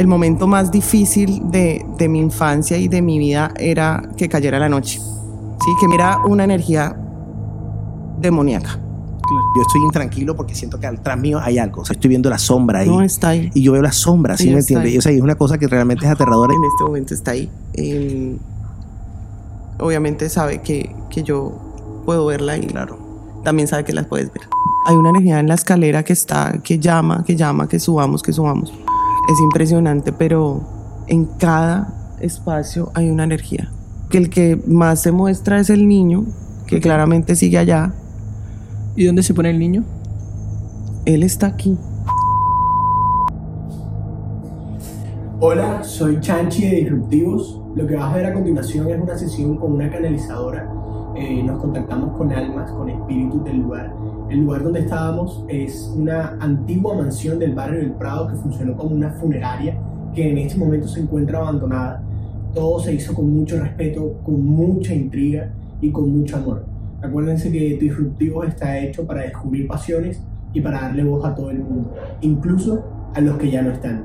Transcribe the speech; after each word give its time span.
el 0.00 0.06
momento 0.06 0.46
más 0.46 0.70
difícil 0.70 1.42
de, 1.50 1.84
de 1.98 2.08
mi 2.08 2.20
infancia 2.20 2.78
y 2.78 2.88
de 2.88 3.02
mi 3.02 3.18
vida 3.18 3.52
era 3.58 4.02
que 4.16 4.30
cayera 4.30 4.58
la 4.58 4.70
noche. 4.70 4.98
Sí, 4.98 5.70
que 5.78 5.94
era 5.94 6.22
una 6.24 6.44
energía 6.44 6.96
demoníaca. 8.18 8.78
Yo 9.56 9.62
estoy 9.62 9.82
intranquilo 9.82 10.34
porque 10.34 10.54
siento 10.54 10.80
que 10.80 10.86
atrás 10.86 11.18
mío 11.18 11.38
hay 11.38 11.58
algo. 11.58 11.82
O 11.82 11.84
sea, 11.84 11.92
estoy 11.92 12.08
viendo 12.08 12.30
la 12.30 12.38
sombra 12.38 12.78
ahí. 12.78 12.88
No 12.88 13.02
está 13.02 13.28
ahí. 13.28 13.50
Y 13.52 13.62
yo 13.62 13.72
veo 13.72 13.82
la 13.82 13.92
sombra, 13.92 14.38
¿sí 14.38 14.44
Sí, 14.44 14.50
me 14.50 14.60
entiendes? 14.60 14.96
O 14.96 15.00
sea, 15.02 15.12
es 15.12 15.20
una 15.20 15.34
cosa 15.34 15.58
que 15.58 15.68
realmente 15.68 16.06
es 16.06 16.10
aterradora. 16.10 16.54
En 16.54 16.64
este 16.64 16.82
momento 16.82 17.12
está 17.12 17.32
ahí. 17.32 17.50
Eh, 17.74 18.38
obviamente 19.78 20.30
sabe 20.30 20.62
que, 20.62 20.96
que 21.10 21.22
yo 21.22 21.52
puedo 22.06 22.24
verla 22.24 22.56
y 22.56 22.62
claro, 22.62 22.96
también 23.44 23.68
sabe 23.68 23.84
que 23.84 23.92
las 23.92 24.06
puedes 24.06 24.32
ver. 24.32 24.44
Hay 24.86 24.96
una 24.96 25.10
energía 25.10 25.40
en 25.40 25.48
la 25.48 25.54
escalera 25.56 26.02
que 26.04 26.14
está, 26.14 26.54
que 26.64 26.78
llama, 26.78 27.22
que 27.26 27.36
llama, 27.36 27.68
que 27.68 27.78
subamos, 27.78 28.22
que 28.22 28.32
subamos. 28.32 28.72
Es 29.28 29.40
impresionante, 29.40 30.12
pero 30.12 30.62
en 31.06 31.26
cada 31.26 32.16
espacio 32.20 32.90
hay 32.94 33.10
una 33.10 33.24
energía. 33.24 33.70
Que 34.08 34.18
el 34.18 34.30
que 34.30 34.60
más 34.66 35.02
se 35.02 35.12
muestra 35.12 35.60
es 35.60 35.70
el 35.70 35.86
niño, 35.86 36.24
que 36.66 36.80
claramente 36.80 37.36
sigue 37.36 37.58
allá. 37.58 37.92
¿Y 38.96 39.04
dónde 39.04 39.22
se 39.22 39.34
pone 39.34 39.50
el 39.50 39.58
niño? 39.58 39.84
Él 41.04 41.22
está 41.22 41.46
aquí. 41.46 41.76
Hola, 45.40 45.82
soy 45.82 46.20
Chanchi 46.20 46.68
de 46.68 46.76
Disruptivos. 46.76 47.60
Lo 47.74 47.86
que 47.86 47.96
vas 47.96 48.12
a 48.12 48.16
ver 48.16 48.26
a 48.26 48.34
continuación 48.34 48.90
es 48.90 49.00
una 49.00 49.16
sesión 49.16 49.56
con 49.56 49.72
una 49.72 49.90
canalizadora. 49.90 50.70
Eh, 51.16 51.42
nos 51.42 51.58
contactamos 51.60 52.16
con 52.16 52.30
almas, 52.32 52.70
con 52.72 52.88
espíritus 52.90 53.42
del 53.44 53.58
lugar. 53.58 53.94
El 54.30 54.42
lugar 54.42 54.62
donde 54.62 54.78
estábamos 54.78 55.44
es 55.48 55.92
una 55.96 56.36
antigua 56.38 56.94
mansión 56.94 57.40
del 57.40 57.52
barrio 57.52 57.80
del 57.80 57.90
Prado 57.94 58.28
que 58.28 58.36
funcionó 58.36 58.76
como 58.76 58.94
una 58.94 59.10
funeraria 59.10 59.76
que 60.14 60.30
en 60.30 60.38
este 60.38 60.56
momento 60.56 60.86
se 60.86 61.00
encuentra 61.00 61.40
abandonada. 61.40 62.00
Todo 62.54 62.78
se 62.78 62.94
hizo 62.94 63.12
con 63.12 63.28
mucho 63.28 63.60
respeto, 63.60 64.20
con 64.22 64.46
mucha 64.46 64.94
intriga 64.94 65.50
y 65.80 65.90
con 65.90 66.16
mucho 66.16 66.36
amor. 66.36 66.64
Acuérdense 67.02 67.50
que 67.50 67.76
Disruptivos 67.76 68.46
está 68.46 68.78
hecho 68.78 69.04
para 69.04 69.22
descubrir 69.22 69.66
pasiones 69.66 70.22
y 70.52 70.60
para 70.60 70.82
darle 70.82 71.02
voz 71.02 71.24
a 71.24 71.34
todo 71.34 71.50
el 71.50 71.58
mundo, 71.58 71.92
incluso 72.20 72.84
a 73.12 73.20
los 73.20 73.36
que 73.36 73.50
ya 73.50 73.62
no 73.62 73.72
están. 73.72 74.04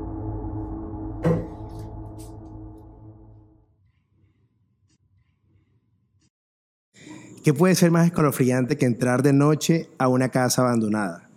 ¿Qué 7.45 7.53
puede 7.53 7.75
ser 7.75 7.91
más 7.91 8.07
escalofriante 8.07 8.75
que 8.75 8.87
entrar 8.87 9.21
de 9.21 9.31
noche 9.31 9.87
a 9.99 10.07
una 10.07 10.29
casa 10.29 10.63
abandonada? 10.63 11.29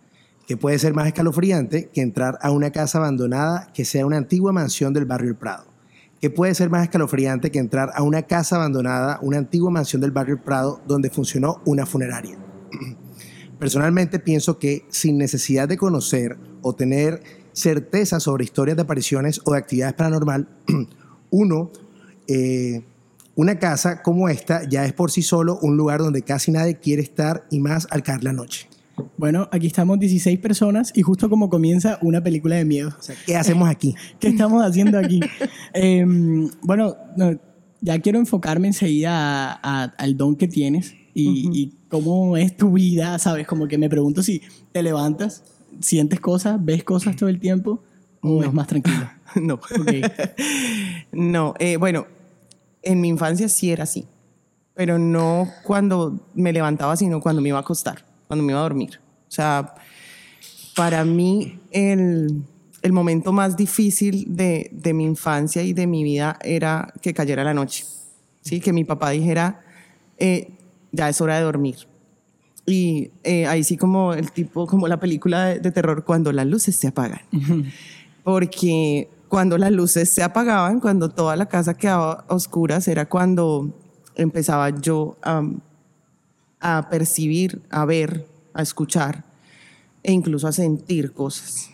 ¿Qué 0.47 0.57
puede 0.57 0.79
ser 0.79 0.95
más 0.95 1.07
escalofriante 1.07 1.91
que 1.93 2.01
entrar 2.01 2.39
a 2.41 2.51
una 2.51 2.71
casa 2.71 2.97
abandonada 2.97 3.71
que 3.75 3.85
sea 3.85 4.07
una 4.07 4.17
antigua 4.17 4.51
mansión 4.51 4.95
del 4.95 5.05
barrio 5.05 5.29
El 5.29 5.37
Prado? 5.37 5.67
¿Qué 6.19 6.31
puede 6.31 6.55
ser 6.55 6.71
más 6.71 6.83
escalofriante 6.83 7.51
que 7.51 7.59
entrar 7.59 7.91
a 7.95 8.03
una 8.03 8.23
casa 8.23 8.57
abandonada, 8.57 9.19
una 9.21 9.37
antigua 9.37 9.71
mansión 9.71 10.01
del 10.01 10.11
barrio 10.11 10.37
El 10.37 10.41
Prado 10.41 10.81
donde 10.87 11.11
funcionó 11.11 11.61
una 11.67 11.85
funeraria? 11.85 12.39
Personalmente 13.59 14.19
pienso 14.19 14.59
que 14.59 14.87
sin 14.89 15.19
necesidad 15.19 15.69
de 15.69 15.77
conocer 15.77 16.39
o 16.63 16.75
tener 16.75 17.23
certeza 17.53 18.19
sobre 18.19 18.45
historias 18.45 18.79
de 18.79 18.85
apariciones 18.85 19.43
o 19.45 19.53
de 19.53 19.59
actividades 19.59 19.93
paranormal, 19.93 20.49
uno, 21.31 21.71
eh, 22.29 22.83
una 23.39 23.59
casa 23.61 24.03
como 24.03 24.29
esta 24.29 24.69
ya 24.69 24.85
es 24.85 24.93
por 24.93 25.13
sí 25.13 25.23
solo 25.23 25.59
un 25.63 25.77
lugar 25.77 26.01
donde 26.01 26.23
casi 26.23 26.51
nadie 26.51 26.75
quiere 26.81 27.03
estar 27.03 27.47
y 27.53 27.61
más 27.61 27.87
al 27.91 28.03
caer 28.03 28.25
la 28.25 28.33
noche. 28.33 28.69
Bueno, 29.17 29.49
aquí 29.53 29.69
estamos 29.69 30.01
16 30.01 30.41
personas 30.41 30.91
y 30.93 31.03
justo 31.03 31.31
como 31.31 31.49
comienza 31.49 31.99
una 32.03 32.21
película 32.21 32.57
de 32.57 32.65
miedo. 32.65 32.89
O 32.99 33.03
sea, 33.03 33.15
¿qué 33.27 33.37
hacemos 33.37 33.69
aquí? 33.69 33.95
¿Qué 34.19 34.27
estamos 34.29 34.65
haciendo 34.65 34.99
aquí? 34.99 35.21
Em, 35.73 36.51
bueno, 36.63 36.97
no, 37.17 37.39
ya 37.81 38.01
quiero 38.01 38.19
enfocarme 38.19 38.67
enseguida 38.67 39.53
a- 39.53 39.61
a- 39.63 39.85
al 39.99 40.17
don 40.17 40.35
que 40.35 40.49
tienes 40.49 40.95
y, 41.15 41.49
y 41.53 41.75
cómo 41.89 42.37
es 42.37 42.57
tu 42.57 42.73
vida, 42.73 43.19
¿sabes? 43.21 43.47
Como 43.47 43.69
que 43.69 43.79
me 43.79 43.89
pregunto 43.89 44.21
si 44.25 44.43
te 44.73 44.83
levantas, 44.83 45.45
sientes 45.81 46.19
cosas, 46.19 46.59
ves 46.65 46.83
cosas 46.83 47.15
todo 47.15 47.29
el 47.29 47.39
tiempo 47.39 47.85
o 48.21 48.41
No. 48.43 48.49
es 48.49 48.53
más 48.53 48.67
tranquilo. 48.67 49.09
no. 49.41 49.55
Ok. 49.55 49.93
No, 51.13 51.55
eh, 51.61 51.77
bueno, 51.77 52.07
en 52.83 53.01
mi 53.01 53.09
infancia 53.09 53.49
sí 53.49 53.71
era 53.71 53.85
así, 53.85 54.07
pero 54.75 54.99
no 54.99 55.49
cuando 55.65 56.21
me 56.35 56.53
levantaba, 56.53 56.97
sino 56.97 57.21
cuando 57.21 57.43
me 57.43 57.49
iba 57.49 57.59
a 57.59 57.63
acostar, 57.63 58.05
cuando 58.27 58.45
me 58.45 58.53
iba 58.53 58.61
a 58.61 58.63
dormir. 58.63 59.01
O 59.29 59.31
sea, 59.31 59.75
para 60.75 61.05
mí 61.05 61.59
el, 61.71 62.43
el 62.83 62.93
momento 62.93 63.33
más 63.33 63.57
difícil 63.57 64.25
de, 64.37 64.71
de 64.73 64.95
mi 64.95 65.05
infancia 65.05 65.63
y 65.63 65.73
de 65.73 65.87
mi 65.87 66.05
vida 66.05 66.39
era 66.43 66.93
que 67.03 67.13
cayera 67.13 67.45
la 67.45 67.55
noche. 67.55 67.85
¿sí? 68.41 68.61
Que 68.61 68.73
mi 68.73 68.85
papá 68.85 69.11
dijera, 69.11 69.61
eh, 70.19 70.51
ya 70.93 71.09
es 71.09 71.21
hora 71.21 71.37
de 71.37 71.43
dormir. 71.43 71.77
Y 72.65 73.11
eh, 73.25 73.47
ahí 73.47 73.65
sí 73.65 73.77
como 73.77 74.13
el 74.13 74.31
tipo, 74.31 74.67
como 74.67 74.89
la 74.89 75.01
película 75.01 75.47
de, 75.47 75.61
de 75.61 75.71
terror, 75.73 76.05
cuando 76.05 76.33
las 76.33 76.47
luces 76.47 76.77
se 76.77 76.89
apagan 76.89 77.21
porque 78.29 79.09
cuando 79.29 79.59
las 79.59 79.73
luces 79.73 80.11
se 80.11 80.23
apagaban, 80.23 80.81
cuando 80.81 81.11
toda 81.11 81.37
la 81.37 81.47
casa 81.47 81.75
quedaba 81.75 82.25
a 82.29 82.35
oscuras, 82.35 82.89
era 82.89 83.09
cuando 83.09 83.75
empezaba 84.15 84.71
yo 84.71 85.17
a, 86.61 86.89
percibir, 86.91 87.63
a 87.71 87.85
ver, 87.85 88.27
a 88.53 88.63
escuchar 88.63 89.25
e 90.03 90.13
incluso 90.13 90.49
a 90.49 90.53
sentir 90.53 91.13
cosas. 91.13 91.71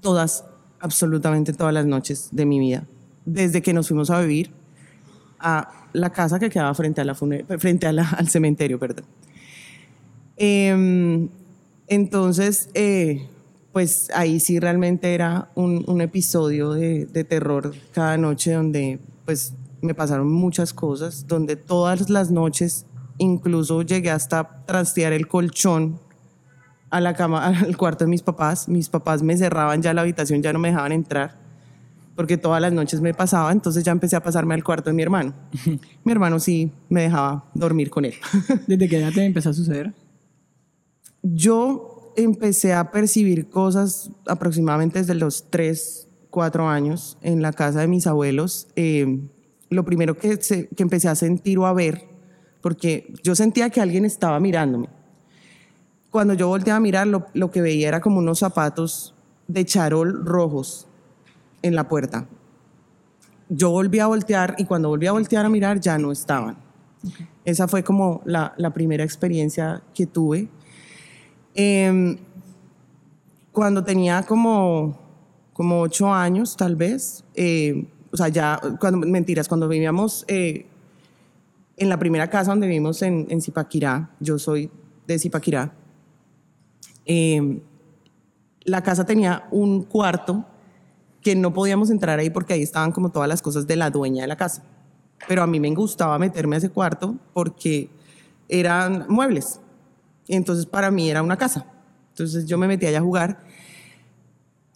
Todas, 0.00 0.44
absolutamente 0.80 1.52
todas 1.52 1.74
las 1.74 1.86
noches 1.86 2.28
de 2.32 2.46
mi 2.46 2.60
vida. 2.60 2.86
Desde 3.24 3.62
que 3.62 3.72
nos 3.72 3.88
fuimos 3.88 4.10
a 4.10 4.20
vivir 4.20 4.50
a 5.40 5.88
la 5.92 6.10
casa 6.10 6.38
que 6.38 6.48
quedaba 6.48 6.74
frente, 6.74 7.00
a 7.00 7.04
la 7.04 7.14
frente 7.14 7.86
al 7.86 8.28
cementerio, 8.28 8.78
perdón. 8.78 9.04
Em, 10.36 11.28
entonces, 11.88 12.68
eh, 12.74 13.28
pues 13.76 14.08
ahí 14.14 14.40
sí 14.40 14.58
realmente 14.58 15.12
era 15.12 15.50
un, 15.54 15.84
un 15.86 16.00
episodio 16.00 16.72
de, 16.72 17.04
de 17.04 17.24
terror 17.24 17.74
cada 17.92 18.16
noche 18.16 18.54
donde 18.54 19.00
pues 19.26 19.52
me 19.82 19.92
pasaron 19.92 20.32
muchas 20.32 20.72
cosas, 20.72 21.26
donde 21.26 21.56
todas 21.56 22.08
las 22.08 22.30
noches 22.30 22.86
incluso 23.18 23.82
llegué 23.82 24.10
hasta 24.10 24.64
trastear 24.64 25.12
el 25.12 25.28
colchón 25.28 26.00
a 26.88 27.02
la 27.02 27.12
cama, 27.12 27.48
al 27.48 27.76
cuarto 27.76 28.06
de 28.06 28.08
mis 28.08 28.22
papás. 28.22 28.66
Mis 28.66 28.88
papás 28.88 29.22
me 29.22 29.36
cerraban 29.36 29.82
ya 29.82 29.92
la 29.92 30.00
habitación, 30.00 30.42
ya 30.42 30.54
no 30.54 30.58
me 30.58 30.68
dejaban 30.68 30.92
entrar 30.92 31.36
porque 32.14 32.38
todas 32.38 32.62
las 32.62 32.72
noches 32.72 33.02
me 33.02 33.12
pasaba, 33.12 33.52
entonces 33.52 33.84
ya 33.84 33.92
empecé 33.92 34.16
a 34.16 34.22
pasarme 34.22 34.54
al 34.54 34.64
cuarto 34.64 34.88
de 34.88 34.94
mi 34.94 35.02
hermano. 35.02 35.34
mi 36.02 36.12
hermano 36.12 36.40
sí 36.40 36.72
me 36.88 37.02
dejaba 37.02 37.44
dormir 37.52 37.90
con 37.90 38.06
él. 38.06 38.14
¿Desde 38.66 38.88
qué 38.88 39.00
edad 39.00 39.12
te 39.12 39.22
empezó 39.26 39.50
a 39.50 39.52
suceder? 39.52 39.92
Yo 41.22 41.95
empecé 42.16 42.72
a 42.74 42.90
percibir 42.90 43.48
cosas 43.48 44.10
aproximadamente 44.26 44.98
desde 45.00 45.14
los 45.14 45.50
3, 45.50 46.08
4 46.30 46.68
años 46.68 47.18
en 47.22 47.42
la 47.42 47.52
casa 47.52 47.80
de 47.80 47.88
mis 47.88 48.06
abuelos. 48.06 48.68
Eh, 48.76 49.20
lo 49.70 49.84
primero 49.84 50.16
que, 50.16 50.36
se- 50.42 50.68
que 50.68 50.82
empecé 50.82 51.08
a 51.08 51.14
sentir 51.14 51.58
o 51.58 51.66
a 51.66 51.72
ver, 51.72 52.04
porque 52.60 53.12
yo 53.22 53.34
sentía 53.34 53.70
que 53.70 53.80
alguien 53.80 54.04
estaba 54.04 54.38
mirándome. 54.40 54.88
Cuando 56.10 56.34
yo 56.34 56.48
volteaba 56.48 56.76
a 56.78 56.80
mirar, 56.80 57.06
lo, 57.06 57.26
lo 57.34 57.50
que 57.50 57.60
veía 57.60 57.88
era 57.88 58.00
como 58.00 58.18
unos 58.18 58.38
zapatos 58.38 59.14
de 59.48 59.64
charol 59.64 60.24
rojos 60.24 60.86
en 61.62 61.74
la 61.74 61.88
puerta. 61.88 62.26
Yo 63.48 63.70
volví 63.70 63.98
a 64.00 64.06
voltear 64.06 64.54
y 64.58 64.64
cuando 64.64 64.88
volví 64.88 65.06
a 65.06 65.12
voltear 65.12 65.44
a 65.46 65.48
mirar 65.48 65.78
ya 65.80 65.98
no 65.98 66.10
estaban. 66.10 66.56
Esa 67.44 67.68
fue 67.68 67.84
como 67.84 68.22
la, 68.24 68.54
la 68.56 68.70
primera 68.70 69.04
experiencia 69.04 69.82
que 69.94 70.06
tuve. 70.06 70.48
Em, 71.58 72.18
cuando 73.50 73.82
tenía 73.82 74.22
como, 74.24 74.98
como 75.54 75.80
ocho 75.80 76.12
años, 76.12 76.54
tal 76.54 76.76
vez, 76.76 77.24
eh, 77.34 77.86
o 78.12 78.16
sea, 78.16 78.28
ya, 78.28 78.60
cuando, 78.78 79.06
mentiras, 79.06 79.48
cuando 79.48 79.66
vivíamos 79.66 80.26
eh, 80.28 80.66
en 81.78 81.88
la 81.88 81.98
primera 81.98 82.28
casa 82.28 82.50
donde 82.50 82.66
vivimos 82.66 83.00
en, 83.00 83.40
Zipaquirá, 83.40 84.10
yo 84.20 84.38
soy 84.38 84.70
de 85.06 85.18
Zipaquirá, 85.18 85.72
em, 87.06 87.60
la 88.64 88.82
casa 88.82 89.06
tenía 89.06 89.48
un 89.50 89.84
cuarto 89.84 90.44
que 91.22 91.34
no 91.34 91.54
podíamos 91.54 91.88
entrar 91.88 92.18
ahí 92.18 92.28
porque 92.28 92.52
ahí 92.52 92.62
estaban 92.62 92.92
como 92.92 93.10
todas 93.10 93.30
las 93.30 93.40
cosas 93.40 93.66
de 93.66 93.76
la 93.76 93.88
dueña 93.88 94.22
de 94.22 94.28
la 94.28 94.36
casa. 94.36 94.62
Pero 95.26 95.42
a 95.42 95.46
mí 95.46 95.58
me 95.58 95.74
gustaba 95.74 96.18
meterme 96.18 96.56
a 96.56 96.58
ese 96.58 96.68
cuarto 96.68 97.16
porque 97.32 97.88
eran 98.46 99.06
muebles. 99.08 99.60
Entonces 100.28 100.66
para 100.66 100.90
mí 100.90 101.10
era 101.10 101.22
una 101.22 101.36
casa. 101.36 101.66
Entonces 102.10 102.46
yo 102.46 102.58
me 102.58 102.66
metí 102.66 102.86
allá 102.86 102.98
a 102.98 103.02
jugar 103.02 103.44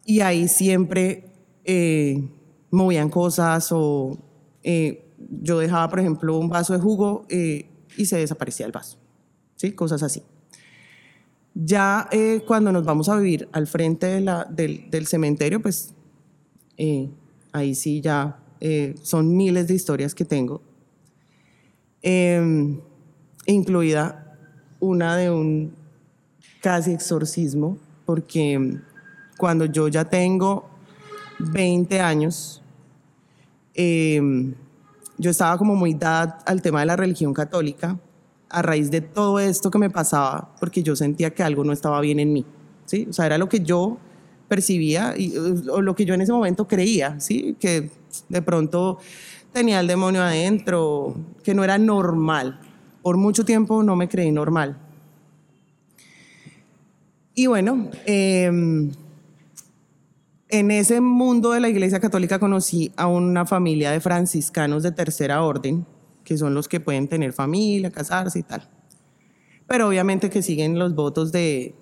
y 0.04 0.20
ahí 0.20 0.48
siempre 0.48 1.24
eh, 1.64 2.28
movían 2.70 3.10
cosas 3.10 3.68
o 3.72 4.18
eh, 4.62 5.04
yo 5.42 5.58
dejaba, 5.58 5.88
por 5.88 6.00
ejemplo, 6.00 6.38
un 6.38 6.48
vaso 6.48 6.72
de 6.72 6.80
jugo 6.80 7.26
eh, 7.28 7.68
y 7.96 8.06
se 8.06 8.18
desaparecía 8.18 8.66
el 8.66 8.72
vaso. 8.72 8.98
¿Sí? 9.56 9.72
Cosas 9.72 10.02
así. 10.02 10.22
Ya 11.54 12.08
cuando 12.46 12.70
nos 12.72 12.84
vamos 12.84 13.08
a 13.08 13.16
vivir 13.16 13.48
al 13.52 13.66
frente 13.66 14.06
del, 14.06 14.88
del 14.88 15.06
cementerio, 15.06 15.60
pues 15.60 15.94
ahí 17.52 17.74
sí 17.74 18.00
ya 18.00 18.38
son 19.02 19.36
miles 19.36 19.66
de 19.66 19.74
historias 19.74 20.14
que 20.14 20.24
tengo, 20.24 20.62
Em, 22.02 22.80
incluida 23.46 24.19
una 24.80 25.16
de 25.16 25.30
un 25.30 25.72
casi 26.60 26.92
exorcismo, 26.92 27.78
porque 28.04 28.78
cuando 29.38 29.64
yo 29.66 29.88
ya 29.88 30.04
tengo 30.04 30.68
20 31.38 32.00
años, 32.00 32.62
em, 33.74 34.54
yo 35.16 35.30
estaba 35.30 35.56
como 35.58 35.74
muy 35.76 35.94
dada 35.94 36.38
al 36.46 36.60
tema 36.62 36.80
de 36.80 36.86
la 36.86 36.96
religión 36.96 37.32
católica 37.32 37.98
a 38.48 38.62
raíz 38.62 38.90
de 38.90 39.00
todo 39.00 39.38
esto 39.38 39.70
que 39.70 39.78
me 39.78 39.90
pasaba, 39.90 40.54
porque 40.58 40.82
yo 40.82 40.96
sentía 40.96 41.30
que 41.30 41.42
algo 41.42 41.62
no 41.62 41.72
estaba 41.72 42.00
bien 42.00 42.18
en 42.18 42.32
mí, 42.32 42.44
¿sí? 42.84 43.06
O 43.08 43.12
sea, 43.12 43.26
era 43.26 43.38
lo 43.38 43.48
que 43.48 43.60
yo 43.60 43.98
percibía 44.48 45.14
y, 45.16 45.36
o 45.70 45.80
lo 45.80 45.94
que 45.94 46.04
yo 46.04 46.14
en 46.14 46.22
ese 46.22 46.32
momento 46.32 46.66
creía, 46.66 47.20
¿sí? 47.20 47.56
Que 47.60 47.90
de 48.28 48.42
pronto 48.42 48.98
tenía 49.52 49.78
el 49.78 49.86
demonio 49.86 50.22
adentro, 50.22 51.14
que 51.44 51.54
no 51.54 51.62
era 51.62 51.78
normal. 51.78 52.58
Por 53.02 53.16
mucho 53.16 53.44
tiempo 53.44 53.82
no 53.82 53.96
me 53.96 54.08
creí 54.08 54.30
normal. 54.30 54.78
Y 57.34 57.46
bueno, 57.46 57.90
em, 58.06 58.90
en 60.48 60.70
ese 60.70 61.00
mundo 61.00 61.52
de 61.52 61.60
la 61.60 61.68
Iglesia 61.68 62.00
Católica 62.00 62.38
conocí 62.38 62.92
a 62.96 63.06
una 63.06 63.46
familia 63.46 63.92
de 63.92 64.00
franciscanos 64.00 64.82
de 64.82 64.92
tercera 64.92 65.42
orden, 65.42 65.86
que 66.24 66.36
son 66.36 66.54
los 66.54 66.68
que 66.68 66.80
pueden 66.80 67.08
tener 67.08 67.32
familia, 67.32 67.90
casarse 67.90 68.40
y 68.40 68.42
tal. 68.42 68.68
Pero 69.66 69.88
obviamente 69.88 70.28
que 70.28 70.42
siguen 70.42 70.78
los 70.78 70.94
votos 70.94 71.32
de 71.32 71.74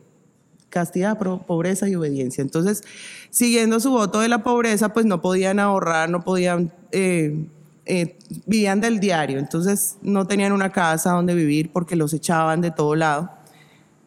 castidad, 0.69 1.19
pobreza 1.19 1.88
y 1.88 1.94
obediencia. 1.94 2.43
Entonces, 2.43 2.85
siguiendo 3.31 3.81
su 3.81 3.91
voto 3.91 4.21
de 4.21 4.29
la 4.29 4.43
pobreza, 4.43 4.93
pues 4.93 5.06
no 5.06 5.21
podían 5.21 5.59
ahorrar, 5.59 6.11
no 6.11 6.23
podían, 6.23 6.73
eh, 6.93 7.47
eh, 7.88 8.19
vivían 8.46 8.81
del 8.81 9.00
diario, 9.00 9.38
entonces 9.38 9.96
no 10.02 10.26
tenían 10.26 10.52
una 10.52 10.70
casa 10.70 11.12
donde 11.12 11.35
vivir 11.35 11.73
porque 11.73 11.96
los 11.96 12.12
echaban 12.12 12.61
de 12.61 12.70
todo 12.70 12.94
lado. 12.94 13.31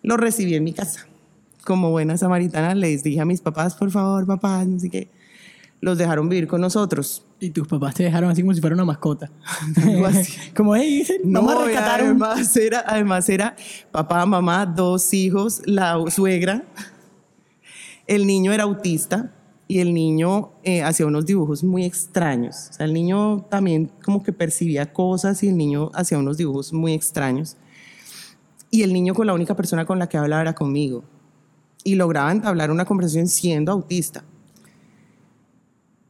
Los 0.04 0.20
recibí 0.20 0.56
en 0.56 0.64
mi 0.64 0.74
casa 0.74 1.08
como 1.64 1.92
buena 1.92 2.18
samaritana, 2.18 2.76
les 2.76 3.04
dije 3.04 3.22
a 3.22 3.26
mis 3.26 3.42
papás, 3.42 3.76
por 3.76 3.92
favor, 3.92 4.26
papás, 4.26 4.68
no 4.68 4.80
sé 4.80 4.90
qué. 4.90 5.10
Los 5.80 5.98
dejaron 5.98 6.30
vivir 6.30 6.48
con 6.48 6.62
nosotros. 6.62 7.26
Y 7.40 7.50
tus 7.50 7.68
papás 7.68 7.96
te 7.96 8.04
dejaron 8.04 8.30
así 8.30 8.42
como 8.42 8.54
si 8.54 8.62
fuera 8.62 8.76
una 8.76 8.86
mascota. 8.86 9.32
Como, 10.56 10.76
hey, 10.76 11.04
No, 11.24 11.42
vamos 11.42 11.64
a 11.64 11.66
rescatar 11.66 12.02
un... 12.02 12.08
además 12.10 12.56
era, 12.56 12.84
además 12.86 13.30
era 13.30 13.56
papá, 13.92 14.26
mamá, 14.28 14.66
dos 14.68 15.12
hijos, 15.14 15.62
la 15.66 15.98
suegra. 16.10 16.64
El 18.06 18.28
niño 18.28 18.52
era 18.52 18.64
autista 18.64 19.32
y 19.72 19.80
el 19.80 19.94
niño 19.94 20.52
eh, 20.64 20.84
hacía 20.84 21.06
unos 21.06 21.26
dibujos 21.26 21.64
muy 21.64 21.86
extraños. 21.86 22.68
O 22.72 22.74
sea, 22.74 22.86
el 22.86 22.94
niño 22.94 23.46
también 23.50 23.90
como 24.04 24.22
que 24.22 24.34
percibía 24.34 24.92
cosas 24.92 25.42
y 25.44 25.48
el 25.48 25.56
niño 25.56 25.92
hacía 25.94 26.18
unos 26.18 26.36
dibujos 26.36 26.74
muy 26.74 26.92
extraños. 26.92 27.56
Y 28.70 28.84
el 28.84 28.92
niño 28.92 29.14
con 29.14 29.28
la 29.28 29.34
única 29.34 29.56
persona 29.56 29.86
con 29.86 29.98
la 29.98 30.10
que 30.10 30.18
hablaba 30.18 30.42
era 30.42 30.54
conmigo 30.56 31.06
y 31.86 31.96
lograba 31.96 32.34
entablar 32.34 32.70
una 32.70 32.84
conversación 32.84 33.30
siendo 33.30 33.72
autista. 33.72 34.26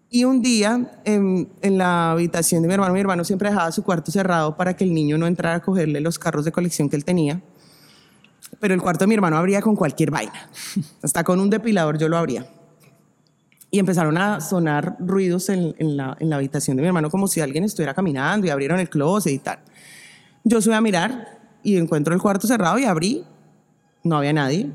Y 0.09 0.23
un 0.23 0.41
día, 0.41 0.99
en, 1.05 1.47
en, 1.61 1.77
la 1.77 2.13
habitación 2.13 2.63
de 2.63 2.67
mi 2.67 2.73
hermano, 2.73 2.95
mi 2.95 2.99
hermano 2.99 3.23
siempre 3.23 3.49
dejaba 3.49 3.71
su 3.71 3.83
cuarto 3.83 4.11
cerrado 4.11 4.57
para 4.57 4.75
que 4.75 4.85
el 4.85 4.91
niño 4.95 5.19
no 5.19 5.27
entrara 5.27 5.57
a 5.57 5.61
cogerle 5.61 6.01
los 6.01 6.17
carros 6.17 6.45
de 6.45 6.51
colección 6.51 6.89
que 6.89 6.95
él 6.95 7.05
tenía. 7.05 7.43
Pero 8.59 8.73
el 8.73 8.81
cuarto 8.81 9.03
de 9.03 9.09
mi 9.09 9.13
hermano 9.13 9.37
abría 9.37 9.61
con 9.61 9.75
cualquier 9.75 10.09
vaina. 10.09 10.49
Hasta 11.03 11.23
con 11.23 11.39
un 11.39 11.51
depilador 11.51 11.99
yo 11.99 12.09
lo 12.09 12.17
abría. 12.17 12.47
Y 13.71 13.79
empezaron 13.79 14.17
a 14.17 14.41
sonar 14.41 14.97
ruidos 14.99 15.49
en, 15.49 15.73
en, 15.79 15.97
la, 15.97 16.17
en 16.19 16.29
la 16.29 16.35
habitación 16.35 16.75
de 16.77 16.81
mi 16.81 16.87
hermano 16.87 17.09
como 17.09 17.27
si 17.27 17.39
alguien 17.39 17.63
estuviera 17.63 17.93
caminando 17.93 18.45
y 18.45 18.49
abrieron 18.49 18.79
el 18.79 18.89
closet 18.89 19.33
y 19.33 19.39
tal. 19.39 19.59
Yo 20.43 20.61
subí 20.61 20.73
a 20.73 20.81
mirar 20.81 21.39
y 21.63 21.77
encuentro 21.77 22.13
el 22.13 22.21
cuarto 22.21 22.47
cerrado 22.47 22.77
y 22.77 22.83
abrí. 22.83 23.23
No 24.03 24.17
había 24.17 24.33
nadie 24.33 24.71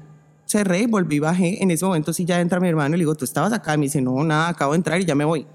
cerré, 0.46 0.86
volví, 0.86 1.18
bajé. 1.18 1.62
En 1.62 1.70
ese 1.70 1.84
momento 1.84 2.12
sí 2.12 2.24
ya 2.24 2.40
entra 2.40 2.60
mi 2.60 2.68
hermano 2.68 2.94
y 2.94 2.98
le 2.98 3.02
digo, 3.02 3.14
¿tú 3.14 3.24
estabas 3.24 3.52
acá? 3.52 3.74
Y 3.74 3.78
me 3.78 3.84
dice, 3.84 4.00
no, 4.00 4.22
nada, 4.24 4.48
acabo 4.48 4.72
de 4.72 4.76
entrar 4.76 5.00
y 5.00 5.04
ya 5.04 5.14
me 5.14 5.24
voy. 5.24 5.46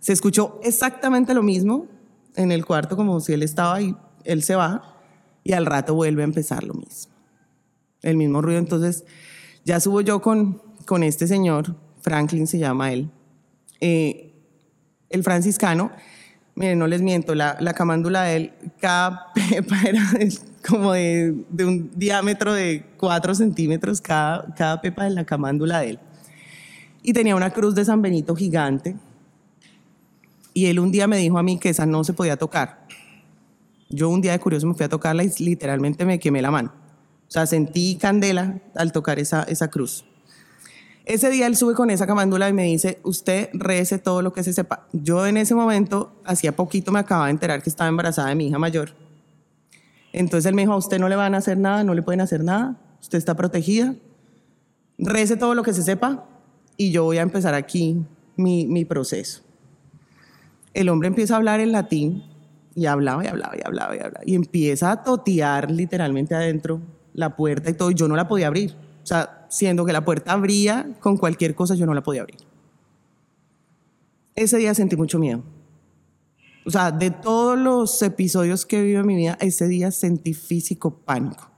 Se 0.00 0.12
escuchó 0.12 0.60
exactamente 0.62 1.32
lo 1.32 1.42
mismo 1.42 1.86
en 2.34 2.50
el 2.50 2.66
cuarto, 2.66 2.96
como 2.96 3.20
si 3.20 3.32
él 3.32 3.42
estaba 3.42 3.76
ahí, 3.76 3.94
él 4.24 4.42
se 4.42 4.56
va 4.56 4.96
y 5.44 5.52
al 5.52 5.66
rato 5.66 5.94
vuelve 5.94 6.22
a 6.22 6.24
empezar 6.24 6.64
lo 6.64 6.74
mismo. 6.74 7.12
El 8.02 8.16
mismo 8.16 8.42
ruido. 8.42 8.58
Entonces 8.58 9.04
ya 9.64 9.78
subo 9.78 10.00
yo 10.00 10.20
con, 10.20 10.60
con 10.86 11.04
este 11.04 11.28
señor, 11.28 11.76
Franklin 12.02 12.46
se 12.46 12.58
llama 12.58 12.92
él, 12.92 13.10
eh, 13.80 14.32
el 15.08 15.22
franciscano. 15.22 15.90
Miren, 16.54 16.78
no 16.78 16.86
les 16.86 17.00
miento, 17.00 17.34
la, 17.34 17.56
la 17.60 17.72
camándula 17.72 18.24
de 18.24 18.36
él, 18.36 18.52
cada 18.78 19.32
pepa 19.34 19.80
era 19.88 20.02
como 20.68 20.92
de, 20.92 21.44
un 21.60 21.90
diámetro 21.94 22.52
de 22.52 22.84
4 22.96 23.34
centímetros 23.34 24.00
cada, 24.00 24.54
cada 24.54 24.80
pepa 24.80 25.04
de 25.04 25.10
la 25.10 25.24
camándula 25.24 25.80
de 25.80 25.90
él. 25.90 25.98
Y 27.02 27.12
tenía 27.12 27.34
una 27.34 27.50
cruz 27.50 27.74
de 27.74 27.84
San 27.84 28.00
Benito 28.00 28.34
gigante. 28.36 28.96
Y 30.54 30.66
él 30.66 30.78
un 30.78 30.92
día 30.92 31.06
me 31.06 31.16
dijo 31.16 31.38
a 31.38 31.42
mí 31.42 31.58
que 31.58 31.70
esa 31.70 31.86
no 31.86 32.04
se 32.04 32.12
podía 32.12 32.36
tocar. 32.36 32.86
Yo 33.88 34.08
un 34.08 34.20
día 34.20 34.32
de 34.32 34.38
curioso 34.38 34.66
me 34.66 34.74
fui 34.74 34.84
a 34.84 34.88
tocarla 34.88 35.24
y 35.24 35.30
literalmente 35.38 36.04
me 36.04 36.18
quemé 36.18 36.40
la 36.42 36.50
mano. 36.50 36.72
O 37.28 37.30
sea, 37.30 37.46
sentí 37.46 37.96
candela 37.96 38.60
al 38.74 38.92
tocar 38.92 39.18
esa, 39.18 39.42
esa 39.44 39.68
cruz. 39.68 40.04
Ese 41.04 41.30
día 41.30 41.46
él 41.46 41.56
sube 41.56 41.74
con 41.74 41.90
esa 41.90 42.06
camándula 42.06 42.48
y 42.48 42.52
me 42.52 42.64
dice, 42.64 43.00
usted 43.02 43.48
rece 43.52 43.98
todo 43.98 44.22
lo 44.22 44.32
que 44.32 44.44
se 44.44 44.52
sepa. 44.52 44.86
Yo 44.92 45.26
en 45.26 45.36
ese 45.36 45.54
momento, 45.54 46.12
hacía 46.24 46.54
poquito 46.54 46.92
me 46.92 47.00
acababa 47.00 47.26
de 47.26 47.32
enterar 47.32 47.62
que 47.62 47.70
estaba 47.70 47.88
embarazada 47.88 48.28
de 48.28 48.36
mi 48.36 48.46
hija 48.46 48.58
mayor. 48.58 48.90
Entonces 50.12 50.46
él 50.46 50.54
me 50.54 50.62
dijo, 50.62 50.76
usted 50.76 51.00
no 51.00 51.08
le 51.08 51.16
van 51.16 51.34
a 51.34 51.38
hacer 51.38 51.58
nada, 51.58 51.82
no 51.82 51.94
le 51.94 52.02
pueden 52.02 52.20
hacer 52.20 52.44
nada, 52.44 52.76
usted 53.00 53.18
está 53.18 53.34
protegida, 53.34 53.94
rece 54.98 55.36
todo 55.36 55.54
lo 55.54 55.62
que 55.62 55.72
se 55.72 55.82
sepa 55.82 56.24
y 56.76 56.92
yo 56.92 57.04
voy 57.04 57.18
a 57.18 57.22
empezar 57.22 57.54
aquí 57.54 58.04
mi, 58.36 58.66
mi 58.66 58.84
proceso. 58.84 59.42
El 60.74 60.88
hombre 60.88 61.08
empieza 61.08 61.34
a 61.34 61.38
hablar 61.38 61.60
en 61.60 61.72
latín 61.72 62.24
y 62.74 62.86
hablaba 62.86 63.24
y 63.24 63.26
hablaba 63.26 63.56
y 63.56 63.60
hablaba 63.64 63.96
y 63.96 63.98
hablaba 63.98 64.20
y 64.24 64.34
empieza 64.34 64.92
a 64.92 65.02
totear 65.02 65.70
literalmente 65.70 66.34
adentro 66.34 66.80
la 67.12 67.36
puerta 67.36 67.70
y 67.70 67.74
todo 67.74 67.90
y 67.90 67.94
yo 67.94 68.08
no 68.08 68.16
la 68.16 68.28
podía 68.28 68.46
abrir. 68.46 68.74
O 69.02 69.06
sea, 69.06 69.41
siendo 69.52 69.84
que 69.84 69.92
la 69.92 70.02
puerta 70.02 70.32
abría 70.32 70.96
con 71.00 71.18
cualquier 71.18 71.54
cosa, 71.54 71.74
yo 71.74 71.84
no 71.84 71.92
la 71.92 72.02
podía 72.02 72.22
abrir. 72.22 72.38
Ese 74.34 74.56
día 74.56 74.72
sentí 74.72 74.96
mucho 74.96 75.18
miedo. 75.18 75.42
O 76.64 76.70
sea, 76.70 76.90
de 76.90 77.10
todos 77.10 77.58
los 77.58 78.00
episodios 78.00 78.64
que 78.64 78.78
he 78.78 78.82
vivido 78.82 79.00
en 79.00 79.06
mi 79.06 79.14
vida, 79.14 79.36
ese 79.42 79.68
día 79.68 79.90
sentí 79.90 80.32
físico 80.32 80.96
pánico, 81.04 81.50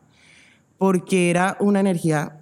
porque 0.77 1.31
era 1.31 1.57
una 1.61 1.79
energía 1.79 2.41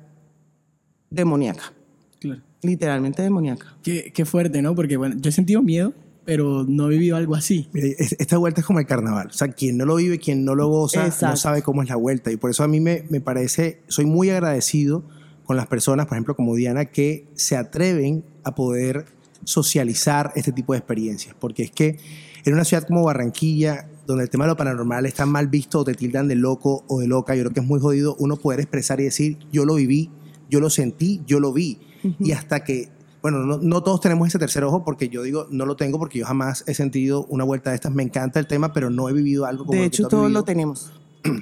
demoníaca. 1.10 1.74
Claro. 2.18 2.40
Literalmente 2.62 3.20
demoníaca. 3.20 3.76
Qué, 3.82 4.10
qué, 4.14 4.24
fuerte, 4.24 4.62
¿no? 4.62 4.74
Porque 4.74 4.96
bueno, 4.96 5.16
yo 5.18 5.28
he 5.28 5.32
sentido 5.32 5.60
miedo, 5.60 5.92
pero 6.24 6.64
no 6.66 6.86
he 6.86 6.90
vivido 6.90 7.16
algo 7.16 7.34
así. 7.34 7.68
Esta 7.74 8.38
vuelta 8.38 8.62
es 8.62 8.66
como 8.66 8.78
el 8.78 8.86
carnaval. 8.86 9.26
O 9.26 9.32
sea, 9.34 9.48
quien 9.48 9.76
no 9.76 9.84
lo 9.84 9.96
vive, 9.96 10.18
quien 10.18 10.46
no 10.46 10.54
lo 10.54 10.68
goza, 10.68 11.04
Exacto. 11.04 11.26
no 11.26 11.36
sabe 11.36 11.60
cómo 11.60 11.82
es 11.82 11.90
la 11.90 11.96
vuelta. 11.96 12.32
Y 12.32 12.38
por 12.38 12.48
eso 12.48 12.64
a 12.64 12.68
mí 12.68 12.80
me, 12.80 13.04
me 13.10 13.20
parece, 13.20 13.82
soy 13.88 14.06
muy 14.06 14.30
agradecido 14.30 15.04
con 15.44 15.56
las 15.56 15.66
personas, 15.66 16.06
por 16.06 16.16
ejemplo, 16.16 16.36
como 16.36 16.54
Diana, 16.54 16.86
que 16.86 17.26
se 17.34 17.56
atreven 17.56 18.24
a 18.44 18.54
poder 18.54 19.06
socializar 19.44 20.32
este 20.36 20.52
tipo 20.52 20.72
de 20.72 20.78
experiencias. 20.78 21.34
Porque 21.38 21.64
es 21.64 21.70
que 21.70 21.98
en 22.44 22.54
una 22.54 22.64
ciudad 22.64 22.86
como 22.86 23.04
Barranquilla, 23.04 23.88
donde 24.06 24.24
el 24.24 24.30
tema 24.30 24.44
de 24.44 24.48
lo 24.50 24.56
paranormal 24.56 25.06
está 25.06 25.26
mal 25.26 25.48
visto 25.48 25.80
o 25.80 25.84
te 25.84 25.94
tildan 25.94 26.28
de 26.28 26.34
loco 26.34 26.84
o 26.88 27.00
de 27.00 27.06
loca, 27.06 27.34
yo 27.34 27.42
creo 27.42 27.52
que 27.52 27.60
es 27.60 27.66
muy 27.66 27.80
jodido 27.80 28.16
uno 28.18 28.36
poder 28.36 28.60
expresar 28.60 29.00
y 29.00 29.04
decir, 29.04 29.38
yo 29.52 29.64
lo 29.64 29.74
viví, 29.74 30.10
yo 30.50 30.60
lo 30.60 30.70
sentí, 30.70 31.22
yo 31.26 31.40
lo 31.40 31.52
vi. 31.52 31.78
Uh 32.04 32.08
-huh. 32.08 32.16
Y 32.18 32.32
hasta 32.32 32.64
que, 32.64 32.88
bueno, 33.20 33.38
no, 33.38 33.58
no, 33.58 33.82
todos 33.82 34.00
tenemos 34.00 34.28
ese 34.28 34.38
tercer 34.38 34.64
ojo 34.64 34.84
porque 34.84 35.08
yo 35.08 35.22
digo, 35.22 35.46
no 35.50 35.66
lo 35.66 35.76
tengo 35.76 35.98
porque 35.98 36.18
yo 36.18 36.26
jamás 36.26 36.64
he 36.66 36.74
sentido 36.74 37.24
una 37.28 37.44
vuelta 37.44 37.70
de 37.70 37.76
estas. 37.76 37.92
Me 37.92 38.02
encanta 38.02 38.40
el 38.40 38.46
tema, 38.46 38.72
pero 38.72 38.90
no 38.90 39.08
he 39.08 39.12
vivido 39.12 39.46
algo 39.46 39.64
como 39.64 39.74
De 39.74 39.80
lo 39.80 39.86
hecho, 39.86 40.04
que 40.04 40.10
todos 40.10 40.24
vivido. 40.24 40.40
lo 40.40 40.44
tenemos. 40.44 40.92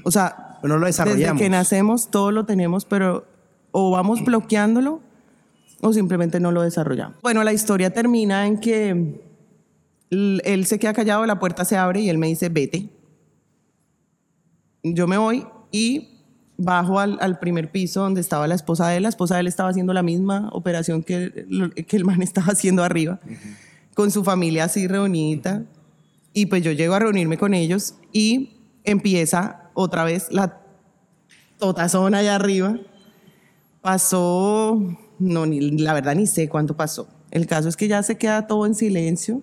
O 0.05 0.11
sea, 0.11 0.59
no 0.63 0.77
lo 0.79 0.87
desarrollamos. 0.87 1.39
desde 1.39 1.45
que 1.45 1.51
nacemos 1.51 2.11
todos 2.11 2.33
lo 2.35 2.45
tenemos, 2.45 2.85
pero 2.85 3.25
o 3.73 3.91
vamos 3.91 4.25
bloqueándolo 4.25 5.01
o 5.81 5.93
simplemente 5.93 6.41
no 6.41 6.53
lo 6.53 6.63
desarrollamos. 6.63 7.17
Bueno, 7.23 7.43
la 7.45 7.53
historia 7.53 7.91
termina 7.91 8.47
en 8.47 8.59
que 8.59 9.21
él 10.11 10.67
se 10.67 10.79
queda 10.79 10.93
callado, 10.93 11.25
la 11.27 11.39
puerta 11.39 11.65
se 11.65 11.77
abre 11.77 12.01
y 12.01 12.09
él 12.09 12.19
me 12.19 12.27
dice, 12.27 12.49
vete. 12.49 12.91
Yo 14.83 15.07
me 15.07 15.19
voy 15.19 15.47
y 15.71 16.09
bajo 16.57 16.99
al, 17.01 17.19
al, 17.21 17.39
primer 17.39 17.71
piso 17.71 18.01
donde 18.01 18.21
estaba 18.21 18.47
la 18.47 18.55
esposa 18.55 18.89
de 18.89 18.99
él. 18.99 19.05
La 19.05 19.09
esposa 19.09 19.35
de 19.35 19.41
él 19.41 19.47
estaba 19.47 19.71
haciendo 19.71 19.93
la 19.93 20.03
misma 20.03 20.49
operación 20.53 21.03
que, 21.03 21.47
que 21.87 21.97
el 21.97 22.05
man 22.05 22.23
estaba 22.23 22.49
haciendo 22.49 22.85
arriba, 22.85 23.21
uh 23.25 23.29
-huh. 23.29 23.95
con 23.95 24.11
su 24.11 24.25
familia 24.25 24.65
así 24.65 24.87
reunida. 24.87 25.65
Y 26.33 26.47
pues 26.47 26.63
yo 26.63 26.73
llego 26.73 26.95
a 26.95 26.99
reunirme 26.99 27.39
con 27.39 27.55
ellos 27.55 27.95
y 28.13 28.57
empieza 28.85 29.71
otra 29.75 30.05
vez 30.05 30.29
la 30.31 30.61
totazón 31.59 32.15
allá 32.15 32.37
arriba. 32.37 32.79
Pasó, 33.81 34.79
no, 35.19 35.47
ni, 35.47 35.61
la 35.61 35.95
verdad 35.95 36.15
ni 36.15 36.27
sé 36.27 36.51
cuánto 36.51 36.77
pasó 36.77 37.09
El 37.31 37.47
caso 37.47 37.69
es 37.69 37.77
que 37.77 37.89
ya 37.89 38.03
se 38.03 38.19
queda 38.19 38.47
todo 38.47 38.67
en 38.67 38.75
silencio 38.75 39.43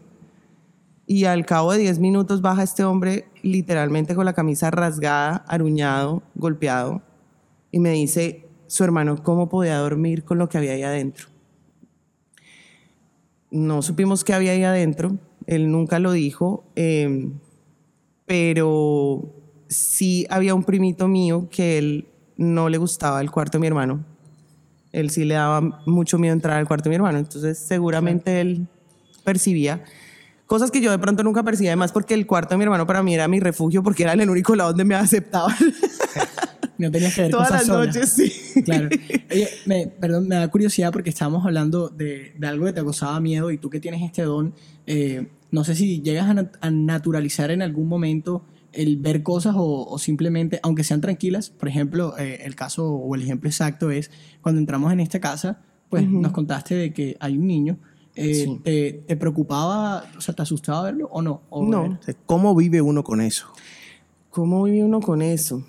y 1.07 1.23
al 1.23 1.45
cabo 1.45 1.71
de 1.71 1.79
10 1.79 1.99
minutos 1.99 2.41
baja 2.41 2.63
este 2.63 2.83
hombre 2.83 3.27
literalmente 3.41 4.13
con 4.13 4.25
la 4.25 4.33
camisa 4.33 4.69
rasgada, 4.69 5.45
aruñado, 5.47 6.21
golpeado 6.35 7.01
y 7.71 7.79
me 7.79 7.91
dice 7.91 8.45
su 8.67 8.83
hermano 8.83 9.23
cómo 9.23 9.49
podía 9.49 9.77
dormir 9.77 10.23
con 10.23 10.37
lo 10.37 10.49
que 10.49 10.57
había 10.57 10.73
ahí 10.73 10.83
adentro. 10.83 11.27
No 13.49 13.81
supimos 13.81 14.23
qué 14.23 14.33
había 14.33 14.51
ahí 14.51 14.63
adentro, 14.63 15.17
él 15.45 15.71
nunca 15.71 15.99
lo 15.99 16.11
dijo, 16.11 16.65
eh, 16.75 17.31
pero 18.25 19.33
sí 19.69 20.27
había 20.29 20.53
un 20.53 20.63
primito 20.63 21.07
mío 21.07 21.47
que 21.49 21.77
él 21.77 22.07
no 22.35 22.67
le 22.67 22.77
gustaba 22.77 23.21
el 23.21 23.31
cuarto 23.31 23.57
de 23.57 23.61
mi 23.61 23.67
hermano. 23.67 24.16
Él 24.91 25.09
sí 25.09 25.25
le 25.25 25.33
daba 25.35 25.61
mucho 25.85 26.17
miedo 26.17 26.33
entrar 26.33 26.57
al 26.57 26.67
cuarto 26.67 26.85
de 26.85 26.89
mi 26.91 26.95
hermano, 26.95 27.17
entonces 27.19 27.57
seguramente 27.57 28.39
él 28.41 28.67
percibía 29.23 29.83
cosas 30.45 30.71
que 30.71 30.79
yo 30.79 30.91
de 30.91 30.97
pronto 30.99 31.23
nunca 31.23 31.43
percibía, 31.43 31.71
además 31.71 31.91
porque 31.91 32.13
el 32.13 32.25
cuarto 32.25 32.53
de 32.53 32.57
mi 32.57 32.63
hermano 32.63 32.87
para 32.87 33.03
mí 33.03 33.13
era 33.13 33.27
mi 33.27 33.39
refugio 33.41 33.83
porque 33.83 34.03
era 34.03 34.13
el 34.13 34.29
único 34.29 34.55
lado 34.55 34.69
donde 34.69 34.85
me 34.85 34.95
aceptaban. 34.95 35.55
No 36.79 36.91
tenías 36.91 37.15
que 37.15 37.21
ver 37.23 37.31
Todas 37.31 37.49
las 37.49 37.65
sola. 37.65 37.85
noches, 37.87 38.09
sí. 38.13 38.61
Claro. 38.63 38.89
Oye, 39.31 39.49
me, 39.65 39.87
perdón, 39.87 40.27
me 40.27 40.35
da 40.35 40.47
curiosidad 40.47 40.91
porque 40.91 41.09
estábamos 41.09 41.43
hablando 41.43 41.89
de, 41.89 42.33
de 42.37 42.47
algo 42.47 42.65
que 42.67 42.73
te 42.73 42.81
causaba 42.81 43.19
miedo 43.19 43.49
y 43.49 43.57
tú 43.57 43.69
que 43.71 43.79
tienes 43.79 44.03
este 44.03 44.21
don, 44.21 44.53
eh, 44.85 45.27
no 45.49 45.63
sé 45.63 45.73
si 45.73 46.01
llegas 46.01 46.29
a, 46.29 46.33
nat- 46.35 46.57
a 46.61 46.69
naturalizar 46.69 47.49
en 47.49 47.63
algún 47.63 47.87
momento 47.87 48.43
el 48.73 48.97
ver 48.97 49.23
cosas 49.23 49.55
o, 49.57 49.85
o 49.87 49.97
simplemente, 49.97 50.59
aunque 50.63 50.83
sean 50.83 51.01
tranquilas, 51.01 51.49
por 51.49 51.67
ejemplo, 51.69 52.17
eh, 52.17 52.41
el 52.43 52.55
caso 52.55 52.89
o 52.91 53.15
el 53.15 53.21
ejemplo 53.21 53.49
exacto 53.49 53.89
es 53.91 54.11
cuando 54.41 54.59
entramos 54.59 54.91
en 54.93 54.99
esta 54.99 55.19
casa, 55.19 55.61
pues 55.89 56.07
nos 56.09 56.31
contaste 56.33 56.75
de 56.75 56.93
que 56.93 57.15
hay 57.19 57.37
un 57.37 57.47
niño. 57.47 57.77
eh, 58.19 58.33
Sí. 58.45 58.59
te, 58.63 58.93
¿Te 59.07 59.15
preocupaba, 59.15 60.03
o 60.17 60.21
sea, 60.21 60.33
te 60.33 60.41
asustaba 60.41 60.83
verlo 60.83 61.07
o 61.11 61.21
no? 61.21 61.43
O 61.49 61.63
No. 61.63 61.83
ver- 61.83 61.97
sea, 62.03 62.15
¿Cómo 62.25 62.55
vive 62.55 62.81
uno 62.81 63.03
con 63.03 63.21
eso? 63.21 63.47
¿Cómo 64.31 64.63
vive 64.63 64.83
uno 64.83 64.99
con 65.01 65.21
eso? 65.21 65.63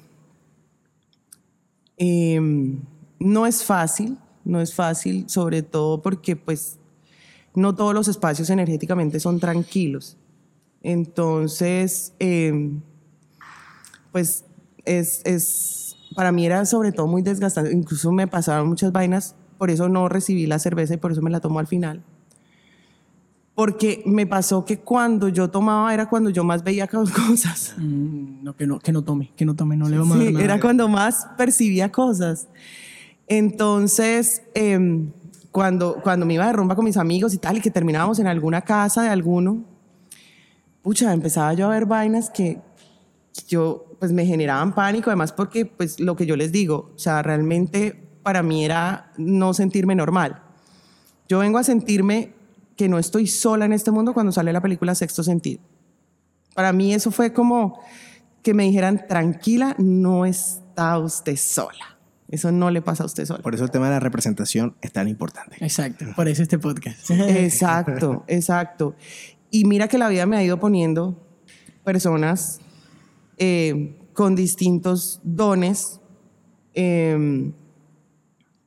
Em, 1.96 2.80
no 3.18 3.46
es 3.46 3.64
fácil, 3.64 4.16
no 4.44 4.60
es 4.60 4.72
fácil, 4.74 5.28
sobre 5.28 5.62
todo 5.62 6.00
porque 6.00 6.36
pues 6.36 6.78
no 7.54 7.74
todos 7.74 7.92
los 7.94 8.08
espacios 8.08 8.50
energéticamente 8.50 9.18
son 9.20 9.40
tranquilos. 9.40 10.16
Entonces, 10.82 12.12
em, 12.18 12.80
pues 14.12 14.44
es, 14.84 15.20
es, 15.24 15.96
para 16.14 16.32
mí 16.32 16.46
era 16.46 16.64
sobre 16.66 16.92
todo 16.92 17.06
muy 17.06 17.22
desgastante, 17.22 17.72
incluso 17.72 18.10
me 18.12 18.26
pasaban 18.26 18.66
muchas 18.68 18.92
vainas, 18.92 19.34
por 19.58 19.70
eso 19.70 19.88
no 19.88 20.08
recibí 20.08 20.46
la 20.46 20.58
cerveza 20.58 20.94
y 20.94 20.96
por 20.98 21.12
eso 21.12 21.22
me 21.22 21.30
la 21.30 21.40
tomo 21.40 21.58
al 21.58 21.66
final. 21.66 22.02
Porque 23.54 24.04
me 24.06 24.24
pasó 24.24 24.64
que 24.64 24.78
cuando 24.78 25.28
yo 25.28 25.50
tomaba 25.50 25.92
era 25.92 26.08
cuando 26.08 26.30
yo 26.30 26.44
más 26.44 26.62
veía 26.62 26.86
cosas. 27.26 27.74
Mm, 27.76 28.44
no, 28.44 28.56
que 28.56 28.66
no, 28.68 28.78
que 28.78 28.92
no 28.92 29.02
tome, 29.02 29.32
que 29.36 29.44
no 29.44 29.56
tome, 29.56 29.76
no 29.76 29.88
le 29.88 29.98
vamos 29.98 30.16
a 30.16 30.18
Sí, 30.20 30.24
dar 30.26 30.32
nada. 30.34 30.44
era 30.44 30.60
cuando 30.60 30.88
más 30.88 31.26
percibía 31.36 31.90
cosas. 31.90 32.46
Entonces, 33.26 34.42
em, 34.54 35.10
cuando, 35.50 35.96
cuando 36.02 36.24
me 36.24 36.34
iba 36.34 36.46
de 36.46 36.52
rumba 36.52 36.76
con 36.76 36.84
mis 36.84 36.96
amigos 36.96 37.34
y 37.34 37.38
tal, 37.38 37.56
y 37.58 37.60
que 37.60 37.70
terminábamos 37.70 38.18
en 38.20 38.26
alguna 38.28 38.62
casa 38.62 39.02
de 39.02 39.08
alguno, 39.08 39.64
pucha, 40.82 41.12
empezaba 41.12 41.52
yo 41.54 41.66
a 41.66 41.70
ver 41.70 41.84
vainas 41.86 42.30
que 42.30 42.60
yo, 43.46 43.96
pues 43.98 44.12
me 44.12 44.26
generaban 44.26 44.74
pánico, 44.74 45.10
además 45.10 45.32
porque, 45.32 45.66
pues 45.66 46.00
lo 46.00 46.16
que 46.16 46.26
yo 46.26 46.36
les 46.36 46.52
digo, 46.52 46.92
o 46.94 46.98
sea, 46.98 47.22
realmente 47.22 48.08
para 48.22 48.42
mí 48.42 48.64
era 48.64 49.12
no 49.16 49.54
sentirme 49.54 49.94
normal. 49.94 50.42
Yo 51.28 51.38
vengo 51.38 51.58
a 51.58 51.64
sentirme 51.64 52.34
que 52.76 52.88
no 52.88 52.98
estoy 52.98 53.26
sola 53.26 53.64
en 53.64 53.72
este 53.72 53.90
mundo 53.90 54.14
cuando 54.14 54.32
sale 54.32 54.52
la 54.52 54.60
película 54.60 54.94
Sexto 54.94 55.22
Sentido. 55.22 55.60
Para 56.54 56.72
mí 56.72 56.94
eso 56.94 57.10
fue 57.10 57.32
como 57.32 57.80
que 58.42 58.54
me 58.54 58.64
dijeran, 58.64 59.06
tranquila, 59.06 59.74
no 59.78 60.24
está 60.24 60.98
usted 60.98 61.36
sola. 61.36 61.98
Eso 62.28 62.52
no 62.52 62.70
le 62.70 62.82
pasa 62.82 63.02
a 63.02 63.06
usted 63.06 63.24
sola. 63.24 63.42
Por 63.42 63.54
eso 63.54 63.64
el 63.64 63.70
tema 63.70 63.86
de 63.86 63.92
la 63.92 64.00
representación 64.00 64.76
es 64.80 64.92
tan 64.92 65.08
importante. 65.08 65.56
Exacto, 65.60 66.04
por 66.14 66.28
eso 66.28 66.42
este 66.42 66.58
podcast. 66.58 67.10
Exacto, 67.10 68.24
exacto. 68.26 68.94
Y 69.50 69.64
mira 69.64 69.88
que 69.88 69.96
la 69.96 70.08
vida 70.08 70.26
me 70.26 70.36
ha 70.36 70.44
ido 70.44 70.60
poniendo 70.60 71.26
personas 71.84 72.60
eh, 73.38 73.96
con 74.12 74.34
distintos 74.34 75.20
dones. 75.22 76.00
eh, 76.74 77.52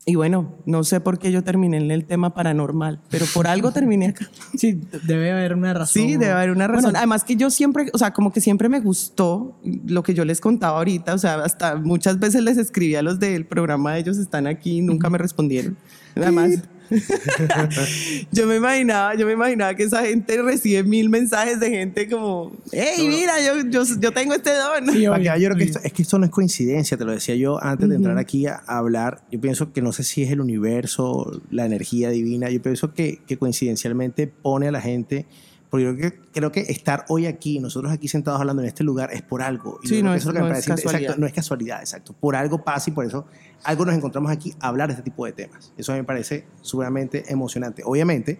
y 0.03 0.15
bueno, 0.15 0.55
no 0.65 0.83
sé 0.83 0.99
por 0.99 1.19
qué 1.19 1.31
yo 1.31 1.43
terminé 1.43 1.77
en 1.77 1.91
el 1.91 2.05
tema 2.05 2.33
paranormal, 2.33 3.01
pero 3.11 3.25
por 3.35 3.47
algo 3.47 3.71
terminé 3.71 4.07
acá. 4.07 4.27
Sí, 4.57 4.81
debe 5.05 5.31
haber 5.31 5.53
una 5.53 5.75
razón. 5.75 6.01
Sí, 6.01 6.17
debe 6.17 6.31
haber 6.31 6.49
una 6.49 6.67
razón. 6.67 6.85
Bueno, 6.85 6.97
Además 6.97 7.23
que 7.23 7.35
yo 7.35 7.51
siempre, 7.51 7.85
o 7.93 7.97
sea, 7.99 8.11
como 8.11 8.33
que 8.33 8.41
siempre 8.41 8.67
me 8.67 8.79
gustó 8.79 9.59
lo 9.85 10.01
que 10.01 10.15
yo 10.15 10.25
les 10.25 10.41
contaba 10.41 10.79
ahorita, 10.79 11.13
o 11.13 11.17
sea, 11.19 11.35
hasta 11.43 11.75
muchas 11.75 12.19
veces 12.19 12.41
les 12.41 12.57
escribí 12.57 12.95
a 12.95 13.03
los 13.03 13.19
del 13.19 13.45
programa, 13.45 13.97
ellos 13.99 14.17
están 14.17 14.47
aquí 14.47 14.79
y 14.79 14.81
nunca 14.81 15.09
me 15.11 15.19
respondieron. 15.19 15.77
Además, 16.15 16.63
yo 18.31 18.47
me 18.47 18.57
imaginaba, 18.57 19.15
yo 19.15 19.25
me 19.25 19.33
imaginaba 19.33 19.73
que 19.75 19.83
esa 19.83 20.03
gente 20.03 20.41
recibe 20.41 20.83
mil 20.83 21.09
mensajes 21.09 21.59
de 21.59 21.69
gente 21.69 22.09
como, 22.09 22.51
hey, 22.71 23.07
mira, 23.07 23.33
yo, 23.41 23.69
yo, 23.69 23.83
yo 23.99 24.11
tengo 24.11 24.33
este 24.33 24.51
don. 24.53 24.91
Sí, 24.91 25.07
obvio, 25.07 25.35
yo 25.37 25.49
creo 25.49 25.57
que 25.57 25.63
esto, 25.63 25.79
es 25.83 25.93
que 25.93 26.01
esto 26.01 26.19
no 26.19 26.25
es 26.25 26.31
coincidencia, 26.31 26.97
te 26.97 27.05
lo 27.05 27.11
decía 27.11 27.35
yo 27.35 27.61
antes 27.63 27.87
de 27.89 27.95
entrar 27.95 28.17
aquí 28.17 28.45
a, 28.47 28.61
a 28.65 28.77
hablar. 28.77 29.21
Yo 29.31 29.39
pienso 29.39 29.71
que 29.71 29.81
no 29.81 29.91
sé 29.93 30.03
si 30.03 30.23
es 30.23 30.31
el 30.31 30.41
universo, 30.41 31.41
la 31.49 31.65
energía 31.65 32.09
divina. 32.09 32.49
Yo 32.49 32.61
pienso 32.61 32.93
que, 32.93 33.21
que 33.25 33.37
coincidencialmente 33.37 34.27
pone 34.27 34.67
a 34.67 34.71
la 34.71 34.81
gente. 34.81 35.25
Porque 35.71 35.85
yo 35.85 35.95
creo 35.95 36.11
que, 36.11 36.19
creo 36.33 36.51
que 36.51 36.59
estar 36.61 37.05
hoy 37.07 37.25
aquí, 37.25 37.59
nosotros 37.59 37.91
aquí 37.91 38.07
sentados 38.07 38.39
hablando 38.41 38.61
en 38.61 38.67
este 38.67 38.83
lugar, 38.83 39.09
es 39.13 39.21
por 39.23 39.41
algo. 39.41 39.79
Y 39.81 39.87
Sí, 39.87 40.03
no 40.03 40.13
es- 40.13 40.21
eso 40.21 40.29
lo 40.29 40.35
que 40.35 40.43
me 40.43 40.49
no 40.49 40.55
es 40.55 40.65
parece- 40.65 40.69
casualidad. 40.83 41.01
Exacto, 41.01 41.21
no 41.21 41.27
es 41.27 41.33
casualidad, 41.33 41.79
exacto. 41.79 42.13
Por 42.13 42.35
algo 42.35 42.63
pasa 42.63 42.89
y 42.89 42.93
por 42.93 43.05
eso 43.05 43.25
algo 43.63 43.85
nos 43.85 43.95
encontramos 43.95 44.29
aquí 44.31 44.53
a 44.59 44.67
hablar 44.67 44.89
de 44.89 44.93
este 44.95 45.03
tipo 45.03 45.25
de 45.25 45.31
temas. 45.31 45.73
Eso 45.77 45.93
a 45.93 45.95
mí 45.95 46.01
me 46.01 46.05
parece 46.05 46.45
sumamente 46.61 47.23
emocionante. 47.31 47.83
Obviamente, 47.85 48.37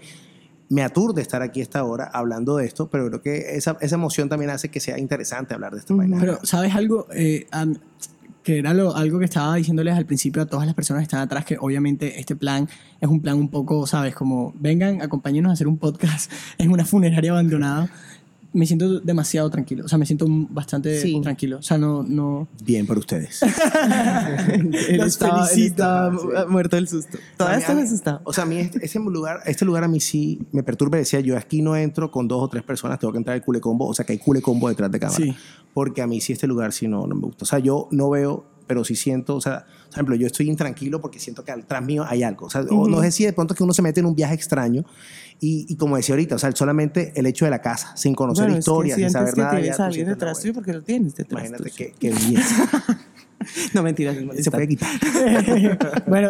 me 0.70 0.84
aturde 0.84 1.22
estar 1.22 1.42
aquí 1.42 1.62
a 1.62 1.64
esta 1.64 1.84
hora 1.84 2.10
hablando 2.14 2.58
de 2.58 2.66
esto, 2.66 2.90
pero 2.90 3.08
creo 3.08 3.22
que 3.22 3.56
esa, 3.56 3.78
esa 3.82 3.96
emoción 3.96 4.30
también 4.30 4.52
hace 4.52 4.70
que 4.70 4.80
sea 4.80 5.00
interesante 5.00 5.54
hablar 5.54 5.74
de 5.74 5.80
esta 5.80 5.94
vaina. 5.96 6.18
Pero, 6.20 6.40
¿sabes 6.44 6.76
algo? 6.76 7.08
Eh, 7.14 7.48
am- 7.52 7.78
que 8.44 8.58
era 8.60 8.74
lo- 8.74 8.96
algo 8.96 9.20
que 9.20 9.26
estaba 9.26 9.56
diciéndoles 9.56 9.96
al 9.96 10.06
principio 10.06 10.42
a 10.42 10.46
todas 10.46 10.66
las 10.66 10.74
personas 10.76 11.02
que 11.02 11.04
están 11.04 11.20
atrás, 11.22 11.46
que 11.46 11.58
obviamente 11.60 12.20
este 12.20 12.36
plan 12.36 12.68
es 13.00 13.08
un 13.10 13.22
plan 13.22 13.38
un 13.38 13.50
poco, 13.50 13.86
¿sabes? 13.88 14.16
Como, 14.16 14.54
vengan, 14.60 15.02
acompáñenos 15.02 15.50
a 15.50 15.54
hacer 15.54 15.68
un 15.68 15.78
podcast 15.78 16.32
en 16.58 16.72
una 16.72 16.86
funeraria 16.86 17.32
abandonada. 17.32 17.90
Me 18.54 18.66
siento 18.66 19.00
demasiado 19.00 19.50
tranquilo, 19.50 19.86
o 19.86 19.88
sea, 19.88 19.98
me 19.98 20.06
siento 20.06 20.26
bastante 20.50 21.00
Sí. 21.02 21.20
tranquilo. 21.22 21.60
O 21.60 21.62
sea, 21.62 21.78
no, 21.78 22.04
no... 22.04 22.50
Bien 22.64 22.86
por 22.86 22.98
ustedes. 22.98 23.42
Él 24.90 24.98
Los 24.98 25.08
estaba, 25.08 25.44
él 25.44 25.48
felicito. 25.50 25.84
estaba 25.84 26.18
Sí. 26.18 26.28
muerto 26.50 26.76
del 26.76 26.88
susto. 26.88 27.18
Todavía 27.38 27.56
A 27.56 27.58
mí- 27.58 27.62
está 27.62 27.72
a 27.72 27.76
mí- 27.76 27.82
asustado. 27.84 28.22
O 28.26 28.34
sea, 28.34 28.44
a 28.44 28.48
mí 28.48 28.58
este, 28.58 28.86
ese 28.86 29.00
lugar, 29.00 29.40
este 29.46 29.64
lugar 29.66 29.84
a 29.84 29.88
mí 29.88 30.00
sí 30.00 30.40
me 30.52 30.64
perturba. 30.64 30.98
Decía 30.98 31.20
yo, 31.22 31.38
aquí 31.38 31.62
no 31.62 31.76
entro 31.76 32.12
con 32.12 32.28
dos 32.28 32.42
o 32.44 32.48
tres 32.50 32.64
personas, 32.64 33.00
tengo 33.00 33.12
que 33.14 33.20
entrar 33.20 33.36
el 33.36 33.42
cule 33.44 33.62
combo. 33.62 33.88
O 33.88 33.94
sea, 33.94 34.06
que 34.06 34.14
hay 34.14 34.20
cule 34.20 34.42
combo 34.42 34.68
detrás 34.70 34.92
de 34.92 35.00
cámara. 35.00 35.18
Sí. 35.24 35.34
Porque 35.74 36.02
a 36.02 36.08
mí 36.08 36.20
sí 36.22 36.34
este 36.34 36.48
lugar 36.48 36.74
sí 36.74 36.88
no, 36.88 37.08
no 37.08 37.16
me 37.16 37.22
gusta. 37.22 37.44
O 37.44 37.48
sea, 37.48 37.60
yo 37.60 37.88
no 37.92 38.10
veo, 38.10 38.46
pero 38.68 38.84
sí 38.84 38.96
siento, 38.96 39.36
o 39.36 39.42
sea, 39.42 39.66
por 39.86 39.94
ejemplo, 39.94 40.16
yo 40.16 40.28
estoy 40.28 40.50
intranquilo 40.50 41.00
porque 41.02 41.20
siento 41.20 41.44
que 41.44 41.52
atrás 41.52 41.84
mío 41.84 42.06
hay 42.08 42.24
algo. 42.24 42.46
O 42.46 42.50
sea, 42.50 42.62
o 42.70 42.88
no 42.88 43.02
sé 43.02 43.12
si 43.12 43.26
de 43.26 43.34
pronto 43.34 43.56
que 43.56 43.64
uno 43.64 43.74
se 43.74 43.82
mete 43.82 44.00
en 44.02 44.06
un 44.06 44.16
viaje 44.16 44.34
extraño 44.34 44.84
y, 45.44 45.66
y 45.68 45.76
como 45.76 45.98
decía 45.98 46.14
ahorita, 46.14 46.36
o 46.36 46.40
sea, 46.40 46.52
solamente 46.52 47.14
el 47.16 47.26
hecho 47.26 47.46
de 47.46 47.52
la 47.52 47.64
casa, 47.64 47.98
sin 47.98 48.14
conocer 48.14 48.46
Bueno, 48.46 48.60
es 48.60 48.66
que 48.66 48.72
historia, 48.72 48.96
sin 48.96 49.10
saber 49.10 49.34
que 49.34 49.42
nada. 49.42 49.58
tienes 49.58 49.78
ya 49.78 49.86
alguien 49.86 50.08
detrás 50.08 50.40
tuyo 50.40 50.54
porque 50.54 50.72
lo 50.72 50.84
tienes 50.84 51.16
detrás 51.16 51.50
Imagínate 51.50 51.94
qué, 52.00 52.10
belleza. 52.12 52.70
No, 53.74 53.82
mentiras. 53.82 54.16
Se 54.40 54.52
puede 54.52 54.68
quitar. 54.68 54.88
bueno, 56.08 56.30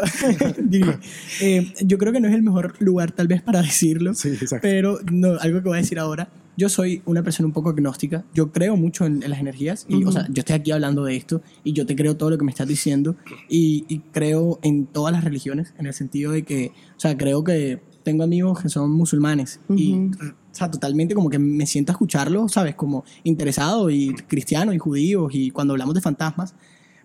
eh, 1.41 1.74
yo 1.82 1.98
creo 1.98 2.13
que 2.13 2.22
no 2.22 2.30
es 2.30 2.34
el 2.34 2.41
mejor 2.41 2.74
lugar 2.82 3.12
tal 3.12 3.27
vez 3.27 3.41
para 3.41 3.62
decirlo, 3.62 4.13
Sí, 4.13 4.32
pero 4.62 4.98
no, 5.12 5.38
algo 5.41 5.62
que 5.62 5.68
voy 5.68 5.77
a 5.77 5.82
decir 5.82 6.00
ahora, 6.00 6.30
yo 6.56 6.70
soy 6.70 7.01
una 7.06 7.22
persona 7.22 7.48
un 7.48 7.51
poco 7.51 7.72
agnóstica, 7.72 8.24
yo 8.34 8.53
creo 8.53 8.77
mucho 8.77 9.06
en, 9.06 9.24
en 9.24 9.30
las 9.30 9.41
energías, 9.41 9.86
y, 9.89 10.06
o 10.06 10.12
sea, 10.13 10.25
yo 10.30 10.39
estoy 10.39 10.56
aquí 10.56 10.72
hablando 10.72 11.03
de 11.03 11.18
esto 11.18 11.41
y 11.65 11.74
yo 11.74 11.86
te 11.86 11.98
creo 11.98 12.15
todo 12.15 12.30
lo 12.30 12.38
que 12.38 12.46
me 12.46 12.51
estás 12.51 12.70
diciendo 12.70 13.18
y, 13.50 13.84
y 13.89 14.00
creo 14.13 14.60
en 14.62 14.86
todas 14.86 15.12
las 15.12 15.25
religiones, 15.25 15.74
en 15.77 15.88
el 15.88 15.94
sentido 15.94 16.32
de 16.32 16.44
que, 16.44 16.72
o 16.96 17.00
sea, 17.00 17.18
creo 17.18 17.44
que 17.44 17.82
tengo 18.03 18.24
amigos 18.24 18.62
que 18.62 18.70
son 18.70 18.91
musulmanes 18.91 19.60
y, 19.70 19.93
Ujú. 19.93 20.12
o 20.25 20.34
sea, 20.55 20.70
totalmente 20.70 21.13
como 21.15 21.29
que 21.29 21.39
me 21.39 21.65
siento 21.65 21.91
a 21.91 21.93
escucharlo, 21.93 22.48
¿sabes? 22.50 22.75
Como 22.75 23.03
interesado 23.24 23.89
y 23.89 24.13
cristiano 24.27 24.74
y 24.74 24.77
judíos 24.77 25.31
y 25.34 25.51
cuando 25.51 25.74
hablamos 25.74 25.96
de 25.96 26.01
fantasmas, 26.01 26.55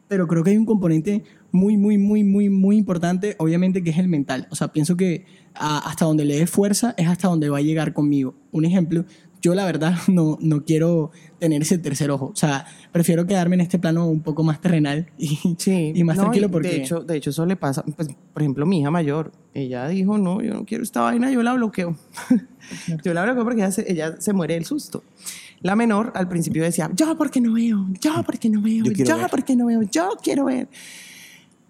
pero 0.09 0.29
creo 0.29 0.45
que 0.45 0.51
hay 0.51 0.57
un 0.57 0.67
componente 0.67 1.25
muy, 1.51 1.77
muy, 1.77 1.99
muy, 1.99 2.23
muy, 2.23 2.49
muy 2.49 2.77
importante, 2.77 3.35
obviamente, 3.39 3.83
que 3.83 3.91
es 3.91 3.99
el 3.99 4.09
mental. 4.09 4.47
O 4.51 4.55
sea, 4.55 4.69
pienso 4.73 4.97
que 4.97 5.25
a- 5.55 5.79
hasta 5.89 6.05
donde 6.05 6.25
le 6.25 6.37
dé 6.39 6.47
fuerza 6.47 6.95
es 6.97 7.09
hasta 7.09 7.29
donde 7.29 7.49
va 7.49 7.59
a 7.59 7.63
llegar 7.63 7.93
conmigo. 7.93 8.35
Un 8.53 8.65
ejemplo, 8.65 9.05
yo 9.43 9.55
la 9.55 9.65
verdad 9.65 9.95
no, 10.09 10.39
no 10.41 10.65
quiero 10.65 11.11
tener 11.39 11.63
ese 11.63 11.79
tercer 11.79 12.11
ojo. 12.11 12.27
O 12.27 12.37
sea, 12.37 12.67
prefiero 12.93 13.27
quedarme 13.27 13.55
en 13.57 13.61
este 13.63 13.79
plano 13.79 14.07
un 14.09 14.21
poco 14.21 14.43
más 14.43 14.61
terrenal 14.61 15.11
y, 15.19 15.57
Sí, 15.59 15.93
y 15.95 16.05
más 16.05 16.17
no, 16.17 16.25
tranquilo 16.25 16.51
porque... 16.51 16.69
De 16.69 16.77
hecho, 16.77 17.01
de 17.01 17.17
hecho, 17.17 17.31
eso 17.31 17.47
le 17.47 17.57
pasa, 17.57 17.83
pues, 17.85 18.09
por 18.33 18.43
ejemplo, 18.43 18.67
mi 18.67 18.81
hija 18.81 18.91
mayor, 18.91 19.33
ella 19.55 19.89
dijo, 19.89 20.19
no, 20.19 20.43
yo 20.43 20.55
no 20.55 20.65
quiero 20.65 20.85
esta 20.85 21.03
vaina, 21.03 21.31
yo 21.31 21.43
la 21.43 21.55
bloqueo. 21.55 21.97
yo 23.05 23.15
la 23.15 23.25
bloqueo 23.25 23.45
porque 23.45 23.61
ella 23.61 23.71
se, 23.71 23.91
ella 23.91 24.17
se 24.19 24.33
muere 24.33 24.55
del 24.55 24.65
susto. 24.65 25.03
La 25.61 25.75
menor 25.75 26.13
al 26.15 26.29
principio 26.29 26.63
decía, 26.63 26.91
yo 26.95 27.17
porque 27.17 27.41
no 27.41 27.55
veo, 27.55 27.87
yo 28.01 28.23
porque 28.25 28.51
no 28.51 28.61
veo, 28.61 28.85
Yo 28.85 28.93
yo, 28.93 29.05
quiero 29.05 29.17
ver". 29.19 29.31
porque 29.31 29.57
no 29.57 29.67
veo, 29.67 29.83
yo 29.83 30.11
quiero 30.23 30.45
ver. 30.45 30.69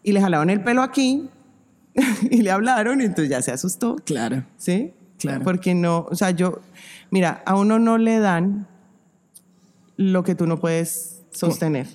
Y 0.03 0.13
le 0.13 0.21
jalaban 0.21 0.51
el 0.51 0.63
pelo 0.63 0.83
aquí 0.83 1.29
y 2.31 2.43
le 2.43 2.51
hablaron 2.51 3.01
y 3.01 3.05
entonces 3.05 3.31
ya 3.31 3.43
se 3.43 3.53
asustó. 3.53 3.97
Claro. 4.05 4.45
¿Sí? 4.57 4.93
Claro. 5.19 5.45
Porque 5.45 5.75
no, 5.75 6.07
o 6.11 6.15
sea, 6.15 6.31
yo, 6.31 6.61
mira, 7.11 7.43
a 7.47 7.57
uno 7.57 7.79
no 7.79 7.99
le 7.99 8.19
dan 8.19 8.69
lo 9.97 10.23
que 10.23 10.35
tú 10.35 10.47
no 10.47 10.59
puedes 10.59 11.23
sostener. 11.31 11.87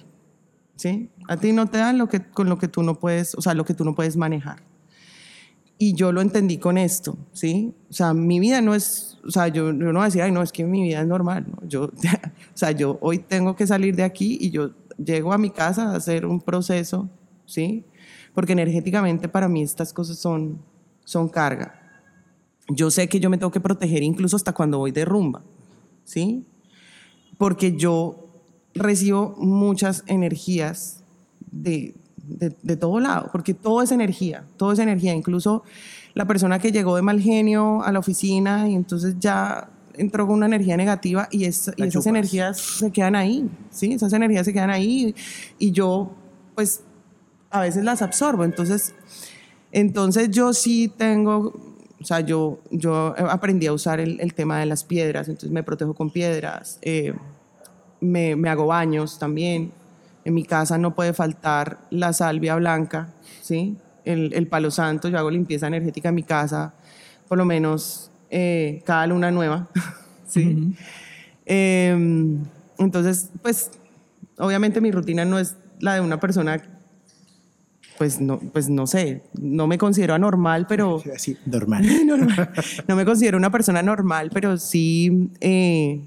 ¿Sí? 0.76 1.10
A 1.28 1.38
ti 1.38 1.54
no 1.54 1.68
te 1.68 1.78
dan 1.78 2.00
lo 2.00 2.10
que, 2.10 2.22
con 2.22 2.50
lo 2.50 2.58
que 2.58 2.68
tú 2.68 2.82
no 2.82 3.00
puedes, 3.00 3.36
o 3.36 3.42
sea, 3.42 3.54
lo 3.54 3.66
que 3.66 3.76
tú 3.76 3.86
no 3.86 3.94
puedes 3.94 4.18
manejar. 4.18 4.64
Y 5.78 5.94
yo 5.94 6.12
lo 6.12 6.22
entendí 6.22 6.58
con 6.58 6.78
esto, 6.78 7.18
¿sí? 7.34 7.74
O 7.90 7.94
sea, 7.94 8.14
mi 8.14 8.40
vida 8.40 8.62
no 8.62 8.76
es, 8.76 9.20
o 9.26 9.32
sea, 9.32 9.48
yo, 9.48 9.68
yo 9.68 9.74
no 9.74 9.94
voy 9.94 10.02
a 10.02 10.06
decir, 10.06 10.22
ay, 10.22 10.32
no, 10.32 10.42
es 10.42 10.52
que 10.52 10.64
mi 10.64 10.84
vida 10.84 11.02
es 11.02 11.08
normal, 11.08 11.46
¿no? 11.48 11.68
Yo, 11.68 11.86
o 12.54 12.58
sea, 12.58 12.72
yo 12.72 12.98
hoy 13.02 13.20
tengo 13.20 13.56
que 13.56 13.68
salir 13.68 13.96
de 13.96 14.04
aquí 14.04 14.38
y 14.42 14.50
yo 14.52 14.72
llego 14.98 15.34
a 15.34 15.38
mi 15.38 15.50
casa 15.50 15.92
a 15.92 15.96
hacer 15.96 16.26
un 16.26 16.40
proceso, 16.40 17.10
¿sí? 17.46 17.84
Porque 18.34 18.54
energéticamente 18.54 19.28
para 19.28 19.48
mí 19.48 19.62
estas 19.62 19.94
cosas 19.94 20.18
son, 20.18 20.62
son 21.04 21.30
carga. 21.30 21.81
Yo 22.76 22.92
sé 22.92 23.08
que 23.08 23.20
yo 23.20 23.30
me 23.30 23.38
tengo 23.38 23.52
que 23.52 23.60
proteger 23.60 24.04
incluso 24.04 24.36
hasta 24.36 24.54
cuando 24.54 24.78
voy 24.80 24.92
de 24.92 25.06
rumba, 25.06 25.42
¿sí? 26.04 26.46
Porque 27.38 27.76
yo 27.76 28.28
recibo 28.74 29.36
muchas 29.38 30.04
energías 30.08 31.04
de, 31.52 31.96
de, 32.18 32.56
de 32.62 32.78
todo 32.78 33.00
lado, 33.00 33.30
porque 33.32 33.54
todo 33.54 33.82
es 33.82 33.92
energía, 33.92 34.46
todo 34.58 34.72
es 34.72 34.80
energía, 34.80 35.14
incluso 35.14 35.64
la 36.14 36.26
persona 36.26 36.60
que 36.60 36.72
llegó 36.72 36.96
de 36.96 37.02
mal 37.02 37.20
genio 37.22 37.84
a 37.84 37.92
la 37.92 38.00
oficina 38.00 38.70
y 38.70 38.76
entonces 38.76 39.16
ya 39.20 39.70
entró 39.96 40.26
con 40.28 40.38
una 40.38 40.46
energía 40.46 40.78
negativa 40.78 41.28
y, 41.32 41.46
es- 41.46 41.72
y 41.76 41.82
esas 41.84 41.94
chupas. 41.94 42.08
energías 42.08 42.58
se 42.60 42.92
quedan 42.92 43.16
ahí, 43.16 43.50
¿sí? 43.72 43.94
Esas 43.94 44.14
energías 44.14 44.46
se 44.46 44.54
quedan 44.54 44.70
ahí 44.70 45.14
y 45.60 45.72
yo 45.72 46.12
pues 46.56 46.82
a 47.50 47.62
veces 47.62 47.84
las 47.84 48.02
absorbo, 48.02 48.46
entonces, 48.46 48.94
entonces 49.74 50.30
yo 50.32 50.54
sí 50.54 50.90
tengo, 50.96 51.54
o 52.02 52.06
sea, 52.06 52.22
yo, 52.22 52.60
yo 52.72 53.16
aprendí 53.30 53.68
a 53.68 53.74
usar 53.74 54.00
el, 54.00 54.20
el 54.20 54.34
tema 54.34 54.60
de 54.60 54.66
las 54.66 54.84
piedras, 54.84 55.28
entonces 55.28 55.52
me 55.52 55.64
protejo 55.64 55.94
con 55.94 56.10
piedras, 56.10 56.80
eh, 56.82 57.14
me, 58.00 58.36
me 58.36 58.50
hago 58.50 58.68
baños 58.68 59.20
también. 59.20 59.72
En 60.24 60.34
mi 60.34 60.44
casa 60.44 60.78
no 60.78 60.94
puede 60.94 61.14
faltar 61.14 61.80
la 61.90 62.14
salvia 62.14 62.56
blanca, 62.56 63.10
¿sí? 63.42 63.78
El, 64.06 64.34
el 64.34 64.48
palo 64.48 64.70
santo, 64.70 65.10
yo 65.10 65.18
hago 65.18 65.32
limpieza 65.32 65.68
energética 65.68 66.10
en 66.10 66.16
mi 66.16 66.24
casa, 66.24 66.74
por 67.28 67.38
lo 67.38 67.46
menos 67.46 68.12
eh, 68.30 68.82
cada 68.86 69.08
luna 69.08 69.32
nueva, 69.32 69.68
¿sí? 70.28 70.76
Eh, 71.46 72.38
entonces, 72.78 73.30
pues, 73.42 73.72
obviamente 74.38 74.82
mi 74.82 74.92
rutina 74.92 75.26
no 75.26 75.40
es 75.40 75.56
la 75.80 75.96
de 75.96 76.02
una 76.02 76.20
persona, 76.20 76.62
pues 78.02 78.20
no, 78.20 78.40
pues 78.40 78.68
no 78.68 78.88
sé, 78.88 79.22
no 79.40 79.68
me 79.68 79.78
considero 79.78 80.16
anormal, 80.16 80.66
pero 80.68 81.04
Así, 81.16 81.38
normal. 81.46 81.86
normal. 82.08 82.50
No 82.88 82.96
me 82.96 83.06
considero 83.06 83.38
una 83.38 83.52
persona 83.52 83.84
normal, 83.84 84.32
pero 84.34 84.58
sí, 84.58 85.30
eh, 85.40 86.02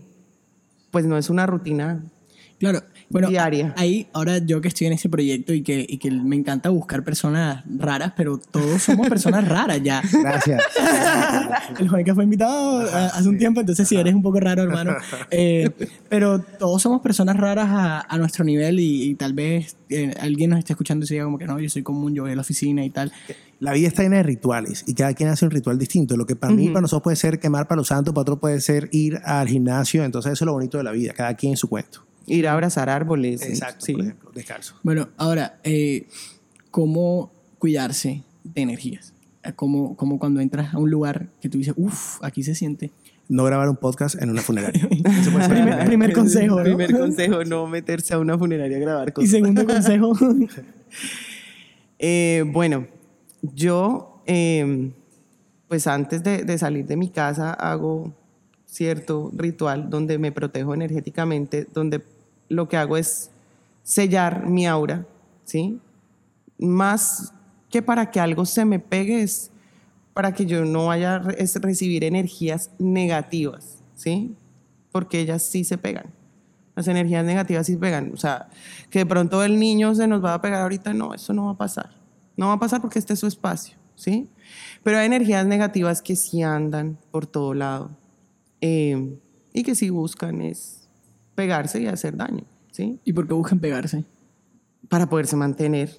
pues 0.91 1.07
no 1.07 1.17
es 1.17 1.31
una 1.31 1.47
rutina. 1.47 2.03
Claro. 2.59 2.83
Bueno, 3.11 3.29
Diaria. 3.29 3.75
ahí, 3.77 4.09
ahora 4.13 4.39
yo 4.39 4.61
que 4.61 4.69
estoy 4.69 4.87
en 4.87 4.95
ese 4.95 5.09
proyecto 5.09 5.53
y 5.53 5.63
que, 5.63 5.85
y 5.89 5.99
que 5.99 6.11
me 6.11 6.37
encanta 6.37 6.71
buscar 6.71 7.05
personas 7.05 7.65
raras, 7.67 8.13
pero 8.17 8.39
todos 8.39 8.83
somos 8.83 9.09
personas 9.09 9.47
raras 9.47 9.81
ya. 9.83 10.03
Gracias. 10.13 10.63
El 11.79 11.89
joven 11.89 12.05
que 12.05 12.15
fue 12.15 12.25
invitado 12.25 12.87
eh, 12.87 13.11
hace 13.13 13.29
un 13.29 13.39
tiempo, 13.39 13.61
entonces 13.61 13.87
sí, 13.87 13.97
eres 13.97 14.15
un 14.15 14.23
poco 14.23 14.41
raro, 14.41 14.63
hermano. 14.63 14.95
Eh, 15.31 15.71
pero 16.09 16.41
todos 16.41 16.83
somos 16.83 17.01
personas 17.01 17.37
raras 17.37 17.69
a, 17.69 18.01
a 18.01 18.19
nuestro 18.19 18.45
nivel 18.45 18.79
y, 18.79 19.11
y 19.11 19.15
tal 19.15 19.33
vez 19.33 19.77
eh, 19.89 20.15
alguien 20.21 20.51
nos 20.51 20.59
esté 20.59 20.73
escuchando 20.73 21.05
y 21.05 21.09
se 21.09 21.15
diga 21.15 21.25
como 21.25 21.39
que 21.39 21.47
no, 21.47 21.59
yo 21.59 21.69
soy 21.69 21.83
común, 21.83 22.15
yo 22.15 22.23
voy 22.23 22.33
a 22.33 22.35
la 22.35 22.43
oficina 22.43 22.85
y 22.85 22.91
tal. 22.91 23.13
La 23.61 23.73
vida 23.73 23.89
está 23.89 24.03
llena 24.03 24.17
de 24.17 24.23
rituales 24.23 24.85
y 24.87 24.95
cada 24.95 25.15
quien 25.15 25.29
hace 25.29 25.45
un 25.45 25.51
ritual 25.51 25.79
distinto. 25.79 26.17
Lo 26.17 26.27
que 26.27 26.37
para 26.37 26.53
mí, 26.53 26.69
para 26.69 26.83
nosotros 26.83 27.03
puede 27.03 27.17
ser 27.17 27.39
quemar 27.39 27.67
palo 27.67 27.85
santo, 27.85 28.13
para 28.13 28.23
otro 28.23 28.41
puede 28.41 28.61
ser 28.61 28.89
ir 28.93 29.21
al 29.25 29.49
gimnasio. 29.49 30.05
Entonces, 30.05 30.33
eso 30.33 30.45
es 30.45 30.47
lo 30.47 30.53
bonito 30.53 30.79
de 30.79 30.85
la 30.85 30.93
vida. 30.93 31.13
Cada 31.13 31.35
quien 31.35 31.57
su 31.57 31.69
cuento. 31.69 32.05
Ir 32.27 32.49
a 32.49 32.53
abrazar 32.53 32.89
árboles. 32.89 33.43
Exacto, 33.43 33.85
sí. 33.85 33.93
por 33.93 34.03
ejemplo, 34.05 34.31
descalzo. 34.35 34.75
Bueno, 34.83 35.09
ahora, 35.17 35.59
eh, 35.65 36.07
¿cómo 36.71 37.33
cuidarse 37.59 38.23
de 38.45 38.63
energías? 38.63 39.13
Eh, 39.43 39.53
¿Cómo, 39.55 39.97
cómo 39.97 40.19
cuando 40.19 40.41
entras 40.41 40.75
a 40.75 40.79
un 40.79 40.91
lugar 40.91 41.29
que 41.41 41.49
tú 41.49 41.59
dices, 41.59 41.75
uff, 41.77 42.23
aquí 42.23 42.43
se 42.43 42.55
siente? 42.55 42.91
No 43.29 43.45
grabar 43.45 43.69
un 43.71 43.77
podcast 43.77 44.21
en 44.21 44.31
una 44.31 44.43
funeraria. 44.43 44.83
Eso 45.21 45.31
puede 45.33 45.47
ser 45.47 45.55
Primer, 45.55 45.85
primer 45.87 46.13
consejo, 46.13 46.57
¿no? 46.59 46.63
Primer 46.63 46.99
consejo, 46.99 47.45
no 47.45 47.67
meterse 47.69 48.15
a 48.15 48.19
una 48.19 48.37
funeraria 48.39 48.77
a 48.77 48.81
grabar 48.81 49.09
Y 49.09 49.13
cosas. 49.13 49.31
segundo 49.31 49.67
consejo, 49.67 50.13
Eh, 51.99 52.45
bueno, 52.47 52.87
yo, 53.41 54.23
eh, 54.27 54.91
pues 55.69 55.87
antes 55.87 56.23
de, 56.23 56.45
de 56.45 56.59
salir 56.59 56.87
de 56.87 56.97
mi 56.97 57.09
casa 57.09 57.53
hago 57.53 58.13
cierto 58.67 59.31
ritual 59.35 59.89
donde 59.91 60.19
me 60.19 60.33
protejo 60.33 60.75
energéticamente, 60.75 61.67
donde 61.73 62.03
lo 62.49 62.69
que 62.69 62.77
hago 62.77 62.97
es 62.97 63.31
sellar 63.83 64.47
mi 64.47 64.67
aura, 64.67 65.07
¿sí? 65.45 65.79
Más 66.59 67.33
que 67.71 67.83
para 67.83 68.11
que 68.11 68.21
algo 68.21 68.47
se 68.47 68.65
me 68.65 68.79
pegue, 68.79 69.23
es 69.23 69.51
para 70.13 70.33
que 70.33 70.47
yo 70.47 70.65
no 70.65 70.87
vaya 70.87 71.17
a 71.17 71.19
recibir 71.19 72.05
energías 72.05 72.71
negativas, 72.79 73.79
¿sí? 73.97 74.35
Porque 74.93 75.21
ellas 75.21 75.43
sí 75.43 75.65
se 75.65 75.77
pegan. 75.77 76.07
Las 76.77 76.89
energías 76.89 77.25
negativas 77.25 77.67
sí 77.67 77.77
pegan. 77.77 78.13
O 78.15 78.17
sea, 78.17 78.49
que 78.91 79.01
de 79.01 79.07
pronto 79.07 79.43
el 79.43 79.59
niño 79.59 79.95
se 79.95 80.07
nos 80.07 80.25
va 80.25 80.35
a 80.35 80.41
pegar 80.41 80.63
ahorita, 80.63 80.95
no, 80.95 81.15
eso 81.15 81.33
no 81.33 81.47
va 81.47 81.53
a 81.53 81.57
pasar. 81.57 81.91
No 82.37 82.49
va 82.49 82.55
a 82.55 82.59
pasar 82.59 82.81
porque 82.81 82.99
este 82.99 83.13
es 83.15 83.21
su 83.21 83.27
espacio, 83.27 83.77
¿sí? 83.97 84.29
Pero 84.83 84.99
hay 84.99 85.07
energías 85.07 85.47
negativas 85.47 86.01
que 86.01 86.17
sí 86.17 86.43
andan 86.43 86.99
por 87.11 87.27
todo 87.27 87.55
lado 87.55 87.91
eh, 88.61 89.19
y 89.53 89.63
que 89.63 89.75
sí 89.75 89.91
buscan 89.91 90.41
es 90.43 90.84
pegarse 91.35 91.81
y 91.83 91.87
hacer 91.87 92.17
daño, 92.17 92.45
¿sí? 92.73 92.99
¿y 93.05 93.13
por 93.13 93.27
qué 93.27 93.35
buscan 93.35 93.59
pegarse? 93.59 94.05
Para 94.89 95.09
poderse 95.09 95.37
mantener. 95.37 95.97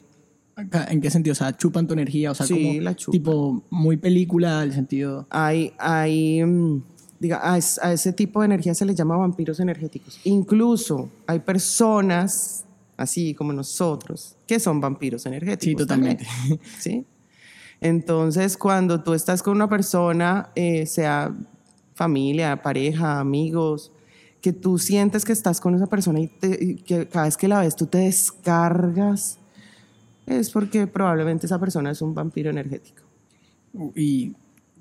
¿En 0.90 1.02
qué 1.02 1.10
sentido? 1.12 1.34
O 1.34 1.36
sea, 1.36 1.56
chupan 1.58 1.86
tu 1.88 1.94
energía, 1.94 2.32
o 2.32 2.36
sea, 2.36 2.46
Sí, 2.46 2.54
como 2.68 2.82
la 2.82 2.96
chupan. 2.96 3.12
tipo 3.20 3.64
muy 3.70 3.98
película, 3.98 4.64
el 4.64 4.72
sentido... 4.72 5.28
Hay, 5.30 5.74
hay 5.78 6.44
mm, 6.46 6.82
diga, 7.20 7.42
a, 7.44 7.58
es- 7.58 7.78
a 7.84 7.92
ese 7.92 8.14
tipo 8.14 8.40
de 8.40 8.46
energía 8.46 8.74
se 8.74 8.86
les 8.86 8.96
llama 8.96 9.18
vampiros 9.18 9.60
energéticos. 9.60 10.18
Incluso 10.24 11.10
hay 11.28 11.40
personas, 11.40 12.64
así 12.96 13.34
como 13.34 13.52
nosotros, 13.52 14.38
que 14.48 14.60
son 14.62 14.80
vampiros 14.80 15.26
energéticos. 15.26 15.66
Sí, 15.66 15.76
totalmente. 15.76 16.26
también, 16.26 16.60
¿Sí? 16.80 17.06
Entonces, 17.82 18.56
cuando 18.56 19.04
tú 19.04 19.14
estás 19.14 19.44
con 19.44 19.56
una 19.56 19.68
persona, 19.68 20.50
eh, 20.56 20.86
sea 20.86 21.36
familia, 21.96 22.62
pareja, 22.62 23.20
amigos, 23.20 23.92
que 24.46 24.54
tú 24.54 24.78
sientes 24.78 25.26
que 25.26 25.34
estás 25.34 25.60
con 25.60 25.74
esa 25.74 25.88
persona 25.88 26.20
y, 26.20 26.28
te- 26.28 26.64
y 26.64 26.76
que 26.76 27.08
cada 27.08 27.26
vez 27.26 27.36
que 27.36 27.48
la 27.48 27.62
ves 27.62 27.76
tú 27.76 27.88
te 27.88 27.98
descargas, 27.98 29.40
es 30.28 30.52
porque 30.52 30.86
probablemente 30.86 31.48
esa 31.48 31.58
persona 31.60 31.90
es 31.90 32.00
un 32.04 32.14
vampiro 32.14 32.52
energético. 32.52 33.02
y 33.96 34.34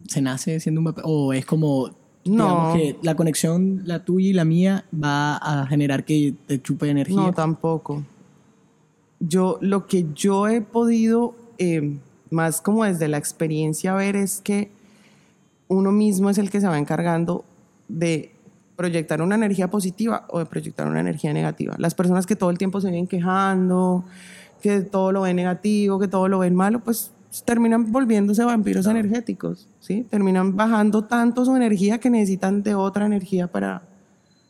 se 0.06 0.20
nace 0.20 0.60
siendo 0.60 0.82
un 0.82 0.84
papel 0.84 1.04
o 1.06 1.32
es 1.32 1.46
como 1.46 1.88
No. 2.26 2.74
que 2.74 2.96
la 3.02 3.16
conexión 3.16 3.80
la 3.86 4.04
tuya 4.04 4.28
y 4.28 4.32
la 4.34 4.44
mía 4.44 4.84
va 4.92 5.36
a 5.38 5.66
generar 5.66 6.04
que 6.04 6.34
te 6.46 6.60
chupe 6.60 6.90
energía 6.90 7.16
No, 7.16 7.32
tampoco. 7.32 8.04
Yo, 9.20 9.56
lo 9.62 9.86
que 9.86 10.04
yo 10.14 10.46
he 10.48 10.60
podido, 10.60 11.34
eh, 11.56 11.96
más 12.30 12.60
como 12.60 12.84
desde 12.84 13.08
la 13.08 13.16
experiencia, 13.16 13.94
ver 13.94 14.14
es 14.16 14.42
que 14.42 14.70
uno 15.68 15.90
mismo 15.90 16.28
es 16.28 16.36
el 16.36 16.50
que 16.50 16.60
se 16.60 16.66
va 16.68 16.78
encargando 16.78 17.44
de 17.88 18.30
proyectar 18.76 19.22
una 19.22 19.34
energía 19.34 19.68
positiva 19.70 20.26
o 20.30 20.38
de 20.38 20.46
proyectar 20.46 20.86
una 20.86 21.00
energía 21.00 21.32
negativa. 21.32 21.74
Las 21.78 21.94
personas 21.94 22.26
que 22.26 22.36
todo 22.36 22.50
el 22.50 22.58
tiempo 22.58 22.80
se 22.80 22.88
vienen 22.88 23.06
quejando, 23.06 24.04
que 24.62 24.80
todo 24.80 25.12
lo 25.12 25.22
ven 25.22 25.36
negativo, 25.36 25.98
que 25.98 26.08
todo 26.08 26.28
lo 26.28 26.40
ven 26.40 26.54
malo, 26.54 26.80
pues 26.80 27.12
terminan 27.44 27.90
volviéndose 27.90 28.44
vampiros 28.44 28.86
energéticos, 28.86 29.68
¿sí? 29.80 30.06
Terminan 30.08 30.56
bajando 30.56 31.04
tanto 31.04 31.44
su 31.44 31.54
energía 31.56 31.98
que 31.98 32.10
necesitan 32.10 32.62
de 32.62 32.74
otra 32.74 33.06
energía 33.06 33.48
para, 33.48 33.82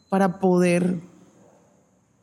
para 0.09 0.39
poder 0.39 1.01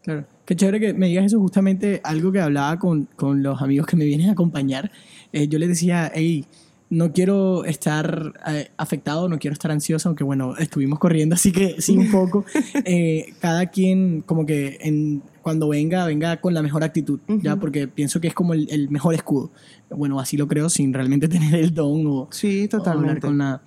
Claro. 0.01 0.25
Qué 0.45 0.55
chévere 0.55 0.79
que 0.79 0.93
me 0.93 1.07
digas 1.07 1.25
eso, 1.25 1.39
justamente 1.39 2.01
algo 2.03 2.31
que 2.31 2.41
hablaba 2.41 2.77
con, 2.79 3.05
con 3.15 3.43
los 3.43 3.61
amigos 3.61 3.85
que 3.85 3.95
me 3.95 4.05
vienen 4.05 4.29
a 4.29 4.31
acompañar. 4.33 4.91
Eh, 5.31 5.47
yo 5.47 5.59
les 5.59 5.69
decía, 5.69 6.11
hey, 6.13 6.45
no 6.91 7.13
quiero 7.13 7.63
estar 7.63 8.33
eh, 8.47 8.69
afectado, 8.75 9.29
no 9.29 9.39
quiero 9.39 9.53
estar 9.53 9.71
ansioso, 9.71 10.09
aunque 10.09 10.25
bueno, 10.25 10.57
estuvimos 10.57 10.99
corriendo, 10.99 11.35
así 11.35 11.53
que 11.53 11.81
sí 11.81 11.97
un 11.97 12.11
poco. 12.11 12.45
Eh, 12.83 13.33
cada 13.39 13.67
quien 13.67 14.21
como 14.21 14.45
que 14.45 14.77
en, 14.81 15.21
cuando 15.41 15.69
venga, 15.69 16.05
venga 16.05 16.41
con 16.41 16.53
la 16.53 16.61
mejor 16.61 16.83
actitud, 16.83 17.19
¿ya? 17.41 17.55
Porque 17.55 17.87
pienso 17.87 18.19
que 18.19 18.27
es 18.27 18.33
como 18.33 18.53
el, 18.53 18.67
el 18.71 18.89
mejor 18.89 19.13
escudo. 19.13 19.51
Bueno, 19.89 20.19
así 20.19 20.35
lo 20.35 20.47
creo, 20.47 20.69
sin 20.69 20.93
realmente 20.93 21.27
tener 21.29 21.55
el 21.55 21.73
don 21.73 22.05
o, 22.07 22.27
Sí, 22.31 22.67
o 22.73 22.89
hablar 22.89 23.21
con 23.21 23.37
nada. 23.37 23.61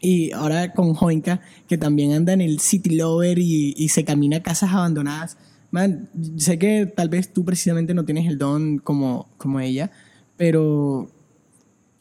Y 0.00 0.32
ahora 0.32 0.72
con 0.72 0.94
Joinka, 0.94 1.40
que 1.68 1.78
también 1.78 2.12
anda 2.12 2.32
en 2.32 2.40
el 2.40 2.58
City 2.58 2.96
Lover 2.96 3.38
y, 3.38 3.74
y 3.76 3.88
se 3.90 4.04
camina 4.04 4.38
a 4.38 4.42
casas 4.42 4.72
abandonadas. 4.72 5.36
Man, 5.70 6.08
sé 6.36 6.58
que 6.58 6.86
tal 6.86 7.08
vez 7.08 7.32
tú 7.32 7.44
precisamente 7.44 7.94
no 7.94 8.04
tienes 8.04 8.26
el 8.26 8.38
don 8.38 8.78
como, 8.78 9.28
como 9.36 9.60
ella, 9.60 9.92
pero 10.36 11.10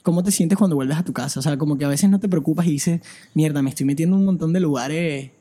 ¿cómo 0.08 0.24
te 0.24 0.32
sientes 0.32 0.58
cuando 0.58 0.78
vuelves 0.78 0.96
a 0.96 1.04
tu 1.04 1.12
casa? 1.12 1.41
O 1.41 1.43
sea, 1.43 1.58
como 1.58 1.78
que 1.78 1.84
a 1.84 1.89
veces 1.89 2.10
no 2.10 2.17
te 2.17 2.30
preocupas 2.30 2.65
y 2.65 2.72
dices, 2.72 3.02
mierda, 3.34 3.62
me 3.62 3.72
estoy 3.72 3.86
metiendo 3.86 4.15
en 4.15 4.22
un 4.22 4.26
montón 4.26 4.54
de 4.54 4.62
lugares. 4.62 5.32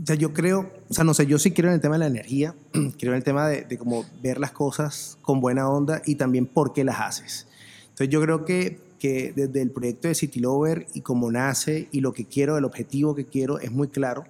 O 0.00 0.06
sea, 0.06 0.14
yo 0.14 0.32
creo, 0.32 0.70
o 0.88 0.94
sea, 0.94 1.02
no 1.02 1.14
sé, 1.14 1.26
yo 1.26 1.36
sí 1.40 1.50
creo 1.50 1.70
en 1.70 1.74
el 1.74 1.80
tema 1.80 1.96
de 1.96 1.98
la 1.98 2.06
energía, 2.06 2.54
creo 2.96 3.10
en 3.10 3.16
el 3.16 3.24
tema 3.24 3.48
de, 3.48 3.62
de 3.62 3.76
como 3.76 4.04
ver 4.22 4.38
las 4.38 4.52
cosas 4.52 5.18
con 5.20 5.40
buena 5.40 5.68
onda 5.68 6.00
y 6.06 6.14
también 6.14 6.46
por 6.46 6.72
qué 6.72 6.84
las 6.84 7.00
haces. 7.00 7.48
Entonces 7.82 8.08
yo 8.08 8.22
creo 8.22 8.44
que, 8.44 8.78
que 9.00 9.32
desde 9.34 9.62
el 9.62 9.72
proyecto 9.72 10.06
de 10.06 10.14
City 10.14 10.38
Lover 10.38 10.86
y 10.94 11.00
cómo 11.00 11.32
nace 11.32 11.88
y 11.90 12.02
lo 12.02 12.12
que 12.12 12.26
quiero, 12.26 12.56
el 12.56 12.64
objetivo 12.64 13.16
que 13.16 13.26
quiero 13.26 13.58
es 13.58 13.72
muy 13.72 13.88
claro, 13.88 14.22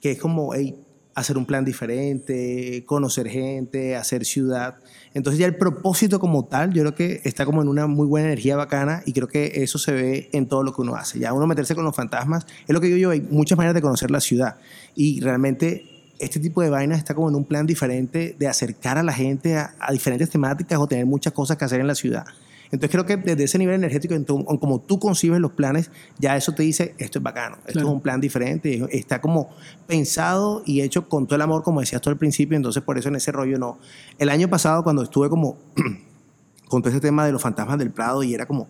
que 0.00 0.12
es 0.12 0.20
como 0.20 0.54
hey, 0.54 0.76
hacer 1.16 1.36
un 1.36 1.44
plan 1.44 1.64
diferente, 1.64 2.84
conocer 2.86 3.28
gente, 3.28 3.96
hacer 3.96 4.24
ciudad. 4.24 4.76
Entonces 5.18 5.38
ya 5.38 5.46
el 5.46 5.56
propósito 5.56 6.20
como 6.20 6.44
tal, 6.44 6.72
yo 6.72 6.82
creo 6.82 6.94
que 6.94 7.20
está 7.24 7.44
como 7.44 7.60
en 7.60 7.68
una 7.68 7.86
muy 7.86 8.06
buena 8.06 8.28
energía 8.28 8.56
bacana 8.56 9.02
y 9.04 9.12
creo 9.12 9.26
que 9.26 9.62
eso 9.62 9.78
se 9.78 9.92
ve 9.92 10.30
en 10.32 10.46
todo 10.46 10.62
lo 10.62 10.72
que 10.72 10.80
uno 10.80 10.94
hace. 10.94 11.18
Ya 11.18 11.32
uno 11.32 11.46
meterse 11.46 11.74
con 11.74 11.84
los 11.84 11.94
fantasmas, 11.94 12.46
es 12.66 12.72
lo 12.72 12.80
que 12.80 12.98
yo, 12.98 13.10
hay 13.10 13.20
muchas 13.20 13.58
maneras 13.58 13.74
de 13.74 13.82
conocer 13.82 14.10
la 14.10 14.20
ciudad 14.20 14.56
y 14.94 15.20
realmente 15.20 16.14
este 16.20 16.40
tipo 16.40 16.62
de 16.62 16.70
vainas 16.70 16.98
está 16.98 17.14
como 17.14 17.28
en 17.28 17.34
un 17.34 17.44
plan 17.44 17.66
diferente 17.66 18.36
de 18.38 18.48
acercar 18.48 18.96
a 18.96 19.02
la 19.02 19.12
gente 19.12 19.56
a, 19.56 19.74
a 19.80 19.92
diferentes 19.92 20.30
temáticas 20.30 20.78
o 20.78 20.86
tener 20.86 21.04
muchas 21.04 21.32
cosas 21.32 21.56
que 21.56 21.64
hacer 21.64 21.80
en 21.80 21.88
la 21.88 21.94
ciudad. 21.94 22.24
Entonces 22.70 22.90
creo 22.90 23.06
que 23.06 23.16
desde 23.16 23.44
ese 23.44 23.58
nivel 23.58 23.76
energético, 23.76 24.14
en 24.14 24.24
tu- 24.24 24.44
en 24.48 24.56
como 24.58 24.80
tú 24.80 24.98
concibes 24.98 25.40
los 25.40 25.52
planes, 25.52 25.90
ya 26.18 26.36
eso 26.36 26.52
te 26.52 26.62
dice, 26.62 26.94
esto 26.98 27.18
es 27.18 27.22
bacano, 27.22 27.56
esto 27.60 27.72
Claro. 27.72 27.88
es 27.88 27.94
un 27.94 28.00
plan 28.00 28.20
diferente, 28.20 28.86
está 28.90 29.20
como 29.20 29.48
pensado 29.86 30.62
y 30.66 30.82
hecho 30.82 31.08
con 31.08 31.26
todo 31.26 31.36
el 31.36 31.42
amor, 31.42 31.62
como 31.62 31.80
decías 31.80 32.00
tú 32.02 32.10
al 32.10 32.18
principio, 32.18 32.56
entonces 32.56 32.82
por 32.82 32.98
eso 32.98 33.08
en 33.08 33.16
ese 33.16 33.32
rollo 33.32 33.58
no. 33.58 33.78
El 34.18 34.28
año 34.28 34.48
pasado 34.48 34.82
cuando 34.84 35.02
estuve 35.02 35.28
como 35.30 35.56
con 36.68 36.82
todo 36.82 36.90
ese 36.90 37.00
tema 37.00 37.24
de 37.24 37.32
los 37.32 37.40
fantasmas 37.42 37.78
del 37.78 37.90
Prado 37.90 38.22
y 38.22 38.34
era 38.34 38.46
como 38.46 38.68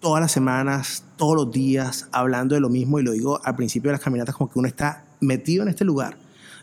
todas 0.00 0.20
las 0.20 0.30
semanas, 0.32 1.04
todos 1.16 1.34
los 1.34 1.50
días, 1.50 2.08
hablando 2.12 2.54
de 2.54 2.60
lo 2.60 2.68
mismo 2.68 2.98
y 3.00 3.02
lo 3.02 3.12
digo 3.12 3.40
al 3.44 3.56
principio 3.56 3.88
de 3.90 3.92
las 3.92 4.02
caminatas, 4.02 4.34
como 4.36 4.50
que 4.50 4.58
uno 4.58 4.68
está 4.68 5.04
metido 5.20 5.62
en 5.62 5.70
este 5.70 5.84
lugar 5.84 6.18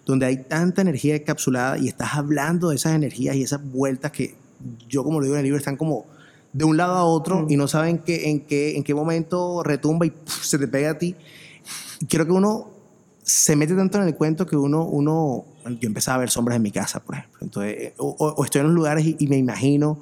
donde 0.05 0.25
hay 0.27 0.37
tanta 0.43 0.81
energía 0.81 1.15
encapsulada 1.15 1.77
y 1.77 1.87
estás 1.87 2.13
hablando 2.15 2.69
de 2.69 2.75
esas 2.75 2.93
energías 2.93 3.35
y 3.37 3.41
esas 3.43 3.63
vueltas 3.63 4.11
que 4.11 4.35
yo 4.87 5.03
como 5.03 5.19
lo 5.19 5.23
digo 5.25 5.35
en 5.35 5.39
el 5.39 5.45
libro 5.45 5.57
están 5.57 5.77
como 5.77 6.05
de 6.53 6.65
un 6.65 6.77
lado 6.77 6.93
a 6.95 7.03
otro 7.03 7.45
y 7.49 7.57
no 7.57 7.67
saben 7.67 7.97
qué, 7.99 8.29
en, 8.29 8.41
qué, 8.41 8.77
en 8.77 8.83
qué 8.83 8.93
momento 8.93 9.63
retumba 9.63 10.05
y 10.05 10.11
¡puf! 10.11 10.43
se 10.43 10.57
te 10.57 10.67
pega 10.67 10.91
a 10.91 10.97
ti. 10.97 11.15
Creo 12.09 12.25
que 12.25 12.31
uno 12.31 12.69
se 13.23 13.55
mete 13.55 13.73
tanto 13.75 13.97
en 13.99 14.07
el 14.07 14.15
cuento 14.15 14.45
que 14.45 14.55
uno, 14.57 14.83
uno 14.85 15.45
yo 15.79 15.87
empezaba 15.87 16.15
a 16.15 16.19
ver 16.19 16.29
sombras 16.29 16.57
en 16.57 16.61
mi 16.61 16.71
casa, 16.71 16.99
por 16.99 17.15
ejemplo. 17.15 17.39
Entonces, 17.41 17.75
eh, 17.79 17.93
o, 17.97 18.09
o- 18.19 18.33
o 18.35 18.43
estoy 18.45 18.61
en 18.61 18.67
los 18.67 18.75
lugares 18.75 19.05
y, 19.05 19.15
y 19.19 19.27
me 19.27 19.37
imagino 19.37 19.99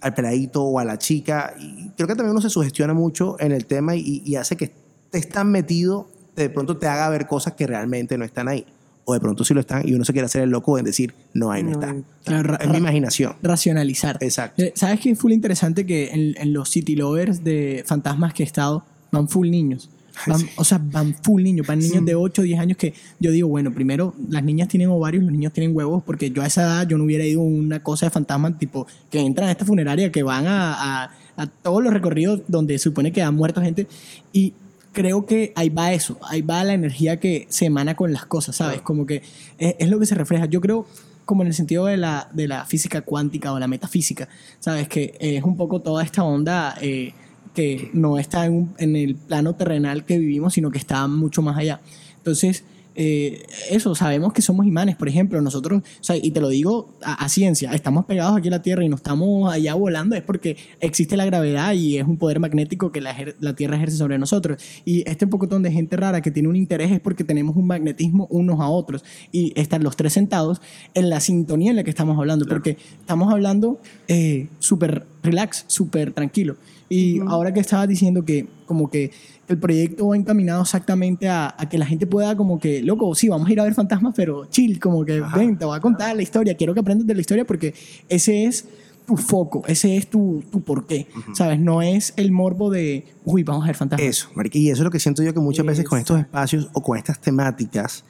al 0.00 0.14
peladito 0.14 0.62
o 0.62 0.78
a 0.78 0.84
la 0.84 0.98
chica. 0.98 1.54
Y 1.58 1.88
creo 1.90 2.06
que 2.08 2.14
también 2.14 2.30
uno 2.32 2.40
se 2.40 2.50
sugestiona 2.50 2.94
mucho 2.94 3.36
en 3.40 3.52
el 3.52 3.66
tema 3.66 3.94
y, 3.96 4.22
y 4.24 4.36
hace 4.36 4.56
que 4.56 4.72
estés 5.12 5.28
tan 5.28 5.50
metido, 5.50 6.06
de 6.36 6.48
pronto 6.50 6.76
te 6.78 6.86
haga 6.86 7.08
ver 7.10 7.26
cosas 7.26 7.54
que 7.54 7.66
realmente 7.66 8.16
no 8.16 8.24
están 8.24 8.48
ahí. 8.48 8.64
O 9.04 9.14
de 9.14 9.20
pronto 9.20 9.44
sí 9.44 9.52
lo 9.52 9.60
están 9.60 9.86
y 9.88 9.94
uno 9.94 10.04
se 10.04 10.12
quiere 10.12 10.26
hacer 10.26 10.42
el 10.42 10.50
loco 10.50 10.78
en 10.78 10.84
decir, 10.84 11.12
no, 11.34 11.50
ahí 11.50 11.62
no, 11.64 11.70
No, 11.70 11.80
está. 11.80 11.96
Claro, 12.24 12.56
es 12.60 12.68
mi 12.68 12.76
imaginación. 12.78 13.34
racionalizar. 13.42 14.16
Exacto. 14.20 14.62
Eh, 14.62 14.72
¿Sabes 14.76 15.00
qué? 15.00 15.14
Full 15.16 15.32
interesante 15.32 15.84
que 15.86 16.10
en, 16.10 16.34
en 16.36 16.52
los 16.52 16.68
City 16.70 16.94
Lovers 16.96 17.42
de 17.42 17.82
fantasmas 17.86 18.32
que 18.32 18.42
he 18.42 18.46
estado, 18.46 18.84
van 19.10 19.28
full 19.28 19.50
niños. 19.50 19.90
Van- 20.26 20.40
O 20.56 20.62
sea, 20.64 20.78
van 20.78 21.14
full 21.14 21.42
niños, 21.42 21.66
van 21.66 21.78
niños 21.78 22.04
de 22.04 22.14
8 22.14 22.42
o 22.42 22.44
10 22.44 22.60
años 22.60 22.76
que 22.78 22.92
yo 23.18 23.30
digo, 23.30 23.48
bueno, 23.48 23.72
primero 23.72 24.14
las 24.28 24.44
niñas 24.44 24.68
tienen 24.68 24.88
ovarios, 24.90 25.24
los 25.24 25.32
niños 25.32 25.52
tienen 25.52 25.74
huevos, 25.74 26.02
porque 26.04 26.30
yo 26.30 26.42
a 26.42 26.46
esa 26.46 26.62
edad 26.62 26.86
yo 26.88 26.98
no 26.98 27.04
hubiera 27.04 27.24
ido 27.24 27.40
a 27.40 27.44
una 27.44 27.82
cosa 27.82 28.06
de 28.06 28.10
fantasmas 28.10 28.58
tipo 28.58 28.86
que 29.10 29.20
entran 29.20 29.48
a 29.48 29.52
esta 29.52 29.64
funeraria, 29.64 30.12
que 30.12 30.22
van 30.22 30.46
a, 30.46 30.74
a- 31.04 31.10
a 31.34 31.46
todos 31.46 31.82
los 31.82 31.92
recorridos 31.94 32.42
donde 32.46 32.74
se 32.78 32.84
supone 32.84 33.10
que 33.10 33.22
han 33.22 33.34
muerto 33.34 33.62
gente. 33.62 33.86
Y 34.34 34.52
creo 34.92 35.26
que 35.26 35.52
ahí 35.56 35.68
va 35.68 35.92
eso, 35.92 36.18
ahí 36.22 36.42
va 36.42 36.62
la 36.64 36.74
energía 36.74 37.18
que 37.18 37.46
se 37.48 37.66
emana 37.66 37.94
con 37.96 38.12
las 38.12 38.26
cosas, 38.26 38.56
¿sabes? 38.56 38.80
Como 38.82 39.06
que 39.06 39.22
es, 39.58 39.74
es 39.78 39.88
lo 39.88 39.98
que 39.98 40.06
se 40.06 40.14
refleja. 40.14 40.46
Yo 40.46 40.60
creo 40.60 40.86
como 41.24 41.42
en 41.42 41.48
el 41.48 41.54
sentido 41.54 41.86
de 41.86 41.96
la, 41.96 42.28
de 42.32 42.48
la 42.48 42.64
física 42.66 43.00
cuántica 43.02 43.52
o 43.52 43.58
la 43.58 43.68
metafísica, 43.68 44.28
¿sabes? 44.60 44.88
Que 44.88 45.14
es 45.20 45.42
un 45.44 45.56
poco 45.56 45.80
toda 45.80 46.02
esta 46.02 46.24
onda 46.24 46.74
eh, 46.80 47.12
que 47.54 47.90
no 47.92 48.18
está 48.18 48.46
en, 48.46 48.52
un- 48.54 48.74
en 48.78 48.96
el 48.96 49.14
plano 49.14 49.54
terrenal 49.54 50.04
que 50.04 50.18
vivimos, 50.18 50.54
sino 50.54 50.70
que 50.70 50.78
está 50.78 51.06
mucho 51.06 51.40
más 51.42 51.56
allá. 51.56 51.80
Entonces, 52.16 52.64
eh, 52.94 53.44
eso, 53.70 53.94
sabemos 53.94 54.32
que 54.32 54.42
somos 54.42 54.66
imanes, 54.66 54.96
por 54.96 55.08
ejemplo, 55.08 55.40
nosotros, 55.40 55.82
o 55.82 56.04
sea, 56.04 56.16
y 56.16 56.30
te 56.30 56.40
lo 56.40 56.48
digo 56.48 56.94
a, 57.02 57.24
a 57.24 57.28
ciencia, 57.28 57.72
estamos 57.72 58.04
pegados 58.04 58.36
aquí 58.36 58.48
a 58.48 58.50
la 58.50 58.62
Tierra 58.62 58.84
y 58.84 58.88
no 58.88 58.96
estamos 58.96 59.52
allá 59.52 59.74
volando, 59.74 60.14
es 60.14 60.22
porque 60.22 60.56
existe 60.80 61.16
la 61.16 61.24
gravedad 61.24 61.72
y 61.72 61.98
es 61.98 62.06
un 62.06 62.16
poder 62.16 62.40
magnético 62.40 62.92
que 62.92 63.00
la, 63.00 63.16
la 63.40 63.54
Tierra 63.54 63.76
ejerce 63.76 63.96
sobre 63.96 64.18
nosotros. 64.18 64.62
Y 64.84 65.08
este 65.08 65.26
pocotón 65.26 65.62
de 65.62 65.72
gente 65.72 65.96
rara 65.96 66.20
que 66.20 66.30
tiene 66.30 66.48
un 66.48 66.56
interés 66.56 66.90
es 66.90 67.00
porque 67.00 67.24
tenemos 67.24 67.56
un 67.56 67.66
magnetismo 67.66 68.26
unos 68.30 68.60
a 68.60 68.68
otros 68.68 69.04
y 69.30 69.52
están 69.58 69.82
los 69.82 69.96
tres 69.96 70.12
sentados 70.12 70.60
en 70.94 71.10
la 71.10 71.20
sintonía 71.20 71.70
en 71.70 71.76
la 71.76 71.84
que 71.84 71.90
estamos 71.90 72.18
hablando, 72.18 72.46
porque 72.46 72.76
estamos 73.00 73.32
hablando 73.32 73.80
eh, 74.08 74.48
súper 74.58 75.06
relax, 75.22 75.64
súper 75.66 76.12
tranquilo. 76.12 76.56
Y 76.88 77.20
ahora 77.20 77.54
que 77.54 77.60
estabas 77.60 77.88
diciendo 77.88 78.24
que 78.26 78.46
como 78.66 78.90
que 78.90 79.12
el 79.48 79.58
proyecto 79.58 80.08
va 80.08 80.16
encaminado 80.16 80.62
exactamente 80.62 81.28
a, 81.28 81.54
a 81.58 81.68
que 81.68 81.76
la 81.78 81.84
gente 81.86 82.06
pueda 82.06 82.36
como 82.36 82.58
que, 82.58 82.80
loco, 82.82 83.14
sí, 83.14 83.28
vamos 83.28 83.48
a 83.48 83.52
ir 83.52 83.60
a 83.60 83.64
ver 83.64 83.74
fantasmas, 83.74 84.14
pero 84.16 84.46
chill, 84.46 84.78
como 84.80 85.04
que, 85.04 85.18
Ajá. 85.18 85.36
ven, 85.38 85.58
te 85.58 85.64
voy 85.64 85.76
a 85.76 85.80
contar 85.80 86.14
la 86.16 86.22
historia, 86.22 86.56
quiero 86.56 86.74
que 86.74 86.80
aprendas 86.80 87.06
de 87.06 87.14
la 87.14 87.20
historia 87.20 87.44
porque 87.44 87.74
ese 88.08 88.44
es 88.44 88.66
tu 89.06 89.16
foco, 89.16 89.64
ese 89.66 89.96
es 89.96 90.08
tu, 90.08 90.44
tu 90.50 90.62
porqué, 90.62 91.08
¿sabes? 91.34 91.58
No 91.58 91.82
es 91.82 92.14
el 92.16 92.30
morbo 92.30 92.70
de, 92.70 93.04
uy, 93.24 93.42
vamos 93.42 93.64
a 93.64 93.66
ver 93.66 93.74
fantasmas. 93.76 94.08
Eso, 94.08 94.28
marica, 94.34 94.58
y 94.58 94.68
eso 94.70 94.82
es 94.82 94.84
lo 94.84 94.90
que 94.90 95.00
siento 95.00 95.22
yo 95.24 95.34
que 95.34 95.40
muchas 95.40 95.66
veces 95.66 95.84
con 95.84 95.98
estos 95.98 96.20
espacios 96.20 96.68
o 96.72 96.82
con 96.82 96.96
estas 96.96 97.20
temáticas 97.20 98.04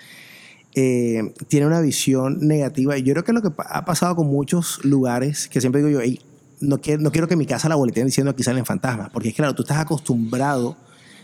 eh, 0.74 1.32
tiene 1.48 1.66
una 1.66 1.80
visión 1.80 2.38
negativa. 2.46 2.96
Y 2.98 3.02
yo 3.02 3.14
creo 3.14 3.24
que 3.24 3.32
lo 3.32 3.42
que 3.42 3.50
ha 3.68 3.84
pasado 3.84 4.16
con 4.16 4.26
muchos 4.26 4.84
lugares, 4.84 5.48
que 5.48 5.60
siempre 5.60 5.82
digo 5.82 5.90
yo, 5.90 6.00
"Ey, 6.00 6.20
no, 6.60 6.78
quiero, 6.78 7.02
no 7.02 7.10
quiero 7.10 7.26
que 7.26 7.36
mi 7.36 7.46
casa 7.46 7.68
la 7.68 7.74
boleteen 7.74 8.06
diciendo 8.06 8.30
aquí 8.30 8.42
salen 8.42 8.64
fantasmas, 8.64 9.10
porque 9.10 9.30
es 9.30 9.34
claro, 9.34 9.54
tú 9.54 9.62
estás 9.62 9.78
acostumbrado 9.78 10.76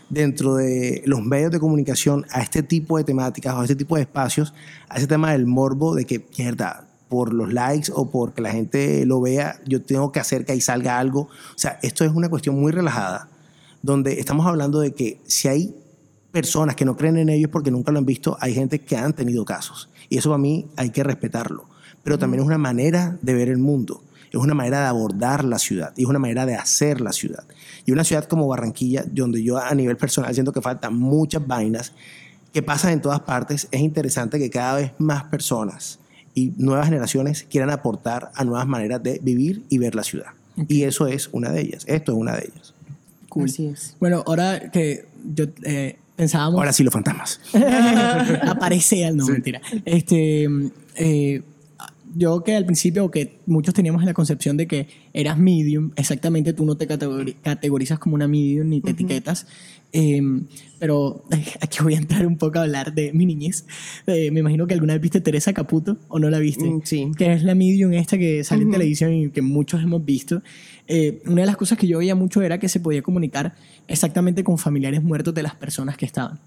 dentro 0.09 0.55
de 0.55 1.01
los 1.05 1.21
medios 1.21 1.51
de 1.51 1.59
comunicación 1.59 2.25
a 2.31 2.41
este 2.41 2.63
tipo 2.63 2.97
de 2.97 3.03
temáticas 3.03 3.53
o 3.53 3.59
a 3.59 3.63
este 3.63 3.75
tipo 3.75 3.95
de 3.95 4.01
espacios, 4.01 4.53
a 4.87 4.97
ese 4.97 5.07
tema 5.07 5.31
del 5.31 5.45
morbo 5.45 5.95
de 5.95 6.05
que, 6.05 6.25
mierda, 6.37 6.87
por 7.09 7.33
los 7.33 7.51
likes 7.51 7.91
o 7.93 8.09
porque 8.09 8.41
la 8.41 8.51
gente 8.51 9.05
lo 9.05 9.19
vea, 9.19 9.59
yo 9.65 9.81
tengo 9.81 10.11
que 10.11 10.19
hacer 10.19 10.45
que 10.45 10.53
ahí 10.53 10.61
salga 10.61 10.99
algo. 10.99 11.21
O 11.21 11.57
sea, 11.57 11.79
esto 11.81 12.05
es 12.05 12.11
una 12.11 12.29
cuestión 12.29 12.59
muy 12.59 12.71
relajada, 12.71 13.29
donde 13.81 14.19
estamos 14.19 14.45
hablando 14.45 14.79
de 14.79 14.93
que 14.93 15.19
si 15.25 15.47
hay 15.47 15.75
personas 16.31 16.75
que 16.75 16.85
no 16.85 16.95
creen 16.95 17.17
en 17.17 17.29
ellos 17.29 17.49
porque 17.51 17.71
nunca 17.71 17.91
lo 17.91 17.97
han 17.97 18.05
visto, 18.05 18.37
hay 18.39 18.53
gente 18.53 18.79
que 18.79 18.95
han 18.95 19.13
tenido 19.13 19.43
casos. 19.43 19.89
Y 20.07 20.17
eso 20.17 20.29
para 20.29 20.37
mí 20.37 20.67
hay 20.75 20.91
que 20.91 21.03
respetarlo. 21.03 21.65
Pero 22.03 22.17
también 22.17 22.41
es 22.41 22.47
una 22.47 22.57
manera 22.57 23.17
de 23.21 23.33
ver 23.33 23.49
el 23.49 23.57
mundo, 23.57 24.03
es 24.31 24.39
una 24.39 24.53
manera 24.53 24.81
de 24.81 24.87
abordar 24.87 25.43
la 25.43 25.59
ciudad 25.59 25.93
y 25.97 26.03
es 26.03 26.07
una 26.07 26.19
manera 26.19 26.45
de 26.45 26.55
hacer 26.55 27.01
la 27.01 27.11
ciudad. 27.11 27.43
Y 27.89 27.91
una 27.91 28.03
ciudad 28.03 28.25
como 28.25 28.47
Barranquilla, 28.47 29.03
donde 29.09 29.41
yo 29.41 29.57
a 29.57 29.73
nivel 29.73 29.97
personal 29.97 30.31
siento 30.35 30.53
que 30.53 30.61
faltan 30.61 30.95
muchas 30.95 31.47
vainas 31.47 31.91
que 32.53 32.61
pasan 32.61 32.91
en 32.91 33.01
todas 33.01 33.21
partes, 33.21 33.67
es 33.71 33.81
interesante 33.81 34.37
que 34.37 34.51
cada 34.51 34.75
vez 34.75 34.91
más 34.99 35.23
personas 35.23 35.97
y 36.35 36.53
nuevas 36.57 36.85
generaciones 36.85 37.47
quieran 37.49 37.71
aportar 37.71 38.29
a 38.35 38.43
nuevas 38.43 38.67
maneras 38.67 39.01
de 39.01 39.19
vivir 39.23 39.63
y 39.69 39.79
ver 39.79 39.95
la 39.95 40.03
ciudad. 40.03 40.27
Y 40.67 40.83
eso 40.83 41.07
es 41.07 41.29
una 41.31 41.49
de 41.49 41.61
ellas, 41.61 41.83
esto 41.87 42.11
es 42.11 42.17
una 42.19 42.35
de 42.35 42.51
ellas. 42.53 42.75
Cool. 43.27 43.45
Así 43.45 43.65
es. 43.65 43.95
Bueno, 43.99 44.23
ahora 44.27 44.69
que 44.69 45.07
yo 45.33 45.45
eh, 45.63 45.97
pensábamos... 46.15 46.59
Ahora 46.59 46.73
sí, 46.73 46.83
los 46.83 46.93
fantasmas. 46.93 47.41
Aparece, 48.47 49.11
no, 49.13 49.25
mentira. 49.25 49.61
Este, 49.83 50.47
eh, 50.93 51.41
yo 52.15 52.43
que 52.43 52.55
al 52.55 52.65
principio, 52.65 53.09
que 53.11 53.39
muchos 53.45 53.73
teníamos 53.73 54.03
la 54.03 54.13
concepción 54.13 54.57
de 54.57 54.67
que 54.67 54.87
eras 55.13 55.37
medium, 55.37 55.91
exactamente 55.95 56.53
tú 56.53 56.65
no 56.65 56.75
te 56.75 56.87
categori- 56.87 57.35
categorizas 57.41 57.99
como 57.99 58.15
una 58.15 58.27
medium 58.27 58.69
ni 58.69 58.81
te 58.81 58.91
etiquetas. 58.91 59.47
Eh, 59.91 60.21
pero 60.77 61.23
aquí 61.61 61.79
voy 61.81 61.95
a 61.95 61.97
entrar 61.97 62.27
un 62.27 62.37
poco 62.37 62.59
a 62.59 62.61
hablar 62.61 62.93
de 62.93 63.11
mi 63.11 63.25
niñez. 63.25 63.65
Eh, 64.05 64.29
me 64.31 64.41
imagino 64.41 64.67
que 64.67 64.75
alguna 64.75 64.93
vez 64.93 65.01
viste 65.01 65.19
Teresa 65.19 65.51
Caputo 65.53 65.97
o 66.07 66.19
no 66.19 66.29
la 66.29 66.39
viste. 66.39 66.65
Mm, 66.65 66.81
sí. 66.83 67.11
Que 67.17 67.33
es 67.33 67.43
la 67.43 67.55
medium 67.55 67.93
esta 67.93 68.17
que 68.17 68.43
sale 68.43 68.63
en 68.63 68.71
televisión 68.71 69.13
y 69.13 69.29
que 69.29 69.41
muchos 69.41 69.81
hemos 69.81 70.05
visto. 70.05 70.41
Eh, 70.87 71.21
una 71.25 71.41
de 71.41 71.47
las 71.47 71.57
cosas 71.57 71.77
que 71.77 71.87
yo 71.87 71.99
veía 71.99 72.15
mucho 72.15 72.41
era 72.41 72.59
que 72.59 72.69
se 72.69 72.79
podía 72.79 73.01
comunicar 73.01 73.55
exactamente 73.87 74.43
con 74.43 74.57
familiares 74.57 75.03
muertos 75.03 75.33
de 75.33 75.43
las 75.43 75.55
personas 75.55 75.97
que 75.97 76.05
estaban. 76.05 76.39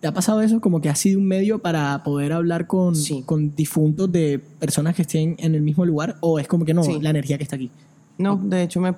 ¿Te 0.00 0.06
ha 0.06 0.12
pasado 0.12 0.42
eso 0.42 0.60
como 0.60 0.80
que 0.80 0.88
ha 0.88 0.94
sido 0.94 1.18
un 1.18 1.26
medio 1.26 1.58
para 1.58 2.02
poder 2.04 2.32
hablar 2.32 2.66
con, 2.68 2.94
Sí. 2.94 3.22
con 3.26 3.54
difuntos 3.56 4.10
de 4.12 4.38
personas 4.38 4.94
que 4.94 5.02
estén 5.02 5.34
en 5.38 5.54
el 5.56 5.62
mismo 5.62 5.84
lugar? 5.84 6.16
¿O 6.20 6.38
es 6.38 6.46
como 6.46 6.64
que 6.64 6.72
no, 6.74 6.84
Sí. 6.84 6.98
la 7.00 7.10
energía 7.10 7.36
que 7.36 7.42
está 7.44 7.56
aquí? 7.56 7.70
No, 8.16 8.36
de 8.36 8.62
hecho 8.62 8.80
me, 8.80 8.90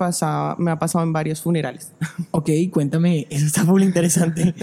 me 0.58 0.70
ha 0.70 0.78
pasado 0.78 1.04
en 1.04 1.12
varios 1.12 1.40
funerales. 1.40 1.92
Ok, 2.32 2.50
cuéntame, 2.70 3.26
eso 3.30 3.46
está 3.46 3.64
muy 3.64 3.82
interesante. 3.82 4.54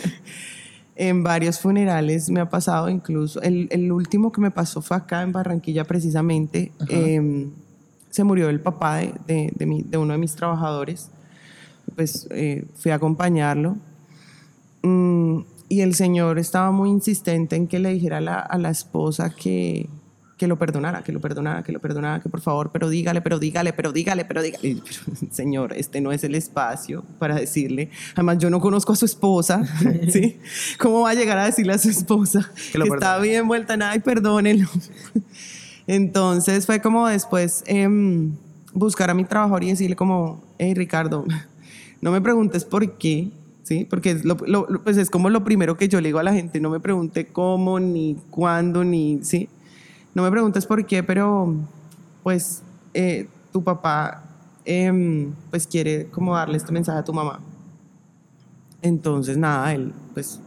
en 0.95 1.23
varios 1.23 1.59
funerales 1.59 2.29
me 2.29 2.39
ha 2.39 2.49
pasado, 2.49 2.89
incluso 2.89 3.41
el, 3.41 3.67
el 3.71 3.91
último 3.91 4.31
que 4.31 4.41
me 4.41 4.51
pasó 4.51 4.81
fue 4.81 4.97
acá 4.97 5.21
en 5.23 5.31
Barranquilla 5.31 5.83
precisamente. 5.85 6.71
Eh, 6.89 7.47
se 8.09 8.23
murió 8.23 8.49
el 8.49 8.59
papá 8.61 8.97
de, 8.97 9.13
de, 9.27 9.51
de 9.55 9.65
mi- 9.67 9.83
de 9.83 9.97
uno 9.97 10.13
de 10.13 10.19
mis 10.19 10.33
trabajadores. 10.35 11.09
Pues 11.95 12.27
eh, 12.31 12.65
fui 12.75 12.91
a 12.91 12.95
acompañarlo. 12.95 13.77
Mm, 14.83 15.41
y 15.69 15.81
el 15.81 15.95
señor 15.95 16.39
estaba 16.39 16.71
muy 16.71 16.89
insistente 16.89 17.55
en 17.55 17.67
que 17.67 17.79
le 17.79 17.93
dijera 17.93 18.17
a 18.17 18.21
la, 18.21 18.39
a 18.39 18.57
la 18.57 18.69
esposa 18.69 19.29
que, 19.29 19.89
que 20.37 20.47
lo 20.47 20.57
perdonara, 20.57 21.03
que 21.03 21.11
lo 21.11 21.19
perdonara, 21.19 21.63
que 21.63 21.71
lo 21.71 21.79
perdonara, 21.79 22.21
que 22.21 22.29
por 22.29 22.41
favor, 22.41 22.69
pero 22.71 22.89
dígale, 22.89 23.21
pero 23.21 23.39
dígale, 23.39 23.73
pero 23.73 23.91
dígale, 23.91 24.23
pero 24.23 24.41
dígale. 24.43 24.77
Pero, 24.83 25.31
señor, 25.31 25.73
este 25.73 25.99
no 25.99 26.11
es 26.11 26.23
el 26.23 26.35
espacio 26.35 27.03
para 27.17 27.35
decirle. 27.35 27.89
Además, 28.13 28.37
yo 28.37 28.49
no 28.49 28.59
conozco 28.59 28.93
a 28.93 28.95
su 28.95 29.05
esposa, 29.05 29.63
¿sí? 30.09 30.39
¿Cómo 30.77 31.01
va 31.01 31.09
a 31.09 31.13
llegar 31.15 31.39
a 31.39 31.45
decirle 31.45 31.73
a 31.73 31.77
su 31.79 31.89
esposa 31.89 32.49
Que 32.71 32.79
que, 32.79 32.87
está 32.87 33.17
bien 33.17 33.47
vuelta 33.47 33.75
nada 33.75 33.95
y 33.95 33.99
perdónenlo? 33.99 34.69
Entonces 35.87 36.65
fue 36.65 36.81
como 36.81 37.07
después 37.07 37.63
em, 37.65 38.35
buscar 38.73 39.09
a 39.09 39.13
mi 39.13 39.23
trabajador 39.25 39.63
y 39.63 39.69
decirle 39.69 39.95
como, 39.95 40.43
hey 40.59 40.73
Ricardo, 40.75 41.25
no 42.01 42.11
me 42.11 42.21
preguntes 42.21 42.63
por 42.63 42.97
qué, 42.97 43.31
¿sí? 43.67 43.83
Porque 43.83 44.11
es, 44.11 44.23
pues 44.85 44.95
es 44.95 45.09
como 45.09 45.29
lo 45.29 45.43
primero 45.43 45.75
que 45.75 45.89
yo 45.89 45.99
le 45.99 46.07
digo 46.07 46.19
a 46.19 46.23
la 46.23 46.31
gente, 46.31 46.61
no 46.61 46.69
me 46.69 46.79
pregunte 46.79 47.27
cómo, 47.27 47.81
ni 47.81 48.15
cuándo, 48.29 48.85
ni, 48.85 49.19
¿sí? 49.23 49.49
No 50.15 50.23
me 50.23 50.31
preguntes 50.31 50.65
por 50.65 50.85
qué, 50.85 51.03
pero 51.03 51.53
pues 52.23 52.63
eh, 52.93 53.27
tu 53.51 53.61
papá 53.61 54.23
em, 54.63 55.33
pues 55.49 55.67
quiere 55.67 56.07
como 56.07 56.33
darle 56.33 56.55
este 56.55 56.71
mensaje 56.71 56.99
a 56.99 57.03
tu 57.03 57.13
mamá. 57.13 57.41
Entonces, 58.81 59.35
nada, 59.35 59.73
él 59.73 59.93
pues 60.13 60.39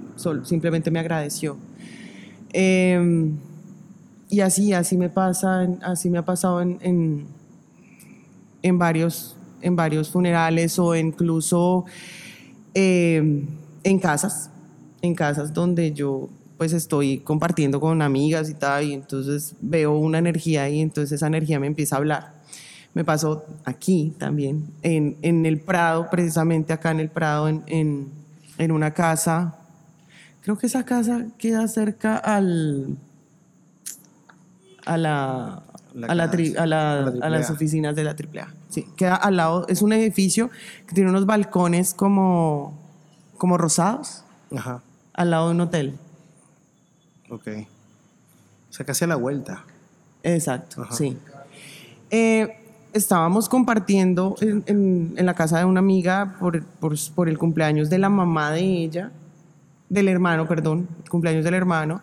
simplemente 0.44 0.90
me 0.90 0.98
agradeció. 0.98 1.58
Em, 2.54 3.36
y 4.30 4.40
así, 4.40 4.72
así 4.72 4.96
me 4.96 5.10
pasa, 5.10 5.68
así 5.82 6.08
me 6.08 6.16
ha 6.16 6.24
pasado 6.24 6.62
en, 6.62 7.26
en 8.62 8.78
varios, 8.78 9.36
en 9.60 9.76
varios 9.76 10.08
funerales 10.08 10.78
o 10.78 10.96
incluso 10.96 11.84
em, 12.74 13.46
en 13.84 13.98
casas, 13.98 14.50
en 15.02 15.14
casas 15.14 15.52
donde 15.52 15.92
yo 15.92 16.28
pues 16.58 16.74
estoy 16.74 17.20
compartiendo 17.20 17.80
con 17.80 18.02
amigas 18.02 18.50
y 18.50 18.54
tal, 18.54 18.84
y 18.84 18.92
entonces 18.92 19.54
veo 19.62 19.96
una 19.96 20.18
energía 20.18 20.68
y 20.68 20.80
entonces 20.80 21.12
esa 21.12 21.26
energía 21.26 21.58
me 21.58 21.66
empieza 21.66 21.96
a 21.96 21.98
hablar. 21.98 22.34
Me 22.92 23.02
pasó 23.02 23.46
aquí 23.64 24.14
también, 24.18 24.66
en, 24.82 25.16
en 25.22 25.46
el 25.46 25.60
Prado, 25.60 26.08
precisamente 26.10 26.74
acá 26.74 26.90
en 26.90 27.00
el 27.00 27.08
Prado, 27.08 27.48
en, 27.48 27.62
en, 27.66 28.08
en 28.58 28.72
una 28.72 28.92
casa. 28.92 29.56
Creo 30.42 30.58
que 30.58 30.66
esa 30.66 30.84
casa 30.84 31.28
queda 31.38 31.66
cerca 31.66 32.18
al, 32.18 32.98
a 34.84 34.98
la, 34.98 35.62
La 35.94 36.06
a, 36.08 36.14
la 36.14 36.30
tri- 36.30 36.52
casa, 36.52 36.62
a, 36.62 36.66
la- 36.66 36.92
a 36.98 37.10
la 37.10 37.26
a 37.26 37.30
las 37.30 37.50
oficinas 37.50 37.94
de 37.96 38.04
la 38.04 38.10
AAA. 38.12 38.48
Sí, 38.68 38.86
queda 38.96 39.16
al 39.16 39.36
lado, 39.36 39.66
es 39.68 39.82
un 39.82 39.92
edificio 39.92 40.50
que 40.86 40.94
tiene 40.94 41.10
unos 41.10 41.26
balcones 41.26 41.94
como, 41.94 42.78
como 43.38 43.58
rosados 43.58 44.22
Ajá, 44.56 44.82
al 45.14 45.30
lado 45.30 45.48
de 45.48 45.54
un 45.54 45.60
hotel. 45.62 45.98
ok. 47.30 47.48
O 48.68 48.72
sea, 48.72 48.86
casi 48.86 49.04
a 49.04 49.08
la 49.08 49.16
vuelta. 49.16 49.64
Exacto, 50.22 50.82
Ajá. 50.82 50.94
sí. 50.94 51.16
Eh, 52.10 52.56
estábamos 52.92 53.48
compartiendo 53.48 54.36
en, 54.40 54.62
en- 54.66 55.14
en 55.16 55.26
la 55.26 55.34
casa 55.34 55.58
de 55.58 55.64
una 55.64 55.80
amiga 55.80 56.36
por, 56.38 56.64
por, 56.64 56.94
por 57.14 57.28
el 57.28 57.36
cumpleaños 57.38 57.90
de 57.90 57.98
la 57.98 58.08
mamá 58.08 58.52
de 58.52 58.60
ella, 58.60 59.10
del 59.88 60.06
hermano, 60.08 60.46
perdón, 60.46 60.88
el 61.02 61.10
cumpleaños 61.10 61.44
del 61.44 61.54
hermano. 61.54 62.00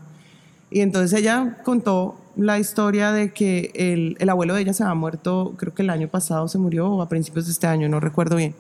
Y 0.70 0.82
entonces 0.82 1.18
ella 1.20 1.58
contó 1.64 2.20
la 2.36 2.60
historia 2.60 3.12
de 3.12 3.32
que 3.32 3.72
el, 3.74 4.16
el 4.20 4.30
abuelo 4.30 4.54
de 4.54 4.62
ella 4.62 4.74
se 4.74 4.84
había 4.84 4.96
muerto, 4.96 5.54
creo 5.58 5.74
que 5.74 5.82
el 5.82 5.90
año 5.90 6.08
pasado 6.08 6.48
se 6.48 6.58
murió 6.58 6.88
o 6.90 7.02
a 7.02 7.10
principios 7.10 7.46
de 7.46 7.52
este 7.52 7.68
año, 7.68 7.90
no 7.90 8.00
recuerdo 8.00 8.36
bien. 8.36 8.54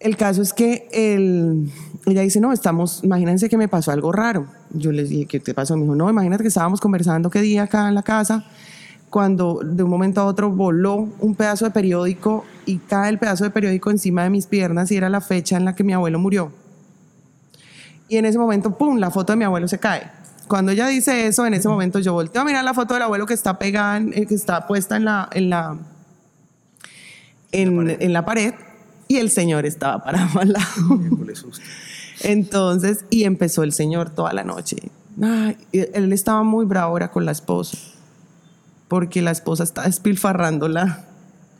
El 0.00 0.16
caso 0.16 0.40
es 0.40 0.54
que 0.54 0.88
el, 0.92 1.70
ella 2.06 2.22
dice, 2.22 2.40
no, 2.40 2.52
estamos, 2.52 3.04
imagínense 3.04 3.50
que 3.50 3.58
me 3.58 3.68
pasó 3.68 3.92
algo 3.92 4.10
raro. 4.12 4.46
Yo 4.70 4.92
les 4.92 5.10
dije, 5.10 5.26
¿qué 5.26 5.40
te 5.40 5.52
pasó? 5.52 5.76
Me 5.76 5.82
dijo, 5.82 5.94
no, 5.94 6.08
imagínate 6.08 6.42
que 6.42 6.48
estábamos 6.48 6.80
conversando 6.80 7.28
qué 7.28 7.42
día 7.42 7.64
acá 7.64 7.86
en 7.86 7.94
la 7.94 8.02
casa, 8.02 8.46
cuando 9.10 9.60
de 9.62 9.82
un 9.82 9.90
momento 9.90 10.22
a 10.22 10.24
otro 10.24 10.50
voló 10.50 11.10
un 11.18 11.34
pedazo 11.34 11.66
de 11.66 11.72
periódico 11.72 12.46
y 12.64 12.78
cae 12.78 13.10
el 13.10 13.18
pedazo 13.18 13.44
de 13.44 13.50
periódico 13.50 13.90
encima 13.90 14.22
de 14.22 14.30
mis 14.30 14.46
piernas 14.46 14.90
y 14.90 14.96
era 14.96 15.10
la 15.10 15.20
fecha 15.20 15.58
en 15.58 15.66
la 15.66 15.74
que 15.74 15.84
mi 15.84 15.92
abuelo 15.92 16.18
murió. 16.18 16.50
Y 18.08 18.16
en 18.16 18.24
ese 18.24 18.38
momento, 18.38 18.76
¡pum!, 18.76 18.96
la 18.96 19.10
foto 19.10 19.34
de 19.34 19.36
mi 19.36 19.44
abuelo 19.44 19.68
se 19.68 19.78
cae. 19.78 20.10
Cuando 20.50 20.72
ella 20.72 20.88
dice 20.88 21.28
eso, 21.28 21.46
en 21.46 21.54
ese 21.54 21.68
momento 21.68 22.00
yo 22.00 22.12
volteo 22.12 22.42
a 22.42 22.44
mirar 22.44 22.64
la 22.64 22.74
foto 22.74 22.94
del 22.94 23.04
abuelo 23.04 23.24
que 23.24 23.34
está 23.34 23.56
pegada, 23.58 23.96
en- 23.98 24.12
eh, 24.12 24.26
que 24.26 24.34
está 24.34 24.66
puesta 24.66 24.96
en 24.96 25.04
la, 25.04 25.28
en 25.32 25.48
la, 25.48 25.78
en, 27.52 27.88
en 28.00 28.12
la 28.12 28.24
pared 28.24 28.54
y 29.08 29.16
el 29.18 29.30
señor 29.30 29.64
estaba 29.64 30.02
parado 30.02 30.40
al 30.40 30.52
lado. 30.52 30.66
Entonces, 32.22 33.04
y 33.10 33.24
empezó 33.24 33.62
el 33.62 33.72
señor 33.72 34.10
toda 34.10 34.32
la 34.32 34.44
noche. 34.44 34.76
Ay, 35.22 35.56
él 35.72 36.12
estaba 36.12 36.42
muy 36.42 36.64
bravo 36.66 36.90
ahora 36.92 37.10
con 37.10 37.24
la 37.24 37.32
esposa, 37.32 37.78
porque 38.88 39.22
la 39.22 39.30
esposa 39.30 39.64
está 39.64 39.82
despilfarrando 39.82 40.68
la, 40.68 41.04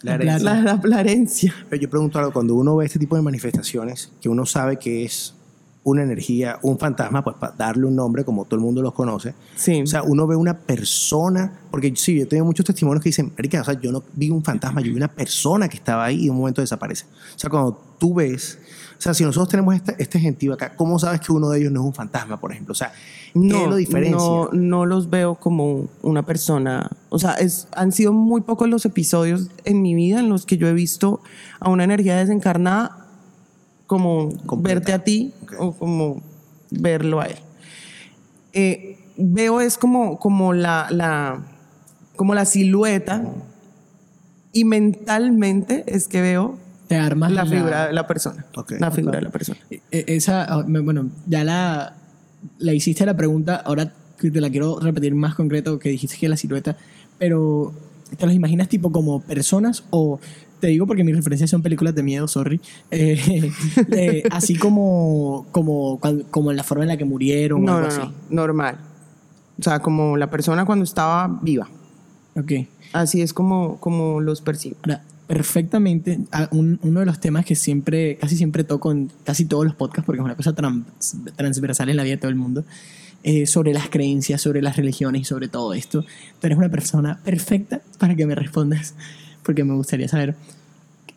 La 0.03 0.17
La 0.19 0.39
la, 0.39 0.55
la- 0.63 0.81
la 0.83 1.01
herencia. 1.01 1.55
Pero 1.69 1.83
yo 1.83 1.91
pregunto 1.91 2.19
algo, 2.19 2.33
cuando 2.33 2.55
uno 2.55 2.77
ve 2.77 2.87
este 2.87 2.99
tipo 2.99 3.17
de 3.17 3.23
manifestaciones, 3.23 4.11
que 4.21 4.29
uno 4.29 4.47
sabe 4.47 4.79
que 4.79 5.05
es 5.05 5.35
una 5.83 6.03
energía, 6.03 6.59
un 6.63 6.79
fantasma, 6.79 7.25
pues 7.25 7.37
para 7.37 7.55
darle 7.57 7.87
un 7.87 7.97
nombre 7.97 8.23
como 8.25 8.45
todo 8.45 8.57
el 8.57 8.61
mundo 8.61 8.83
los 8.83 8.93
conoce, 8.93 9.35
Sí. 9.57 9.81
o 9.83 9.87
sea, 9.87 10.03
uno 10.03 10.27
ve 10.27 10.37
una 10.37 10.59
persona, 10.59 11.61
porque 11.71 11.93
sí, 11.97 12.19
yo 12.19 12.29
tengo 12.29 12.45
muchos 12.45 12.67
testimonios 12.67 13.03
que 13.03 13.09
dicen, 13.09 13.33
Marica, 13.37 13.63
o 13.63 13.65
sea, 13.65 13.81
yo 13.81 13.91
no 13.91 14.03
vi 14.15 14.29
un 14.31 14.45
fantasma, 14.45 14.81
yo 14.83 14.91
vi 14.91 14.97
una 14.97 15.09
persona 15.09 15.69
que 15.69 15.77
estaba 15.77 16.05
ahí 16.05 16.21
y 16.21 16.25
de 16.25 16.31
un 16.31 16.37
momento 16.39 16.61
desaparece. 16.61 17.07
O 17.35 17.39
sea, 17.39 17.49
cuando 17.49 17.81
tú 17.99 18.15
ves, 18.15 18.59
o 18.99 19.01
sea, 19.03 19.15
si 19.15 19.25
nosotros 19.25 19.49
tenemos 19.49 19.75
este, 19.75 19.95
este 19.99 20.21
gentío 20.21 20.53
acá, 20.53 20.75
¿cómo 20.77 20.99
sabes 20.99 21.21
que 21.21 21.33
uno 21.33 21.49
de 21.49 21.61
ellos 21.61 21.73
no 21.73 21.81
es 21.81 21.87
un 21.87 21.95
fantasma, 21.95 22.39
por 22.39 22.53
ejemplo? 22.53 22.73
O 22.73 22.75
sea, 22.75 22.93
¿qué 23.33 23.39
lo 23.67 23.77
diferencia? 23.77 24.19
No, 24.19 24.51
no 24.53 24.85
los 24.85 25.09
veo 25.09 25.37
como 25.37 25.87
una 26.03 26.27
persona. 26.27 26.91
O 27.09 27.19
sea, 27.19 27.33
es, 27.35 27.69
han 27.75 27.93
sido 27.93 28.13
muy 28.13 28.43
pocos 28.43 28.69
los 28.69 28.85
episodios 28.85 29.49
en 29.65 29.81
mi 29.81 29.95
vida 29.95 30.21
en 30.21 30.29
los 30.29 30.45
que 30.45 30.59
yo 30.59 30.69
he 30.69 30.75
visto 30.75 31.23
a 31.61 31.71
una 31.71 31.85
energía 31.85 32.17
desencarnada 32.17 33.00
como 33.91 34.29
Completa. 34.47 34.75
verte 34.79 34.93
a 34.93 34.99
ti 35.03 35.33
o 35.59 35.73
como 35.73 36.23
verlo 36.71 37.21
a 37.21 37.25
él. 37.27 37.35
Eh, 38.53 39.01
veo 39.17 39.61
es 39.61 39.77
como, 39.79 40.21
como, 40.21 40.53
la, 40.53 40.87
la, 40.91 41.43
como 42.15 42.37
la 42.37 42.45
silueta 42.45 43.25
y 44.53 44.65
mentalmente 44.65 45.83
es 45.89 46.07
que 46.07 46.21
veo 46.21 46.57
Te 46.87 46.95
armas 46.95 47.33
la 47.33 47.45
figura 47.45 47.89
de 47.89 47.93
la 47.93 48.07
persona. 48.07 48.47
La 48.79 48.93
figura 48.93 49.19
de 49.19 49.23
la 49.25 49.31
persona. 49.31 49.59
E- 49.69 49.81
Esa, 49.91 50.45
ah, 50.45 50.65
bueno, 50.69 51.11
ya 51.27 51.43
la, 51.43 51.97
la 52.59 52.73
hiciste 52.73 53.05
la 53.05 53.17
pregunta, 53.17 53.57
ahora 53.57 53.93
te 54.21 54.41
la 54.41 54.51
quiero 54.51 54.79
repetir 54.79 55.17
más 55.17 55.35
concreto, 55.35 55.81
que 55.81 55.89
dijiste 55.89 56.17
que 56.17 56.29
la 56.29 56.37
silueta, 56.37 56.77
pero 57.19 57.73
¿te 58.17 58.25
los 58.25 58.37
imaginas 58.37 58.69
tipo 58.69 58.93
como 58.93 59.21
personas 59.21 59.83
o... 59.91 60.21
Te 60.61 60.67
digo 60.69 60.87
porque 60.87 61.03
mis 61.05 61.17
referencias 61.17 61.49
son 61.51 61.63
películas 61.63 61.95
de 61.95 62.03
miedo, 62.03 62.29
sorry. 62.29 62.61
Eh, 62.91 63.51
eh, 63.93 64.23
así 64.31 64.57
como, 64.57 65.47
como, 65.53 65.99
como 66.31 66.51
en 66.51 66.57
la 66.57 66.63
forma 66.65 66.85
en 66.85 66.89
la 66.89 66.97
que 66.97 67.05
murieron 67.05 67.63
o 67.63 67.67
No, 67.67 67.77
algo 67.79 67.89
no, 67.89 67.95
así. 67.95 68.13
no, 68.31 68.37
normal. 68.43 68.77
O 69.59 69.63
sea, 69.63 69.81
como 69.81 70.17
la 70.17 70.31
persona 70.31 70.65
cuando 70.65 70.85
estaba 70.85 71.41
viva. 71.43 71.69
Ok. 72.37 72.53
Así 72.93 73.21
es 73.23 73.33
como, 73.33 73.79
como 73.79 74.21
los 74.21 74.41
percibo. 74.41 74.77
Ahora, 74.85 75.03
perfectamente, 75.27 76.19
un- 76.51 76.79
uno 76.83 77.01
de 77.01 77.07
los 77.07 77.21
temas 77.21 77.45
que 77.45 77.55
siempre, 77.55 78.17
casi 78.17 78.37
siempre 78.37 78.65
toco 78.65 78.91
en 78.93 79.11
casi 79.25 79.45
todos 79.45 79.65
los 79.65 79.75
podcasts, 79.75 80.05
porque 80.07 80.21
es 80.21 80.25
una 80.25 80.35
cosa 80.37 80.53
trans- 80.55 81.17
transversal 81.37 81.89
en 81.89 81.97
la 81.97 82.03
vida 82.03 82.15
de 82.17 82.21
todo 82.21 82.31
el 82.31 82.37
mundo, 82.37 82.65
eh, 83.23 83.47
sobre 83.47 83.73
las 83.73 83.89
creencias, 83.91 84.41
sobre 84.41 84.63
las 84.63 84.77
religiones 84.77 85.23
y 85.23 85.25
sobre 85.25 85.49
todo 85.49 85.73
esto. 85.75 86.03
Tú 86.03 86.47
eres 86.47 86.57
una 86.59 86.69
persona 86.71 87.21
perfecta 87.25 87.81
para 87.99 88.15
que 88.17 88.27
me 88.27 88.35
respondas, 88.35 88.95
porque 89.51 89.65
me 89.65 89.75
gustaría 89.75 90.07
saber, 90.07 90.37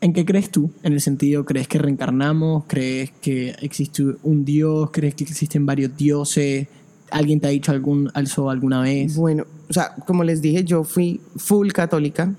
¿en 0.02 0.12
qué 0.12 0.26
crees 0.26 0.50
tú? 0.50 0.72
En 0.82 0.94
el 0.94 1.02
sentido, 1.02 1.46
¿crees 1.46 1.68
que 1.68 1.78
reencarnamos? 1.78 2.64
¿Crees 2.66 3.12
que 3.22 3.50
existe 3.62 4.04
un 4.24 4.44
Dios? 4.44 4.90
¿Crees 4.92 5.14
que 5.14 5.24
existen 5.24 5.68
varios 5.68 5.96
dioses? 5.96 6.68
¿Alguien 7.12 7.40
te 7.40 7.46
ha 7.46 7.52
dicho 7.52 7.72
algún, 7.72 8.10
alzo 8.16 8.50
alguna 8.50 8.82
vez? 8.82 9.16
Bueno, 9.16 9.46
o 9.70 9.74
sea, 9.74 9.94
como 10.08 10.24
les 10.24 10.42
dije, 10.42 10.64
yo 10.64 10.84
fui 10.84 11.22
full 11.36 11.68
católica 11.74 12.34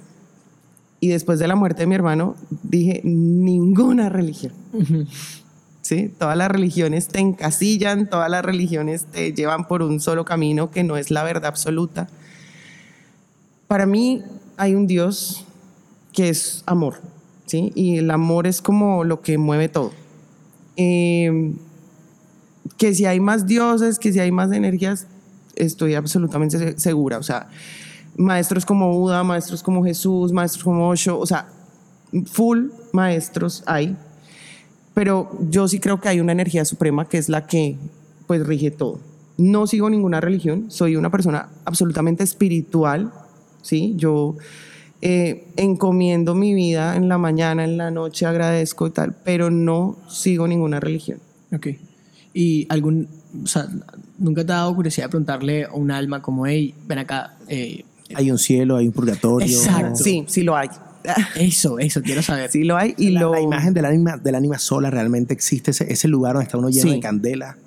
y 0.98 1.10
después 1.10 1.38
de 1.38 1.46
la 1.46 1.54
muerte 1.54 1.82
de 1.82 1.86
mi 1.86 1.94
hermano 1.94 2.34
dije 2.64 3.00
ninguna 3.04 4.08
religión. 4.08 4.52
¿Sí? 5.80 6.10
Todas 6.18 6.36
las 6.36 6.50
religiones 6.50 7.06
te 7.06 7.20
encasillan, 7.20 8.10
todas 8.10 8.28
las 8.28 8.44
religiones 8.44 9.04
te 9.04 9.32
llevan 9.32 9.68
por 9.68 9.82
un 9.82 10.00
solo 10.00 10.24
camino 10.24 10.72
que 10.72 10.82
no 10.82 10.96
es 10.96 11.12
la 11.12 11.22
verdad 11.22 11.46
absoluta. 11.46 12.08
Para 13.68 13.86
mí 13.86 14.24
hay 14.56 14.74
un 14.74 14.88
Dios 14.88 15.46
que 16.14 16.30
es 16.30 16.62
amor, 16.64 17.00
¿sí? 17.44 17.72
Y 17.74 17.98
el 17.98 18.10
amor 18.10 18.46
es 18.46 18.62
como 18.62 19.04
lo 19.04 19.20
que 19.20 19.36
mueve 19.36 19.68
todo. 19.68 19.92
Eh, 20.76 21.52
que 22.78 22.94
si 22.94 23.04
hay 23.04 23.20
más 23.20 23.46
dioses, 23.46 23.98
que 23.98 24.12
si 24.12 24.20
hay 24.20 24.30
más 24.30 24.50
energías, 24.52 25.06
estoy 25.56 25.94
absolutamente 25.94 26.78
segura. 26.78 27.18
O 27.18 27.22
sea, 27.22 27.48
maestros 28.16 28.64
como 28.64 28.92
Buda, 28.92 29.22
maestros 29.24 29.62
como 29.62 29.84
Jesús, 29.84 30.32
maestros 30.32 30.64
como 30.64 30.88
Osho, 30.88 31.18
o 31.18 31.26
sea, 31.26 31.48
full 32.26 32.68
maestros 32.92 33.62
hay. 33.66 33.96
Pero 34.94 35.30
yo 35.50 35.66
sí 35.66 35.80
creo 35.80 36.00
que 36.00 36.08
hay 36.08 36.20
una 36.20 36.32
energía 36.32 36.64
suprema 36.64 37.08
que 37.08 37.18
es 37.18 37.28
la 37.28 37.46
que 37.46 37.76
pues 38.26 38.46
rige 38.46 38.70
todo. 38.70 39.00
No 39.36 39.66
sigo 39.66 39.90
ninguna 39.90 40.20
religión, 40.20 40.66
soy 40.70 40.94
una 40.94 41.10
persona 41.10 41.48
absolutamente 41.64 42.22
espiritual, 42.22 43.12
¿sí? 43.62 43.94
Yo 43.96 44.36
eh, 45.06 45.44
encomiendo 45.56 46.34
mi 46.34 46.54
vida 46.54 46.96
en 46.96 47.10
la 47.10 47.18
mañana, 47.18 47.62
en 47.64 47.76
la 47.76 47.90
noche, 47.90 48.24
agradezco 48.24 48.86
y 48.86 48.90
tal, 48.90 49.14
pero 49.22 49.50
no 49.50 49.98
sigo 50.08 50.48
ninguna 50.48 50.80
religión. 50.80 51.18
Ok. 51.54 51.66
¿Y 52.32 52.66
algún, 52.70 53.06
o 53.44 53.46
sea, 53.46 53.68
nunca 54.18 54.44
te 54.46 54.52
ha 54.52 54.56
dado 54.56 54.74
curiosidad 54.74 55.04
de 55.06 55.10
preguntarle 55.10 55.64
a 55.64 55.72
un 55.74 55.90
alma 55.90 56.22
como, 56.22 56.46
hey, 56.46 56.74
ven 56.88 56.98
acá? 57.00 57.34
eh, 57.48 57.84
Hay 58.14 58.30
un 58.30 58.38
cielo, 58.38 58.76
hay 58.76 58.86
un 58.86 58.92
purgatorio. 58.94 59.46
Exacto. 59.46 59.96
Sí, 60.02 60.24
sí 60.26 60.42
lo 60.42 60.56
hay. 60.56 60.68
eso, 61.36 61.78
eso, 61.78 62.00
quiero 62.00 62.22
saber. 62.22 62.50
Sí 62.50 62.64
lo 62.64 62.78
hay 62.78 62.94
y 62.96 63.10
la, 63.10 63.20
lo... 63.20 63.32
la 63.34 63.40
imagen 63.42 63.74
del 63.74 63.84
ánima, 63.84 64.16
del 64.16 64.34
ánima 64.36 64.58
sola 64.58 64.90
realmente 64.90 65.34
existe, 65.34 65.72
ese, 65.72 65.92
ese 65.92 66.08
lugar 66.08 66.32
donde 66.32 66.46
está 66.46 66.56
uno 66.56 66.70
lleno 66.70 66.88
Sí. 66.88 66.94
de 66.94 67.00
candela. 67.00 67.58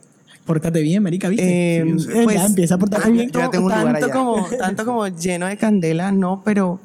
Pórtate 0.44 0.82
bien, 0.82 1.04
marica, 1.04 1.30
¿viste? 1.30 1.78
Eh, 1.82 1.96
Sí, 2.00 2.08
pues, 2.24 2.36
ya 2.36 2.46
empieza 2.48 2.76
a 2.76 2.78
portarte 2.80 3.12
bien. 3.12 3.30
Yo 3.30 3.40
ya 3.42 3.50
tengo 3.52 3.68
un 3.68 3.72
lugar 3.74 3.92
tanto 4.00 4.06
allá. 4.06 4.14
como 4.14 4.48
tanto 4.58 4.86
como 4.86 5.08
lleno 5.10 5.46
de 5.46 5.56
candela 5.58 6.12
no 6.12 6.42
pero 6.44 6.80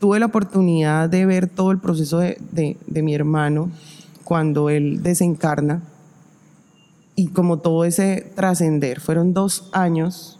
tuve 0.00 0.18
la 0.20 0.26
oportunidad 0.26 1.08
de 1.08 1.26
ver 1.26 1.48
todo 1.48 1.70
el 1.70 1.78
proceso 1.78 2.18
de, 2.18 2.38
de- 2.52 2.76
de 2.86 3.02
mi 3.02 3.14
hermano 3.14 3.70
cuando 4.24 4.70
él 4.70 5.02
desencarna. 5.02 5.82
Y 7.14 7.28
como 7.28 7.58
todo 7.58 7.84
ese 7.84 8.30
trascender 8.34 9.00
fueron 9.00 9.32
dos 9.32 9.68
años 9.72 10.38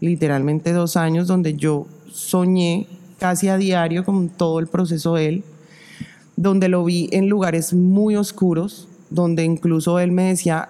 literalmente 0.00 0.72
dos 0.72 0.96
años 0.96 1.26
donde 1.26 1.54
yo 1.54 1.86
soñé 2.08 2.86
casi 3.18 3.48
a 3.48 3.56
diario 3.56 4.04
con 4.04 4.28
todo 4.28 4.60
el 4.60 4.68
proceso 4.68 5.14
de 5.14 5.26
él 5.28 5.44
donde 6.36 6.68
lo 6.68 6.84
vi 6.84 7.08
en 7.10 7.28
lugares 7.28 7.74
muy 7.74 8.14
oscuros, 8.14 8.86
donde 9.10 9.42
incluso 9.44 9.98
él 9.98 10.12
me 10.12 10.28
decía, 10.28 10.68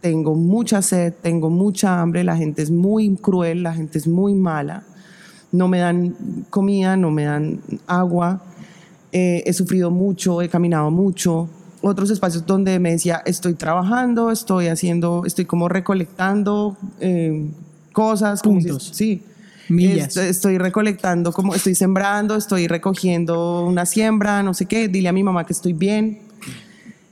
tengo 0.00 0.34
mucha 0.34 0.80
sed, 0.80 1.12
tengo 1.20 1.50
mucha 1.50 2.00
hambre, 2.00 2.24
la 2.24 2.34
gente 2.34 2.62
es 2.62 2.70
muy 2.70 3.14
cruel, 3.16 3.62
la 3.62 3.74
gente 3.74 3.98
es 3.98 4.08
muy 4.08 4.32
mala, 4.32 4.84
no 5.52 5.68
me 5.68 5.78
dan 5.78 6.14
comida, 6.50 6.96
no 6.96 7.10
me 7.10 7.24
dan 7.24 7.60
agua, 7.86 8.42
eh, 9.12 9.42
he 9.46 9.52
sufrido 9.52 9.90
mucho, 9.90 10.40
he 10.42 10.48
caminado 10.48 10.90
mucho. 10.90 11.48
Otros 11.82 12.10
espacios 12.10 12.46
donde 12.46 12.78
me 12.78 12.92
decía, 12.92 13.22
estoy 13.26 13.54
trabajando, 13.54 14.30
estoy 14.30 14.68
haciendo, 14.68 15.24
estoy 15.26 15.44
como 15.44 15.68
recolectando 15.68 16.76
eh, 17.00 17.50
cosas. 17.92 18.40
como 18.42 18.60
si- 18.60 18.68
Puntos. 18.68 18.90
sí. 18.94 19.22
Millas. 19.68 20.08
Estoy, 20.08 20.26
estoy 20.26 20.58
recolectando, 20.58 21.32
como 21.32 21.54
estoy 21.54 21.74
sembrando, 21.74 22.34
estoy 22.36 22.66
recogiendo 22.66 23.64
una 23.64 23.86
siembra, 23.86 24.42
no 24.42 24.54
sé 24.54 24.66
qué. 24.66 24.88
Dile 24.88 25.08
a 25.08 25.12
mi 25.12 25.22
mamá 25.22 25.44
que 25.46 25.52
estoy 25.52 25.72
bien. 25.72 26.18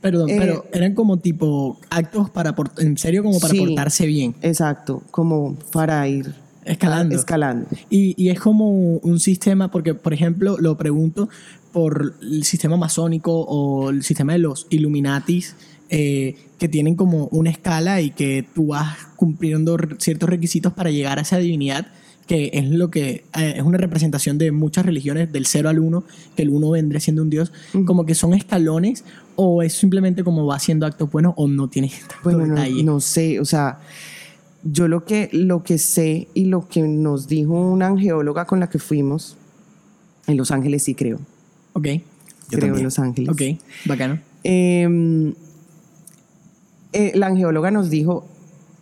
Perdón, 0.01 0.29
Eh, 0.29 0.35
pero 0.37 0.65
eran 0.73 0.93
como 0.93 1.17
tipo 1.17 1.79
actos 1.89 2.29
para, 2.29 2.53
en 2.77 2.97
serio, 2.97 3.23
como 3.23 3.39
para 3.39 3.53
Sí. 3.53 3.59
portarse 3.59 4.05
bien, 4.05 4.35
Exacto, 4.41 5.01
como 5.11 5.55
para 5.71 6.07
ir 6.07 6.35
escalando. 6.65 7.15
escalando. 7.15 7.67
Y, 7.89 8.13
y 8.21 8.29
es 8.29 8.39
como 8.39 8.69
un 8.69 9.19
sistema, 9.19 9.71
porque 9.71 9.93
por 9.93 10.13
ejemplo 10.13 10.57
lo 10.59 10.77
pregunto 10.77 11.29
por 11.71 12.15
el 12.21 12.43
sistema 12.43 12.77
masónico 12.77 13.41
o 13.41 13.89
el 13.89 14.03
sistema 14.03 14.33
de 14.33 14.39
los 14.39 14.67
Illuminatis, 14.69 15.55
eh, 15.89 16.35
que 16.57 16.69
tienen 16.69 16.95
como 16.95 17.25
una 17.27 17.49
escala 17.49 18.01
y 18.01 18.11
que 18.11 18.45
tú 18.53 18.67
vas 18.67 18.97
cumpliendo 19.15 19.77
ciertos 19.97 20.29
requisitos 20.29 20.73
para 20.73 20.89
llegar 20.89 21.19
a 21.19 21.23
esa 21.23 21.37
divinidad, 21.37 21.87
que 22.27 22.51
es 22.53 22.69
lo 22.69 22.89
que 22.91 23.25
eh, 23.37 23.55
es 23.57 23.63
una 23.63 23.77
representación 23.77 24.37
de 24.37 24.51
muchas 24.51 24.85
religiones, 24.85 25.31
del 25.31 25.45
0 25.45 25.69
al 25.69 25.79
1, 25.79 26.03
que 26.35 26.43
el 26.43 26.49
1 26.49 26.69
vendría 26.69 26.99
siendo 26.99 27.23
un 27.23 27.29
dios, 27.29 27.51
como 27.85 28.05
que 28.05 28.15
son 28.15 28.33
escalones, 28.33 29.03
o 29.35 29.63
es 29.63 29.73
simplemente 29.73 30.23
como 30.23 30.45
va 30.45 30.55
haciendo 30.55 30.85
actos 30.85 31.11
buenos, 31.11 31.33
o 31.35 31.47
no 31.47 31.67
tiene 31.67 31.89
tanto 32.07 32.15
Bueno, 32.23 32.45
no, 32.45 32.83
no 32.83 32.99
sé, 32.99 33.39
o 33.39 33.45
sea, 33.45 33.79
yo 34.63 34.87
lo 34.87 35.05
que, 35.05 35.29
lo 35.33 35.63
que 35.63 35.77
sé 35.77 36.27
y 36.33 36.45
lo 36.45 36.67
que 36.67 36.81
nos 36.83 37.27
dijo 37.27 37.53
una 37.53 37.87
angeóloga 37.87 38.45
con 38.45 38.59
la 38.59 38.69
que 38.69 38.79
fuimos, 38.79 39.37
en 40.27 40.37
Los 40.37 40.51
Ángeles 40.51 40.83
sí 40.83 40.95
creo, 40.95 41.19
Ok, 41.73 41.85
Yo 41.85 42.01
creo 42.49 42.59
también. 42.59 42.75
en 42.77 42.83
Los 42.83 42.99
Ángeles. 42.99 43.29
ok, 43.29 43.41
bacano. 43.85 44.19
Eh, 44.43 45.33
eh, 46.93 47.11
la 47.15 47.27
angeóloga 47.27 47.71
nos 47.71 47.89
dijo, 47.89 48.25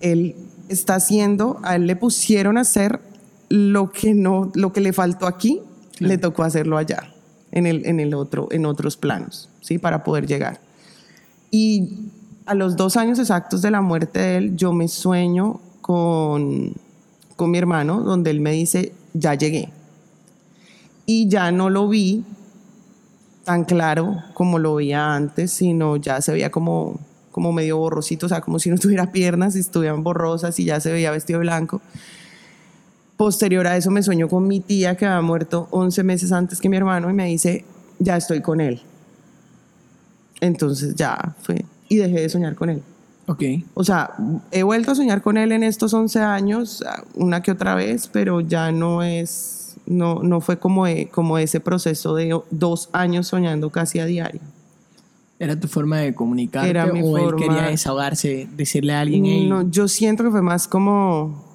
él 0.02 0.36
está 0.68 0.96
haciendo, 0.96 1.60
a 1.64 1.76
él 1.76 1.88
le 1.88 1.96
pusieron 1.96 2.58
a 2.58 2.62
hacer 2.62 3.00
lo 3.50 3.92
que 3.92 4.14
no, 4.14 4.52
lo 4.56 4.74
que 4.74 4.82
le 4.82 4.94
faltó 4.94 5.28
aquí, 5.28 5.62
le 6.00 6.18
tocó 6.18 6.44
hacerlo 6.44 6.78
allá, 6.78 7.14
en 7.52 7.66
el, 7.68 7.86
en 7.86 8.00
el 8.00 8.14
otro, 8.14 8.48
en 8.52 8.66
otros 8.66 8.98
planos, 8.98 9.50
sí, 9.62 9.78
para 9.78 10.04
poder 10.04 10.28
llegar. 10.28 10.60
Y 11.52 12.10
a 12.46 12.54
los 12.56 12.76
dos 12.76 12.98
años 12.98 13.20
exactos 13.20 13.62
de 13.62 13.72
la 13.72 13.82
muerte 13.82 14.20
de 14.20 14.38
él, 14.38 14.56
yo 14.56 14.72
me 14.74 14.88
sueño 14.88 15.60
con, 15.90 16.76
con 17.36 17.50
mi 17.50 17.58
hermano, 17.58 18.02
donde 18.02 18.30
él 18.30 18.42
me 18.42 18.52
dice, 18.52 18.94
ya 19.16 19.34
llegué. 19.34 19.70
Y 21.08 21.28
ya 21.30 21.52
no 21.52 21.72
lo 21.72 21.90
vi 21.90 22.24
tan 23.44 23.64
claro 23.64 24.22
como 24.36 24.60
lo 24.60 24.76
veía 24.76 25.16
antes, 25.16 25.50
sino 25.50 25.96
ya 25.96 26.22
se 26.22 26.32
veía 26.32 26.52
como, 26.52 27.00
como 27.32 27.52
medio 27.54 27.80
borrosito, 27.80 28.28
o 28.28 28.30
sea, 28.30 28.40
como 28.40 28.60
si 28.60 28.70
no 28.70 28.78
tuviera 28.80 29.12
piernas 29.12 29.56
y 29.56 29.62
estuvieran 29.62 30.04
borrosas 30.04 30.60
y 30.60 30.66
ya 30.66 30.80
se 30.80 30.92
veía 30.92 31.10
vestido 31.10 31.40
blanco. 31.40 31.82
Posterior 33.18 33.66
a 33.66 33.76
eso 33.76 33.90
me 33.90 34.04
sueño 34.04 34.28
con 34.28 34.48
mi 34.48 34.60
tía 34.60 34.96
que 34.96 35.08
había 35.08 35.22
muerto 35.22 35.70
11 35.72 36.04
meses 36.04 36.32
antes 36.32 36.62
que 36.62 36.70
mi 36.70 36.78
hermano 36.78 37.10
y 37.10 37.14
me 37.14 37.26
dice, 37.26 37.66
ya 37.98 38.16
estoy 38.16 38.44
con 38.44 38.62
él. 38.62 38.80
Entonces 40.40 40.94
ya 40.94 41.36
fue, 41.42 41.66
y 41.88 41.96
dejé 41.96 42.22
de 42.22 42.30
soñar 42.30 42.54
con 42.54 42.70
él. 42.70 42.84
Ok. 43.32 43.44
O 43.76 43.84
sea, 43.84 44.12
he 44.52 44.64
vuelto 44.64 44.92
a 44.92 44.96
soñar 44.96 45.22
con 45.22 45.38
él 45.38 45.52
en 45.52 45.62
estos 45.64 45.94
11 45.94 46.20
años, 46.20 46.84
una 47.14 47.44
que 47.44 47.52
otra 47.52 47.76
vez, 47.76 48.08
pero 48.12 48.42
ya 48.42 48.72
no 48.72 49.04
es, 49.04 49.76
no, 49.86 50.24
no 50.24 50.42
fue 50.42 50.58
como, 50.58 50.88
e- 50.88 51.10
como 51.10 51.38
ese 51.38 51.60
proceso 51.60 52.16
de 52.16 52.40
dos 52.50 52.90
años 52.92 53.28
soñando 53.28 53.70
casi 53.70 54.00
a 54.00 54.06
diario. 54.06 54.42
¿Era 55.38 55.58
tu 55.60 55.68
forma 55.68 55.98
de 56.00 56.14
comunicarte 56.16 56.70
Era 56.70 56.88
mi 56.88 57.02
o 57.02 57.18
él 57.18 57.24
forma- 57.26 57.38
quería 57.40 57.62
desahogarse, 57.70 58.48
decirle 58.58 58.94
a 58.94 59.02
alguien, 59.02 59.26
"Ey, 59.26 59.48
No, 59.48 59.70
yo 59.70 59.88
siento 59.88 60.24
que 60.24 60.32
fue 60.32 60.42
más 60.42 60.68
como, 60.68 61.46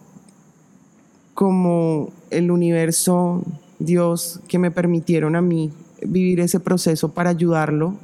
como 1.34 2.10
el 2.30 2.50
universo, 2.50 3.42
Dios, 3.78 4.40
que 4.48 4.58
me 4.58 4.70
permitieron 4.70 5.34
a 5.36 5.42
mí 5.42 5.72
vivir 6.06 6.40
ese 6.40 6.60
proceso 6.60 7.12
para 7.12 7.30
ayudarlo 7.30 7.94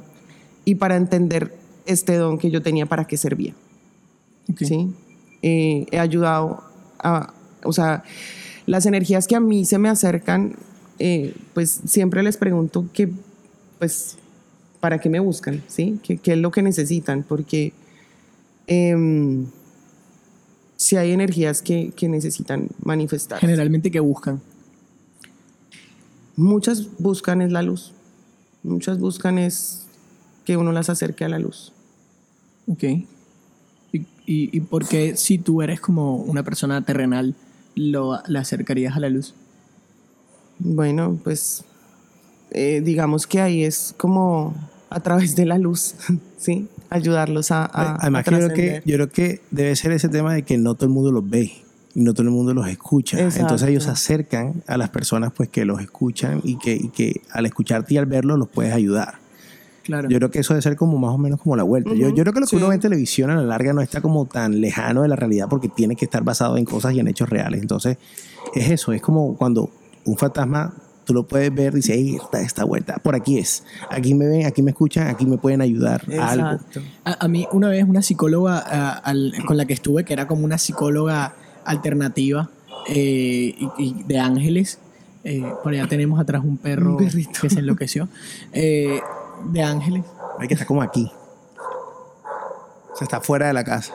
y 0.65 0.75
para 0.75 0.97
entender 0.97 1.55
este 1.85 2.15
don 2.15 2.37
que 2.37 2.51
yo 2.51 2.61
tenía 2.61 2.85
para 2.85 3.05
qué 3.05 3.17
servía. 3.17 3.53
¿Sí? 4.57 4.93
Eh, 5.41 5.85
he 5.91 5.99
ayudado 5.99 6.63
a, 6.99 7.33
o 7.63 7.73
sea, 7.73 8.03
las 8.65 8.85
energías 8.85 9.27
que 9.27 9.35
a 9.35 9.39
mí 9.39 9.65
se 9.65 9.77
me 9.77 9.89
acercan, 9.89 10.55
eh, 10.99 11.35
pues 11.53 11.81
siempre 11.85 12.23
les 12.23 12.37
pregunto 12.37 12.85
que, 12.93 13.09
pues, 13.79 14.17
¿para 14.79 14.99
qué 14.99 15.09
me 15.09 15.19
buscan? 15.19 15.63
¿Sí? 15.67 15.99
¿Qué, 16.03 16.17
qué 16.17 16.33
es 16.33 16.37
lo 16.37 16.51
que 16.51 16.61
necesitan? 16.61 17.23
Porque 17.23 17.73
em, 18.67 19.47
si 20.77 20.97
hay 20.97 21.11
energías 21.11 21.61
que, 21.61 21.91
que 21.95 22.07
necesitan 22.07 22.69
manifestar. 22.83 23.39
generalmente 23.39 23.91
que 23.91 23.99
buscan? 23.99 24.41
Muchas 26.35 26.97
buscan 26.97 27.41
es 27.41 27.51
la 27.51 27.61
luz. 27.61 27.93
Muchas 28.63 28.99
buscan 28.99 29.37
es 29.37 29.85
que 30.45 30.57
uno 30.57 30.71
las 30.71 30.89
acerque 30.89 31.25
a 31.25 31.29
la 31.29 31.39
luz. 31.39 31.73
Ok. 32.67 32.83
¿Y 34.25 34.45
¿Y, 34.45 34.49
¿Y 34.57 34.59
por 34.61 34.87
qué 34.87 35.15
si 35.17 35.37
tú 35.37 35.61
eres 35.61 35.79
como 35.79 36.15
una 36.15 36.43
persona 36.43 36.81
terrenal, 36.83 37.35
lo, 37.75 38.19
la 38.27 38.41
acercarías 38.41 38.95
a 38.95 38.99
la 38.99 39.09
luz? 39.09 39.33
Bueno, 40.59 41.19
pues 41.23 41.63
eh, 42.51 42.81
digamos 42.83 43.27
que 43.27 43.41
ahí 43.41 43.63
es 43.63 43.95
como 43.97 44.53
a 44.89 44.99
través 44.99 45.35
de 45.35 45.45
la 45.45 45.57
luz, 45.57 45.95
¿sí? 46.37 46.67
Ayudarlos 46.89 47.51
a, 47.51 47.65
a, 47.65 47.95
Además, 47.95 48.21
a 48.21 48.23
que 48.23 48.31
yo, 48.31 48.37
creo 48.37 48.53
que, 48.53 48.81
yo 48.85 48.95
creo 48.95 49.09
que 49.09 49.41
debe 49.49 49.75
ser 49.75 49.93
ese 49.93 50.09
tema 50.09 50.33
de 50.33 50.43
que 50.43 50.57
no 50.57 50.75
todo 50.75 50.85
el 50.87 50.91
mundo 50.91 51.11
los 51.11 51.27
ve 51.27 51.51
y 51.95 52.01
no 52.01 52.13
todo 52.13 52.23
el 52.23 52.31
mundo 52.31 52.53
los 52.53 52.67
escucha. 52.67 53.17
Exacto. 53.17 53.41
Entonces 53.41 53.69
ellos 53.69 53.85
se 53.85 53.91
acercan 53.91 54.63
a 54.67 54.77
las 54.77 54.89
personas 54.89 55.31
pues 55.33 55.49
que 55.49 55.63
los 55.63 55.79
escuchan 55.81 56.41
y 56.43 56.57
que, 56.57 56.73
y 56.73 56.89
que 56.89 57.21
al 57.31 57.45
escucharte 57.45 57.93
y 57.93 57.97
al 57.97 58.05
verlos 58.05 58.37
los 58.37 58.49
puedes 58.49 58.73
ayudar. 58.73 59.20
Claro. 59.83 60.09
Yo 60.09 60.17
creo 60.17 60.29
que 60.31 60.39
eso 60.39 60.53
debe 60.53 60.61
ser 60.61 60.75
como 60.75 60.97
más 60.97 61.11
o 61.11 61.17
menos 61.17 61.41
como 61.41 61.55
la 61.55 61.63
vuelta. 61.63 61.93
yo, 61.93 62.09
yo 62.09 62.23
creo 62.23 62.33
que 62.33 62.39
lo 62.41 62.45
que 62.45 62.51
sí. 62.51 62.55
uno 62.55 62.67
ve 62.69 62.75
en 62.75 62.81
televisión 62.81 63.29
a 63.31 63.35
la 63.35 63.41
larga 63.43 63.73
no 63.73 63.81
está 63.81 63.99
como 64.01 64.25
tan 64.25 64.61
lejano 64.61 65.01
de 65.01 65.07
la 65.07 65.15
realidad 65.15 65.47
porque 65.49 65.67
tiene 65.69 65.95
que 65.95 66.05
estar 66.05 66.23
basado 66.23 66.57
en 66.57 66.65
cosas 66.65 66.93
y 66.93 66.99
en 66.99 67.07
hechos 67.07 67.29
reales. 67.29 67.61
Entonces, 67.61 67.97
es 68.53 68.69
eso, 68.69 68.91
es 68.93 69.01
como 69.01 69.35
cuando 69.35 69.69
un 70.05 70.17
fantasma 70.17 70.73
tú 71.03 71.15
lo 71.15 71.23
puedes 71.27 71.53
ver 71.53 71.73
y 71.73 71.77
dices, 71.77 71.95
"Ey, 71.95 72.15
esta, 72.15 72.41
esta 72.41 72.63
vuelta, 72.63 72.97
por 72.97 73.15
aquí 73.15 73.39
es. 73.39 73.63
Aquí 73.89 74.13
me 74.13 74.27
ven, 74.27 74.45
aquí 74.45 74.61
me 74.61 74.69
escuchan, 74.71 75.07
aquí 75.07 75.25
me 75.25 75.37
pueden 75.39 75.61
ayudar 75.61 76.03
a 76.19 76.29
algo. 76.29 76.59
A, 77.03 77.25
a 77.25 77.27
mí 77.27 77.47
una 77.51 77.69
vez 77.69 77.83
una 77.87 78.03
psicóloga 78.03 78.59
al- 78.59 79.33
con 79.47 79.57
la 79.57 79.65
que 79.65 79.73
estuve, 79.73 80.03
que 80.05 80.13
era 80.13 80.27
como 80.27 80.45
una 80.45 80.59
psicóloga 80.59 81.33
alternativa 81.65 82.49
eh, 82.87 83.55
y, 83.57 83.69
y 83.79 84.03
de 84.07 84.19
ángeles, 84.19 84.77
eh, 85.23 85.43
por 85.63 85.73
allá 85.73 85.87
tenemos 85.87 86.19
atrás 86.19 86.43
un 86.43 86.57
perro 86.57 86.97
Un 86.97 86.97
que 86.97 87.09
se 87.49 87.59
enloqueció, 87.59 88.07
eh, 88.53 88.99
de 89.45 89.63
ángeles. 89.63 90.03
Hay 90.39 90.47
que 90.47 90.53
estar 90.55 90.67
como 90.67 90.81
aquí. 90.81 91.11
O 92.91 92.95
sea, 92.95 93.05
está 93.05 93.21
fuera 93.21 93.47
de 93.47 93.53
la 93.53 93.63
casa. 93.63 93.93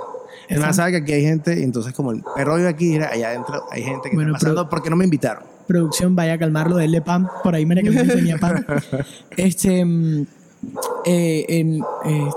Es 0.48 0.58
más, 0.60 0.76
sabe 0.76 0.92
que 0.92 0.96
aquí 0.98 1.12
hay 1.12 1.22
gente, 1.22 1.58
y 1.58 1.62
entonces 1.64 1.92
como 1.92 2.12
el 2.12 2.22
perro 2.34 2.54
vive 2.56 2.68
aquí, 2.68 2.90
mira, 2.90 3.08
allá 3.10 3.28
adentro 3.30 3.64
hay 3.70 3.82
gente 3.82 4.10
que 4.10 4.16
Bueno, 4.16 4.30
está 4.32 4.44
pasando 4.44 4.62
pero- 4.62 4.70
porque 4.70 4.90
no 4.90 4.96
me 4.96 5.04
invitaron. 5.04 5.42
Producción, 5.66 6.14
vaya 6.14 6.34
a 6.34 6.38
calmarlo, 6.38 6.76
denle 6.76 7.00
pan, 7.02 7.28
por 7.42 7.54
ahí 7.56 7.66
María 7.66 7.82
Camila 7.82 8.14
tenía 8.14 8.38
pan. 8.38 8.64
Este, 9.36 9.84
mm, 9.84 10.26
eh, 11.04 11.44
en, 11.48 11.82
eh, 12.04 12.28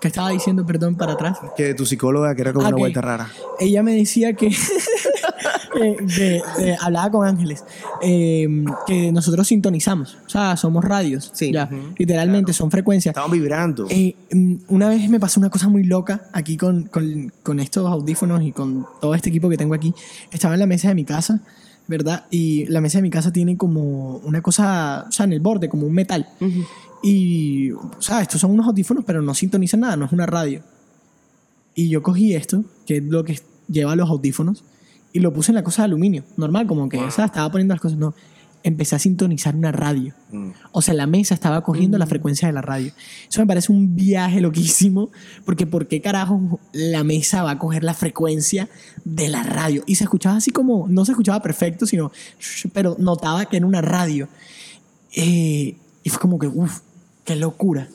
¿qué 0.00 0.08
estaba 0.08 0.30
diciendo, 0.30 0.64
perdón, 0.64 0.94
para 0.96 1.14
atrás? 1.14 1.38
Que 1.56 1.74
tu 1.74 1.84
psicóloga, 1.84 2.34
que 2.36 2.42
era 2.42 2.52
como 2.52 2.64
Ah, 2.64 2.68
una 2.68 2.76
ok. 2.76 2.80
vuelta 2.80 3.00
rara. 3.00 3.28
ella 3.58 3.82
me 3.82 3.94
decía 3.96 4.34
que 4.34 4.50
eh, 5.82 5.96
de- 6.00 6.42
de- 6.58 6.76
hablaba 6.80 7.10
con 7.10 7.26
ángeles 7.26 7.64
eh, 8.02 8.46
que 8.86 9.12
nosotros 9.12 9.46
sintonizamos 9.48 10.16
o 10.26 10.28
sea 10.28 10.56
somos 10.56 10.84
radios 10.84 11.30
Sí. 11.34 11.52
ya 11.52 11.68
literalmente 11.98 12.52
son 12.52 12.70
frecuencias. 12.70 13.12
Estaban 13.12 13.30
vibrando. 13.30 13.86
Eh, 13.90 14.14
mm, 14.32 14.54
una 14.68 14.88
vez 14.88 15.08
me 15.10 15.20
pasó 15.20 15.40
una 15.40 15.50
cosa 15.50 15.68
muy 15.68 15.84
loca 15.84 16.28
aquí 16.32 16.56
con, 16.56 16.84
con, 16.84 17.32
con 17.42 17.60
estos 17.60 17.86
audífonos 17.90 18.42
y 18.42 18.52
con 18.52 18.86
todo 19.00 19.14
este 19.14 19.28
equipo 19.30 19.48
que 19.48 19.56
tengo 19.56 19.74
aquí. 19.74 19.94
Estaba 20.30 20.54
en 20.54 20.60
la 20.60 20.66
mesa 20.66 20.88
de 20.88 20.94
mi 20.94 21.04
casa 21.04 21.40
verdad 21.88 22.24
y 22.30 22.64
la 22.66 22.80
mesa 22.80 22.98
de 22.98 23.02
mi 23.02 23.10
casa 23.10 23.32
tiene 23.32 23.56
como 23.56 24.16
una 24.24 24.40
cosa 24.42 25.04
o 25.08 25.12
sea 25.12 25.24
en 25.24 25.32
el 25.34 25.40
borde 25.40 25.68
como 25.68 25.86
un 25.86 25.92
metal. 25.92 26.26
Y, 27.02 27.70
o 27.72 27.92
sea, 28.00 28.22
estos 28.22 28.40
son 28.40 28.50
unos 28.50 28.66
audífonos, 28.66 29.04
pero 29.04 29.22
no 29.22 29.34
sintonizan 29.34 29.80
nada, 29.80 29.96
no 29.96 30.06
es 30.06 30.12
una 30.12 30.26
radio. 30.26 30.62
Y 31.74 31.88
yo 31.88 32.02
cogí 32.02 32.34
esto, 32.34 32.64
que 32.86 32.96
es 32.96 33.04
lo 33.04 33.22
que 33.22 33.38
lleva 33.68 33.94
los 33.94 34.08
audífonos, 34.10 34.64
y 35.16 35.18
lo 35.18 35.32
puse 35.32 35.50
en 35.50 35.54
la 35.54 35.64
cosa 35.64 35.80
de 35.80 35.86
aluminio, 35.86 36.24
normal, 36.36 36.66
como 36.66 36.90
que, 36.90 36.98
sea, 37.10 37.24
estaba 37.24 37.50
poniendo 37.50 37.72
las 37.72 37.80
cosas, 37.80 37.96
no. 37.96 38.14
Empecé 38.62 38.96
a 38.96 38.98
sintonizar 38.98 39.56
una 39.56 39.72
radio. 39.72 40.12
Mm. 40.30 40.50
O 40.72 40.82
sea, 40.82 40.92
la 40.92 41.06
mesa 41.06 41.32
estaba 41.32 41.62
cogiendo 41.62 41.96
la 41.96 42.06
frecuencia 42.06 42.48
de 42.48 42.52
la 42.52 42.60
radio. 42.60 42.92
Eso 43.26 43.40
me 43.40 43.46
parece 43.46 43.72
un 43.72 43.96
viaje 43.96 44.42
loquísimo, 44.42 45.10
porque 45.46 45.66
¿por 45.66 45.88
qué 45.88 46.02
carajo 46.02 46.60
la 46.74 47.02
mesa 47.02 47.42
va 47.44 47.52
a 47.52 47.58
coger 47.58 47.82
la 47.82 47.94
frecuencia 47.94 48.68
de 49.06 49.30
la 49.30 49.42
radio? 49.42 49.84
Y 49.86 49.94
se 49.94 50.04
escuchaba 50.04 50.36
así 50.36 50.50
como, 50.50 50.86
no 50.86 51.06
se 51.06 51.12
escuchaba 51.12 51.40
perfecto, 51.40 51.86
sino, 51.86 52.12
pero 52.74 52.94
notaba 52.98 53.46
que 53.46 53.56
era 53.56 53.64
una 53.64 53.80
radio. 53.80 54.28
Eh, 55.14 55.76
y 56.02 56.10
fue 56.10 56.20
como 56.20 56.38
que, 56.38 56.46
uff, 56.46 56.80
qué 57.24 57.36
locura. 57.36 57.88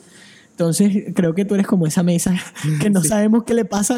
Entonces, 0.52 1.04
creo 1.14 1.34
que 1.34 1.44
tú 1.44 1.54
eres 1.54 1.66
como 1.66 1.86
esa 1.86 2.02
mesa 2.02 2.34
que 2.80 2.90
no 2.90 3.02
sabemos 3.02 3.44
qué 3.44 3.54
le 3.54 3.64
pasa 3.64 3.94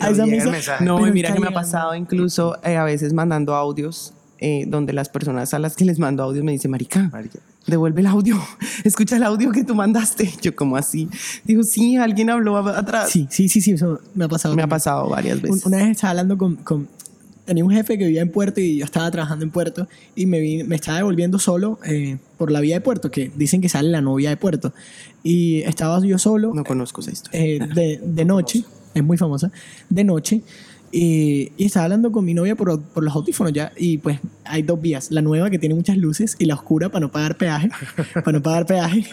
a 0.00 0.10
esa 0.10 0.26
mesa. 0.26 0.50
mensaje. 0.50 0.84
No, 0.84 1.06
y 1.06 1.10
mira 1.12 1.32
que 1.32 1.40
me 1.40 1.48
ha 1.48 1.52
pasado 1.52 1.94
incluso 1.94 2.56
eh, 2.62 2.76
a 2.76 2.84
veces 2.84 3.12
mandando 3.12 3.54
audios 3.54 4.12
eh, 4.38 4.64
donde 4.68 4.92
las 4.92 5.08
personas 5.08 5.52
a 5.54 5.58
las 5.58 5.74
que 5.74 5.84
les 5.84 5.98
mando 5.98 6.22
audios 6.22 6.44
me 6.44 6.52
dicen, 6.52 6.70
Marica, 6.70 7.08
Marica. 7.12 7.40
devuelve 7.66 8.02
el 8.02 8.06
audio, 8.06 8.36
escucha 8.84 9.16
el 9.16 9.24
audio 9.24 9.50
que 9.50 9.64
tú 9.64 9.74
mandaste. 9.74 10.30
Yo 10.42 10.54
como 10.54 10.76
así, 10.76 11.08
digo, 11.44 11.64
sí, 11.64 11.96
alguien 11.96 12.30
habló 12.30 12.56
atrás. 12.58 13.10
Sí, 13.10 13.26
sí, 13.30 13.48
sí, 13.48 13.60
sí, 13.60 13.72
eso 13.72 14.00
me 14.14 14.26
ha 14.26 14.28
pasado. 14.28 14.54
Me 14.54 14.62
ha 14.62 14.64
también. 14.64 14.68
pasado 14.76 15.08
varias 15.08 15.40
veces. 15.42 15.66
Una 15.66 15.78
vez 15.78 15.88
estaba 15.88 16.10
hablando 16.10 16.38
con, 16.38 16.54
con- 16.56 16.86
Tenía 17.48 17.64
un 17.64 17.70
jefe 17.72 17.96
que 17.98 18.04
vivía 18.04 18.20
en 18.22 18.30
Puerto 18.30 18.60
y 18.60 18.76
yo 18.78 18.84
estaba 18.84 19.10
trabajando 19.10 19.42
en 19.44 19.50
Puerto 19.50 19.88
y 20.14 20.26
me, 20.26 20.38
vi- 20.38 20.62
me 20.64 20.76
estaba 20.76 20.98
devolviendo 20.98 21.38
solo 21.38 21.78
eh, 21.84 22.18
por 22.36 22.50
la 22.50 22.60
vía 22.60 22.74
de 22.76 22.80
Puerto, 22.82 23.10
que 23.10 23.30
dicen 23.34 23.60
que 23.62 23.68
sale 23.70 23.88
la 23.88 24.02
novia 24.02 24.28
de 24.30 24.36
Puerto. 24.36 24.74
Y 25.22 25.62
estaba 25.62 25.98
yo 26.04 26.18
solo 26.18 26.52
No 26.54 26.62
conozco 26.64 27.00
esa 27.00 27.10
historia. 27.10 27.40
eh, 27.42 27.58
de, 27.74 28.00
de 28.04 28.24
noche, 28.26 28.64
es 28.94 29.02
muy 29.02 29.16
famosa, 29.16 29.50
de 29.88 30.04
noche, 30.04 30.42
y, 30.92 31.52
y 31.56 31.64
estaba 31.64 31.84
hablando 31.84 32.12
con 32.12 32.24
mi 32.24 32.34
novia 32.34 32.54
por, 32.54 32.80
por 32.82 33.02
los 33.04 33.14
audífonos 33.14 33.52
ya, 33.52 33.72
y 33.76 33.98
pues 33.98 34.20
hay 34.44 34.62
dos 34.62 34.80
vías, 34.80 35.10
la 35.10 35.20
nueva 35.22 35.50
que 35.50 35.58
tiene 35.58 35.74
muchas 35.74 35.96
luces 35.96 36.36
y 36.38 36.44
la 36.46 36.54
oscura 36.54 36.88
para 36.90 37.00
no 37.00 37.10
pagar 37.12 37.36
peaje, 37.36 37.68
para 38.14 38.32
no 38.32 38.42
pagar 38.42 38.66
peaje, 38.66 39.04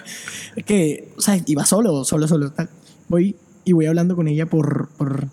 que, 0.66 1.10
o 1.18 1.22
sea, 1.22 1.40
iba 1.46 1.66
solo, 1.66 2.04
solo, 2.06 2.28
solo. 2.28 2.54
Voy 3.08 3.36
y 3.66 3.74
voy 3.74 3.86
hablando 3.88 4.16
con 4.16 4.28
ella 4.28 4.46
por, 4.46 4.90
por 4.98 5.28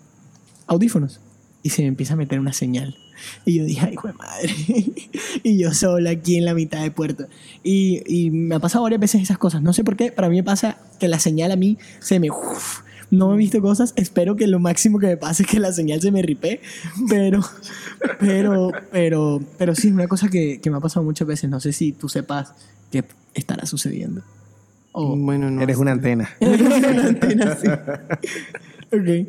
audífonos, 0.67 1.19
y 1.63 1.69
se 1.69 1.81
me 1.81 1.87
empieza 1.87 2.13
a 2.13 2.17
meter 2.17 2.39
una 2.39 2.53
señal. 2.53 2.97
Y 3.45 3.57
yo 3.57 3.63
dije, 3.63 3.85
ay, 3.85 3.93
hijo 3.93 4.07
de 4.07 4.13
madre. 4.13 4.53
y 5.43 5.57
yo 5.57 5.73
sola 5.73 6.11
aquí 6.11 6.37
en 6.37 6.45
la 6.45 6.53
mitad 6.53 6.81
de 6.81 6.91
puerto. 6.91 7.27
Y, 7.63 8.01
y 8.05 8.29
me 8.31 8.55
ha 8.55 8.59
pasado 8.59 8.83
varias 8.83 8.99
veces 8.99 9.21
esas 9.21 9.37
cosas. 9.37 9.61
No 9.61 9.71
sé 9.73 9.83
por 9.83 9.95
qué, 9.95 10.11
para 10.11 10.29
mí 10.29 10.35
me 10.35 10.43
pasa 10.43 10.77
que 10.99 11.07
la 11.07 11.19
señal 11.19 11.51
a 11.51 11.55
mí 11.55 11.77
se 11.99 12.19
me... 12.19 12.29
uf, 12.29 12.81
no 13.11 13.33
he 13.33 13.37
visto 13.37 13.61
cosas. 13.61 13.93
Espero 13.95 14.35
que 14.35 14.47
lo 14.47 14.59
máximo 14.59 14.99
que 14.99 15.07
me 15.07 15.17
pase 15.17 15.43
es 15.43 15.49
que 15.49 15.59
la 15.59 15.71
señal 15.71 16.01
se 16.01 16.11
me 16.11 16.21
ripé. 16.21 16.61
Pero, 17.07 17.41
pero, 18.19 18.71
pero, 18.91 19.41
pero 19.57 19.75
sí, 19.75 19.87
es 19.87 19.93
una 19.93 20.07
cosa 20.07 20.27
que, 20.29 20.59
que 20.59 20.69
me 20.69 20.77
ha 20.77 20.81
pasado 20.81 21.05
muchas 21.05 21.27
veces. 21.27 21.49
No 21.49 21.59
sé 21.59 21.71
si 21.71 21.93
tú 21.93 22.09
sepas 22.09 22.53
qué 22.91 23.05
estará 23.35 23.65
sucediendo. 23.65 24.21
O, 24.91 25.15
bueno, 25.15 25.49
no. 25.49 25.61
Eres 25.61 25.77
una 25.77 25.91
antena. 25.91 26.29
una 26.39 27.07
antena, 27.07 27.55
sí. 27.55 27.67
ok. 28.91 29.27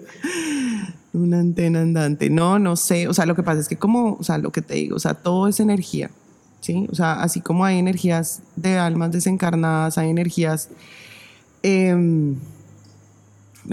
Una 1.14 1.40
antena 1.40 1.80
andante. 1.80 2.28
No, 2.28 2.58
no 2.58 2.76
sé. 2.76 3.08
O 3.08 3.14
sea, 3.14 3.24
lo 3.24 3.34
que 3.34 3.42
pasa 3.42 3.60
es 3.60 3.68
que 3.68 3.76
como, 3.76 4.16
o 4.20 4.22
sea, 4.22 4.36
lo 4.38 4.50
que 4.50 4.60
te 4.60 4.74
digo, 4.74 4.96
o 4.96 4.98
sea, 5.00 5.14
todo 5.14 5.48
es 5.48 5.60
energía. 5.60 6.10
¿Sí? 6.60 6.86
O 6.90 6.94
sea, 6.94 7.14
así 7.22 7.40
como 7.40 7.64
hay 7.64 7.78
energías 7.78 8.42
de 8.56 8.78
almas 8.78 9.12
desencarnadas, 9.12 9.98
hay 9.98 10.10
energías... 10.10 10.70
ve, 11.62 12.36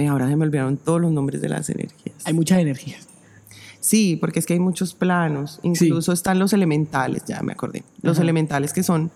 ahora 0.07 0.27
se 0.27 0.35
me 0.35 0.45
olvidaron 0.45 0.77
todos 0.77 1.01
los 1.01 1.11
nombres 1.11 1.41
de 1.41 1.49
las 1.49 1.69
energías. 1.69 2.15
Hay 2.25 2.33
muchas 2.33 2.59
energías. 2.59 3.07
Sí, 3.79 4.17
porque 4.17 4.39
es 4.39 4.45
que 4.45 4.53
hay 4.53 4.59
muchos 4.59 4.93
planos. 4.93 5.59
Incluso 5.63 6.11
están 6.11 6.37
los 6.37 6.53
elementales, 6.53 7.23
ya 7.25 7.41
me 7.41 7.53
acordé. 7.53 7.83
Los 8.01 8.17
Ajá. 8.17 8.23
elementales 8.23 8.73
que 8.73 8.83
son 8.83 9.09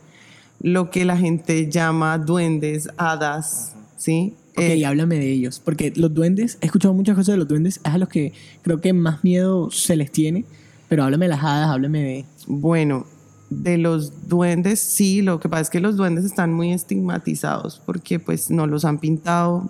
lo 0.60 0.90
que 0.90 1.06
la 1.06 1.18
gente 1.18 1.70
llama 1.70 2.18
duendes, 2.18 2.90
hadas, 2.98 3.76
¿sí? 3.98 4.36
Ok, 4.58 4.62
Eh, 4.64 4.86
háblame 4.86 5.16
de 5.20 5.32
ellos. 5.32 5.62
Porque 5.64 5.92
los 5.96 6.14
duendes, 6.14 6.58
he 6.62 6.66
escuchado 6.66 6.94
muchas 6.94 7.16
cosas 7.16 7.34
de 7.34 7.38
los 7.38 7.48
duendes, 7.48 7.82
es 7.84 7.92
a 7.94 7.98
los 7.98 8.10
que 8.10 8.34
creo 8.62 8.80
que 8.82 8.94
más 8.94 9.24
miedo 9.24 9.70
se 9.72 9.96
les 9.96 10.12
tiene. 10.12 10.46
Pero 10.90 11.04
háblame 11.04 11.26
de 11.26 11.30
las 11.30 11.44
hadas, 11.44 11.70
háblame 11.70 12.02
de. 12.04 12.26
Bueno, 12.48 13.06
de 13.50 13.78
los 13.78 14.28
duendes, 14.30 14.80
sí, 14.80 15.22
lo 15.22 15.40
que 15.40 15.50
pasa 15.50 15.62
es 15.64 15.70
que 15.70 15.80
los 15.80 15.98
duendes 15.98 16.26
están 16.26 16.52
muy 16.54 16.72
estigmatizados 16.74 17.82
porque 17.86 18.20
pues 18.20 18.50
no 18.50 18.66
los 18.68 18.86
han 18.86 18.98
pintado 19.00 19.70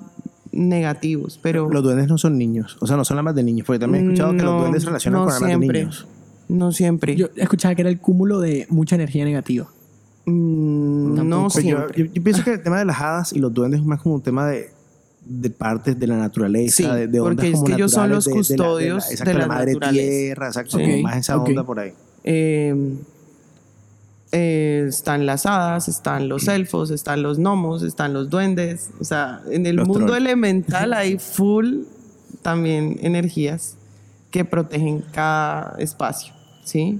negativos, 0.51 1.39
pero 1.41 1.69
Los 1.69 1.83
duendes 1.83 2.07
no 2.07 2.17
son 2.17 2.37
niños. 2.37 2.77
O 2.79 2.87
sea, 2.87 2.95
no 2.97 3.03
son 3.05 3.21
más 3.23 3.35
de 3.35 3.43
niños. 3.43 3.65
Porque 3.67 3.79
también 3.79 4.05
he 4.05 4.07
escuchado 4.13 4.31
que 4.37 4.43
los 4.43 4.59
duendes 4.61 4.83
se 4.83 4.87
relacionan 4.87 5.19
no 5.21 5.25
con 5.25 5.33
almas 5.35 5.49
de 5.49 5.57
niños. 5.67 6.07
No 6.47 6.71
siempre. 6.71 7.15
Yo 7.15 7.27
escuchaba 7.35 7.75
que 7.75 7.81
era 7.81 7.89
el 7.89 7.99
cúmulo 7.99 8.39
de 8.39 8.65
mucha 8.69 8.95
energía 8.95 9.25
negativa. 9.25 9.67
Mm, 10.25 11.27
no. 11.27 11.43
Pues 11.43 11.55
yo, 11.55 11.61
siempre. 11.61 12.03
yo- 12.07 12.13
yo 12.13 12.23
pienso 12.23 12.43
que 12.43 12.53
el 12.53 12.63
tema 12.63 12.79
de 12.79 12.85
las 12.85 12.99
hadas 13.01 13.33
y 13.33 13.39
los 13.39 13.53
duendes 13.53 13.81
es 13.81 13.85
más 13.85 14.01
como 14.01 14.15
un 14.15 14.21
tema 14.21 14.47
de, 14.47 14.69
de 15.25 15.49
partes 15.49 15.99
de 15.99 16.07
la 16.07 16.17
naturaleza, 16.17 16.75
Sí, 16.75 16.83
de, 16.83 17.07
de 17.07 17.19
ondas 17.19 17.35
porque 17.35 17.47
es 17.49 17.53
como 17.55 17.65
que 17.65 17.73
ellos 17.73 17.91
son 17.91 18.09
los 18.09 18.25
de- 18.25 18.31
de 18.31 18.37
la- 18.37 18.43
de 18.43 18.57
la- 18.57 18.65
custodios 18.65 19.11
exacto, 19.11 19.29
de 19.29 19.33
la 19.33 19.39
la 19.39 19.47
madre 19.47 19.73
naturaleza. 19.73 20.07
tierra, 20.09 20.47
exacto, 20.47 20.77
Ok, 20.77 20.83
como 20.83 20.97
más 21.01 21.17
esa 21.17 21.37
onda 21.37 21.63
por 21.63 21.79
ahí. 21.79 21.93
Eh, 22.23 22.93
eh, 24.31 24.85
están 24.89 25.25
las 25.25 25.45
hadas, 25.45 25.87
están 25.87 26.27
los 26.27 26.47
elfos, 26.47 26.91
están 26.91 27.23
los 27.23 27.37
gnomos, 27.39 27.83
están 27.83 28.13
los 28.13 28.29
duendes. 28.29 28.89
O 28.99 29.03
sea, 29.03 29.41
en 29.49 29.65
el 29.65 29.77
Los 29.77 29.87
mundo 29.87 30.07
trolls. 30.07 30.21
elemental 30.21 30.93
hay 30.93 31.17
full 31.19 31.83
también 32.41 32.97
energías 33.01 33.75
que 34.31 34.43
protegen 34.43 35.03
cada 35.11 35.75
espacio, 35.79 36.33
¿sí? 36.63 36.99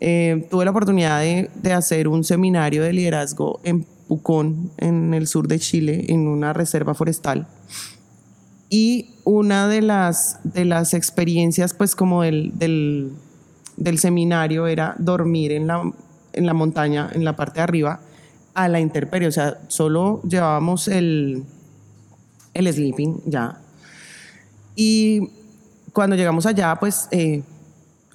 Eh, 0.00 0.46
tuve 0.50 0.64
la 0.64 0.70
oportunidad 0.70 1.20
de, 1.20 1.50
de 1.54 1.72
hacer 1.72 2.08
un 2.08 2.24
seminario 2.24 2.82
de 2.82 2.92
liderazgo 2.92 3.60
en 3.64 3.86
Pucón, 4.08 4.70
en 4.78 5.14
el 5.14 5.26
sur 5.26 5.48
de 5.48 5.58
Chile, 5.58 6.06
en 6.08 6.28
una 6.28 6.52
reserva 6.52 6.94
forestal. 6.94 7.46
Y 8.68 9.10
una 9.24 9.68
de 9.68 9.82
las, 9.82 10.40
de 10.44 10.64
las 10.64 10.94
experiencias, 10.94 11.74
pues 11.74 11.94
como 11.94 12.22
del, 12.22 12.52
del, 13.76 13.98
seminario, 13.98 14.66
era 14.66 14.94
dormir 14.98 15.52
en 15.52 15.66
la, 15.66 15.82
en 16.32 16.46
la 16.46 16.54
montaña, 16.54 17.10
en 17.12 17.24
la 17.24 17.36
parte 17.36 17.60
de 17.60 17.62
arriba, 17.64 18.00
a 18.54 18.68
la 18.68 18.80
intemperie. 18.80 19.28
O 19.28 19.32
sea, 19.32 19.58
solo 19.68 20.20
llevábamos 20.22 20.88
el, 20.88 21.44
el 22.54 22.72
sleeping 22.72 23.22
ya. 23.26 23.60
Y 24.74 25.30
cuando 25.92 26.16
llegamos 26.16 26.46
allá, 26.46 26.76
pues 26.76 27.08
eh, 27.10 27.42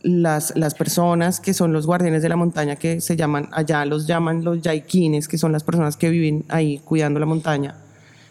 las, 0.04 0.54
las 0.56 0.74
personas 0.74 1.40
que 1.40 1.54
son 1.54 1.74
los 1.74 1.86
guardianes 1.86 2.22
de 2.22 2.30
la 2.30 2.36
montaña, 2.36 2.76
que 2.76 3.02
se 3.02 3.16
llaman, 3.16 3.50
allá 3.52 3.86
los 3.86 4.08
llaman 4.08 4.44
los 4.44 4.62
yaiquines, 4.62 5.28
que 5.28 5.38
son 5.38 5.52
las 5.52 5.64
personas 5.64 5.98
que 5.98 6.10
viven 6.10 6.46
ahí 6.50 6.80
cuidando 6.80 7.20
la 7.20 7.26
montaña, 7.26 7.76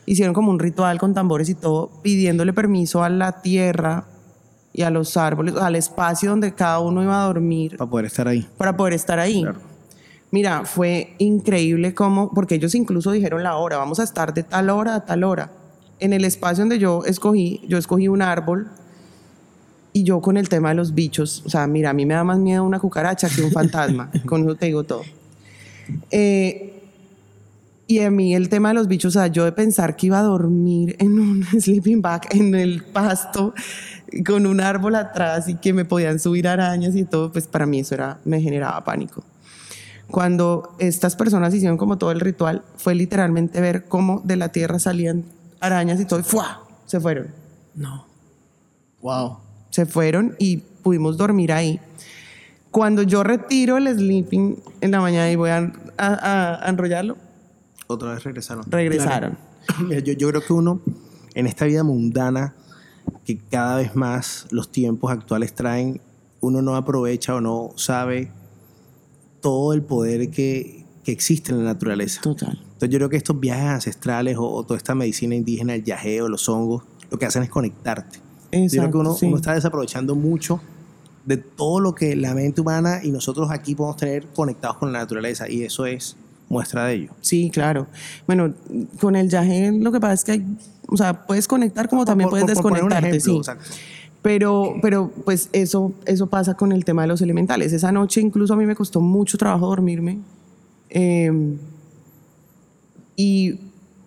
hicieron 0.06 0.34
como 0.34 0.50
un 0.50 0.58
ritual 0.58 0.98
con 0.98 1.14
tambores 1.14 1.48
y 1.48 1.54
todo, 1.54 1.90
pidiéndole 2.02 2.52
permiso 2.52 3.02
a 3.02 3.08
la 3.08 3.40
tierra 3.42 4.04
y 4.72 4.82
a 4.82 4.90
los 4.90 5.16
árboles, 5.16 5.56
al 5.56 5.76
espacio 5.76 6.30
donde 6.30 6.54
cada 6.54 6.80
uno 6.80 7.02
iba 7.02 7.22
a 7.22 7.26
dormir 7.26 7.76
Para 7.76 7.90
poder 7.90 8.06
estar 8.06 8.28
ahí. 8.28 8.46
para 8.56 8.76
poder 8.76 8.94
estar 8.94 9.18
ahí. 9.18 9.44
Mira, 10.32 10.64
fue 10.64 11.14
increíble 11.18 11.92
como, 11.92 12.32
porque 12.32 12.54
ellos 12.54 12.74
incluso 12.76 13.10
dijeron 13.10 13.42
la 13.42 13.56
hora, 13.56 13.78
vamos 13.78 13.98
a 13.98 14.04
estar 14.04 14.32
de 14.32 14.44
tal 14.44 14.70
hora 14.70 14.94
a 14.94 15.04
tal 15.04 15.24
hora. 15.24 15.52
En 15.98 16.12
el 16.12 16.24
espacio 16.24 16.62
donde 16.62 16.78
yo 16.78 17.04
escogí, 17.04 17.62
yo 17.66 17.78
escogí 17.78 18.06
un 18.06 18.22
árbol 18.22 18.70
y 19.92 20.04
yo 20.04 20.20
con 20.20 20.36
el 20.36 20.48
tema 20.48 20.70
de 20.70 20.76
los 20.76 20.94
bichos, 20.94 21.42
o 21.46 21.50
sea, 21.50 21.66
mira, 21.66 21.90
a 21.90 21.92
mí 21.92 22.06
me 22.06 22.14
da 22.14 22.24
más 22.24 22.38
miedo 22.38 22.64
una 22.64 22.78
cucaracha 22.78 23.28
que 23.28 23.42
un 23.42 23.50
fantasma, 23.50 24.10
con 24.26 24.42
eso 24.42 24.54
te 24.54 24.66
digo 24.66 24.84
todo. 24.84 25.02
Eh, 26.10 26.80
y 27.86 27.98
a 27.98 28.10
mí 28.10 28.36
el 28.36 28.48
tema 28.48 28.68
de 28.68 28.74
los 28.74 28.86
bichos, 28.86 29.16
o 29.16 29.18
sea, 29.18 29.26
yo 29.26 29.44
de 29.44 29.50
pensar 29.50 29.96
que 29.96 30.06
iba 30.06 30.20
a 30.20 30.22
dormir 30.22 30.94
en 31.00 31.18
un 31.18 31.44
sleeping 31.60 32.00
bag 32.00 32.28
en 32.30 32.54
el 32.54 32.84
pasto 32.84 33.52
con 34.24 34.46
un 34.46 34.60
árbol 34.60 34.94
atrás 34.94 35.48
y 35.48 35.56
que 35.56 35.72
me 35.72 35.84
podían 35.84 36.20
subir 36.20 36.46
arañas 36.46 36.94
y 36.94 37.04
todo, 37.04 37.32
pues 37.32 37.46
para 37.48 37.66
mí 37.66 37.80
eso 37.80 37.94
era, 37.94 38.20
me 38.24 38.40
generaba 38.40 38.84
pánico. 38.84 39.24
Cuando 40.08 40.74
estas 40.78 41.16
personas 41.16 41.54
hicieron 41.54 41.78
como 41.78 41.98
todo 41.98 42.10
el 42.10 42.20
ritual, 42.20 42.62
fue 42.76 42.94
literalmente 42.94 43.60
ver 43.60 43.84
cómo 43.84 44.20
de 44.24 44.36
la 44.36 44.50
tierra 44.50 44.78
salían 44.78 45.24
arañas 45.60 46.00
y 46.00 46.04
todo, 46.04 46.20
y 46.20 46.22
¡fua! 46.22 46.62
se 46.86 47.00
fueron. 47.00 47.28
No. 47.74 48.06
Wow. 49.02 49.49
Se 49.70 49.86
fueron 49.86 50.34
y 50.38 50.58
pudimos 50.58 51.16
dormir 51.16 51.52
ahí. 51.52 51.80
Cuando 52.70 53.02
yo 53.02 53.22
retiro 53.24 53.76
el 53.78 53.88
sleeping 53.88 54.56
en 54.80 54.90
la 54.90 55.00
mañana 55.00 55.30
y 55.30 55.36
voy 55.36 55.50
a, 55.50 55.72
a- 55.98 56.64
a 56.64 56.68
enrollarlo, 56.68 57.16
Otra 57.86 58.12
vez 58.14 58.22
regresaron. 58.24 58.64
regresaron. 58.70 59.36
Mira, 59.88 60.00
yo, 60.00 60.12
yo 60.12 60.28
creo 60.28 60.40
que 60.42 60.52
uno, 60.52 60.80
en 61.34 61.46
esta 61.46 61.64
vida 61.64 61.82
mundana, 61.82 62.54
que 63.24 63.38
cada 63.38 63.76
vez 63.78 63.96
más 63.96 64.46
los 64.50 64.70
tiempos 64.70 65.10
actuales 65.10 65.54
traen, 65.54 66.00
uno 66.40 66.62
no 66.62 66.76
aprovecha 66.76 67.34
o 67.34 67.40
no 67.40 67.70
sabe 67.76 68.30
todo 69.40 69.72
el 69.72 69.82
poder 69.82 70.30
que, 70.30 70.84
que 71.04 71.12
existe 71.12 71.52
en 71.52 71.58
la 71.58 71.64
naturaleza. 71.72 72.20
Total. 72.20 72.52
Entonces 72.62 72.90
yo 72.90 72.98
creo 72.98 73.08
que 73.08 73.16
estos 73.16 73.38
viajes 73.40 73.64
ancestrales 73.66 74.36
o, 74.36 74.44
o 74.48 74.64
toda 74.64 74.76
esta 74.78 74.94
medicina 74.94 75.34
indígena, 75.34 75.74
el 75.74 75.82
yageo, 75.84 76.28
los 76.28 76.48
hongos, 76.48 76.84
lo 77.10 77.18
que 77.18 77.26
hacen 77.26 77.42
es 77.42 77.50
conectarte. 77.50 78.20
Yo 78.52 78.58
creo 78.58 78.68
que 78.68 78.76
Exacto, 78.76 78.98
uno, 78.98 79.14
sí. 79.14 79.26
uno 79.26 79.36
está 79.36 79.54
desaprovechando 79.54 80.14
mucho 80.14 80.60
de 81.24 81.36
todo 81.36 81.80
lo 81.80 81.94
que 81.94 82.16
la 82.16 82.34
mente 82.34 82.60
humana 82.60 83.00
y 83.02 83.10
nosotros 83.10 83.50
aquí 83.50 83.74
podemos 83.74 83.96
tener 83.96 84.26
conectados 84.28 84.78
con 84.78 84.92
la 84.92 84.98
naturaleza 85.00 85.48
y 85.48 85.62
eso 85.62 85.86
es 85.86 86.16
muestra 86.48 86.86
de 86.86 86.94
ello. 86.94 87.12
Sí, 87.20 87.50
claro. 87.52 87.86
Bueno, 88.26 88.52
con 89.00 89.14
el 89.16 89.28
yaje 89.28 89.70
lo 89.72 89.92
que 89.92 90.00
pasa 90.00 90.14
es 90.14 90.24
que 90.24 90.32
hay, 90.32 90.46
o 90.88 90.96
sea, 90.96 91.26
puedes 91.26 91.46
conectar 91.46 91.88
como 91.88 92.04
también 92.04 92.28
Por- 92.30 92.40
puedes 92.40 92.58
por- 92.58 92.72
desconectarte, 92.72 93.08
ejemplo, 93.10 93.32
sí. 93.32 93.38
exacto. 93.38 93.64
Pero, 94.22 94.74
pero 94.82 95.10
pues 95.24 95.48
eso, 95.52 95.92
eso 96.04 96.26
pasa 96.26 96.54
con 96.54 96.72
el 96.72 96.84
tema 96.84 97.02
de 97.02 97.08
los 97.08 97.22
elementales. 97.22 97.72
Esa 97.72 97.90
noche 97.92 98.20
incluso 98.20 98.52
a 98.52 98.56
mí 98.56 98.66
me 98.66 98.74
costó 98.74 99.00
mucho 99.00 99.38
trabajo 99.38 99.66
dormirme. 99.68 100.18
Eh, 100.90 101.30
y 103.16 103.58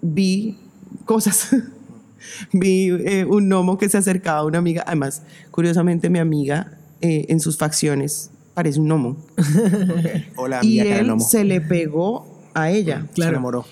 vi 0.02 0.58
cosas. 1.06 1.56
vi 2.52 2.90
eh, 2.90 3.26
un 3.26 3.48
gnomo 3.50 3.78
que 3.78 3.90
se 3.90 3.98
acercaba 3.98 4.40
a 4.40 4.46
una 4.46 4.58
amiga. 4.58 4.84
Además, 4.86 5.24
curiosamente, 5.52 6.10
mi 6.10 6.20
amiga 6.20 6.78
eh, 7.02 7.26
en 7.30 7.40
sus 7.40 7.58
facciones 7.58 8.32
parece 8.54 8.80
un 8.80 8.88
gnomo. 8.88 9.18
Hola, 10.36 10.60
y 10.64 10.80
amiga 10.80 10.84
él 10.84 10.90
Caranomo. 11.02 11.24
se 11.24 11.44
le 11.44 11.62
pegó 11.62 12.50
a 12.54 12.70
ella. 12.72 13.08
Se 13.16 13.24
enamoró. 13.24 13.66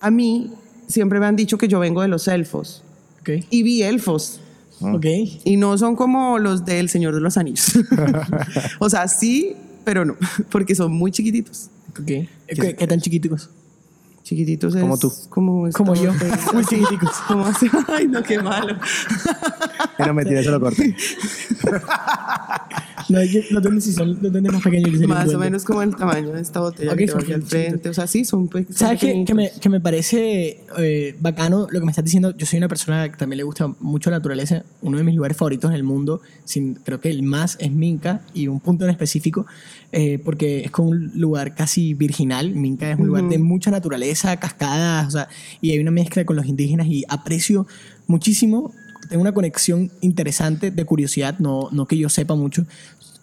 A 0.00 0.10
mí 0.10 0.52
siempre 0.86 1.20
me 1.20 1.26
han 1.26 1.36
dicho 1.36 1.58
que 1.58 1.68
yo 1.68 1.78
vengo 1.80 2.02
de 2.02 2.08
los 2.08 2.28
elfos. 2.28 2.82
Ok. 3.20 3.30
Y 3.50 3.62
vi 3.62 3.82
elfos. 3.82 4.40
Ok. 4.80 5.06
Y 5.44 5.56
no 5.56 5.76
son 5.76 5.96
como 5.96 6.38
los 6.38 6.64
del 6.64 6.88
Señor 6.88 7.14
de 7.14 7.20
los 7.20 7.36
Anillos. 7.36 7.78
o 8.78 8.88
sea, 8.88 9.08
sí, 9.08 9.56
pero 9.84 10.04
no, 10.04 10.16
porque 10.50 10.74
son 10.74 10.92
muy 10.92 11.10
chiquititos. 11.10 11.68
Ok. 11.90 12.06
¿Qué, 12.06 12.76
qué 12.78 12.86
tan 12.86 13.00
chiquiticos? 13.00 13.50
Chiquititos 14.28 14.74
es 14.74 14.82
Como 14.82 14.98
tú. 14.98 15.10
Como, 15.30 15.70
Como 15.70 15.94
yo. 15.94 16.12
Muy 16.52 16.62
chiquiticos. 16.66 17.12
Como 17.28 17.46
así. 17.46 17.66
Ay, 17.86 18.08
no, 18.08 18.22
qué 18.22 18.38
malo. 18.42 18.76
Pero 19.96 20.12
mentira, 20.12 20.40
eso 20.40 20.50
lo 20.50 20.60
corté. 20.60 20.94
No, 23.08 23.18
los 23.50 23.62
duendes 23.62 23.84
sí 23.84 23.92
son 23.92 24.20
duendes 24.20 24.52
más 24.52 24.62
pequeños 24.62 24.90
que 24.90 24.98
se 24.98 25.06
Más 25.06 25.32
o 25.32 25.38
menos 25.38 25.64
como 25.64 25.82
el 25.82 25.96
tamaño 25.96 26.32
de 26.32 26.40
esta 26.40 26.60
botella 26.60 26.92
Ok, 26.92 26.98
que 26.98 27.08
son 27.08 27.20
aquí 27.22 27.32
al 27.32 27.42
frente. 27.42 27.88
O 27.88 27.94
sea, 27.94 28.06
sí, 28.06 28.24
son, 28.24 28.50
son 28.50 28.66
¿Sabes 28.70 29.00
qué? 29.00 29.24
Que 29.24 29.34
me, 29.34 29.50
que 29.50 29.68
me 29.68 29.80
parece 29.80 30.60
eh, 30.78 31.16
bacano 31.18 31.66
lo 31.70 31.80
que 31.80 31.86
me 31.86 31.90
estás 31.90 32.04
diciendo? 32.04 32.36
Yo 32.36 32.46
soy 32.46 32.58
una 32.58 32.68
persona 32.68 33.10
que 33.10 33.16
también 33.16 33.38
le 33.38 33.44
gusta 33.44 33.66
mucho 33.80 34.10
la 34.10 34.18
naturaleza. 34.18 34.64
Uno 34.82 34.98
de 34.98 35.04
mis 35.04 35.14
lugares 35.14 35.36
favoritos 35.36 35.70
en 35.70 35.76
el 35.76 35.84
mundo, 35.84 36.20
sin, 36.44 36.74
creo 36.74 37.00
que 37.00 37.10
el 37.10 37.22
más 37.22 37.56
es 37.60 37.72
Minca 37.72 38.22
y 38.34 38.48
un 38.48 38.60
punto 38.60 38.84
en 38.84 38.90
específico, 38.90 39.46
eh, 39.92 40.18
porque 40.22 40.64
es 40.64 40.70
como 40.70 40.90
un 40.90 41.12
lugar 41.14 41.54
casi 41.54 41.94
virginal. 41.94 42.54
Minca 42.54 42.90
es 42.90 42.98
un 42.98 43.06
lugar 43.06 43.28
de 43.28 43.38
mucha 43.38 43.70
naturaleza, 43.70 44.36
cascadas, 44.38 45.08
o 45.08 45.10
sea, 45.10 45.28
y 45.60 45.70
hay 45.70 45.78
una 45.78 45.90
mezcla 45.90 46.24
con 46.24 46.36
los 46.36 46.46
indígenas 46.46 46.86
y 46.88 47.04
aprecio 47.08 47.66
muchísimo. 48.06 48.72
Tengo 49.08 49.22
una 49.22 49.32
conexión 49.32 49.90
interesante 50.00 50.70
de 50.70 50.84
curiosidad, 50.84 51.38
no, 51.38 51.68
no 51.72 51.86
que 51.86 51.96
yo 51.96 52.08
sepa 52.08 52.34
mucho, 52.34 52.66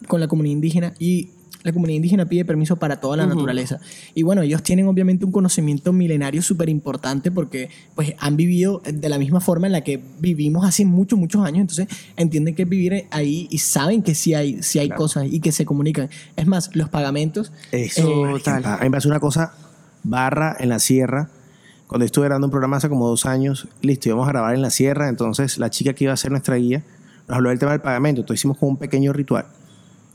con 0.08 0.20
la 0.20 0.28
comunidad 0.28 0.52
indígena 0.52 0.94
y 0.98 1.30
la 1.66 1.72
comunidad 1.72 1.96
indígena 1.96 2.26
pide 2.26 2.44
permiso 2.44 2.76
para 2.76 3.00
toda 3.00 3.16
la 3.16 3.26
naturaleza. 3.26 3.80
Y 4.14 4.22
bueno, 4.22 4.42
ellos 4.42 4.62
tienen 4.62 4.86
obviamente 4.86 5.24
un 5.24 5.32
conocimiento 5.32 5.92
milenario 5.92 6.40
súper 6.40 6.68
importante 6.68 7.32
porque 7.32 7.70
pues 7.96 8.14
han 8.20 8.36
vivido 8.36 8.80
de 8.84 9.08
la 9.08 9.18
misma 9.18 9.40
forma 9.40 9.66
en 9.66 9.72
la 9.72 9.80
que 9.80 10.00
vivimos 10.20 10.64
hace 10.64 10.84
muchos, 10.84 11.18
muchos 11.18 11.44
años. 11.44 11.62
Entonces 11.62 11.88
entienden 12.16 12.54
que 12.54 12.66
vivir 12.66 13.06
ahí 13.10 13.48
y 13.50 13.58
saben 13.58 14.04
que 14.04 14.14
sí 14.14 14.32
hay, 14.32 14.62
sí 14.62 14.78
hay 14.78 14.90
cosas 14.90 15.26
y 15.28 15.40
que 15.40 15.50
se 15.50 15.64
comunican. 15.64 16.08
Es 16.36 16.46
más, 16.46 16.70
los 16.76 16.88
pagamentos... 16.88 17.50
Eso, 17.72 18.28
eh, 18.28 18.32
Total. 18.34 18.64
A 18.64 18.76
mí 18.76 18.84
me 18.84 18.90
pasó 18.92 19.08
una 19.08 19.18
cosa 19.18 19.52
barra 20.04 20.56
en 20.60 20.68
la 20.68 20.78
sierra. 20.78 21.30
Cuando 21.88 22.04
estuve 22.04 22.26
grabando 22.26 22.46
un 22.46 22.52
programa 22.52 22.76
hace 22.76 22.88
como 22.88 23.08
dos 23.08 23.26
años, 23.26 23.66
listo, 23.82 24.08
íbamos 24.08 24.28
a 24.28 24.30
grabar 24.30 24.54
en 24.54 24.62
la 24.62 24.70
sierra. 24.70 25.08
Entonces, 25.08 25.58
la 25.58 25.70
chica 25.70 25.94
que 25.94 26.04
iba 26.04 26.12
a 26.12 26.16
ser 26.16 26.30
nuestra 26.30 26.54
guía 26.54 26.84
nos 27.26 27.38
habló 27.38 27.48
del 27.50 27.58
tema 27.58 27.72
del 27.72 27.80
pagamento. 27.80 28.20
Entonces, 28.20 28.42
hicimos 28.42 28.56
como 28.56 28.70
un 28.70 28.76
pequeño 28.76 29.12
ritual. 29.12 29.46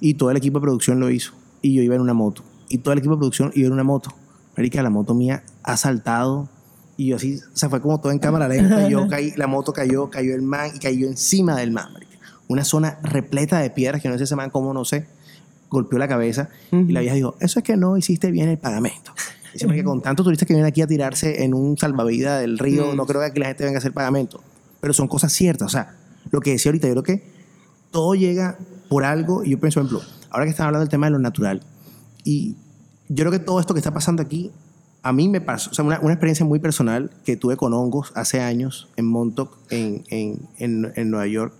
Y 0.01 0.15
todo 0.15 0.31
el 0.31 0.37
equipo 0.37 0.59
de 0.59 0.63
producción 0.63 0.99
lo 0.99 1.09
hizo. 1.09 1.31
Y 1.61 1.73
yo 1.73 1.81
iba 1.81 1.95
en 1.95 2.01
una 2.01 2.13
moto. 2.13 2.43
Y 2.67 2.79
todo 2.79 2.91
el 2.91 2.99
equipo 2.99 3.15
de 3.15 3.19
producción 3.19 3.51
iba 3.55 3.67
en 3.67 3.73
una 3.73 3.85
moto. 3.85 4.13
Marica, 4.57 4.83
la 4.83 4.89
moto 4.89 5.13
mía 5.13 5.43
ha 5.63 5.77
saltado. 5.77 6.49
Y 6.97 7.07
yo 7.07 7.15
así, 7.15 7.39
se 7.53 7.69
fue 7.69 7.81
como 7.81 8.01
todo 8.01 8.11
en 8.11 8.19
cámara 8.19 8.49
lenta. 8.49 8.85
y 8.85 8.91
yo 8.91 9.07
caí, 9.09 9.31
la 9.37 9.47
moto 9.47 9.71
cayó, 9.71 10.09
cayó 10.09 10.35
el 10.35 10.41
man 10.41 10.71
y 10.75 10.79
cayó 10.79 11.07
encima 11.07 11.55
del 11.55 11.71
man, 11.71 11.93
marica. 11.93 12.17
Una 12.49 12.65
zona 12.65 12.99
repleta 13.01 13.59
de 13.59 13.69
piedras 13.69 14.01
que 14.01 14.09
no 14.09 14.17
sé 14.17 14.25
ese 14.25 14.35
man 14.35 14.49
cómo, 14.49 14.73
no 14.73 14.83
sé 14.83 15.07
golpeó 15.71 15.97
la 15.97 16.07
cabeza 16.07 16.49
y 16.71 16.91
la 16.91 16.99
vieja 16.99 17.15
dijo, 17.15 17.35
eso 17.39 17.59
es 17.59 17.65
que 17.65 17.77
no 17.77 17.97
hiciste 17.97 18.29
bien 18.29 18.49
el 18.49 18.57
pagamento. 18.57 19.13
Dice, 19.53 19.65
porque 19.65 19.83
con 19.83 20.01
tantos 20.01 20.25
turistas 20.25 20.45
que 20.45 20.53
vienen 20.53 20.67
aquí 20.67 20.81
a 20.81 20.87
tirarse 20.87 21.43
en 21.43 21.53
un 21.53 21.77
salvavidas 21.77 22.41
del 22.41 22.59
río, 22.59 22.93
no 22.93 23.05
creo 23.05 23.21
que 23.33 23.39
la 23.39 23.47
gente 23.47 23.63
venga 23.63 23.77
a 23.77 23.79
hacer 23.79 23.93
pagamento. 23.93 24.41
Pero 24.81 24.93
son 24.93 25.07
cosas 25.07 25.31
ciertas. 25.31 25.65
O 25.65 25.69
sea, 25.69 25.95
lo 26.29 26.41
que 26.41 26.51
decía 26.51 26.69
ahorita, 26.69 26.87
yo 26.87 26.93
creo 26.93 27.03
que 27.03 27.23
todo 27.89 28.15
llega 28.15 28.57
por 28.91 29.05
algo. 29.05 29.45
Y 29.45 29.51
yo 29.51 29.59
pienso, 29.59 29.79
por 29.79 29.87
ejemplo, 29.87 30.07
ahora 30.29 30.45
que 30.45 30.51
están 30.51 30.65
hablando 30.65 30.81
del 30.81 30.89
tema 30.89 31.05
de 31.05 31.11
lo 31.11 31.19
natural, 31.19 31.61
y 32.25 32.57
yo 33.07 33.23
creo 33.23 33.31
que 33.31 33.39
todo 33.39 33.61
esto 33.61 33.73
que 33.73 33.79
está 33.79 33.93
pasando 33.93 34.21
aquí, 34.21 34.51
a 35.01 35.13
mí 35.13 35.29
me 35.29 35.39
pasó, 35.39 35.71
o 35.71 35.73
sea, 35.73 35.85
una, 35.85 36.01
una 36.01 36.11
experiencia 36.11 36.45
muy 36.45 36.59
personal 36.59 37.09
que 37.23 37.37
tuve 37.37 37.55
con 37.55 37.73
hongos 37.73 38.11
hace 38.15 38.41
años 38.41 38.89
en 38.97 39.05
Montauk, 39.05 39.57
en, 39.69 40.03
en, 40.09 40.41
en, 40.57 40.91
en 40.93 41.09
Nueva 41.09 41.25
York, 41.27 41.53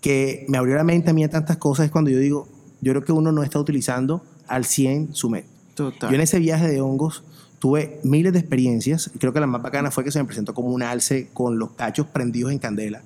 que 0.00 0.46
me 0.48 0.56
abrió 0.56 0.76
la 0.76 0.82
mente 0.82 1.10
a 1.10 1.12
mí 1.12 1.22
a 1.24 1.28
tantas 1.28 1.58
cosas, 1.58 1.84
es 1.84 1.92
cuando 1.92 2.10
yo 2.10 2.18
digo, 2.18 2.48
yo 2.80 2.92
creo 2.92 3.04
que 3.04 3.12
uno 3.12 3.32
no 3.32 3.42
está 3.42 3.58
utilizando 3.58 4.24
al 4.48 4.64
100 4.64 5.14
su 5.14 5.28
mente. 5.28 5.50
Total. 5.74 6.08
Yo 6.08 6.14
en 6.14 6.22
ese 6.22 6.38
viaje 6.38 6.68
de 6.68 6.80
hongos 6.80 7.22
tuve 7.58 8.00
miles 8.02 8.32
de 8.32 8.38
experiencias. 8.38 9.10
Creo 9.18 9.34
que 9.34 9.40
la 9.40 9.46
más 9.46 9.60
bacana 9.60 9.90
fue 9.90 10.04
que 10.04 10.10
se 10.10 10.18
me 10.18 10.24
presentó 10.24 10.54
como 10.54 10.68
un 10.68 10.82
alce 10.82 11.28
con 11.34 11.58
los 11.58 11.72
cachos 11.72 12.06
prendidos 12.06 12.50
en 12.50 12.58
candela. 12.58 13.02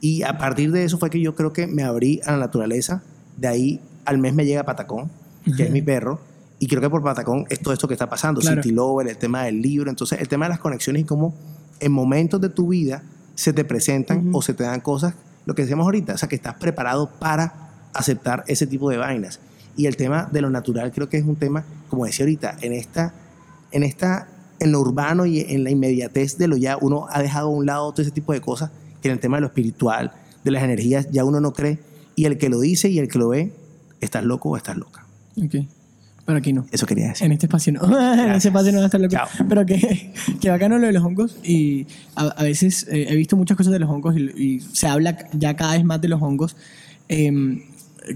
Y 0.00 0.22
a 0.22 0.38
partir 0.38 0.72
de 0.72 0.84
eso 0.84 0.98
fue 0.98 1.10
que 1.10 1.20
yo 1.20 1.34
creo 1.34 1.52
que 1.52 1.66
me 1.66 1.82
abrí 1.82 2.20
a 2.24 2.32
la 2.32 2.38
naturaleza. 2.38 3.02
De 3.36 3.48
ahí 3.48 3.80
al 4.04 4.18
mes 4.18 4.34
me 4.34 4.44
llega 4.44 4.64
Patacón, 4.64 5.10
que 5.56 5.64
es 5.64 5.70
mi 5.70 5.82
perro. 5.82 6.20
Y 6.58 6.66
creo 6.66 6.80
que 6.80 6.90
por 6.90 7.02
Patacón 7.02 7.46
es 7.48 7.60
todo 7.60 7.72
esto 7.72 7.88
que 7.88 7.94
está 7.94 8.08
pasando. 8.08 8.40
Claro. 8.40 8.62
City 8.62 8.74
Lover, 8.74 9.08
el 9.08 9.16
tema 9.16 9.44
del 9.44 9.60
libro. 9.60 9.90
Entonces, 9.90 10.20
el 10.20 10.28
tema 10.28 10.46
de 10.46 10.50
las 10.50 10.58
conexiones 10.58 11.02
y 11.02 11.04
cómo 11.04 11.34
en 11.80 11.92
momentos 11.92 12.40
de 12.40 12.50
tu 12.50 12.68
vida 12.68 13.02
se 13.34 13.52
te 13.52 13.64
presentan 13.64 14.30
o 14.34 14.42
se 14.42 14.52
te 14.52 14.64
dan 14.64 14.80
cosas, 14.80 15.14
lo 15.46 15.54
que 15.54 15.62
decíamos 15.62 15.84
ahorita, 15.84 16.14
o 16.14 16.18
sea, 16.18 16.28
que 16.28 16.36
estás 16.36 16.54
preparado 16.54 17.10
para 17.18 17.88
aceptar 17.94 18.44
ese 18.46 18.66
tipo 18.66 18.90
de 18.90 18.98
vainas. 18.98 19.40
Y 19.76 19.86
el 19.86 19.96
tema 19.96 20.28
de 20.30 20.42
lo 20.42 20.50
natural 20.50 20.92
creo 20.92 21.08
que 21.08 21.16
es 21.16 21.24
un 21.24 21.36
tema, 21.36 21.64
como 21.88 22.04
decía 22.04 22.24
ahorita, 22.24 22.56
en 22.60 22.72
esta, 22.72 23.14
en 23.72 23.82
esta, 23.82 24.28
en 24.58 24.72
lo 24.72 24.80
urbano 24.80 25.24
y 25.24 25.40
en 25.40 25.64
la 25.64 25.70
inmediatez 25.70 26.36
de 26.36 26.48
lo 26.48 26.56
ya, 26.56 26.76
uno 26.76 27.06
ha 27.10 27.22
dejado 27.22 27.48
a 27.48 27.50
un 27.50 27.64
lado 27.64 27.90
todo 27.92 28.02
ese 28.02 28.10
tipo 28.10 28.32
de 28.32 28.42
cosas, 28.42 28.70
en 29.02 29.12
el 29.12 29.20
tema 29.20 29.36
de 29.36 29.42
lo 29.42 29.46
espiritual, 29.48 30.12
de 30.44 30.50
las 30.50 30.62
energías, 30.62 31.10
ya 31.10 31.24
uno 31.24 31.40
no 31.40 31.52
cree. 31.52 31.78
Y 32.16 32.24
el 32.24 32.38
que 32.38 32.48
lo 32.48 32.60
dice 32.60 32.88
y 32.88 32.98
el 32.98 33.08
que 33.08 33.18
lo 33.18 33.28
ve, 33.28 33.52
estás 34.00 34.24
loco 34.24 34.50
o 34.50 34.56
estás 34.56 34.76
loca. 34.76 35.06
Ok. 35.36 35.66
Pero 36.26 36.38
aquí 36.38 36.52
no. 36.52 36.66
Eso 36.70 36.86
quería 36.86 37.08
decir. 37.08 37.26
En 37.26 37.32
este 37.32 37.46
espacio 37.46 37.72
no. 37.72 37.80
en 38.12 38.32
ese 38.32 38.48
espacio 38.48 38.72
no 38.72 38.78
va 38.78 38.84
a 38.84 38.86
estar 38.86 39.00
loco. 39.00 39.12
Chao. 39.14 39.28
Pero 39.48 39.66
que, 39.66 40.12
que 40.40 40.50
bacano 40.50 40.78
lo 40.78 40.86
de 40.86 40.92
los 40.92 41.02
hongos. 41.02 41.38
Y 41.42 41.86
a, 42.14 42.26
a 42.26 42.42
veces 42.44 42.86
eh, 42.88 43.06
he 43.08 43.16
visto 43.16 43.36
muchas 43.36 43.56
cosas 43.56 43.72
de 43.72 43.78
los 43.78 43.88
hongos 43.88 44.16
y, 44.16 44.30
y 44.36 44.60
se 44.60 44.86
habla 44.86 45.16
ya 45.32 45.56
cada 45.56 45.72
vez 45.72 45.84
más 45.84 46.00
de 46.00 46.08
los 46.08 46.20
hongos. 46.22 46.56
Em, 47.08 47.62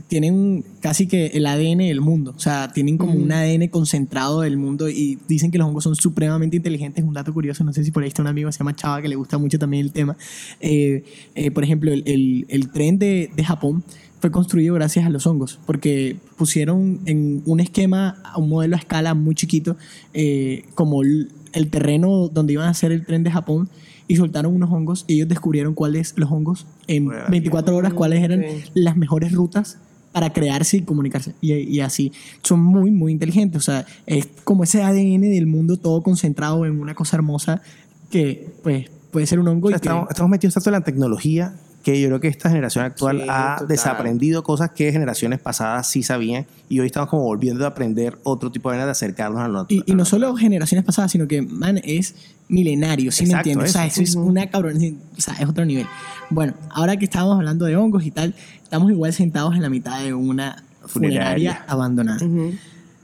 tienen 0.08 0.64
casi 0.80 1.06
que 1.06 1.26
el 1.28 1.46
ADN 1.46 1.78
del 1.78 2.00
mundo. 2.00 2.32
O 2.36 2.40
sea, 2.40 2.72
tienen 2.72 2.98
como 2.98 3.12
un 3.14 3.30
ADN 3.32 3.68
concentrado 3.68 4.40
del 4.42 4.56
mundo 4.56 4.88
y 4.88 5.18
dicen 5.28 5.50
que 5.50 5.58
los 5.58 5.66
hongos 5.68 5.84
son 5.84 5.94
supremamente 5.96 6.56
inteligentes. 6.56 7.04
Un 7.04 7.14
dato 7.14 7.32
curioso, 7.32 7.64
no 7.64 7.72
sé 7.72 7.84
si 7.84 7.90
por 7.90 8.02
ahí 8.02 8.08
está 8.08 8.22
un 8.22 8.28
amigo, 8.28 8.50
se 8.52 8.58
llama 8.58 8.74
Chava, 8.76 9.00
que 9.02 9.08
le 9.08 9.16
gusta 9.16 9.38
mucho 9.38 9.58
también 9.58 9.84
el 9.84 9.92
tema. 9.92 10.16
Eh, 10.60 11.04
eh, 11.34 11.50
por 11.50 11.64
ejemplo, 11.64 11.92
el, 11.92 12.02
el- 12.06 12.46
el 12.48 12.70
tren 12.70 12.98
de, 12.98 13.30
de 13.34 13.44
Japón 13.44 13.84
fue 14.20 14.30
construido 14.30 14.74
gracias 14.74 15.04
a 15.04 15.10
los 15.10 15.26
hongos, 15.26 15.58
porque 15.66 16.16
pusieron 16.36 17.00
en 17.04 17.42
un 17.44 17.60
esquema, 17.60 18.22
un 18.36 18.48
modelo 18.48 18.74
a 18.76 18.78
escala 18.78 19.12
muy 19.14 19.34
chiquito, 19.34 19.76
eh, 20.14 20.64
como 20.74 21.02
el, 21.02 21.30
el 21.52 21.68
terreno 21.68 22.28
donde 22.28 22.54
iban 22.54 22.66
a 22.66 22.70
hacer 22.70 22.90
el 22.92 23.04
tren 23.04 23.22
de 23.22 23.30
Japón, 23.30 23.68
y 24.08 24.16
soltaron 24.16 24.54
unos 24.54 24.70
hongos, 24.70 25.04
y 25.08 25.14
ellos 25.14 25.28
descubrieron 25.28 25.74
cuáles 25.74 26.14
los 26.16 26.30
hongos 26.30 26.66
en 26.88 27.06
Bueno, 27.06 27.22
24 27.30 27.74
horas, 27.76 27.92
cuáles 27.94 28.22
eran 28.22 28.44
las 28.74 28.96
mejores 28.96 29.32
rutas 29.32 29.78
para 30.14 30.32
crearse 30.32 30.76
y 30.76 30.82
comunicarse. 30.82 31.34
Y, 31.40 31.54
y 31.54 31.80
así. 31.80 32.12
Son 32.40 32.62
muy, 32.62 32.92
muy 32.92 33.10
inteligentes. 33.10 33.58
O 33.58 33.64
sea, 33.64 33.84
es 34.06 34.28
como 34.44 34.62
ese 34.62 34.80
ADN 34.80 35.22
del 35.22 35.48
mundo 35.48 35.76
todo 35.76 36.04
concentrado 36.04 36.64
en 36.64 36.80
una 36.80 36.94
cosa 36.94 37.16
hermosa 37.16 37.62
que, 38.10 38.48
pues, 38.62 38.88
puede 39.10 39.26
ser 39.26 39.40
un 39.40 39.48
hongo 39.48 39.66
O 39.66 39.70
sea, 39.70 39.78
y 39.78 39.80
que... 39.80 39.88
estamos, 39.88 40.06
estamos 40.08 40.30
metidos 40.30 40.54
tanto 40.54 40.70
en 40.70 40.74
la 40.74 40.82
tecnología 40.82 41.56
que 41.84 42.00
yo 42.00 42.08
creo 42.08 42.18
que 42.20 42.28
esta 42.28 42.48
generación 42.48 42.84
actual 42.84 43.18
Sí, 43.20 43.26
ha 43.28 43.52
total. 43.58 43.68
desaprendido 43.68 44.42
cosas 44.42 44.70
que 44.70 44.90
generaciones 44.90 45.38
pasadas 45.38 45.86
sí 45.86 46.02
sabían 46.02 46.46
y 46.68 46.80
hoy 46.80 46.86
estamos 46.86 47.08
como 47.10 47.22
volviendo 47.24 47.64
a 47.64 47.68
aprender 47.68 48.18
otro 48.24 48.50
tipo 48.50 48.70
de 48.70 48.74
manera 48.74 48.86
de 48.86 48.92
acercarnos 48.92 49.40
a 49.42 49.48
lo 49.48 49.66
Y, 49.68 49.82
y 49.86 49.94
no 49.94 50.04
solo 50.04 50.34
generaciones 50.34 50.84
pasadas, 50.84 51.12
sino 51.12 51.28
que, 51.28 51.42
man, 51.42 51.78
es 51.84 52.14
milenario, 52.48 53.12
¿sí 53.12 53.26
me 53.26 53.34
entiendes? 53.34 53.70
O 53.70 53.72
sea, 53.74 53.86
eso. 53.86 54.00
es 54.02 54.14
una 54.16 54.48
cabrón, 54.48 54.76
o 55.16 55.20
sea, 55.20 55.34
es 55.34 55.46
otro 55.48 55.64
nivel. 55.64 55.86
Bueno, 56.30 56.54
ahora 56.70 56.96
que 56.96 57.04
estábamos 57.04 57.36
hablando 57.36 57.66
de 57.66 57.76
hongos 57.76 58.04
y 58.06 58.10
tal, 58.10 58.34
estamos 58.62 58.90
igual 58.90 59.12
sentados 59.12 59.54
en 59.54 59.62
la 59.62 59.68
mitad 59.68 60.02
de 60.02 60.14
una 60.14 60.64
funeraria, 60.86 61.22
Funeraria. 61.52 61.64
abandonada. 61.68 62.18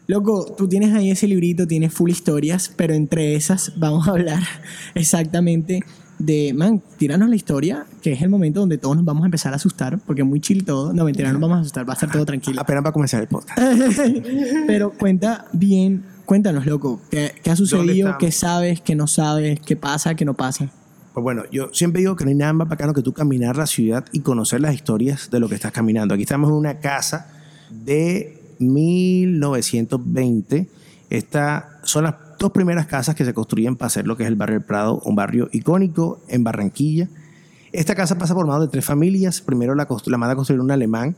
Loco, 0.07 0.55
tú 0.59 0.69
tienes 0.69 0.93
ahí 0.95 1.11
ese 1.11 1.29
librito, 1.29 1.67
tienes 1.67 1.93
full 1.93 2.11
historias, 2.11 2.73
pero 2.77 2.95
entre 2.95 3.37
esas 3.37 3.75
vamos 3.77 4.09
a 4.09 4.13
hablar 4.13 4.43
exactamente 4.95 5.85
de, 6.21 6.53
man, 6.55 6.83
tíranos 6.99 7.31
la 7.31 7.37
historia, 7.37 7.87
que 8.03 8.13
es 8.13 8.21
el 8.21 8.29
momento 8.29 8.61
donde 8.61 8.77
todos 8.77 8.95
nos 8.95 9.07
vamos 9.07 9.23
a 9.23 9.27
empezar 9.27 9.55
a 9.55 9.57
asustar, 9.57 9.99
porque 10.07 10.21
es 10.21 10.29
muy 10.29 10.41
chill 10.41 10.65
todo. 10.65 10.93
No, 10.93 11.05
mentira, 11.05 11.29
no 11.29 11.39
nos 11.39 11.43
vamos 11.43 11.57
a 11.57 11.61
asustar, 11.63 11.89
va 11.89 11.95
a 11.95 11.95
estar 11.95 12.13
todo 12.13 12.27
tranquilo. 12.27 12.61
Apenas 12.61 12.85
va 12.85 12.91
a 12.91 12.93
comenzar 12.93 13.23
el 13.23 13.29
podcast. 13.29 13.59
Pero 14.67 14.93
cuenta 14.93 15.47
bien, 15.53 16.05
cuéntanos, 16.27 16.67
loco, 16.67 17.01
¿qué, 17.11 17.33
qué 17.43 17.51
ha 17.51 17.57
sucedido? 17.57 18.19
¿Qué 18.19 18.31
sabes? 18.33 18.83
¿Qué 18.83 18.95
no 18.95 19.07
sabes? 19.07 19.61
¿Qué 19.61 19.77
pasa? 19.77 20.15
¿Qué 20.15 20.27
no 20.27 20.35
pasa? 20.35 20.71
Pues 21.15 21.25
bueno, 21.25 21.45
yo 21.51 21.71
siempre 21.73 22.01
digo 22.01 22.17
que 22.17 22.25
no 22.25 22.29
hay 22.29 22.37
nada 22.37 22.53
más 22.53 22.69
bacano 22.69 22.93
que 22.93 23.01
tú 23.03 23.15
caminar 23.15 23.57
la 23.57 23.67
ciudad 23.67 24.05
y 24.13 24.21
conocer 24.21 24.61
las 24.61 24.75
historias 24.75 25.31
de 25.31 25.41
lo 25.41 25.49
que 25.49 25.55
estás 25.55 25.73
caminando. 25.73 26.13
Aquí 26.15 26.25
estamos 26.25 26.51
en 26.51 26.57
una 26.57 26.81
casa 26.81 27.29
de 27.71 28.39
1920. 28.59 30.69
Estas 31.09 31.65
son 31.83 32.05
las 32.05 32.17
dos 32.41 32.53
primeras 32.53 32.87
casas 32.87 33.15
que 33.15 33.25
se 33.27 33.35
construyen 33.35 33.77
para 33.77 33.89
hacer 33.89 34.07
lo 34.07 34.17
que 34.17 34.23
es 34.25 34.29
el 34.29 34.35
barrio 34.35 34.59
del 34.59 34.67
Prado, 34.67 35.01
un 35.05 35.15
barrio 35.15 35.49
icónico 35.53 36.21
en 36.27 36.43
Barranquilla. 36.43 37.09
Esta 37.71 37.95
casa 37.95 38.17
pasa 38.17 38.35
por 38.35 38.47
más 38.47 38.61
de 38.63 38.69
tres 38.69 38.85
familias. 38.85 39.43
Primero 39.43 39.75
la, 39.75 39.87
la 40.07 40.19
manda 40.19 40.33
a 40.33 40.37
construir 40.37 40.61
un 40.63 40.71
alemán, 40.71 41.15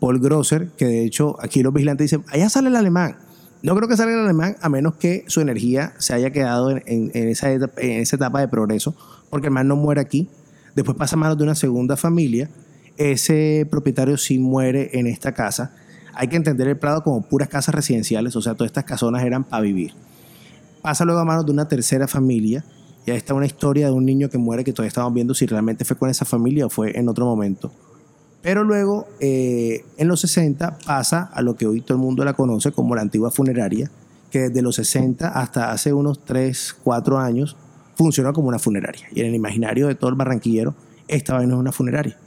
Paul 0.00 0.18
Grosser, 0.20 0.68
que 0.76 0.86
de 0.86 1.04
hecho 1.04 1.36
aquí 1.40 1.62
los 1.62 1.72
vigilantes 1.72 2.10
dicen, 2.10 2.24
allá 2.32 2.48
sale 2.48 2.68
el 2.68 2.76
alemán. 2.76 3.16
No 3.62 3.76
creo 3.76 3.88
que 3.88 3.96
salga 3.96 4.14
el 4.14 4.20
alemán 4.24 4.56
a 4.62 4.68
menos 4.70 4.94
que 4.94 5.24
su 5.28 5.40
energía 5.42 5.92
se 5.98 6.14
haya 6.14 6.30
quedado 6.30 6.70
en, 6.70 6.82
en- 6.86 7.10
en 7.14 7.28
esa, 7.28 7.52
etapa, 7.52 7.80
en 7.82 8.00
esa 8.00 8.16
etapa 8.16 8.40
de 8.40 8.48
progreso, 8.48 8.96
porque 9.30 9.48
el 9.48 9.52
man 9.52 9.68
no 9.68 9.76
muere 9.76 10.00
aquí. 10.00 10.28
Después 10.74 10.96
pasa 10.96 11.14
a 11.16 11.18
manos 11.18 11.36
de 11.38 11.44
una 11.44 11.54
segunda 11.54 11.96
familia. 11.98 12.48
Ese 12.96 13.66
propietario 13.70 14.16
sí 14.16 14.38
muere 14.38 14.90
en 14.98 15.06
esta 15.06 15.32
casa. 15.32 15.74
Hay 16.14 16.28
que 16.28 16.36
entender 16.36 16.68
el 16.68 16.78
Prado 16.78 17.02
como 17.02 17.22
puras 17.28 17.48
casas 17.48 17.74
residenciales, 17.74 18.34
o 18.36 18.40
sea, 18.42 18.54
todas 18.54 18.68
estas 18.70 18.84
casonas 18.84 19.22
eran 19.24 19.44
para 19.44 19.62
vivir. 19.62 19.92
Pasa 20.84 21.06
luego 21.06 21.20
a 21.20 21.24
manos 21.24 21.46
de 21.46 21.52
una 21.52 21.66
tercera 21.66 22.06
familia. 22.06 22.62
Y 23.06 23.10
ahí 23.10 23.16
está 23.16 23.32
una 23.32 23.46
historia 23.46 23.86
de 23.86 23.92
un 23.92 24.04
niño 24.04 24.28
que 24.28 24.36
muere 24.36 24.64
que 24.64 24.74
todavía 24.74 24.88
estamos 24.88 25.14
viendo 25.14 25.32
si 25.32 25.46
realmente 25.46 25.82
fue 25.86 25.96
con 25.96 26.10
esa 26.10 26.26
familia 26.26 26.66
o 26.66 26.68
fue 26.68 26.98
en 26.98 27.08
otro 27.08 27.24
momento. 27.24 27.72
Pero 28.42 28.64
luego, 28.64 29.08
eh, 29.18 29.82
en 29.96 30.08
los 30.08 30.20
60, 30.20 30.76
pasa 30.84 31.30
a 31.32 31.40
lo 31.40 31.56
que 31.56 31.66
hoy 31.66 31.80
todo 31.80 31.96
el 31.96 32.04
mundo 32.04 32.22
la 32.22 32.34
conoce 32.34 32.70
como 32.70 32.94
la 32.94 33.00
antigua 33.00 33.30
funeraria, 33.30 33.90
que 34.30 34.40
desde 34.40 34.60
los 34.60 34.76
60 34.76 35.26
hasta 35.26 35.72
hace 35.72 35.94
unos 35.94 36.22
3, 36.22 36.76
4 36.84 37.18
años 37.18 37.56
funciona 37.96 38.34
como 38.34 38.48
una 38.48 38.58
funeraria. 38.58 39.06
Y 39.14 39.20
en 39.20 39.28
el 39.28 39.34
imaginario 39.34 39.86
de 39.86 39.94
todo 39.94 40.10
el 40.10 40.16
barranquillero, 40.16 40.74
esta 41.08 41.32
vaina 41.32 41.54
es 41.54 41.60
una 41.60 41.72
funeraria. 41.72 42.18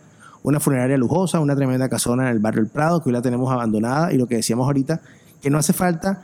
Una 0.41 0.59
funeraria 0.59 0.97
lujosa, 0.97 1.39
una 1.39 1.55
tremenda 1.55 1.89
casona 1.89 2.23
en 2.23 2.29
el 2.29 2.39
barrio 2.39 2.61
El 2.61 2.69
Prado, 2.69 3.03
que 3.03 3.09
hoy 3.09 3.13
la 3.13 3.21
tenemos 3.21 3.51
abandonada. 3.51 4.11
Y 4.11 4.17
lo 4.17 4.25
que 4.25 4.37
decíamos 4.37 4.65
ahorita, 4.65 4.99
que 5.43 5.51
no 5.51 5.59
hace 5.59 5.73
falta 5.73 6.23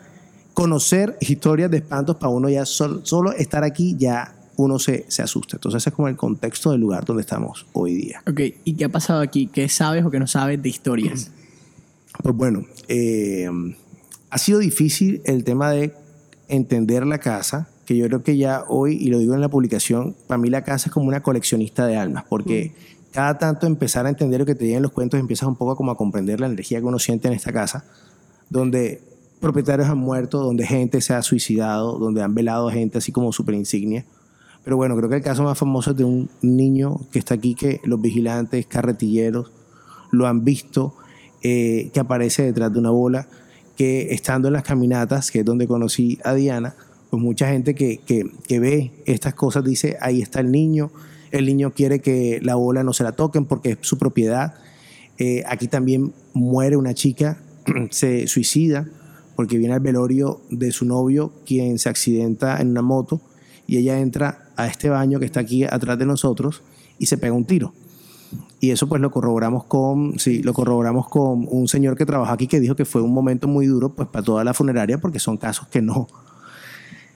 conocer 0.53 1.17
historias 1.21 1.69
de 1.71 1.77
espantos 1.77 2.15
para 2.17 2.29
uno 2.29 2.49
ya 2.49 2.65
sol- 2.65 3.01
solo 3.03 3.31
estar 3.33 3.63
aquí, 3.63 3.95
ya 3.97 4.35
uno 4.55 4.77
se, 4.77 5.05
se 5.07 5.21
asusta. 5.23 5.57
Entonces, 5.57 5.81
ese 5.81 5.89
es 5.89 5.95
como 5.95 6.07
el 6.07 6.15
contexto 6.15 6.71
del 6.71 6.81
lugar 6.81 7.05
donde 7.05 7.21
estamos 7.21 7.65
hoy 7.73 7.95
día. 7.95 8.21
Ok, 8.27 8.39
¿y 8.63 8.73
qué 8.75 8.85
ha 8.85 8.89
pasado 8.89 9.21
aquí? 9.21 9.47
¿Qué 9.47 9.67
sabes 9.67 10.05
o 10.05 10.11
qué 10.11 10.19
no 10.19 10.27
sabes 10.27 10.61
de 10.61 10.69
historias? 10.69 11.31
Pues 12.21 12.35
bueno, 12.35 12.63
eh, 12.89 13.49
ha 14.29 14.37
sido 14.37 14.59
difícil 14.59 15.23
el 15.25 15.43
tema 15.43 15.71
de 15.71 15.93
entender 16.47 17.07
la 17.07 17.17
casa, 17.17 17.67
que 17.87 17.97
yo 17.97 18.05
creo 18.05 18.21
que 18.21 18.37
ya 18.37 18.65
hoy, 18.67 18.95
y 19.01 19.09
lo 19.09 19.17
digo 19.17 19.33
en 19.33 19.41
la 19.41 19.49
publicación, 19.49 20.15
para 20.27 20.37
mí 20.37 20.51
la 20.51 20.63
casa 20.63 20.89
es 20.89 20.93
como 20.93 21.07
una 21.07 21.23
coleccionista 21.23 21.87
de 21.87 21.97
almas, 21.97 22.23
porque 22.29 22.71
cada 23.11 23.39
tanto 23.39 23.65
empezar 23.65 24.05
a 24.05 24.09
entender 24.09 24.39
lo 24.39 24.45
que 24.45 24.53
te 24.53 24.67
llegan 24.67 24.83
los 24.83 24.91
cuentos, 24.91 25.19
empiezas 25.19 25.47
un 25.49 25.55
poco 25.55 25.75
como 25.75 25.89
a 25.91 25.97
comprender 25.97 26.39
la 26.39 26.45
energía 26.45 26.79
que 26.79 26.85
uno 26.85 26.99
siente 26.99 27.27
en 27.27 27.33
esta 27.33 27.51
casa, 27.51 27.83
donde 28.51 29.01
propietarios 29.43 29.89
han 29.89 29.97
muerto, 29.97 30.39
donde 30.39 30.65
gente 30.65 31.01
se 31.01 31.13
ha 31.13 31.21
suicidado, 31.21 31.99
donde 31.99 32.23
han 32.23 32.33
velado 32.33 32.69
a 32.69 32.71
gente 32.71 32.97
así 32.97 33.11
como 33.11 33.33
súper 33.33 33.55
insignia. 33.55 34.05
Pero 34.63 34.77
bueno, 34.77 34.95
creo 34.95 35.09
que 35.09 35.17
el 35.17 35.21
caso 35.21 35.43
más 35.43 35.57
famoso 35.57 35.91
es 35.91 35.97
de 35.97 36.05
un 36.05 36.29
niño 36.41 37.01
que 37.11 37.19
está 37.19 37.33
aquí, 37.35 37.53
que 37.53 37.81
los 37.83 38.01
vigilantes, 38.01 38.65
carretilleros, 38.65 39.51
lo 40.11 40.27
han 40.27 40.45
visto, 40.45 40.95
eh, 41.41 41.91
que 41.93 41.99
aparece 41.99 42.43
detrás 42.43 42.71
de 42.71 42.79
una 42.79 42.91
bola, 42.91 43.27
que 43.75 44.13
estando 44.13 44.47
en 44.47 44.53
las 44.53 44.63
caminatas, 44.63 45.29
que 45.29 45.39
es 45.39 45.45
donde 45.45 45.67
conocí 45.67 46.19
a 46.23 46.33
Diana, 46.33 46.75
pues 47.09 47.21
mucha 47.21 47.49
gente 47.49 47.75
que, 47.75 47.97
que, 47.97 48.31
que 48.47 48.59
ve 48.61 48.93
estas 49.05 49.33
cosas 49.33 49.65
dice, 49.65 49.97
ahí 49.99 50.21
está 50.21 50.39
el 50.39 50.51
niño, 50.53 50.89
el 51.31 51.45
niño 51.45 51.73
quiere 51.73 51.99
que 51.99 52.39
la 52.41 52.55
bola 52.55 52.83
no 52.83 52.93
se 52.93 53.03
la 53.03 53.11
toquen 53.11 53.43
porque 53.45 53.71
es 53.71 53.77
su 53.81 53.97
propiedad. 53.97 54.53
Eh, 55.17 55.43
aquí 55.47 55.67
también 55.67 56.13
muere 56.33 56.77
una 56.77 56.93
chica, 56.93 57.39
se 57.89 58.27
suicida 58.27 58.87
porque 59.35 59.57
viene 59.57 59.73
al 59.73 59.79
velorio 59.79 60.41
de 60.49 60.71
su 60.71 60.85
novio, 60.85 61.31
quien 61.45 61.79
se 61.79 61.89
accidenta 61.89 62.59
en 62.61 62.69
una 62.69 62.81
moto, 62.81 63.21
y 63.67 63.77
ella 63.77 63.99
entra 63.99 64.49
a 64.55 64.67
este 64.67 64.89
baño 64.89 65.19
que 65.19 65.25
está 65.25 65.39
aquí 65.39 65.63
atrás 65.63 65.97
de 65.97 66.05
nosotros 66.05 66.61
y 66.99 67.05
se 67.05 67.17
pega 67.17 67.33
un 67.33 67.45
tiro. 67.45 67.73
Y 68.59 68.71
eso 68.71 68.87
pues 68.87 69.01
lo 69.01 69.11
corroboramos 69.11 69.65
con, 69.65 70.17
sí, 70.19 70.41
lo 70.41 70.53
corroboramos 70.53 71.07
con 71.09 71.47
un 71.49 71.67
señor 71.67 71.97
que 71.97 72.05
trabaja 72.05 72.33
aquí 72.33 72.47
que 72.47 72.59
dijo 72.59 72.75
que 72.75 72.85
fue 72.85 73.01
un 73.01 73.13
momento 73.13 73.47
muy 73.47 73.67
duro 73.67 73.93
pues 73.93 74.07
para 74.07 74.23
toda 74.23 74.43
la 74.43 74.53
funeraria 74.53 74.99
porque 74.99 75.19
son 75.19 75.37
casos 75.37 75.67
que 75.67 75.81
no, 75.81 76.07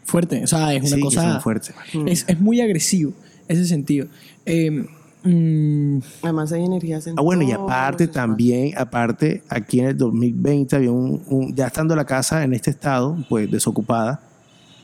Fuerte, 0.07 0.41
o 0.41 0.47
sea, 0.47 0.73
es 0.73 0.79
una 0.79 0.89
sí, 0.89 0.95
que 0.95 1.01
cosa... 1.01 1.33
son 1.33 1.41
fuertes. 1.41 1.75
Es, 2.05 2.23
es 2.29 2.39
muy 2.39 2.61
agresivo 2.61 3.11
ese 3.49 3.65
sentido. 3.65 4.07
Eh, 4.45 4.87
mm, 5.27 5.99
Además 6.23 6.51
hay 6.51 6.63
energías 6.65 7.07
en 7.07 7.17
Ah, 7.17 7.21
bueno, 7.21 7.43
y 7.43 7.51
aparte 7.51 8.07
también, 8.07 8.73
aparte, 8.77 9.43
aquí 9.49 9.79
en 9.79 9.87
el 9.87 9.97
2020 9.97 10.75
había 10.75 10.91
un, 10.91 11.21
un- 11.27 11.55
ya 11.55 11.67
estando 11.67 11.95
la 11.95 12.05
casa 12.05 12.43
en 12.43 12.53
este 12.53 12.69
estado, 12.71 13.17
pues 13.29 13.49
desocupada, 13.51 14.21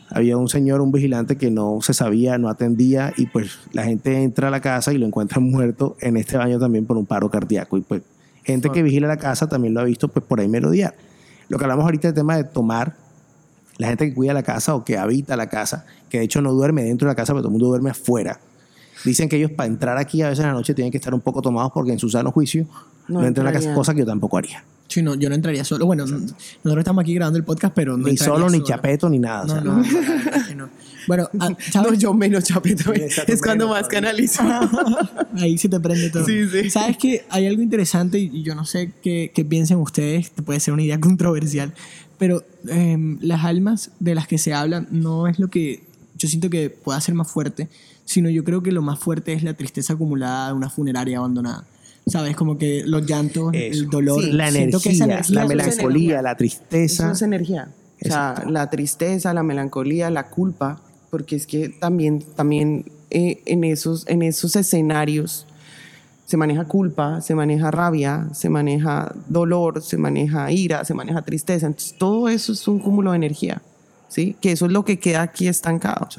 había 0.09 0.37
un 0.37 0.47
señor, 0.49 0.81
un 0.81 0.91
vigilante 0.91 1.37
que 1.37 1.49
no 1.49 1.79
se 1.81 1.93
sabía, 1.93 2.37
no 2.37 2.49
atendía, 2.49 3.13
y 3.17 3.25
pues 3.27 3.57
la 3.71 3.83
gente 3.83 4.21
entra 4.21 4.49
a 4.49 4.51
la 4.51 4.61
casa 4.61 4.93
y 4.93 4.97
lo 4.97 5.05
encuentra 5.07 5.39
muerto 5.41 5.95
en 6.01 6.17
este 6.17 6.37
baño 6.37 6.59
también 6.59 6.85
por 6.85 6.97
un 6.97 7.05
paro 7.05 7.29
cardíaco. 7.29 7.77
Y 7.77 7.81
pues 7.81 8.01
gente 8.43 8.69
que 8.69 8.83
vigila 8.83 9.07
la 9.07 9.17
casa 9.17 9.47
también 9.47 9.73
lo 9.73 9.79
ha 9.79 9.83
visto 9.85 10.07
pues 10.09 10.25
por 10.25 10.39
ahí 10.39 10.47
merodear. 10.47 10.93
Lo 11.49 11.57
que 11.57 11.63
hablamos 11.65 11.85
ahorita 11.85 12.09
del 12.09 12.15
tema 12.15 12.35
de 12.37 12.43
tomar, 12.43 12.95
la 13.77 13.87
gente 13.87 14.07
que 14.09 14.13
cuida 14.13 14.33
la 14.33 14.43
casa 14.43 14.75
o 14.75 14.83
que 14.85 14.97
habita 14.97 15.35
la 15.35 15.47
casa, 15.49 15.85
que 16.09 16.19
de 16.19 16.25
hecho 16.25 16.41
no 16.41 16.51
duerme 16.53 16.83
dentro 16.83 17.07
de 17.07 17.11
la 17.11 17.15
casa, 17.15 17.33
pero 17.33 17.41
todo 17.41 17.47
el 17.49 17.53
mundo 17.53 17.67
duerme 17.67 17.89
afuera. 17.89 18.39
Dicen 19.05 19.27
que 19.29 19.37
ellos 19.37 19.51
para 19.51 19.67
entrar 19.67 19.97
aquí 19.97 20.21
a 20.21 20.29
veces 20.29 20.43
en 20.43 20.47
la 20.47 20.53
noche 20.53 20.73
tienen 20.73 20.91
que 20.91 20.97
estar 20.97 21.13
un 21.13 21.21
poco 21.21 21.41
tomados 21.41 21.71
porque 21.73 21.91
en 21.91 21.99
su 21.99 22.09
sano 22.09 22.31
juicio 22.31 22.65
no, 23.07 23.21
No 23.21 23.27
entran 23.27 23.47
a 23.47 23.51
la 23.51 23.59
casa, 23.59 23.73
cosa 23.73 23.93
que 23.93 23.99
yo 23.99 24.05
tampoco 24.05 24.37
haría. 24.37 24.63
Sí, 24.87 25.01
no, 25.01 25.15
yo 25.15 25.27
no 25.29 25.35
entraría 25.35 25.63
solo. 25.63 25.85
Bueno, 25.85 26.05
no- 26.05 26.19
nosotros 26.19 26.77
estamos 26.77 27.01
aquí 27.01 27.13
grabando 27.15 27.37
el 27.37 27.43
podcast, 27.45 27.73
pero 27.73 27.97
no 27.97 28.03
ni 28.05 28.11
entraría 28.11 28.33
solo, 28.35 28.49
ni 28.49 28.57
solo. 28.57 28.67
chapeto, 28.67 29.09
ni 29.09 29.19
nada. 29.19 29.41
o 29.43 29.45
No, 29.47 29.53
sea, 29.83 30.53
no, 30.55 30.65
no. 30.65 30.69
Bueno, 31.07 31.29
ah, 31.39 31.49
¿sabes? 31.71 31.91
No, 31.91 31.97
yo 31.97 32.13
menos 32.13 32.43
chapeto. 32.43 32.93
Exacto, 32.93 33.33
Es 33.33 33.41
cuando 33.41 33.65
menos 33.67 33.81
más 33.81 33.87
canalizo. 33.89 34.43
Ahí 35.37 35.57
se 35.57 35.67
te 35.69 35.79
prende 35.79 36.09
todo. 36.09 36.25
Sí, 36.25 36.47
sí. 36.47 36.69
Sabes 36.69 36.97
que 36.97 37.25
hay 37.29 37.47
algo 37.47 37.61
interesante 37.61 38.19
y 38.19 38.43
yo 38.43 38.55
no 38.55 38.65
sé 38.65 38.91
qué, 39.01 39.31
qué 39.33 39.43
piensen 39.43 39.77
ustedes, 39.79 40.29
puede 40.45 40.59
ser 40.59 40.73
una 40.73 40.83
idea 40.83 40.99
controversial, 41.01 41.73
pero 42.19 42.43
em, 42.67 43.17
las 43.21 43.43
almas 43.43 43.91
de 43.99 44.15
las 44.15 44.27
que 44.27 44.37
se 44.37 44.53
hablan 44.53 44.87
no 44.91 45.27
es 45.27 45.39
lo 45.39 45.49
que 45.49 45.83
yo 46.17 46.27
siento 46.27 46.49
que 46.49 46.69
pueda 46.69 47.01
ser 47.01 47.15
más 47.15 47.29
fuerte, 47.29 47.67
sino 48.05 48.29
yo 48.29 48.43
creo 48.43 48.61
que 48.63 48.71
lo 48.71 48.81
más 48.81 48.99
fuerte 48.99 49.33
es 49.33 49.43
la 49.43 49.53
tristeza 49.53 49.93
acumulada 49.93 50.47
de 50.47 50.53
una 50.53 50.69
funeraria 50.69 51.17
abandonada. 51.17 51.65
¿Sabes? 52.05 52.35
Como 52.35 52.57
que 52.57 52.83
los 52.85 53.05
llantos, 53.05 53.51
Eso. 53.53 53.79
el 53.83 53.89
dolor. 53.89 54.21
Sí, 54.21 54.31
la 54.33 54.49
energía, 54.49 55.07
la 55.07 55.19
es- 55.19 55.29
melancolía, 55.47 56.21
la 56.21 56.31
Eso 56.31 56.37
tristeza. 56.37 57.11
es 57.13 57.21
energía. 57.21 57.69
O 58.01 58.05
sea, 58.05 58.31
Exacto. 58.31 58.51
la 58.51 58.69
tristeza, 58.69 59.33
la 59.33 59.41
melancolía, 59.43 60.09
la 60.09 60.27
culpa, 60.27 60.81
porque 61.09 61.37
es 61.37 61.47
que 61.47 61.69
también, 61.69 62.21
también 62.35 62.91
eh, 63.09 63.41
en, 63.45 63.63
esos, 63.63 64.05
en 64.09 64.21
esos 64.21 64.55
escenarios 64.57 65.45
se 66.25 66.35
maneja 66.35 66.65
culpa, 66.65 67.21
se 67.21 67.35
maneja 67.35 67.71
rabia, 67.71 68.27
se 68.33 68.49
maneja 68.49 69.13
dolor, 69.29 69.81
se 69.81 69.97
maneja 69.97 70.51
ira, 70.51 70.83
se 70.83 70.93
maneja 70.93 71.21
tristeza. 71.21 71.67
Entonces, 71.67 71.95
todo 71.97 72.27
eso 72.27 72.51
es 72.51 72.67
un 72.67 72.79
cúmulo 72.79 73.11
de 73.11 73.17
energía, 73.17 73.61
¿sí? 74.09 74.35
Que 74.41 74.51
eso 74.51 74.65
es 74.65 74.71
lo 74.73 74.83
que 74.83 74.99
queda 74.99 75.21
aquí 75.21 75.47
estancado. 75.47 76.09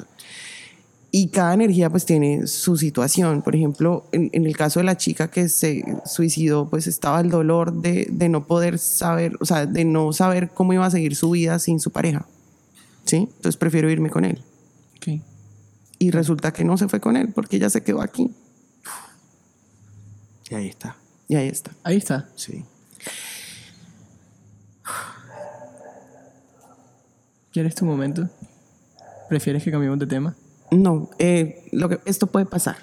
Y 1.17 1.29
cada 1.29 1.53
energía 1.53 1.89
pues 1.89 2.05
tiene 2.05 2.45
su 2.45 2.75
situación. 2.75 3.41
Por 3.41 3.55
ejemplo, 3.55 4.05
en, 4.11 4.29
en 4.33 4.45
el 4.45 4.57
caso 4.57 4.81
de 4.81 4.83
la 4.83 4.97
chica 4.97 5.31
que 5.31 5.47
se 5.47 5.81
suicidó, 6.05 6.69
pues 6.69 6.87
estaba 6.87 7.21
el 7.21 7.29
dolor 7.29 7.71
de, 7.71 8.09
de 8.11 8.27
no 8.27 8.45
poder 8.45 8.77
saber, 8.79 9.37
o 9.39 9.45
sea, 9.45 9.65
de 9.65 9.85
no 9.85 10.11
saber 10.11 10.49
cómo 10.49 10.73
iba 10.73 10.85
a 10.85 10.91
seguir 10.91 11.15
su 11.15 11.29
vida 11.29 11.57
sin 11.59 11.79
su 11.79 11.91
pareja. 11.91 12.27
¿Sí? 13.05 13.15
Entonces 13.15 13.55
prefiero 13.55 13.89
irme 13.89 14.09
con 14.09 14.25
él. 14.25 14.43
Ok. 14.97 15.21
Y 15.99 16.11
resulta 16.11 16.51
que 16.51 16.65
no 16.65 16.77
se 16.77 16.89
fue 16.89 16.99
con 16.99 17.15
él 17.15 17.31
porque 17.33 17.55
ella 17.55 17.69
se 17.69 17.81
quedó 17.81 18.01
aquí. 18.01 18.33
Y 20.49 20.55
ahí 20.55 20.67
está. 20.67 20.97
Y 21.29 21.35
ahí 21.35 21.47
está. 21.47 21.71
Ahí 21.83 21.95
está. 21.95 22.27
Sí. 22.35 22.65
¿Quieres 27.53 27.73
tu 27.73 27.85
momento? 27.85 28.27
¿Prefieres 29.29 29.63
que 29.63 29.71
cambiemos 29.71 29.97
de 29.97 30.07
tema? 30.07 30.35
No, 30.71 31.09
eh, 31.19 31.63
lo 31.71 31.89
que, 31.89 31.99
esto 32.05 32.27
puede 32.27 32.45
pasar. 32.45 32.77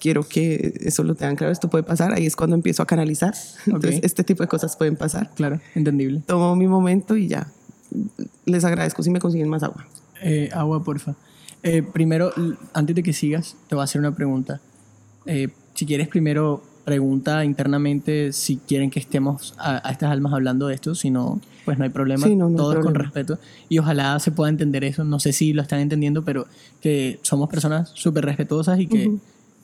Quiero 0.00 0.22
que 0.22 0.74
eso 0.80 1.02
lo 1.02 1.14
tengan 1.14 1.36
claro, 1.36 1.52
esto 1.52 1.68
puede 1.68 1.84
pasar. 1.84 2.12
Ahí 2.14 2.26
es 2.26 2.36
cuando 2.36 2.56
empiezo 2.56 2.82
a 2.82 2.86
canalizar. 2.86 3.34
Entonces, 3.66 4.00
este 4.02 4.24
tipo 4.24 4.42
de 4.42 4.48
cosas 4.48 4.76
pueden 4.76 4.96
pasar. 4.96 5.30
Claro, 5.34 5.60
entendible. 5.74 6.22
Tomo 6.26 6.56
mi 6.56 6.66
momento 6.66 7.16
y 7.16 7.28
ya. 7.28 7.48
Les 8.46 8.64
agradezco 8.64 9.02
si 9.02 9.10
me 9.10 9.18
consiguen 9.18 9.48
más 9.48 9.62
agua. 9.62 9.86
Eh, 10.22 10.48
agua, 10.54 10.82
porfa. 10.82 11.14
Eh, 11.62 11.82
primero, 11.82 12.32
antes 12.72 12.96
de 12.96 13.02
que 13.02 13.12
sigas, 13.12 13.56
te 13.68 13.74
voy 13.74 13.82
a 13.82 13.84
hacer 13.84 14.00
una 14.00 14.14
pregunta. 14.14 14.60
Si 15.74 15.86
quieres, 15.86 16.08
primero 16.08 16.62
pregunta 16.84 17.44
internamente 17.44 18.32
si 18.32 18.56
quieren 18.56 18.90
que 18.90 19.00
estemos 19.00 19.54
a, 19.58 19.86
a 19.86 19.92
estas 19.92 20.10
almas 20.10 20.32
hablando 20.32 20.66
de 20.68 20.74
esto. 20.74 20.94
Si 20.94 21.10
no, 21.10 21.40
pues 21.64 21.78
no 21.78 21.84
hay 21.84 21.90
problema. 21.90 22.26
Sí, 22.26 22.34
no, 22.36 22.46
no 22.46 22.50
hay 22.50 22.56
Todos 22.56 22.84
con 22.84 22.94
respeto. 22.94 23.38
Y 23.68 23.78
ojalá 23.78 24.18
se 24.18 24.32
pueda 24.32 24.50
entender 24.50 24.84
eso. 24.84 25.04
No 25.04 25.20
sé 25.20 25.32
si 25.32 25.52
lo 25.52 25.62
están 25.62 25.80
entendiendo, 25.80 26.24
pero 26.24 26.46
que 26.80 27.18
somos 27.22 27.48
personas 27.48 27.90
súper 27.94 28.24
respetuosas 28.24 28.80
y 28.80 28.86
que 28.86 29.12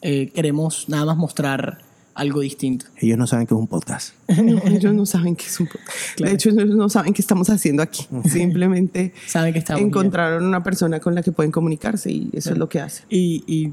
eh, 0.03 0.31
queremos 0.35 0.89
nada 0.89 1.07
más 1.07 1.16
mostrar 1.16 1.79
algo 2.14 2.41
distinto. 2.41 2.87
Ellos 2.97 3.16
no 3.16 3.27
saben 3.27 3.47
que 3.47 3.55
es 3.55 3.61
un 3.61 3.69
podcast. 3.69 4.14
No, 4.43 4.61
ellos 4.64 4.93
no 4.93 5.07
saben 5.07 5.37
que 5.37 5.45
es 5.45 5.61
un 5.61 5.66
podcast. 5.66 6.19
De 6.19 6.33
hecho, 6.33 6.51
ellos 6.51 6.75
no 6.75 6.89
saben 6.89 7.12
qué 7.12 7.23
estamos 7.23 7.49
haciendo 7.51 7.83
aquí. 7.83 8.07
Simplemente 8.25 9.12
Saben 9.27 9.53
que 9.53 9.61
estamos 9.61 9.83
encontraron 9.83 10.45
una 10.45 10.62
persona 10.62 11.01
con 11.01 11.14
la 11.14 11.23
que 11.23 11.33
pueden 11.33 11.53
comunicarse 11.53 12.11
y 12.11 12.31
eso 12.33 12.53
es 12.53 12.59
lo 12.59 12.69
que 12.69 12.81
hacen. 12.81 13.07
Y, 13.09 13.45
y 13.47 13.73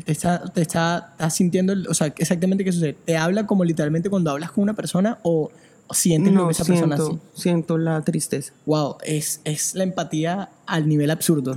te 0.00 0.12
está, 0.12 0.44
te 0.52 0.62
está, 0.62 1.08
estás 1.12 1.34
sintiendo, 1.34 1.74
o 1.88 1.94
sea, 1.94 2.08
exactamente 2.16 2.64
qué 2.64 2.72
sucede. 2.72 2.96
¿Te 3.04 3.16
habla 3.16 3.46
como 3.46 3.64
literalmente 3.64 4.10
cuando 4.10 4.30
hablas 4.30 4.50
con 4.52 4.62
una 4.62 4.74
persona 4.74 5.18
o, 5.22 5.50
o 5.88 5.94
sientes 5.94 6.32
lo 6.32 6.40
No, 6.42 6.46
que 6.48 6.52
esa 6.52 6.64
persona 6.64 6.96
siento, 6.96 7.20
hace? 7.32 7.40
siento 7.42 7.78
la 7.78 8.00
tristeza. 8.02 8.52
Wow, 8.66 8.96
es, 9.04 9.40
es 9.44 9.74
la 9.74 9.84
empatía 9.84 10.48
al 10.66 10.88
nivel 10.88 11.10
absurdo. 11.10 11.56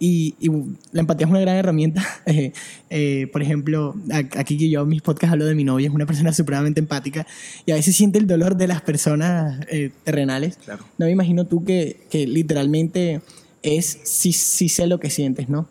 Y, 0.00 0.34
y 0.40 0.48
la 0.92 1.00
empatía 1.00 1.26
es 1.26 1.30
una 1.30 1.40
gran 1.40 1.56
herramienta. 1.56 2.04
Eh, 2.26 2.52
eh, 2.90 3.26
por 3.32 3.40
ejemplo, 3.42 3.94
a- 4.12 4.18
aquí 4.40 4.58
que 4.58 4.68
yo 4.68 4.82
en 4.82 4.88
mis 4.88 5.00
podcasts 5.02 5.32
hablo 5.32 5.46
de 5.46 5.54
mi 5.54 5.64
novia, 5.64 5.88
es 5.88 5.94
una 5.94 6.04
persona 6.06 6.32
supremamente 6.32 6.78
empática 6.80 7.26
y 7.66 7.72
a 7.72 7.74
veces 7.76 7.96
siente 7.96 8.18
el 8.18 8.26
dolor 8.26 8.56
de 8.56 8.66
las 8.68 8.82
personas 8.82 9.60
eh, 9.70 9.90
terrenales. 10.04 10.58
Claro. 10.64 10.84
No 10.98 11.06
me 11.06 11.12
imagino 11.12 11.46
tú 11.46 11.64
que, 11.64 12.00
que 12.10 12.26
literalmente 12.26 13.22
es, 13.62 13.98
sí, 14.04 14.32
sí 14.32 14.68
sé 14.68 14.86
lo 14.86 15.00
que 15.00 15.08
sientes, 15.10 15.48
¿no? 15.48 15.68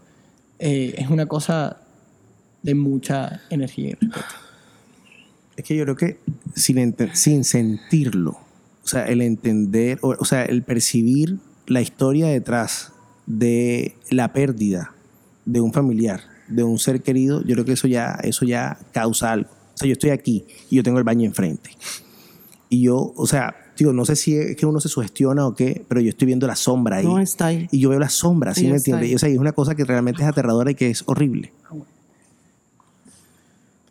Eh, 0.59 0.95
es 0.97 1.09
una 1.09 1.27
cosa 1.27 1.77
de 2.67 2.75
mucha 2.75 3.41
energía 3.49 3.91
y 3.91 3.93
respeto. 3.93 4.25
Es 5.55 5.63
que 5.63 5.75
yo 5.75 5.85
creo 5.85 5.95
que 5.95 6.19
sin, 6.53 6.95
sin 7.13 7.45
sentirlo, 7.45 8.31
o 8.83 8.87
sea, 8.87 9.07
el 9.07 9.21
entender, 9.21 9.99
o, 10.01 10.15
o 10.19 10.25
sea, 10.25 10.43
el 10.43 10.63
percibir 10.63 11.37
la 11.65 11.79
historia 11.81 12.27
detrás 12.27 12.91
de 13.25 13.95
la 14.09 14.33
pérdida 14.33 14.93
de 15.45 15.61
un 15.61 15.71
familiar, 15.71 16.21
de 16.49 16.63
un 16.63 16.77
ser 16.77 17.01
querido, 17.01 17.41
yo 17.43 17.53
creo 17.55 17.63
que 17.63 17.71
eso 17.71 17.87
ya, 17.87 18.19
eso 18.21 18.45
ya 18.45 18.77
causa 18.91 19.31
algo. 19.31 19.49
O 19.49 19.77
sea, 19.77 19.87
yo 19.87 19.93
estoy 19.93 20.09
aquí 20.09 20.43
y 20.69 20.75
yo 20.75 20.83
tengo 20.83 20.97
el 20.97 21.05
baño 21.05 21.25
enfrente. 21.25 21.69
Y 22.67 22.81
yo, 22.81 23.13
o 23.15 23.27
sea, 23.27 23.55
digo, 23.77 23.93
no 23.93 24.03
sé 24.03 24.17
si 24.17 24.35
es 24.35 24.57
que 24.57 24.65
uno 24.65 24.81
se 24.81 24.89
sugestiona 24.89 25.47
o 25.47 25.55
qué, 25.55 25.85
pero 25.87 26.01
yo 26.01 26.09
estoy 26.09 26.25
viendo 26.25 26.47
la 26.47 26.57
sombra 26.57 26.97
ahí. 26.97 27.05
No 27.05 27.17
está 27.17 27.47
ahí. 27.47 27.69
Y 27.71 27.79
yo 27.79 27.89
veo 27.89 27.99
la 27.99 28.09
sombra, 28.09 28.53
¿sí 28.53 28.61
Ella 28.61 28.71
me 28.71 28.77
entiendes? 28.77 29.15
O 29.15 29.19
sea, 29.19 29.29
y 29.29 29.33
es 29.33 29.39
una 29.39 29.53
cosa 29.53 29.73
que 29.73 29.85
realmente 29.85 30.21
es 30.21 30.27
aterradora 30.27 30.71
y 30.71 30.75
que 30.75 30.89
es 30.89 31.03
horrible. 31.05 31.53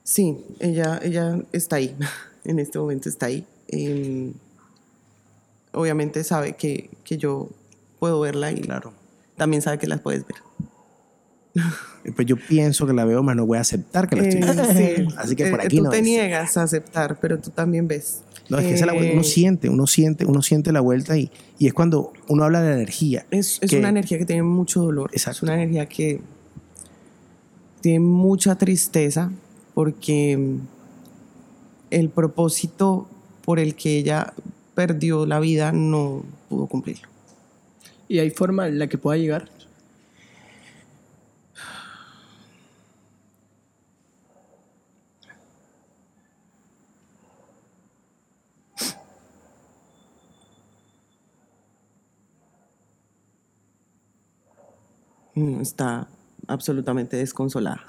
Sí, 0.09 0.37
ella, 0.61 1.01
ella 1.03 1.39
está 1.53 1.77
ahí. 1.77 1.95
En 2.45 2.61
este 2.61 2.79
momento 2.79 3.09
está 3.09 3.27
ahí. 3.27 3.45
Em, 3.67 4.33
obviamente 5.73 6.23
sabe 6.23 6.53
que, 6.53 6.91
que 7.03 7.19
yo 7.19 7.49
puedo 7.99 8.21
verla 8.21 8.53
y 8.53 8.61
Claro. 8.61 8.93
también 9.37 9.63
sabe 9.63 9.79
que 9.79 9.89
las 9.89 10.01
puedes 10.01 10.25
ver. 10.25 10.37
Pues 12.15 12.25
yo 12.29 12.37
pienso 12.37 12.87
que 12.87 12.93
la 12.93 13.05
veo, 13.05 13.25
más 13.25 13.35
no 13.35 13.45
voy 13.47 13.59
a 13.59 13.63
aceptar 13.63 14.09
que 14.09 14.15
la 14.15 14.23
estoy 14.29 14.43
viendo. 14.43 14.63
Eh, 14.63 15.07
sí. 15.09 15.15
Así 15.19 15.35
que 15.35 15.47
por 15.51 15.61
Eh, 15.61 15.65
aquí 15.67 15.79
tú 15.79 15.83
no 15.83 15.91
te 15.91 15.97
es. 15.97 16.03
niegas 16.05 16.57
a 16.57 16.63
aceptar, 16.63 17.19
pero 17.21 17.41
tú 17.41 17.51
también 17.51 17.89
ves. 17.89 18.23
No, 18.49 18.59
es 18.61 18.67
que 18.67 18.75
esa 18.75 18.85
es 18.85 18.87
la 18.87 18.93
vuelta. 18.93 19.13
Uno 19.15 19.23
Eh, 19.23 19.25
siente, 19.25 19.69
uno 19.69 19.87
siente, 19.89 20.25
uno 20.25 20.41
siente 20.41 20.71
la 20.71 20.81
vuelta 20.83 21.19
y, 21.19 21.33
y 21.59 21.67
es 21.67 21.75
cuando 21.75 22.13
uno 22.29 22.45
habla 22.45 22.63
de 22.63 22.69
la 22.69 22.75
energía. 22.77 23.27
Es, 23.33 23.59
es 23.61 23.71
que- 23.71 23.79
una 23.81 23.89
energía 23.89 24.19
que 24.19 24.25
tiene 24.27 24.45
mucho 24.45 24.83
dolor. 24.83 25.11
Exacto. 25.13 25.39
Es 25.39 25.43
una 25.43 25.55
energía 25.55 25.87
que 25.87 26.21
tiene 27.81 27.99
mucha 27.99 28.55
tristeza 28.57 29.33
porque 29.77 30.57
el 31.91 32.09
propósito 32.09 33.07
por 33.45 33.59
el 33.59 33.75
que 33.75 33.99
ella 33.99 34.33
perdió 34.75 35.27
la 35.27 35.39
vida 35.39 35.71
no 35.71 36.23
pudo 36.49 36.67
cumplirlo. 36.67 37.07
¿Y 38.09 38.21
hay 38.21 38.31
forma 38.31 38.69
en 38.69 38.79
la 38.79 38.87
que 38.87 38.97
pueda 38.97 39.19
llegar? 39.19 39.51
Está 55.61 56.09
absolutamente 56.47 57.19
desconsolada. 57.19 57.85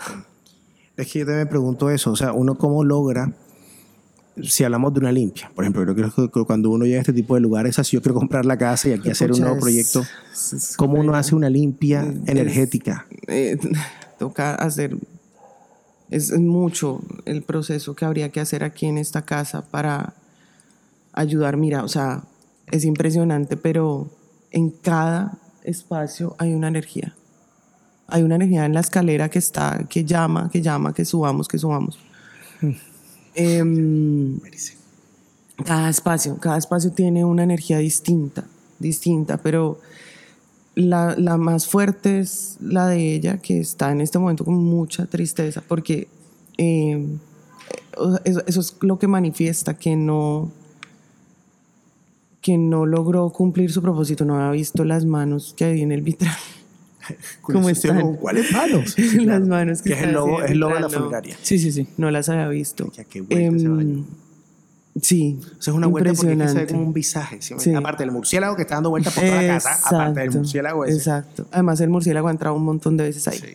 Es 0.97 1.11
que 1.11 1.19
yo 1.19 1.25
también 1.25 1.45
me 1.45 1.49
pregunto 1.49 1.89
eso, 1.89 2.11
o 2.11 2.15
sea, 2.15 2.33
uno 2.33 2.57
cómo 2.57 2.83
logra, 2.83 3.31
si 4.43 4.63
hablamos 4.63 4.93
de 4.93 4.99
una 4.99 5.11
limpia, 5.11 5.51
por 5.53 5.63
ejemplo, 5.63 5.83
yo 5.85 5.93
creo 6.11 6.31
que 6.31 6.43
cuando 6.43 6.69
uno 6.71 6.85
llega 6.85 6.97
a 6.97 7.01
este 7.01 7.13
tipo 7.13 7.35
de 7.35 7.41
lugares, 7.41 7.77
así 7.79 7.95
yo 7.95 8.01
quiero 8.01 8.15
comprar 8.15 8.45
la 8.45 8.57
casa 8.57 8.89
y 8.89 8.93
aquí 8.93 9.09
hacer 9.09 9.31
un 9.31 9.39
nuevo 9.41 9.59
proyecto, 9.59 10.03
es- 10.33 10.53
es 10.53 10.77
¿cómo 10.77 10.99
uno 10.99 11.13
hace 11.15 11.35
una 11.35 11.49
limpia 11.49 12.01
Es- 12.01 12.27
energética? 12.29 13.05
eh, 13.27 13.57
toca 14.19 14.55
hacer, 14.55 14.97
es 16.09 16.31
mucho 16.37 17.01
el 17.25 17.43
proceso 17.43 17.95
que 17.95 18.05
habría 18.05 18.29
que 18.29 18.39
hacer 18.39 18.63
aquí 18.63 18.85
en 18.87 18.97
esta 18.97 19.23
casa 19.23 19.61
para 19.69 20.13
ayudar. 21.13 21.57
Mira, 21.57 21.83
o 21.83 21.87
sea, 21.87 22.23
es 22.71 22.85
impresionante, 22.85 23.55
pero 23.57 24.09
en 24.51 24.69
cada 24.71 25.37
espacio 25.63 26.35
hay 26.39 26.53
una 26.53 26.67
energía. 26.69 27.13
Hay 28.08 28.24
una 28.24 28.36
energía 28.36 28.66
en 28.66 28.74
la 28.74 28.80
escalera 28.80 29.30
que 29.30 29.39
está, 29.39 29.86
que 29.89 30.05
llama, 30.05 30.49
que 30.51 30.62
llama, 30.62 30.93
que 30.93 31.05
subamos, 31.05 31.47
que 31.47 31.58
subamos. 31.58 31.99
Em, 33.36 34.39
cada 35.64 35.89
espacio, 35.89 36.38
cada 36.38 36.58
espacio 36.58 36.91
tiene 36.91 37.24
una 37.24 37.43
energía 37.43 37.78
distinta, 37.78 38.45
distinta, 38.80 39.38
pero 39.38 39.80
la, 40.74 41.16
la 41.18 41.38
más 41.38 41.68
fuerte 41.68 42.20
es 42.20 42.58
la 42.62 42.88
de 42.88 43.14
ella, 43.14 43.38
que 43.38 43.60
está 43.60 43.91
en 43.91 44.01
este 44.01 44.18
momento 44.18 44.43
con 44.43 44.55
mucha 44.55 45.05
tristeza, 45.05 45.62
porque 45.68 46.08
eh, 46.58 47.05
sea, 47.97 48.22
eso, 48.24 48.43
eso 48.45 48.60
es 48.60 48.76
lo 48.82 48.99
que 48.99 49.08
manifiesta 49.08 49.76
que 49.76 49.95
no 49.95 50.51
que 52.41 52.58
no 52.58 52.86
logró 52.86 53.30
cumplir 53.32 53.72
su 53.72 53.82
propósito, 53.82 54.24
no 54.24 54.36
había 54.36 54.51
visto 54.51 54.86
las 54.86 55.05
manos 55.05 55.53
que 55.58 55.66
hay 55.66 55.82
en 55.82 55.91
el 55.91 56.01
vitral. 56.01 56.38
¿Cómo 57.41 57.70
están? 57.70 58.16
¿Cuáles 58.18 58.51
manos? 58.51 58.91
Sí, 58.95 59.01
Las 59.18 59.24
claro. 59.26 59.45
manos 59.47 59.82
que 59.82 59.89
que 59.91 59.95
es 59.95 60.03
el 60.03 60.14
logo, 60.14 60.41
es 60.43 60.51
el 60.51 60.60
logo 60.60 60.74
de 60.74 60.80
la 60.80 60.86
entrando. 60.88 61.05
funeraria. 61.10 61.38
Sí, 61.41 61.60
sí, 61.60 61.72
sí. 61.72 61.88
No 61.97 62.12
las 62.12 62.30
había 62.30 62.47
visto. 62.49 62.91
Ya, 62.93 63.03
qué 63.03 63.20
ese 63.30 63.68
baño. 63.68 64.05
sí. 65.01 65.39
O 65.41 65.62
sea, 65.62 65.72
es 65.72 65.78
una 65.78 65.88
vuelta 65.88 66.14
porque 66.14 66.47
se 66.47 66.53
ve 66.55 66.68
como 66.68 66.84
un 66.84 66.93
visaje. 66.93 67.38
¿sí? 67.41 67.53
Sí. 67.58 67.74
Aparte 67.74 68.03
del 68.03 68.12
murciélago 68.12 68.55
que 68.55 68.64
está 68.64 68.76
dando 68.76 68.89
vueltas 68.89 69.14
por 69.14 69.24
toda 69.24 69.41
la 69.41 69.47
casa, 69.55 69.70
aparte 69.86 70.20
del 70.20 70.28
Exacto, 70.28 70.38
murciélago 70.39 70.86
ese. 70.86 70.97
Exacto. 70.97 71.47
Además, 71.51 71.80
el 71.82 71.89
murciélago 71.89 72.28
ha 72.28 72.32
entrado 72.32 72.55
un 72.55 72.64
montón 72.66 72.97
de 72.97 73.03
veces 73.03 73.28
ahí. 73.28 73.38
Sí. 73.38 73.47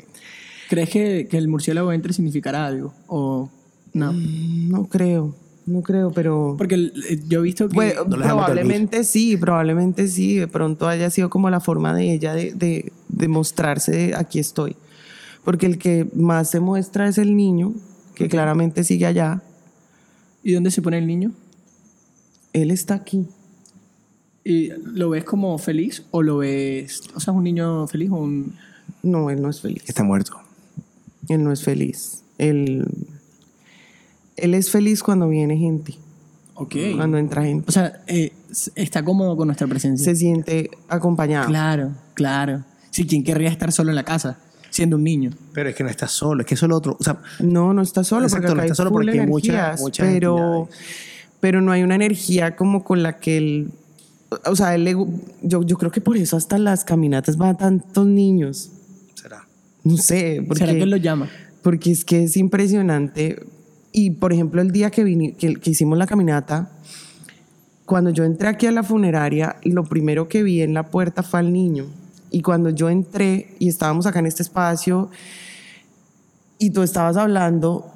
¿Crees 0.70 0.88
que, 0.90 1.26
que 1.30 1.36
el 1.38 1.48
murciélago 1.48 1.92
entre 1.92 2.12
significará 2.12 2.66
algo? 2.66 2.94
¿O 3.06 3.50
no? 3.92 4.12
Mm, 4.12 4.70
No 4.70 4.86
creo, 4.86 5.34
no 5.66 5.82
creo, 5.82 6.10
pero... 6.10 6.54
Porque 6.58 6.74
eh, 6.74 7.20
yo 7.28 7.40
he 7.40 7.42
visto 7.42 7.68
que... 7.68 7.74
Pues, 7.74 7.94
No 8.06 8.16
probablemente 8.16 9.04
sí, 9.04 9.36
probablemente 9.36 10.08
sí. 10.08 10.36
De 10.36 10.48
pronto 10.48 10.88
haya 10.88 11.10
sido 11.10 11.30
como 11.30 11.50
la 11.50 11.60
forma 11.60 11.94
de 11.94 12.12
ella 12.12 12.34
de, 12.34 12.52
de, 12.52 12.92
de 13.08 13.28
mostrarse 13.28 13.92
de 13.92 14.14
aquí 14.16 14.38
estoy. 14.38 14.76
Porque 15.44 15.66
el 15.66 15.78
que 15.78 16.08
más 16.14 16.50
se 16.50 16.60
muestra 16.60 17.08
es 17.08 17.18
el 17.18 17.36
niño, 17.36 17.74
que 18.14 18.28
claramente 18.28 18.84
sigue 18.84 19.06
allá. 19.06 19.42
¿Y 20.42 20.52
dónde 20.52 20.70
se 20.70 20.82
pone 20.82 20.98
el 20.98 21.06
niño? 21.06 21.32
Él 22.52 22.70
está 22.70 22.94
aquí. 22.94 23.26
¿Y 24.44 24.70
¿Lo 24.84 25.10
ves 25.10 25.24
como 25.24 25.56
feliz 25.58 26.04
o 26.10 26.22
lo 26.22 26.38
ves... 26.38 27.02
O 27.14 27.20
sea, 27.20 27.32
es 27.32 27.36
un 27.38 27.44
niño 27.44 27.86
feliz 27.86 28.10
o 28.10 28.16
un... 28.16 28.54
No, 29.02 29.30
él 29.30 29.40
no 29.40 29.50
es 29.50 29.60
feliz. 29.60 29.84
Está 29.86 30.02
muerto. 30.02 30.40
Él 31.28 31.44
no 31.44 31.52
es 31.52 31.62
feliz. 31.62 32.24
Él, 32.38 32.86
él 34.36 34.54
es 34.54 34.70
feliz 34.70 35.02
cuando 35.02 35.28
viene 35.28 35.56
gente, 35.56 35.94
Ok. 36.54 36.74
cuando 36.96 37.18
entra 37.18 37.42
gente. 37.44 37.64
O 37.68 37.72
sea, 37.72 38.02
eh, 38.06 38.32
está 38.74 39.04
cómodo 39.04 39.36
con 39.36 39.48
nuestra 39.48 39.66
presencia. 39.66 40.04
Se 40.04 40.16
siente 40.16 40.70
acompañado. 40.88 41.46
Claro, 41.48 41.92
claro. 42.14 42.64
Sí, 42.90 43.06
¿quién 43.06 43.24
querría 43.24 43.48
estar 43.48 43.72
solo 43.72 43.90
en 43.90 43.96
la 43.96 44.04
casa 44.04 44.38
siendo 44.70 44.96
un 44.96 45.04
niño? 45.04 45.30
Pero 45.54 45.68
es 45.70 45.74
que 45.74 45.82
no 45.84 45.88
está 45.90 46.08
solo, 46.08 46.42
es 46.42 46.46
que 46.46 46.54
eso 46.54 46.66
es 46.66 46.70
lo 46.70 46.76
otro. 46.76 46.96
O 47.00 47.02
sea, 47.04 47.18
No, 47.40 47.72
no 47.72 47.82
está 47.82 48.04
solo, 48.04 48.26
Exacto, 48.26 48.48
porque 48.48 48.54
no 48.56 48.62
está 48.62 48.72
hay 48.72 48.76
solo 48.76 48.90
porque 48.92 49.10
hay 49.12 49.26
mucha- 49.26 49.52
energías, 49.52 49.80
muchas 49.80 50.06
pero, 50.08 50.36
entidades. 50.62 50.68
pero 51.40 51.60
no 51.62 51.72
hay 51.72 51.82
una 51.82 51.94
energía 51.94 52.54
como 52.56 52.84
con 52.84 53.02
la 53.02 53.18
que 53.18 53.36
él, 53.38 53.70
o 54.46 54.54
sea, 54.56 54.74
él 54.74 54.84
le 54.84 54.96
yo, 55.42 55.62
yo 55.62 55.76
creo 55.78 55.90
que 55.90 56.00
por 56.00 56.16
eso 56.16 56.36
hasta 56.36 56.58
las 56.58 56.84
caminatas 56.84 57.36
van 57.38 57.56
tantos 57.56 58.06
niños, 58.06 58.70
será. 59.14 59.46
no 59.84 59.96
sé, 59.96 60.42
porque, 60.46 60.60
¿Será 60.60 60.72
que 60.74 60.82
él 60.82 60.90
lo 60.90 60.96
llama? 60.98 61.28
porque 61.62 61.90
es 61.92 62.04
que 62.04 62.24
es 62.24 62.36
impresionante. 62.36 63.42
Y 63.92 64.10
por 64.10 64.32
ejemplo, 64.32 64.62
el 64.62 64.70
día 64.72 64.90
que, 64.90 65.04
vini- 65.04 65.34
que, 65.36 65.70
hicimos 65.70 65.98
la 65.98 66.06
caminata, 66.06 66.70
cuando 67.84 68.10
yo 68.10 68.24
entré 68.24 68.48
aquí 68.48 68.66
a 68.66 68.72
la 68.72 68.82
funeraria, 68.82 69.56
lo 69.64 69.84
primero 69.84 70.28
que 70.28 70.42
vi 70.42 70.62
en 70.62 70.72
la 70.74 70.88
puerta 70.90 71.22
fue 71.22 71.40
al 71.40 71.52
niño. 71.52 71.86
Y 72.30 72.40
cuando 72.40 72.70
yo 72.70 72.88
entré 72.88 73.54
y 73.58 73.68
estábamos 73.68 74.06
acá 74.06 74.20
en 74.20 74.26
este 74.26 74.42
espacio 74.42 75.10
y 76.58 76.70
tú 76.70 76.82
estabas 76.82 77.16
hablando, 77.18 77.86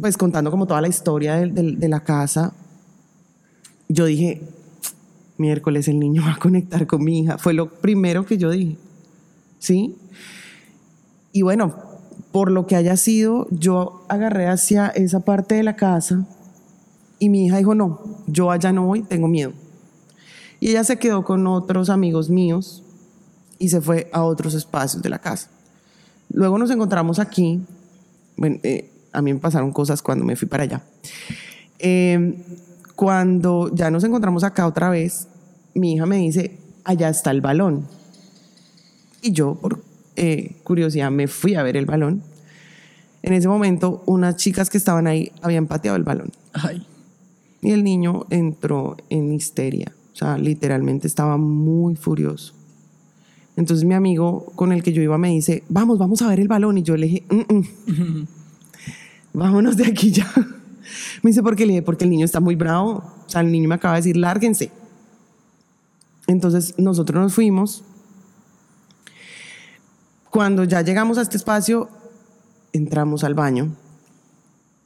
pues 0.00 0.16
contando 0.16 0.50
como 0.50 0.66
toda 0.66 0.80
la 0.80 0.88
historia 0.88 1.34
de, 1.36 1.48
de- 1.48 1.72
de 1.76 1.88
la 1.88 2.00
casa, 2.04 2.52
yo 3.88 4.04
dije, 4.06 4.42
miércoles 5.38 5.88
el 5.88 5.98
niño 5.98 6.22
va 6.26 6.34
a 6.34 6.38
conectar 6.38 6.86
con 6.86 7.02
mi 7.02 7.20
hija. 7.20 7.38
Fue 7.38 7.52
lo 7.54 7.68
primero 7.68 8.24
que 8.24 8.38
yo 8.38 8.50
dije. 8.50 8.76
¿Sí? 9.58 9.96
Y 11.32 11.42
bueno, 11.42 11.74
por 12.32 12.50
lo 12.50 12.66
que 12.66 12.76
haya 12.76 12.96
sido, 12.96 13.46
yo 13.50 14.04
agarré 14.08 14.48
hacia 14.48 14.88
esa 14.88 15.20
parte 15.20 15.54
de 15.54 15.62
la 15.62 15.76
casa 15.76 16.26
y 17.18 17.28
mi 17.28 17.46
hija 17.46 17.58
dijo, 17.58 17.74
no, 17.74 18.00
yo 18.26 18.50
allá 18.50 18.72
no 18.72 18.86
voy, 18.86 19.02
tengo 19.02 19.28
miedo. 19.28 19.52
Y 20.60 20.70
ella 20.70 20.84
se 20.84 20.98
quedó 20.98 21.24
con 21.24 21.46
otros 21.46 21.90
amigos 21.90 22.30
míos 22.30 22.82
y 23.58 23.68
se 23.68 23.80
fue 23.80 24.08
a 24.12 24.24
otros 24.24 24.54
espacios 24.54 25.02
de 25.02 25.08
la 25.08 25.18
casa. 25.18 25.48
Luego 26.32 26.58
nos 26.58 26.70
encontramos 26.70 27.18
aquí. 27.18 27.60
Bueno, 28.36 28.58
eh, 28.62 28.90
a 29.12 29.22
mí 29.22 29.32
me 29.32 29.38
pasaron 29.38 29.72
cosas 29.72 30.02
cuando 30.02 30.24
me 30.24 30.36
fui 30.36 30.48
para 30.48 30.64
allá. 30.64 30.82
Eh, 31.78 32.44
cuando 32.96 33.70
ya 33.74 33.90
nos 33.90 34.04
encontramos 34.04 34.44
acá 34.44 34.66
otra 34.66 34.88
vez, 34.90 35.28
mi 35.74 35.94
hija 35.94 36.06
me 36.06 36.16
dice, 36.16 36.58
allá 36.84 37.08
está 37.08 37.30
el 37.30 37.40
balón. 37.40 37.86
Y 39.20 39.32
yo, 39.32 39.54
por 39.54 39.80
eh, 40.16 40.56
curiosidad, 40.62 41.10
me 41.10 41.28
fui 41.28 41.54
a 41.54 41.62
ver 41.62 41.76
el 41.76 41.86
balón. 41.86 42.22
En 43.22 43.32
ese 43.32 43.48
momento, 43.48 44.02
unas 44.06 44.36
chicas 44.36 44.68
que 44.68 44.78
estaban 44.78 45.06
ahí 45.06 45.32
habían 45.42 45.66
pateado 45.66 45.96
el 45.96 46.02
balón. 46.02 46.32
Ay. 46.52 46.86
Y 47.62 47.70
el 47.70 47.84
niño 47.84 48.26
entró 48.30 48.96
en 49.08 49.32
histeria. 49.32 49.92
O 50.12 50.16
sea, 50.16 50.36
literalmente 50.36 51.06
estaba 51.06 51.36
muy 51.36 51.94
furioso. 51.96 52.54
Entonces 53.56 53.84
mi 53.84 53.94
amigo 53.94 54.46
con 54.56 54.72
el 54.72 54.82
que 54.82 54.92
yo 54.92 55.02
iba 55.02 55.18
me 55.18 55.28
dice, 55.28 55.62
vamos, 55.68 55.98
vamos 55.98 56.22
a 56.22 56.28
ver 56.28 56.40
el 56.40 56.48
balón. 56.48 56.78
Y 56.78 56.82
yo 56.82 56.96
le 56.96 57.06
dije, 57.06 57.24
"Mm, 57.30 57.54
mm. 57.54 58.26
vámonos 59.34 59.76
de 59.76 59.86
aquí 59.86 60.10
ya. 60.10 60.30
Me 61.22 61.30
dice, 61.30 61.42
¿por 61.42 61.54
qué? 61.54 61.66
Le 61.66 61.74
dije, 61.74 61.82
porque 61.82 62.04
el 62.04 62.10
niño 62.10 62.24
está 62.24 62.40
muy 62.40 62.56
bravo. 62.56 63.04
O 63.26 63.28
sea, 63.28 63.40
el 63.40 63.52
niño 63.52 63.68
me 63.68 63.74
acaba 63.74 63.94
de 63.94 64.00
decir, 64.00 64.16
lárguense. 64.16 64.70
Entonces 66.26 66.74
nosotros 66.78 67.22
nos 67.22 67.34
fuimos. 67.34 67.84
Cuando 70.32 70.64
ya 70.64 70.80
llegamos 70.80 71.18
a 71.18 71.22
este 71.22 71.36
espacio, 71.36 71.90
entramos 72.72 73.22
al 73.22 73.34
baño. 73.34 73.76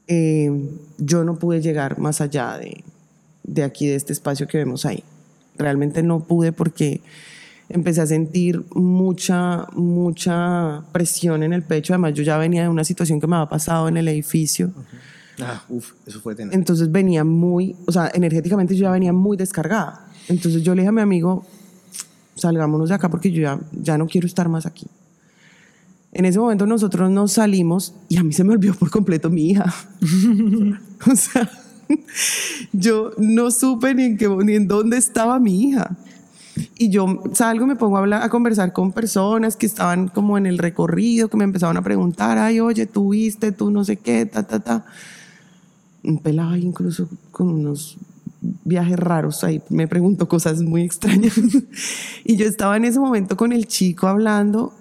Eh, 0.09 0.51
yo 0.99 1.23
no 1.23 1.37
pude 1.37 1.61
llegar 1.61 2.01
más 2.01 2.21
allá 2.21 2.59
de, 2.59 2.83
de 3.45 3.63
aquí, 3.63 3.87
de 3.87 3.95
este 3.95 4.13
espacio 4.13 4.49
que 4.49 4.59
vemos 4.59 4.85
ahí. 4.85 5.05
Realmente 5.57 6.03
no 6.03 6.19
pude 6.19 6.51
porque 6.51 7.01
empecé 7.69 8.01
a 8.01 8.07
sentir 8.07 8.65
mucha, 8.75 9.69
mucha 9.75 10.83
presión 10.91 11.45
en 11.45 11.53
el 11.53 11.63
pecho. 11.63 11.93
Además, 11.93 12.15
yo 12.15 12.25
ya 12.25 12.39
venía 12.39 12.63
de 12.63 12.69
una 12.69 12.83
situación 12.83 13.21
que 13.21 13.29
me 13.29 13.37
había 13.37 13.49
pasado 13.49 13.87
en 13.87 13.99
el 13.99 14.09
edificio. 14.09 14.73
Ah, 15.41 15.63
uf, 15.69 15.93
eso 16.09 16.21
fue 16.21 16.35
tenaz. 16.35 16.57
Entonces 16.57 16.91
venía 16.91 17.23
muy, 17.23 17.77
o 17.87 17.93
sea, 17.93 18.11
energéticamente 18.13 18.75
yo 18.75 18.83
ya 18.83 18.91
venía 18.91 19.13
muy 19.13 19.37
descargada. 19.37 20.09
Entonces 20.27 20.65
yo 20.65 20.75
le 20.75 20.83
dije 20.83 20.89
a 20.89 20.93
mi 20.93 21.03
amigo, 21.03 21.47
salgámonos 22.35 22.89
de 22.89 22.97
acá 22.97 23.09
porque 23.09 23.31
yo 23.31 23.43
ya, 23.43 23.61
ya 23.71 23.97
no 23.97 24.09
quiero 24.09 24.27
estar 24.27 24.49
más 24.49 24.67
aquí. 24.67 24.89
En 26.17 26.25
ese 26.25 26.39
momento 26.39 26.65
nosotros 26.65 27.11
nos 27.11 27.33
salimos 27.33 27.95
y 28.09 28.17
a 28.17 28.23
mí 28.23 28.33
se 28.33 28.43
me 28.43 28.55
olvidó 28.55 28.73
por 28.73 28.89
completo 28.91 29.29
mi 29.29 29.51
hija. 29.51 29.67
o 31.13 31.15
sea, 31.15 31.51
yo 32.73 33.11
no 33.19 33.51
supe 33.51 33.95
ni 33.95 34.05
en, 34.05 34.17
qué, 34.17 34.27
ni 34.27 34.55
en 34.55 34.67
dónde 34.67 34.97
estaba 34.97 35.39
mi 35.39 35.65
hija. 35.69 35.95
Y 36.79 36.89
yo 36.89 37.23
salgo 37.35 37.67
me 37.67 37.77
pongo 37.77 37.99
a, 37.99 38.01
hablar, 38.01 38.23
a 38.23 38.31
conversar 38.31 38.73
con 38.73 38.93
personas 38.93 39.57
que 39.57 39.67
estaban 39.67 40.09
como 40.09 40.39
en 40.39 40.47
el 40.47 40.57
recorrido, 40.57 41.29
que 41.29 41.37
me 41.37 41.45
empezaban 41.45 41.77
a 41.77 41.83
preguntar, 41.83 42.39
ay, 42.39 42.61
oye, 42.61 42.87
tú 42.87 43.11
viste, 43.11 43.53
tú 43.53 43.71
no 43.71 43.85
sé 43.85 43.99
qué, 43.99 44.25
ta, 44.25 44.43
ta, 44.43 44.61
ta. 44.61 44.87
Un 46.03 46.17
pelado 46.17 46.57
incluso 46.57 47.11
con 47.31 47.51
unos 47.51 47.99
viajes 48.65 48.99
raros 48.99 49.45
ahí, 49.45 49.61
me 49.69 49.87
preguntó 49.87 50.29
cosas 50.29 50.63
muy 50.63 50.81
extrañas. 50.81 51.35
y 52.25 52.37
yo 52.37 52.47
estaba 52.47 52.79
en 52.79 52.87
ese 52.87 53.01
momento 53.01 53.37
con 53.37 53.53
el 53.53 53.67
chico 53.67 54.07
hablando, 54.07 54.73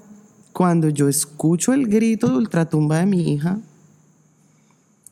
cuando 0.56 0.88
yo 0.88 1.10
escucho 1.10 1.74
el 1.74 1.86
grito 1.86 2.30
de 2.30 2.38
ultratumba 2.38 3.00
de 3.00 3.06
mi 3.06 3.34
hija, 3.34 3.60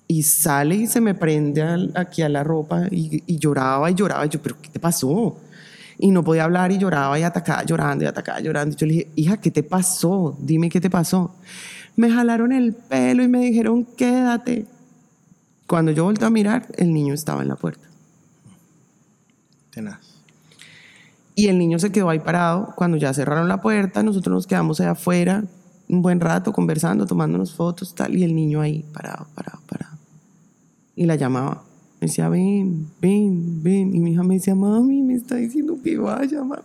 y 0.08 0.24
sale 0.24 0.76
y 0.76 0.88
se 0.88 1.02
me 1.02 1.16
prende 1.16 1.91
aquí 1.96 2.22
a 2.22 2.30
la 2.30 2.46
ropa 2.46 2.84
y, 2.89 3.38
lloraba 3.38 3.91
y 3.91 3.94
lloraba. 3.94 4.26
Yo, 4.26 4.41
¿pero 4.41 4.56
qué 4.62 4.70
te 4.70 4.80
pasó? 4.80 5.38
Y 5.98 6.12
no 6.12 6.24
podía 6.24 6.46
hablar 6.46 6.72
y 6.72 6.78
lloraba 6.78 7.20
y 7.20 7.24
atacaba 7.24 7.64
llorando 7.64 8.06
y 8.06 8.08
atacaba 8.08 8.39
llorando. 8.39 8.74
Y 8.74 8.78
yo 8.78 8.88
le 8.88 8.94
dije, 8.94 9.12
hija, 9.16 9.38
¿qué 9.38 9.52
te 9.52 9.64
pasó? 9.64 10.38
Dime 10.39 10.70
qué 10.70 10.80
te 10.80 10.89
pasó. 10.89 11.36
Me 11.98 12.10
jalaron 12.10 12.54
el 12.54 12.74
pelo 12.74 13.22
y 13.22 13.28
me 13.28 13.39
dijeron, 13.39 13.84
quédate. 13.84 14.66
Cuando 15.68 15.91
yo 15.91 16.06
volteé 16.06 16.28
a 16.28 16.30
mirar, 16.30 16.68
el 16.78 16.94
niño 16.94 17.14
estaba 17.14 17.41
en 17.41 17.50
la 17.50 17.58
puerta. 17.58 17.86
Tenaz. 19.72 20.12
Y 21.36 21.48
el 21.48 21.58
niño 21.58 21.80
se 21.80 21.92
quedó 21.92 22.10
ahí 22.10 22.20
parado. 22.20 22.74
Cuando 22.76 22.98
ya 22.98 23.14
cerraron 23.14 23.48
la 23.48 23.62
puerta, 23.62 24.04
nosotros 24.04 24.34
nos 24.34 24.48
quedamos 24.48 24.80
allá 24.80 24.92
afuera 24.92 25.44
un 25.90 26.02
buen 26.02 26.20
rato 26.20 26.54
conversando, 26.54 27.06
tomándonos 27.06 27.54
fotos, 27.54 27.94
tal. 27.96 28.16
Y 28.16 28.24
el 28.24 28.36
niño 28.36 28.62
ahí 28.62 28.86
parado, 28.94 29.28
parado, 29.36 29.60
parado. 29.68 29.98
Y 30.96 31.06
la 31.06 31.16
llamaba. 31.16 31.64
Me 32.00 32.08
decía, 32.08 32.30
ven, 32.30 32.88
ven, 33.02 33.64
ven. 33.64 33.96
Y 33.96 34.00
mi 34.00 34.12
hija 34.12 34.24
me 34.24 34.36
decía, 34.36 34.56
mami, 34.56 35.02
me 35.02 35.16
está 35.16 35.36
diciendo 35.36 35.78
que 35.84 35.98
vaya, 35.98 36.44
mami. 36.44 36.62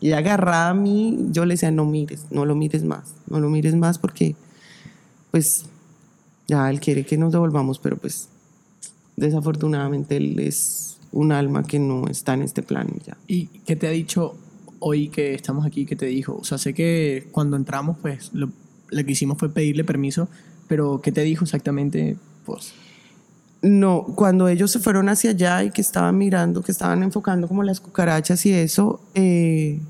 Y 0.00 0.08
ella 0.08 0.18
agarrada 0.18 0.70
a 0.70 0.74
mí, 0.74 1.28
yo 1.30 1.44
le 1.44 1.54
decía, 1.54 1.70
no 1.70 1.84
mires, 1.84 2.26
no 2.30 2.44
lo 2.46 2.54
mires 2.54 2.84
más. 2.84 3.14
No 3.28 3.38
lo 3.38 3.50
mires 3.50 3.74
más 3.74 3.98
porque, 3.98 4.34
pues, 5.30 5.66
ya 6.48 6.68
él 6.70 6.80
quiere 6.80 7.04
que 7.04 7.18
nos 7.18 7.32
devolvamos, 7.32 7.78
pero 7.78 7.96
pues, 7.96 8.28
desafortunadamente 9.16 10.16
él 10.16 10.38
es 10.40 10.89
un 11.12 11.32
alma 11.32 11.64
que 11.64 11.78
no 11.78 12.06
está 12.08 12.34
en 12.34 12.42
este 12.42 12.62
plan 12.62 12.88
y 12.94 13.04
ya. 13.04 13.16
¿Y 13.26 13.46
qué 13.66 13.76
te 13.76 13.86
ha 13.88 13.90
dicho 13.90 14.34
hoy 14.78 15.08
que 15.08 15.34
estamos 15.34 15.66
aquí, 15.66 15.86
¿qué 15.86 15.96
te 15.96 16.06
dijo? 16.06 16.36
O 16.36 16.44
sea, 16.44 16.58
sé 16.58 16.74
que 16.74 17.28
cuando 17.32 17.56
entramos, 17.56 17.96
pues 18.00 18.30
lo, 18.32 18.50
lo 18.90 19.04
que 19.04 19.12
hicimos 19.12 19.38
fue 19.38 19.48
pedirle 19.52 19.84
permiso, 19.84 20.28
pero 20.68 21.00
¿qué 21.02 21.12
te 21.12 21.22
dijo 21.22 21.44
exactamente? 21.44 22.16
Pues 22.44 22.72
No, 23.62 24.04
cuando 24.14 24.48
ellos 24.48 24.70
se 24.70 24.78
fueron 24.78 25.08
hacia 25.08 25.30
allá 25.30 25.64
y 25.64 25.70
que 25.70 25.80
estaban 25.80 26.16
mirando, 26.16 26.62
que 26.62 26.72
estaban 26.72 27.02
enfocando 27.02 27.46
como 27.48 27.62
las 27.62 27.80
cucarachas 27.80 28.46
y 28.46 28.52
eso, 28.52 29.00
eh, 29.14 29.80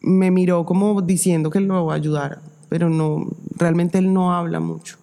me 0.00 0.30
miró 0.30 0.64
como 0.64 1.02
diciendo 1.02 1.50
que 1.50 1.60
lo 1.60 1.90
ayudara, 1.92 2.40
pero 2.68 2.88
no, 2.88 3.26
realmente 3.56 3.98
él 3.98 4.12
no 4.12 4.32
habla 4.32 4.60
mucho. 4.60 4.96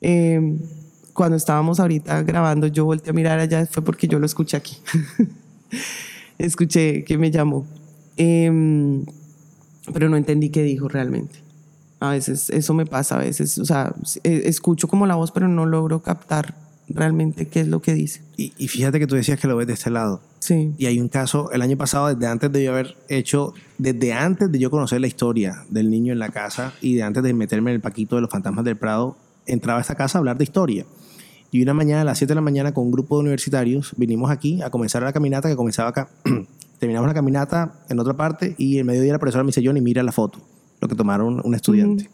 Eh, 0.00 0.58
cuando 1.20 1.36
estábamos 1.36 1.78
ahorita 1.80 2.22
grabando, 2.22 2.66
yo 2.66 2.86
volteé 2.86 3.10
a 3.10 3.12
mirar 3.12 3.38
allá, 3.38 3.66
fue 3.66 3.84
porque 3.84 4.08
yo 4.08 4.18
lo 4.18 4.24
escuché 4.24 4.56
aquí. 4.56 4.78
escuché 6.38 7.04
que 7.04 7.18
me 7.18 7.30
llamó, 7.30 7.66
Eh, 8.16 9.04
pero 9.92 10.08
no 10.08 10.16
entendí 10.16 10.48
qué 10.48 10.62
dijo 10.62 10.88
realmente. 10.88 11.40
A 11.98 12.12
veces 12.12 12.48
eso 12.48 12.72
me 12.72 12.86
pasa, 12.86 13.16
a 13.16 13.18
veces, 13.18 13.58
o 13.58 13.66
sea, 13.66 13.94
eh, 14.24 14.44
escucho 14.46 14.88
como 14.88 15.06
la 15.06 15.14
voz, 15.14 15.30
pero 15.30 15.46
no 15.46 15.66
logro 15.66 16.00
captar 16.00 16.54
realmente 16.88 17.48
qué 17.48 17.60
es 17.60 17.68
lo 17.68 17.82
que 17.82 17.92
dice. 17.92 18.22
Y, 18.38 18.54
y 18.56 18.68
fíjate 18.68 18.98
que 18.98 19.06
tú 19.06 19.14
decías 19.14 19.38
que 19.38 19.46
lo 19.46 19.56
ves 19.56 19.66
de 19.66 19.74
este 19.74 19.90
lado. 19.90 20.22
Sí. 20.38 20.72
Y 20.78 20.86
hay 20.86 21.00
un 21.00 21.08
caso, 21.08 21.52
el 21.52 21.60
año 21.60 21.76
pasado, 21.76 22.14
desde 22.14 22.26
antes 22.28 22.50
de 22.50 22.64
yo 22.64 22.72
haber 22.72 22.96
hecho, 23.10 23.52
desde 23.76 24.14
antes 24.14 24.50
de 24.50 24.58
yo 24.58 24.70
conocer 24.70 25.02
la 25.02 25.06
historia 25.06 25.66
del 25.68 25.90
niño 25.90 26.14
en 26.14 26.18
la 26.18 26.30
casa 26.30 26.72
y 26.80 26.94
de 26.94 27.02
antes 27.02 27.22
de 27.22 27.34
meterme 27.34 27.72
en 27.72 27.74
el 27.74 27.82
paquito 27.82 28.16
de 28.16 28.22
los 28.22 28.30
fantasmas 28.30 28.64
del 28.64 28.78
Prado, 28.78 29.18
entraba 29.44 29.80
a 29.80 29.82
esta 29.82 29.96
casa 29.96 30.16
a 30.16 30.20
hablar 30.20 30.38
de 30.38 30.44
historia. 30.44 30.86
Y 31.52 31.62
una 31.62 31.74
mañana, 31.74 32.02
a 32.02 32.04
las 32.04 32.18
7 32.18 32.30
de 32.30 32.34
la 32.36 32.40
mañana, 32.40 32.72
con 32.72 32.84
un 32.84 32.90
grupo 32.92 33.16
de 33.16 33.22
universitarios, 33.22 33.92
vinimos 33.96 34.30
aquí 34.30 34.62
a 34.62 34.70
comenzar 34.70 35.02
la 35.02 35.12
caminata 35.12 35.48
que 35.48 35.56
comenzaba 35.56 35.88
acá. 35.88 36.08
Terminamos 36.78 37.08
la 37.08 37.14
caminata 37.14 37.74
en 37.88 37.98
otra 37.98 38.14
parte 38.14 38.54
y 38.56 38.78
en 38.78 38.86
mediodía 38.86 39.12
la 39.12 39.18
profesora 39.18 39.44
me 39.44 39.48
dice, 39.48 39.62
Johnny, 39.64 39.80
mira 39.80 40.02
la 40.02 40.12
foto, 40.12 40.38
lo 40.80 40.88
que 40.88 40.94
tomaron 40.94 41.40
un 41.44 41.54
estudiante. 41.54 42.08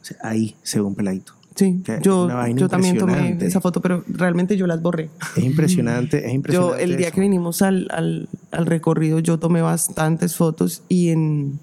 O 0.00 0.04
sea, 0.04 0.16
ahí 0.22 0.56
se 0.62 0.78
ve 0.80 0.84
un 0.84 0.94
peladito. 0.94 1.34
Sí, 1.54 1.82
Que 1.84 2.00
yo, 2.02 2.28
yo 2.56 2.68
también 2.68 2.98
tomé 2.98 3.38
esa 3.40 3.60
foto, 3.60 3.80
pero 3.80 4.02
realmente 4.08 4.56
yo 4.56 4.66
las 4.66 4.82
borré. 4.82 5.10
Es 5.36 5.44
impresionante, 5.44 6.18
es 6.18 6.24
Yo, 6.24 6.30
impresionante. 6.32 6.82
el 6.82 6.96
día 6.96 7.06
eso. 7.06 7.14
que 7.14 7.20
vinimos 7.20 7.62
al, 7.62 7.86
al, 7.92 8.28
al 8.50 8.66
recorrido, 8.66 9.20
yo 9.20 9.38
tomé 9.38 9.62
bastantes 9.62 10.34
fotos 10.34 10.82
y 10.88 11.10
en 11.10 11.60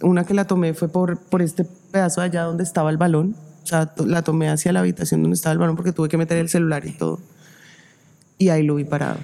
una 0.00 0.24
que 0.24 0.34
la 0.34 0.46
tomé 0.46 0.72
fue 0.74 0.88
por, 0.88 1.18
por 1.18 1.42
este 1.42 1.64
pedazo 1.90 2.20
de 2.20 2.28
allá 2.28 2.42
donde 2.44 2.62
estaba 2.62 2.90
el 2.90 2.96
balón. 2.96 3.34
O 3.64 3.66
sea, 3.66 3.92
la 4.04 4.22
tomé 4.22 4.50
hacia 4.50 4.72
la 4.72 4.80
habitación 4.80 5.22
donde 5.22 5.36
estaba 5.36 5.54
el 5.54 5.58
balón 5.58 5.74
porque 5.74 5.92
tuve 5.92 6.10
que 6.10 6.18
meter 6.18 6.36
el 6.36 6.50
celular 6.50 6.86
y 6.86 6.92
todo. 6.92 7.18
Y 8.36 8.50
ahí 8.50 8.62
lo 8.62 8.74
vi 8.74 8.84
parado. 8.84 9.18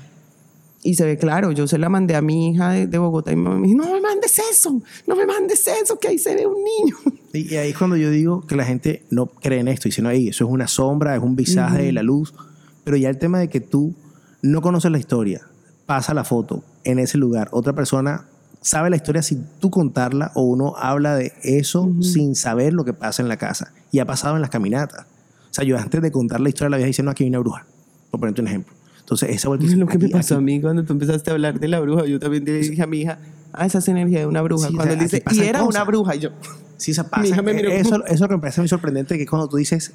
Y 0.83 0.95
se 0.95 1.05
ve 1.05 1.19
claro, 1.19 1.53
yo 1.53 1.67
se 1.67 1.77
la 1.77 1.91
mandé 1.91 2.17
a 2.17 2.23
mi 2.23 2.49
hija 2.49 2.71
de, 2.71 2.87
de 2.87 2.97
Bogotá 2.97 3.33
y 3.33 3.37
mi 3.37 3.43
mamá 3.43 3.59
me 3.59 3.69
dijo, 3.69 3.83
no 3.83 3.93
me 3.93 4.01
mandes 4.01 4.41
eso, 4.51 4.81
no 5.07 5.15
me 5.15 5.27
mandes 5.27 5.69
eso, 5.69 5.99
que 5.99 6.09
ahí 6.09 6.19
se 6.19 6.35
ve 6.35 6.47
un 6.47 6.57
niño. 6.65 6.97
Y 7.33 7.55
y 7.55 7.57
ahí 7.59 7.71
es 7.71 7.79
cuando 7.79 7.97
yo 7.97 8.11
digo 8.11 8.45
que 8.45 8.57
la 8.57 8.65
gente 8.65 9.05
no 9.11 9.27
cree 9.27 9.61
en 9.61 9.69
esto, 9.69 9.85
diciendo, 9.89 10.11
ahí 10.11 10.29
eso 10.29 10.47
es 10.47 10.51
una 10.51 10.67
sombra, 10.67 11.15
es 11.15 11.23
un 11.23 11.37
visaje 11.37 11.85
de 11.85 11.93
la 11.93 12.03
luz. 12.03 12.35
Pero 12.83 12.97
ya 12.97 13.09
el 13.09 13.19
tema 13.19 13.39
de 13.39 13.49
que 13.49 13.61
tú 13.61 13.95
no 14.43 14.63
conoces 14.63 14.91
la 14.91 14.99
historia, 14.99 15.43
pasa 15.87 16.13
la 16.13 16.25
foto 16.25 16.65
en 16.83 16.99
ese 16.99 17.19
lugar, 17.19 17.49
otra 17.53 17.73
persona 17.73 18.27
sabe 18.61 18.91
la 18.91 18.97
historia 18.97 19.23
sin 19.23 19.47
tú 19.59 19.71
contarla 19.71 20.33
o 20.35 20.43
uno 20.43 20.75
habla 20.77 21.15
de 21.17 21.33
eso 21.43 21.91
sin 22.03 22.35
saber 22.35 22.73
lo 22.73 22.85
que 22.85 22.93
pasa 22.93 23.23
en 23.23 23.29
la 23.29 23.37
casa. 23.37 23.73
Y 23.93 23.99
ha 24.01 24.07
pasado 24.07 24.37
en 24.37 24.43
las 24.43 24.51
caminatas. 24.51 25.07
O 25.51 25.55
sea, 25.55 25.65
yo 25.65 25.77
antes 25.79 26.01
de 26.03 26.13
contar 26.13 26.41
la 26.41 26.49
historia 26.49 26.71
la 26.71 26.77
vieja 26.77 26.87
diciendo, 26.89 27.11
aquí 27.11 27.25
hay 27.25 27.31
una 27.31 27.39
bruja, 27.41 27.67
por 28.11 28.21
ponerte 28.21 28.41
un 28.41 28.49
ejemplo. 28.49 28.75
Entonces, 29.01 29.31
esa 29.31 29.49
vuelta 29.49 29.67
Es 29.67 29.75
lo 29.77 29.87
que 29.87 29.99
me 29.99 30.05
aquí- 30.05 30.13
pasó 30.13 30.35
a 30.35 30.37
aquí- 30.39 30.45
mí 30.45 30.61
cuando 30.61 30.85
tú 30.85 30.93
empezaste 30.93 31.31
a 31.31 31.33
hablar 31.33 31.59
de 31.59 31.67
la 31.67 31.81
bruja. 31.81 32.05
Yo 32.07 32.21
también 32.21 32.45
le 32.45 32.53
dije 32.61 32.81
a 32.83 32.87
mi 32.87 33.01
hija, 33.01 33.19
ah, 33.53 33.67
esa 33.67 33.79
es 33.79 33.89
energía 33.89 34.21
de 34.21 34.27
una 34.27 34.43
bruja. 34.43 34.69
Sí, 34.69 34.75
o 34.75 34.77
cuando 34.77 34.95
sea, 34.95 35.03
él 35.03 35.09
dice, 35.11 35.25
y 35.33 35.41
era 35.49 35.65
una 35.65 35.83
bruja. 35.85 36.15
Y 36.15 36.21
yo, 36.21 36.31
Sí, 36.77 36.93
esa 36.93 37.03
Mi 37.05 37.09
pasa. 37.11 37.27
hija 37.27 37.43
me 37.43 37.53
miró 37.55 37.71
eso, 37.71 38.05
eso 38.07 38.29
que 38.29 38.35
me 38.35 38.41
parece 38.41 38.61
muy 38.61 38.69
sorprendente, 38.69 39.19
que 39.19 39.27
cuando 39.27 39.49
tú 39.49 39.57
dices, 39.57 39.93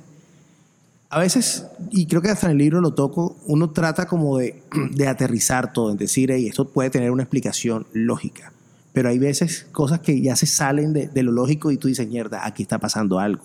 a 1.09 1.19
veces, 1.19 1.65
y 1.91 2.07
creo 2.07 2.21
que 2.21 2.29
hasta 2.29 2.47
en 2.47 2.53
el 2.53 2.57
libro 2.57 2.81
lo 2.81 2.93
toco, 2.93 3.37
uno 3.45 3.69
trata 3.69 4.05
como 4.07 4.37
de, 4.37 4.61
de 4.91 5.07
aterrizar 5.07 5.71
todo, 5.71 5.91
en 5.91 5.97
decir, 5.97 6.31
hey, 6.31 6.47
esto 6.47 6.67
puede 6.67 6.89
tener 6.89 7.11
una 7.11 7.23
explicación 7.23 7.87
lógica. 7.93 8.51
Pero 8.95 9.09
hay 9.09 9.19
veces 9.19 9.67
cosas 9.71 9.99
que 9.99 10.19
ya 10.21 10.35
se 10.35 10.47
salen 10.47 10.93
de, 10.93 11.07
de 11.07 11.21
lo 11.21 11.31
lógico 11.31 11.69
y 11.69 11.77
tú 11.77 11.87
dices, 11.87 12.07
mierda, 12.07 12.47
aquí 12.47 12.63
está 12.63 12.79
pasando 12.79 13.19
algo. 13.19 13.43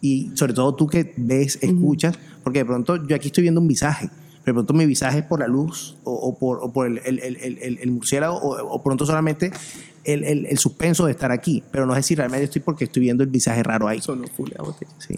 Y 0.00 0.30
sobre 0.34 0.54
todo 0.54 0.74
tú 0.74 0.88
que 0.88 1.14
ves, 1.16 1.58
escuchas, 1.62 2.18
porque 2.42 2.60
de 2.60 2.64
pronto 2.64 3.06
yo 3.06 3.14
aquí 3.14 3.28
estoy 3.28 3.42
viendo 3.42 3.60
un 3.60 3.68
visaje, 3.68 4.10
de 4.50 4.54
pronto 4.54 4.74
mi 4.74 4.86
visaje 4.86 5.18
es 5.20 5.24
por 5.24 5.40
la 5.40 5.46
luz 5.46 5.96
o, 6.04 6.12
o 6.12 6.38
por, 6.38 6.58
o 6.62 6.72
por 6.72 6.86
el, 6.86 6.98
el- 7.04 7.18
el- 7.20 7.36
el- 7.36 7.58
el- 7.58 7.78
el 7.78 7.90
murciélago 7.90 8.36
o, 8.36 8.74
o 8.74 8.82
pronto 8.82 9.06
solamente 9.06 9.50
el, 10.04 10.24
el- 10.24 10.46
el 10.46 10.58
suspenso 10.58 11.04
de 11.06 11.12
estar 11.12 11.30
aquí. 11.32 11.62
Pero 11.70 11.84
no 11.86 11.92
es 11.92 11.98
decir, 11.98 12.16
realmente 12.18 12.44
estoy 12.44 12.62
porque 12.62 12.84
estoy 12.84 13.02
viendo 13.02 13.22
el 13.22 13.28
visaje 13.30 13.62
raro 13.62 13.88
ahí. 13.88 14.00
sonó 14.00 14.26
full 14.28 14.48
la 14.56 14.64
botella. 14.64 14.90
Sí. 14.98 15.14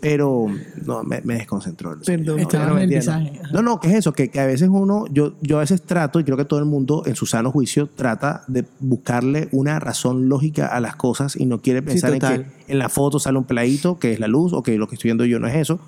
Pero 0.00 0.46
no, 0.84 1.02
me, 1.02 1.20
me 1.22 1.34
desconcentró. 1.34 1.96
Perdón. 2.04 2.38
Estaba 2.40 2.66
no, 2.66 2.76
en 2.78 2.84
el 2.84 2.90
no. 2.90 2.96
visaje. 2.96 3.32
No, 3.52 3.62
no, 3.62 3.80
¿qué 3.80 3.88
es 3.88 3.94
eso? 3.94 4.12
Que, 4.12 4.28
que 4.28 4.40
a 4.40 4.46
veces 4.46 4.68
uno, 4.70 5.04
yo, 5.10 5.34
yo 5.42 5.58
a 5.58 5.60
veces 5.60 5.82
trato, 5.82 6.20
y 6.20 6.24
creo 6.24 6.36
que 6.36 6.44
todo 6.44 6.60
el 6.60 6.66
mundo 6.66 7.02
en 7.06 7.14
su 7.16 7.26
sano 7.26 7.50
juicio 7.50 7.88
trata 7.88 8.44
de 8.46 8.64
buscarle 8.80 9.48
una 9.52 9.78
razón 9.80 10.28
lógica 10.28 10.66
a 10.66 10.80
las 10.80 10.96
cosas 10.96 11.36
y 11.36 11.46
no 11.46 11.60
quiere 11.60 11.82
pensar 11.82 12.12
en 12.14 12.20
que 12.20 12.46
en 12.68 12.78
la 12.78 12.88
foto 12.88 13.18
sale 13.18 13.38
un 13.38 13.44
peladito, 13.44 13.98
que 13.98 14.12
es 14.12 14.20
la 14.20 14.28
luz, 14.28 14.52
o 14.52 14.62
que 14.62 14.76
lo 14.78 14.88
que 14.88 14.94
estoy 14.94 15.08
viendo 15.08 15.24
yo 15.24 15.38
no 15.38 15.46
es 15.48 15.56
eso. 15.56 15.78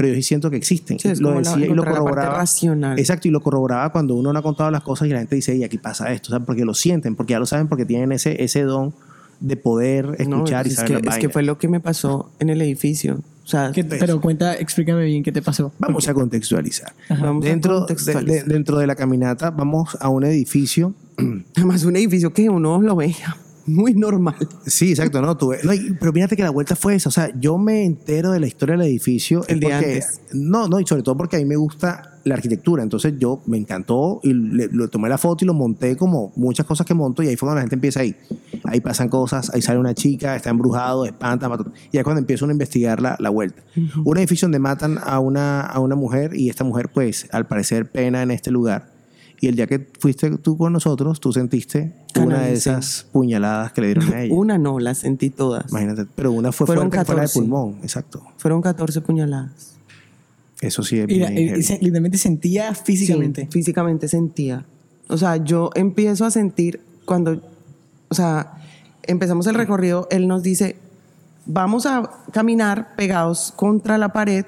Pero 0.00 0.08
yo 0.08 0.14
sí 0.14 0.22
siento 0.22 0.48
que 0.50 0.56
existen. 0.56 0.98
Sí, 0.98 1.08
es 1.08 1.20
lo 1.20 1.28
como 1.28 1.40
la- 1.42 1.50
decía 1.50 1.66
y 1.66 1.74
lo 1.74 1.84
corroboraba. 1.84 2.36
racional. 2.38 2.98
Exacto, 2.98 3.28
y 3.28 3.30
lo 3.30 3.40
corroboraba 3.40 3.90
cuando 3.92 4.14
uno 4.14 4.32
no 4.32 4.38
ha 4.38 4.42
contado 4.42 4.70
las 4.70 4.82
cosas 4.82 5.08
y 5.08 5.10
la 5.10 5.18
gente 5.18 5.36
dice, 5.36 5.54
y 5.56 5.62
aquí 5.64 5.76
pasa 5.76 6.10
esto, 6.12 6.30
¿sabes? 6.30 6.46
Porque 6.46 6.64
lo 6.64 6.72
sienten, 6.72 7.16
porque 7.16 7.32
ya 7.32 7.38
lo 7.38 7.44
saben, 7.46 7.68
porque 7.68 7.84
tienen 7.84 8.10
ese, 8.12 8.42
ese 8.42 8.62
don 8.62 8.94
de 9.40 9.56
poder 9.56 10.06
No, 10.06 10.36
escuchar 10.36 10.66
y 10.66 10.70
es, 10.70 10.76
saber 10.76 11.00
que, 11.00 11.02
las 11.06 11.16
es 11.16 11.20
que 11.20 11.28
fue 11.28 11.42
lo 11.42 11.58
que 11.58 11.68
me 11.68 11.80
pasó 11.80 12.30
en 12.38 12.48
el 12.50 12.60
edificio. 12.62 13.20
O 13.44 13.46
sea, 13.50 13.72
¿Qué- 13.72 13.84
pero 13.84 14.20
cuenta, 14.20 14.54
explícame 14.54 15.04
bien 15.04 15.22
qué 15.22 15.32
te 15.32 15.42
pasó. 15.42 15.72
Vamos 15.78 16.06
a 16.08 16.14
contextualizar. 16.14 16.92
Vamos 17.08 17.44
a 17.44 17.48
dentro, 17.48 17.84
de- 17.86 18.44
dentro 18.46 18.78
de 18.78 18.86
la 18.86 18.94
caminata 18.96 19.50
vamos 19.50 19.96
a 20.00 20.08
un 20.08 20.24
edificio. 20.24 20.94
además 21.56 21.84
un 21.84 21.96
edificio 21.96 22.32
que 22.32 22.48
uno 22.48 22.80
lo 22.80 22.96
veía 22.96 23.36
muy 23.70 23.94
normal. 23.94 24.36
Sí, 24.66 24.90
exacto, 24.90 25.20
no, 25.22 25.36
tuve. 25.36 25.58
No, 25.64 25.72
pero 25.98 26.12
fíjate 26.12 26.36
que 26.36 26.42
la 26.42 26.50
vuelta 26.50 26.76
fue 26.76 26.94
esa. 26.94 27.08
O 27.08 27.12
sea, 27.12 27.30
yo 27.38 27.56
me 27.58 27.84
entero 27.84 28.32
de 28.32 28.40
la 28.40 28.46
historia 28.46 28.76
del 28.76 28.86
edificio. 28.86 29.44
El 29.48 29.60
día 29.60 29.78
porque- 29.78 29.94
antes. 29.94 30.20
No, 30.32 30.68
no, 30.68 30.78
y 30.80 30.86
sobre 30.86 31.02
todo 31.02 31.16
porque 31.16 31.36
a 31.36 31.38
mí 31.38 31.44
me 31.44 31.56
gusta 31.56 32.18
la 32.24 32.34
arquitectura. 32.34 32.82
Entonces 32.82 33.14
yo 33.18 33.40
me 33.46 33.56
encantó 33.56 34.20
y 34.22 34.32
le, 34.34 34.68
le 34.68 34.88
tomé 34.88 35.08
la 35.08 35.16
foto 35.18 35.44
y 35.44 35.46
lo 35.46 35.54
monté 35.54 35.96
como 35.96 36.32
muchas 36.36 36.66
cosas 36.66 36.86
que 36.86 36.94
monto. 36.94 37.22
Y 37.22 37.28
ahí 37.28 37.36
fue 37.36 37.46
cuando 37.46 37.56
la 37.56 37.62
gente 37.62 37.74
empieza 37.76 38.00
ahí. 38.00 38.14
Ahí 38.64 38.80
pasan 38.80 39.08
cosas, 39.08 39.50
ahí 39.54 39.62
sale 39.62 39.78
una 39.78 39.94
chica, 39.94 40.36
está 40.36 40.50
embrujado, 40.50 41.06
espanta, 41.06 41.48
mata. 41.48 41.64
Y 41.90 41.96
ahí 41.96 42.00
es 42.00 42.04
cuando 42.04 42.20
empieza 42.20 42.44
uno 42.44 42.52
a 42.52 42.54
investigar 42.54 43.00
la, 43.00 43.16
la 43.18 43.30
vuelta. 43.30 43.62
Un 44.04 44.18
edificio 44.18 44.46
donde 44.46 44.58
matan 44.58 44.98
a 45.02 45.18
una, 45.18 45.62
a 45.62 45.80
una 45.80 45.96
mujer 45.96 46.34
y 46.34 46.50
esta 46.50 46.62
mujer, 46.64 46.90
pues, 46.92 47.26
al 47.32 47.46
parecer, 47.46 47.90
pena 47.90 48.22
en 48.22 48.30
este 48.30 48.50
lugar. 48.50 48.92
Y 49.42 49.48
el 49.48 49.56
día 49.56 49.66
que 49.66 49.88
fuiste 49.98 50.30
tú 50.38 50.56
con 50.58 50.72
nosotros, 50.74 51.18
tú 51.18 51.32
sentiste 51.32 51.94
una 52.20 52.42
de 52.42 52.52
esas 52.52 53.06
puñaladas 53.10 53.72
que 53.72 53.80
le 53.80 53.86
dieron 53.88 54.12
a 54.12 54.22
ella. 54.22 54.34
Una 54.34 54.58
no, 54.58 54.78
las 54.78 54.98
sentí 54.98 55.30
todas. 55.30 55.70
Imagínate, 55.70 56.06
pero 56.14 56.30
una 56.32 56.52
fue 56.52 56.66
Fueron 56.66 56.90
fuerte 56.90 56.98
que 56.98 57.04
fuera 57.06 57.20
de 57.22 57.26
14. 57.28 57.38
pulmón, 57.40 57.78
exacto. 57.82 58.22
Fueron 58.36 58.60
14 58.60 59.00
puñaladas. 59.00 59.76
Eso 60.60 60.82
sí 60.82 60.98
es 60.98 61.04
Y, 61.08 61.14
bien 61.18 61.38
y- 61.38 61.40
y 61.40 61.48
heavy. 61.48 61.62
se- 61.62 61.78
literalmente 61.78 62.18
sentía 62.18 62.74
físicamente. 62.74 63.42
Sí, 63.44 63.48
físicamente 63.50 64.08
sentía. 64.08 64.66
O 65.08 65.16
sea, 65.16 65.36
yo 65.38 65.70
empiezo 65.74 66.26
a 66.26 66.30
sentir 66.30 66.80
cuando, 67.06 67.40
o 68.10 68.14
sea, 68.14 68.52
empezamos 69.04 69.46
el 69.46 69.54
recorrido, 69.54 70.06
él 70.10 70.28
nos 70.28 70.42
dice, 70.42 70.76
vamos 71.46 71.86
a 71.86 72.10
caminar 72.30 72.94
pegados 72.94 73.54
contra 73.56 73.96
la 73.96 74.12
pared. 74.12 74.44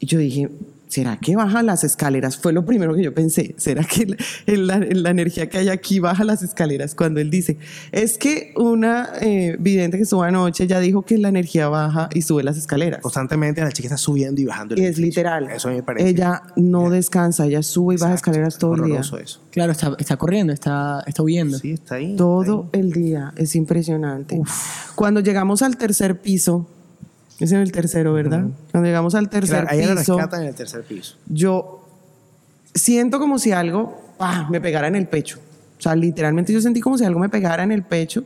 Y 0.00 0.06
yo 0.06 0.18
dije, 0.18 0.50
¿será 0.88 1.16
que 1.18 1.36
baja 1.36 1.62
las 1.62 1.84
escaleras? 1.84 2.36
Fue 2.36 2.52
lo 2.52 2.64
primero 2.64 2.94
que 2.94 3.02
yo 3.02 3.14
pensé. 3.14 3.54
¿Será 3.58 3.84
que 3.84 4.16
la, 4.56 4.78
la 4.78 5.10
energía 5.10 5.48
que 5.48 5.58
hay 5.58 5.68
aquí 5.68 5.98
baja 6.00 6.24
las 6.24 6.42
escaleras? 6.42 6.94
Cuando 6.94 7.20
él 7.20 7.30
dice, 7.30 7.58
es 7.92 8.18
que 8.18 8.52
una 8.56 9.08
eh, 9.20 9.56
vidente 9.58 9.96
que 9.96 10.04
estuvo 10.04 10.22
anoche 10.22 10.66
ya 10.66 10.80
dijo 10.80 11.02
que 11.02 11.18
la 11.18 11.28
energía 11.28 11.68
baja 11.68 12.08
y 12.14 12.22
sube 12.22 12.42
las 12.42 12.56
escaleras. 12.56 13.00
Constantemente 13.00 13.60
la 13.60 13.72
chica 13.72 13.88
está 13.88 13.96
subiendo 13.98 14.40
y 14.40 14.44
bajando. 14.44 14.74
el 14.74 14.80
Y 14.80 14.84
es 14.84 14.90
edificio. 14.98 15.06
literal. 15.22 15.50
Eso 15.50 15.68
me 15.70 15.82
parece. 15.82 16.08
Ella 16.08 16.42
no 16.56 16.90
descansa, 16.90 17.46
ella 17.46 17.62
sube 17.62 17.94
y 17.94 17.96
baja 17.98 18.12
Exacto. 18.12 18.30
escaleras 18.30 18.58
todo 18.58 18.74
el 18.74 18.84
día. 18.84 19.00
Eso. 19.00 19.18
Claro, 19.50 19.72
está, 19.72 19.94
está 19.98 20.16
corriendo, 20.16 20.52
está, 20.52 21.02
está 21.06 21.22
huyendo. 21.22 21.58
Sí, 21.58 21.72
está 21.72 21.96
ahí. 21.96 22.16
Todo 22.16 22.68
el 22.72 22.92
día, 22.92 23.32
es 23.36 23.54
impresionante. 23.56 24.40
Cuando 24.94 25.20
llegamos 25.20 25.62
al 25.62 25.76
tercer 25.76 26.20
piso, 26.20 26.68
es 27.40 27.52
en 27.52 27.60
el 27.60 27.72
tercero, 27.72 28.12
¿verdad? 28.12 28.46
Cuando 28.70 28.86
llegamos 28.86 29.14
al 29.14 29.28
tercer 29.28 29.62
Claro, 29.62 29.68
ahí 29.70 29.84
la 29.86 29.96
piso, 29.96 30.16
rescatan 30.16 30.42
en 30.42 30.48
el 30.48 30.54
tercer 30.54 30.82
piso. 30.84 31.16
yo 31.26 31.86
siento 32.74 33.18
como 33.18 33.38
si 33.38 33.52
algo 33.52 34.00
¡pah! 34.18 34.48
me 34.50 34.60
pegara 34.60 34.88
en 34.88 34.96
el 34.96 35.06
pecho. 35.08 35.38
O 35.78 35.82
sea, 35.82 35.94
literalmente 35.96 36.52
yo 36.52 36.60
sentí 36.60 36.80
como 36.80 36.96
si 36.96 37.04
algo 37.04 37.20
me 37.20 37.28
pegara 37.28 37.62
en 37.62 37.72
el 37.72 37.82
pecho. 37.82 38.24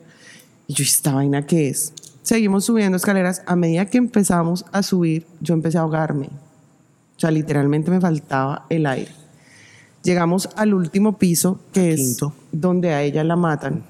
Y 0.66 0.74
yo, 0.74 0.84
¿esta 0.84 1.12
vaina 1.14 1.46
qué 1.46 1.68
es? 1.68 1.92
Seguimos 2.22 2.66
subiendo 2.66 2.96
escaleras. 2.96 3.42
A 3.46 3.56
medida 3.56 3.86
que 3.86 3.98
empezamos 3.98 4.66
a 4.70 4.82
subir, 4.82 5.26
yo 5.40 5.54
empecé 5.54 5.78
a 5.78 5.80
ahogarme. 5.80 6.26
O 6.26 7.20
sea, 7.20 7.30
literalmente 7.30 7.90
me 7.90 8.00
faltaba 8.00 8.66
el 8.68 8.86
aire. 8.86 9.10
Llegamos 10.02 10.48
al 10.54 10.74
último 10.74 11.18
piso, 11.18 11.58
que 11.72 11.92
es 11.92 12.00
Quinto. 12.00 12.32
donde 12.52 12.92
a 12.92 13.02
ella 13.02 13.24
la 13.24 13.34
matan. 13.36 13.82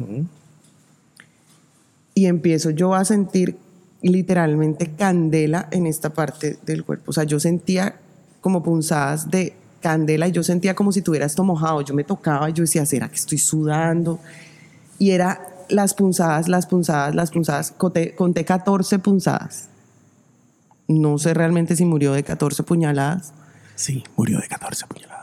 Y 2.15 2.27
empiezo 2.27 2.71
yo 2.71 2.95
a 2.95 3.05
sentir 3.05 3.59
literalmente 4.03 4.93
candela 4.93 5.69
en 5.71 5.87
esta 5.87 6.11
parte 6.11 6.59
del 6.65 6.85
cuerpo. 6.85 7.11
O 7.11 7.13
sea, 7.13 7.25
yo 7.25 7.41
sentía 7.41 7.97
como 8.41 8.63
punzadas 8.63 9.31
de 9.31 9.55
candela 9.81 10.29
y 10.29 10.33
yo 10.33 10.43
sentía 10.43 10.75
como 10.75 10.93
si 10.93 11.03
tuviera 11.03 11.27
esto 11.27 11.45
mojado. 11.45 11.81
Yo 11.83 11.95
me 11.95 12.05
tocaba 12.05 12.49
y 12.51 12.53
yo 12.53 12.63
decía, 12.63 12.87
¿será 12.87 13.09
que 13.09 13.17
estoy 13.17 13.39
sudando? 13.39 14.21
Y 14.99 15.11
era 15.11 15.41
las 15.69 15.95
punzadas, 15.95 16.49
las 16.49 16.67
punzadas, 16.67 17.15
las 17.15 17.31
punzadas. 17.31 17.73
Conté, 17.73 18.15
conté 18.15 18.45
14 18.45 18.99
punzadas. 18.99 19.69
No 20.87 21.19
sé 21.19 21.35
realmente 21.35 21.77
si 21.77 21.85
murió 21.85 22.13
de 22.13 22.23
14 22.23 22.63
puñaladas. 22.63 23.33
Sí, 23.75 24.05
murió 24.17 24.41
de 24.41 24.49
14 24.49 24.87
puñaladas. 24.87 25.18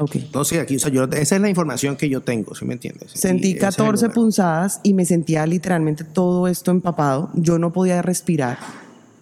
Ok. 0.00 0.16
Entonces, 0.16 0.58
aquí, 0.60 0.76
o 0.76 0.78
sea, 0.78 0.90
yo, 0.90 1.04
esa 1.04 1.36
es 1.36 1.40
la 1.42 1.48
información 1.48 1.96
que 1.96 2.08
yo 2.08 2.20
tengo, 2.20 2.54
¿sí 2.54 2.64
me 2.64 2.74
entiendes? 2.74 3.10
Sentí 3.14 3.48
Y 3.48 3.50
ese 3.52 3.58
es 3.58 3.62
el 3.64 3.70
14 3.76 4.04
número. 4.06 4.14
punzadas 4.20 4.80
y 4.82 4.94
me 4.94 5.04
sentía 5.04 5.46
literalmente 5.46 6.04
todo 6.04 6.46
esto 6.48 6.70
empapado. 6.70 7.30
Yo 7.34 7.58
no 7.58 7.72
podía 7.72 8.00
respirar. 8.02 8.58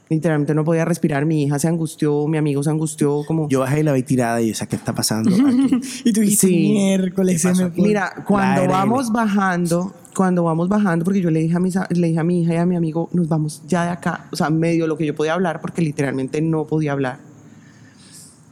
Literalmente 0.08 0.54
no 0.54 0.64
podía 0.64 0.84
respirar. 0.84 1.26
Mi 1.26 1.42
hija 1.42 1.58
se 1.58 1.66
angustió, 1.66 2.28
mi 2.28 2.38
amigo 2.38 2.62
se 2.62 2.70
angustió, 2.70 3.22
como... 3.26 3.48
Yo 3.48 3.60
bajé 3.60 3.80
y 3.80 3.82
la 3.82 3.92
vi 3.92 4.04
tirada 4.04 4.40
y 4.40 4.52
yo, 4.52 4.66
¿qué 4.68 4.76
está 4.76 4.94
pasando 4.94 5.30
aquí? 5.34 5.80
Y 6.04 6.12
tú 6.12 6.20
dijiste, 6.20 6.46
Sí. 6.46 6.54
miércoles, 6.72 7.34
¿Qué 7.34 7.38
se 7.40 7.48
pasó 7.48 7.64
me 7.64 7.70
fue". 7.70 7.82
Mira, 7.82 8.24
cuando 8.26 8.66
vamos 8.68 9.10
bajando, 9.10 9.92
cuando 10.14 10.44
vamos 10.44 10.68
bajando, 10.68 11.04
porque 11.04 11.20
yo 11.20 11.30
le 11.32 11.40
dije, 11.40 11.56
a 11.56 11.60
mis, 11.60 11.76
le 11.90 12.06
dije 12.06 12.20
a 12.20 12.24
mi 12.24 12.42
hija 12.42 12.54
y 12.54 12.56
a 12.58 12.66
mi 12.66 12.76
amigo, 12.76 13.08
nos 13.12 13.26
vamos 13.28 13.62
ya 13.66 13.84
de 13.84 13.90
acá, 13.90 14.26
o 14.30 14.36
sea, 14.36 14.48
medio 14.48 14.86
lo 14.86 14.96
que 14.96 15.04
yo 15.06 15.14
podía 15.16 15.34
hablar, 15.34 15.60
porque 15.60 15.82
literalmente 15.82 16.40
no 16.40 16.66
podía 16.66 16.92
hablar. 16.92 17.18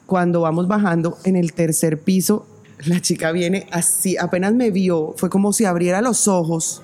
Cuando 0.07 0.43
vamos 0.43 0.69
bajando 0.69 1.17
en 1.25 1.37
el 1.37 1.53
tercer 1.55 1.99
piso, 2.01 2.47
la 2.87 3.01
chica 3.01 3.33
viene 3.33 3.67
así, 3.73 4.17
apenas 4.17 4.53
me 4.55 4.71
vio, 4.71 5.15
fue 5.17 5.31
como 5.31 5.53
si 5.53 5.65
abriera 5.65 6.01
los 6.03 6.29
ojos, 6.29 6.83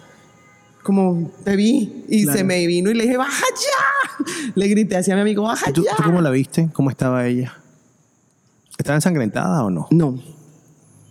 como 0.82 1.30
te 1.44 1.56
vi, 1.56 2.04
y 2.08 2.22
Claro. 2.24 2.38
se 2.38 2.44
me 2.44 2.66
vino 2.66 2.90
y 2.90 2.94
le 2.94 3.02
dije, 3.04 3.16
baja 3.18 3.44
ya. 3.54 4.24
Le 4.54 4.68
grité 4.68 4.96
hacia 4.96 5.14
mi 5.14 5.20
amigo, 5.20 5.42
baja 5.42 5.68
¿Y 5.70 5.72
¿Tú, 5.72 5.84
ya. 5.84 5.94
tú 5.96 6.02
cómo 6.04 6.20
la 6.22 6.30
viste? 6.30 6.70
¿Cómo 6.72 6.88
estaba 6.90 7.26
ella? 7.26 7.54
¿Estaba 8.78 8.96
ensangrentada 8.96 9.62
o 9.64 9.68
no? 9.70 9.88
No, 9.90 10.18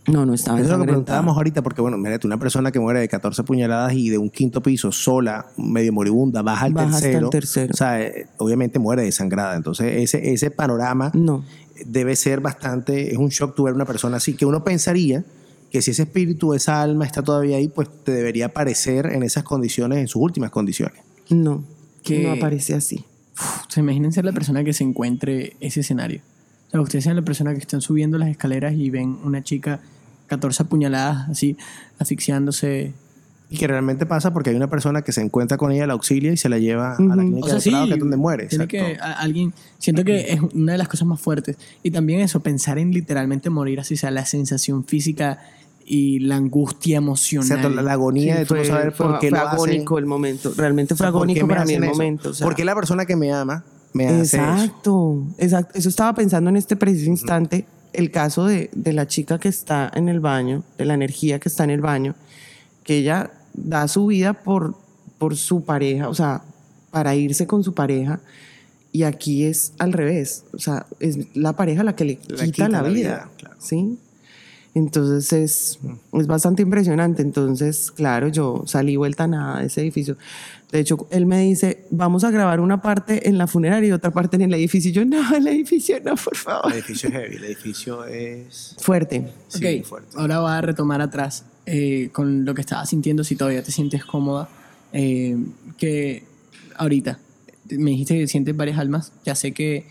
no, 0.09 0.25
no 0.25 0.33
estaba 0.33 0.57
Eso 0.59 0.65
es 0.65 0.71
lo 0.71 0.79
que 0.79 0.87
preguntábamos 0.87 1.35
ahorita, 1.37 1.61
porque 1.61 1.81
bueno, 1.81 1.97
mírate, 1.97 2.27
una 2.27 2.37
persona 2.37 2.71
que 2.71 2.79
muere 2.79 2.99
de 2.99 3.07
14 3.07 3.43
puñaladas 3.43 3.93
y 3.93 4.09
de 4.09 4.17
un 4.17 4.29
quinto 4.29 4.61
piso 4.61 4.91
sola, 4.91 5.47
medio 5.57 5.93
moribunda, 5.93 6.41
baja 6.41 6.65
al 6.65 6.73
Baja 6.73 6.95
hasta 6.97 7.09
el 7.09 7.29
tercero. 7.29 7.71
O 7.73 7.77
sea, 7.77 8.01
eh, 8.01 8.27
obviamente 8.37 8.79
muere 8.79 9.03
desangrada. 9.03 9.55
Entonces, 9.55 9.93
ese, 9.97 10.31
ese 10.33 10.51
panorama 10.51 11.11
No. 11.13 11.43
debe 11.85 12.15
ser 12.15 12.41
bastante, 12.41 13.11
es 13.11 13.17
un 13.17 13.29
shock 13.29 13.55
tu 13.55 13.63
ver 13.63 13.73
una 13.73 13.85
persona 13.85 14.17
así, 14.17 14.33
que 14.33 14.45
uno 14.45 14.63
pensaría 14.63 15.23
que 15.71 15.81
si 15.81 15.91
ese 15.91 16.03
espíritu, 16.03 16.53
esa 16.55 16.81
alma 16.81 17.05
está 17.05 17.21
todavía 17.21 17.57
ahí, 17.57 17.67
pues 17.67 17.87
te 18.03 18.11
debería 18.11 18.47
aparecer 18.47 19.05
en 19.07 19.21
esas 19.23 19.43
condiciones, 19.43 19.99
en 19.99 20.07
sus 20.07 20.21
últimas 20.21 20.49
condiciones. 20.49 20.99
No, 21.29 21.63
Que- 22.03 22.23
no 22.23 22.31
aparece 22.31 22.73
así. 22.73 23.05
O 23.37 23.69
sea, 23.71 23.81
imaginen 23.83 24.11
ser 24.11 24.25
la 24.25 24.31
persona 24.33 24.63
que 24.63 24.73
se 24.73 24.83
encuentre 24.83 25.53
ese 25.59 25.81
escenario. 25.81 26.21
O 26.67 26.71
sea, 26.71 26.81
ustedes 26.81 27.03
sean 27.03 27.15
la 27.15 27.21
persona 27.21 27.53
que 27.53 27.59
están 27.59 27.81
subiendo 27.81 28.17
las 28.17 28.29
escaleras 28.29 28.73
y 28.73 28.89
ven 28.89 29.17
una 29.23 29.43
chica 29.43 29.79
14 30.29 30.63
apuñaladas, 30.63 31.29
así, 31.29 31.57
asfixiándose. 31.99 32.93
Y 33.51 33.57
que 33.57 33.65
realmente 33.67 34.05
pasa 34.05 34.31
porque 34.31 34.51
hay 34.51 34.55
una 34.55 34.69
persona 34.69 35.01
que 35.01 35.11
se 35.11 35.21
encuentra 35.21 35.57
con 35.57 35.71
ella, 35.71 35.87
la 35.87 35.93
auxilia 35.93 36.31
y 36.31 36.37
se 36.37 36.49
la 36.49 36.59
lleva 36.59 36.95
a 36.95 37.01
la 37.01 37.15
clínica 37.15 37.45
O 37.45 37.45
sea, 37.47 37.53
del 37.55 37.61
sí. 37.63 37.69
Prado, 37.71 37.87
que 37.87 37.93
es 37.93 37.99
donde 37.99 38.17
muere. 38.17 38.45
Tiene 38.45 38.65
exacto. 38.65 38.85
que 38.95 39.01
a- 39.01 39.13
alguien. 39.13 39.53
Siento 39.79 40.03
que 40.03 40.33
es 40.33 40.39
una 40.53 40.73
de 40.73 40.77
las 40.77 40.87
cosas 40.87 41.07
más 41.07 41.19
fuertes. 41.19 41.57
Y 41.81 41.89
también 41.89 42.19
eso, 42.19 42.41
pensar 42.41 42.77
en 42.77 42.91
literalmente 42.91 43.49
morir 43.49 43.79
así, 43.79 43.95
o 43.95 43.97
sea, 43.97 44.11
la 44.11 44.25
sensación 44.25 44.85
física 44.85 45.39
y 45.83 46.19
la 46.19 46.35
angustia 46.35 46.97
emocional. 46.97 47.47
Exacto, 47.47 47.69
la, 47.75 47.81
la 47.81 47.93
agonía 47.93 48.33
Sí, 48.35 48.39
de 48.41 48.45
fue, 48.45 48.65
saber 48.65 48.91
fue- 48.91 49.07
por 49.07 49.19
qué 49.19 49.29
fue 49.31 49.39
lo 49.39 49.47
hacen. 49.47 49.55
agónico 49.57 49.97
el 49.97 50.05
momento. 50.05 50.53
Realmente 50.55 50.93
O 50.93 50.97
fue 50.97 51.07
sea, 51.07 51.11
¿por 51.11 51.21
qué 51.25 51.31
agónico 51.39 51.47
para 51.47 51.65
mí 51.65 51.73
el 51.73 51.77
hacen 51.79 51.89
eso? 51.89 51.93
momento. 51.97 52.29
o 52.29 52.33
sea. 52.35 52.45
¿Por 52.45 52.55
qué 52.55 52.63
la 52.65 52.75
persona 52.75 53.05
que 53.07 53.15
me 53.15 53.33
ama 53.33 53.63
me 53.93 54.05
hace 54.05 54.21
eso? 54.21 54.37
exacto, 54.37 55.27
exacto. 55.39 55.71
Eso 55.79 55.89
estaba 55.89 56.13
pensando 56.13 56.51
en 56.51 56.57
este 56.57 56.75
preciso 56.75 57.09
instante. 57.09 57.65
El 57.93 58.11
caso 58.11 58.45
de, 58.45 58.69
de 58.73 58.93
la 58.93 59.07
chica 59.07 59.39
que 59.39 59.49
está 59.49 59.91
en 59.93 60.09
el 60.09 60.19
baño, 60.19 60.63
de 60.77 60.85
la 60.85 60.93
energía 60.93 61.39
que 61.39 61.49
está 61.49 61.63
en 61.63 61.71
el 61.71 61.81
baño, 61.81 62.15
que 62.83 62.97
ella 62.97 63.31
da 63.53 63.87
su 63.87 64.07
vida 64.07 64.33
por, 64.33 64.75
por 65.17 65.35
su 65.35 65.63
pareja, 65.63 66.09
o 66.09 66.13
sea, 66.13 66.43
para 66.91 67.15
irse 67.15 67.47
con 67.47 67.63
su 67.63 67.73
pareja. 67.73 68.19
Y 68.91 69.03
aquí 69.03 69.43
es 69.43 69.73
al 69.77 69.93
revés. 69.93 70.45
O 70.53 70.57
sea, 70.57 70.87
es 70.99 71.35
la 71.35 71.53
pareja 71.53 71.83
la 71.83 71.95
que 71.95 72.05
le 72.05 72.15
quita, 72.17 72.45
quita 72.45 72.69
la, 72.69 72.81
la 72.81 72.89
vida. 72.89 72.95
vida, 72.95 73.29
claro. 73.37 73.55
¿Sí? 73.59 73.99
Entonces 74.73 75.33
es, 75.33 75.79
es 76.13 76.27
bastante 76.27 76.63
impresionante. 76.63 77.21
Entonces, 77.21 77.91
claro, 77.91 78.29
yo 78.29 78.63
salí 78.65 78.95
vuelta 78.95 79.25
a 79.25 79.27
nada 79.27 79.59
de 79.59 79.67
ese 79.67 79.81
edificio. 79.81 80.17
De 80.71 80.79
hecho, 80.79 81.07
él 81.09 81.25
me 81.25 81.41
dice, 81.41 81.85
vamos 81.89 82.23
a 82.23 82.29
grabar 82.31 82.59
una 82.59 82.81
parte 82.81 83.27
en 83.27 83.37
la 83.39 83.47
funeraria 83.47 83.89
y 83.89 83.91
otra 83.91 84.11
parte 84.11 84.35
en 84.35 84.43
el 84.43 84.53
edificio. 84.53 84.91
Y 84.91 84.93
yo, 84.93 85.05
no, 85.05 85.35
el 85.35 85.47
edificio 85.47 85.97
no, 86.03 86.15
por 86.15 86.35
favor. 86.35 86.71
El 86.71 86.77
edificio 86.79 87.09
es 87.09 87.15
heavy, 87.15 87.35
el 87.37 87.43
edificio 87.43 88.05
es... 88.05 88.75
Fuerte. 88.79 89.27
Sí, 89.47 89.81
fuerte. 89.83 90.09
ahora 90.15 90.39
voy 90.41 90.51
a 90.51 90.61
retomar 90.61 91.01
atrás 91.01 91.45
eh, 91.65 92.09
con 92.11 92.45
lo 92.45 92.53
que 92.53 92.61
estabas 92.61 92.89
sintiendo, 92.89 93.23
si 93.23 93.35
todavía 93.35 93.63
te 93.63 93.71
sientes 93.71 94.05
cómoda. 94.05 94.47
eh, 94.93 95.37
que 95.77 96.23
ahorita 96.75 97.19
me 97.77 97.91
dijiste 97.91 98.17
que 98.17 98.27
sientes 98.27 98.55
varias 98.55 98.77
almas. 98.77 99.11
Ya 99.25 99.35
sé 99.35 99.51
que 99.53 99.85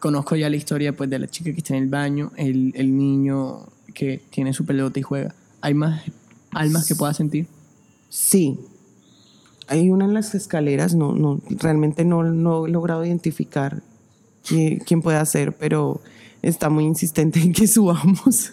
conozco 0.00 0.36
ya 0.36 0.50
la 0.50 0.56
historia 0.56 0.96
pues, 0.96 1.08
de 1.10 1.18
la 1.18 1.28
chica 1.28 1.52
que 1.52 1.58
está 1.58 1.76
en 1.76 1.84
el 1.84 1.88
baño, 1.88 2.32
el, 2.36 2.72
el 2.74 2.96
niño 2.96 3.66
que 3.94 4.20
tiene 4.30 4.52
su 4.52 4.64
pelota 4.64 4.98
y 4.98 5.02
juega. 5.02 5.34
¿Hay 5.60 5.74
más 5.74 6.02
almas 6.50 6.86
que 6.86 6.94
puedas 6.94 7.16
sentir? 7.16 7.46
Sí. 8.08 8.58
Hay 9.72 9.90
una 9.90 10.04
en 10.04 10.14
las 10.14 10.34
escaleras, 10.34 10.94
no, 10.94 11.14
no, 11.14 11.40
realmente 11.48 12.04
no, 12.04 12.22
no 12.24 12.66
he 12.66 12.70
logrado 12.70 13.04
identificar 13.04 13.82
qui- 14.46 14.82
quién 14.86 15.02
puede 15.02 15.24
ser, 15.26 15.52
pero 15.56 16.00
está 16.42 16.68
muy 16.70 16.84
insistente 16.84 17.40
en 17.40 17.52
que 17.52 17.66
subamos. 17.68 18.50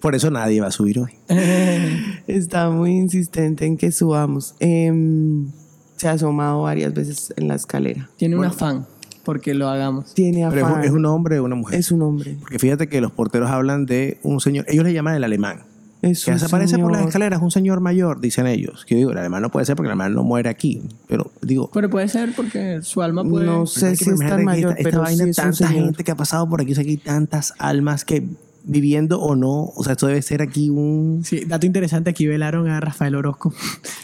Por 0.00 0.14
eso 0.14 0.30
nadie 0.30 0.60
va 0.60 0.68
a 0.68 0.70
subir 0.72 0.98
hoy. 1.00 1.12
está 2.26 2.70
muy 2.70 2.92
insistente 2.92 3.66
en 3.66 3.76
que 3.76 3.92
subamos. 3.92 4.54
Em, 4.60 5.48
se 5.96 6.08
ha 6.08 6.12
asomado 6.12 6.62
varias 6.62 6.94
veces 6.94 7.32
en 7.36 7.48
la 7.48 7.54
escalera. 7.56 8.08
Tiene 8.16 8.36
un 8.36 8.44
afán 8.44 8.86
porque 9.24 9.52
lo 9.54 9.68
hagamos. 9.68 10.14
Tiene 10.14 10.46
Pero 10.48 10.60
es 10.60 10.62
un, 10.64 10.70
afán. 10.70 10.84
es 10.84 10.90
un 10.92 11.04
hombre 11.06 11.38
o 11.38 11.44
una 11.44 11.54
mujer. 11.56 11.78
Es 11.78 11.92
un 11.92 12.02
hombre. 12.02 12.36
Porque 12.40 12.58
fíjate 12.58 12.88
que 12.88 13.00
los 13.00 13.12
porteros 13.12 13.50
hablan 13.50 13.84
de 13.86 14.18
un 14.22 14.40
señor, 14.40 14.64
ellos 14.68 14.84
le 14.84 14.92
llaman 14.92 15.14
el 15.14 15.24
alemán. 15.24 15.62
Es 16.02 16.24
Que 16.24 16.32
desaparece 16.32 16.78
por 16.78 16.90
las 16.90 16.98
señor. 17.00 17.08
escaleras, 17.08 17.42
un 17.42 17.50
señor 17.50 17.80
mayor, 17.80 18.20
dicen 18.20 18.46
ellos. 18.46 18.84
Que 18.86 18.94
yo 18.94 18.98
digo, 18.98 19.10
el 19.12 19.18
alemán 19.18 19.42
no 19.42 19.50
puede 19.50 19.66
ser 19.66 19.76
porque 19.76 19.88
el 19.88 19.92
alemán 19.92 20.14
no 20.14 20.22
muere 20.24 20.48
aquí. 20.48 20.82
Pero 21.06 21.30
digo, 21.42 21.70
Pero 21.74 21.90
puede 21.90 22.08
ser 22.08 22.32
porque 22.34 22.80
su 22.82 23.02
alma 23.02 23.22
puede... 23.24 23.44
No 23.46 23.66
sé 23.66 23.96
si 23.96 24.08
es 24.10 24.18
tan 24.18 24.44
mayor, 24.44 24.74
esta, 24.78 24.88
esta 24.88 24.98
vaina, 25.00 25.24
sí 25.24 25.30
es 25.30 25.36
tanta 25.36 25.52
señor. 25.68 25.84
gente 25.84 26.04
que 26.04 26.10
ha 26.12 26.16
pasado 26.16 26.48
por 26.48 26.60
aquí, 26.62 26.72
o 26.72 26.74
sea, 26.74 26.82
aquí 26.82 26.92
hay 26.92 26.96
tantas 26.96 27.52
almas 27.58 28.04
que 28.04 28.24
viviendo 28.62 29.18
o 29.20 29.34
no, 29.36 29.72
o 29.74 29.82
sea, 29.84 29.92
esto 29.92 30.06
debe 30.06 30.20
ser 30.20 30.42
aquí 30.42 30.68
un... 30.68 31.22
Sí, 31.24 31.44
dato 31.46 31.64
interesante, 31.64 32.10
aquí 32.10 32.26
velaron 32.26 32.68
a 32.68 32.78
Rafael 32.78 33.14
Orozco. 33.14 33.54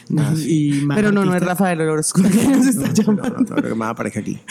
y 0.46 0.80
más 0.82 0.96
Pero 0.96 1.12
no, 1.12 1.24
no 1.24 1.34
es. 1.34 1.42
Rafael 1.42 1.80
Orozco 1.82 2.22
que 2.30 2.48
nos 2.48 2.66
está 2.66 2.88
No, 2.88 2.92
llamando. 2.94 3.30
no, 3.30 3.40
no, 3.40 3.56
creo 3.56 3.68
que 3.70 3.74
más 3.74 3.90
aparezca 3.90 4.20
aquí. 4.20 4.38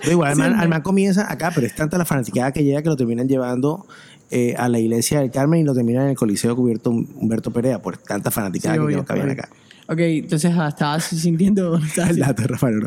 Pero 0.00 0.12
igual, 0.12 0.32
Alman, 0.32 0.54
Alman 0.58 0.82
comienza 0.82 1.30
acá, 1.30 1.52
pero 1.54 1.66
es 1.66 1.74
tanta 1.74 1.98
la 1.98 2.06
fanaticada 2.06 2.52
que 2.52 2.64
llega 2.64 2.80
que 2.82 2.88
lo 2.88 2.96
terminan 2.96 3.28
llevando 3.28 3.86
eh, 4.30 4.54
a 4.56 4.68
la 4.68 4.78
iglesia 4.78 5.20
del 5.20 5.30
Carmen 5.30 5.60
y 5.60 5.64
lo 5.64 5.74
terminan 5.74 6.04
en 6.04 6.10
el 6.10 6.16
Coliseo 6.16 6.54
cubierto 6.56 6.90
Humberto 6.90 7.52
Perea, 7.52 7.80
por 7.82 7.96
tanta 7.98 8.30
fanaticada 8.30 8.74
Sí, 8.74 8.78
que 8.80 8.84
obvio, 8.84 9.04
habían 9.08 9.30
acá. 9.30 9.48
Ok, 9.88 9.98
entonces 9.98 10.52
ah, 10.56 10.68
estabas 10.68 11.04
sintiendo... 11.04 11.76
estabas- 11.84 12.10
El 12.10 12.18
dato 12.20 12.42
Rafael. 12.44 12.74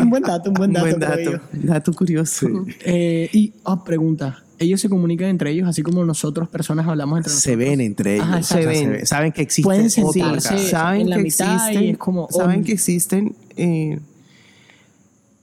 Un 0.00 0.10
buen 0.10 0.22
dato, 0.24 0.50
un 0.50 0.54
buen 0.54 0.72
dato. 0.72 0.86
Buen 0.86 0.98
creo 0.98 1.38
dato. 1.62 1.92
curioso. 1.92 2.48
Eh, 2.84 3.28
y, 3.32 3.52
oh, 3.64 3.84
pregunta. 3.84 4.42
¿Ellos 4.58 4.78
se 4.80 4.90
comunican 4.90 5.28
entre 5.28 5.52
ellos 5.52 5.66
así 5.68 5.82
como 5.82 6.04
nosotros, 6.04 6.46
personas, 6.48 6.86
hablamos 6.86 7.18
entre 7.18 7.32
se 7.32 7.52
nosotros? 7.56 7.70
ven 7.70 7.80
entre 7.80 8.14
ellos. 8.16 8.26
Ajá, 8.26 8.38
o 8.38 8.42
sea, 8.42 8.58
se 8.60 8.66
ven. 8.66 8.90
ve- 8.92 9.06
Saben 9.06 9.32
que 9.32 9.40
existe 9.42 9.62
Pueden 9.66 9.88
sentirse- 9.88 10.58
saben 10.68 11.00
en 11.02 11.10
la 11.10 11.16
que 11.16 11.22
mitad 11.22 11.46
y 11.46 11.54
existen, 11.56 11.88
es 11.90 11.98
como, 11.98 12.24
oh, 12.24 12.32
saben 12.32 12.64
que 12.64 12.72
existen, 12.72 13.36
eh, 13.56 14.00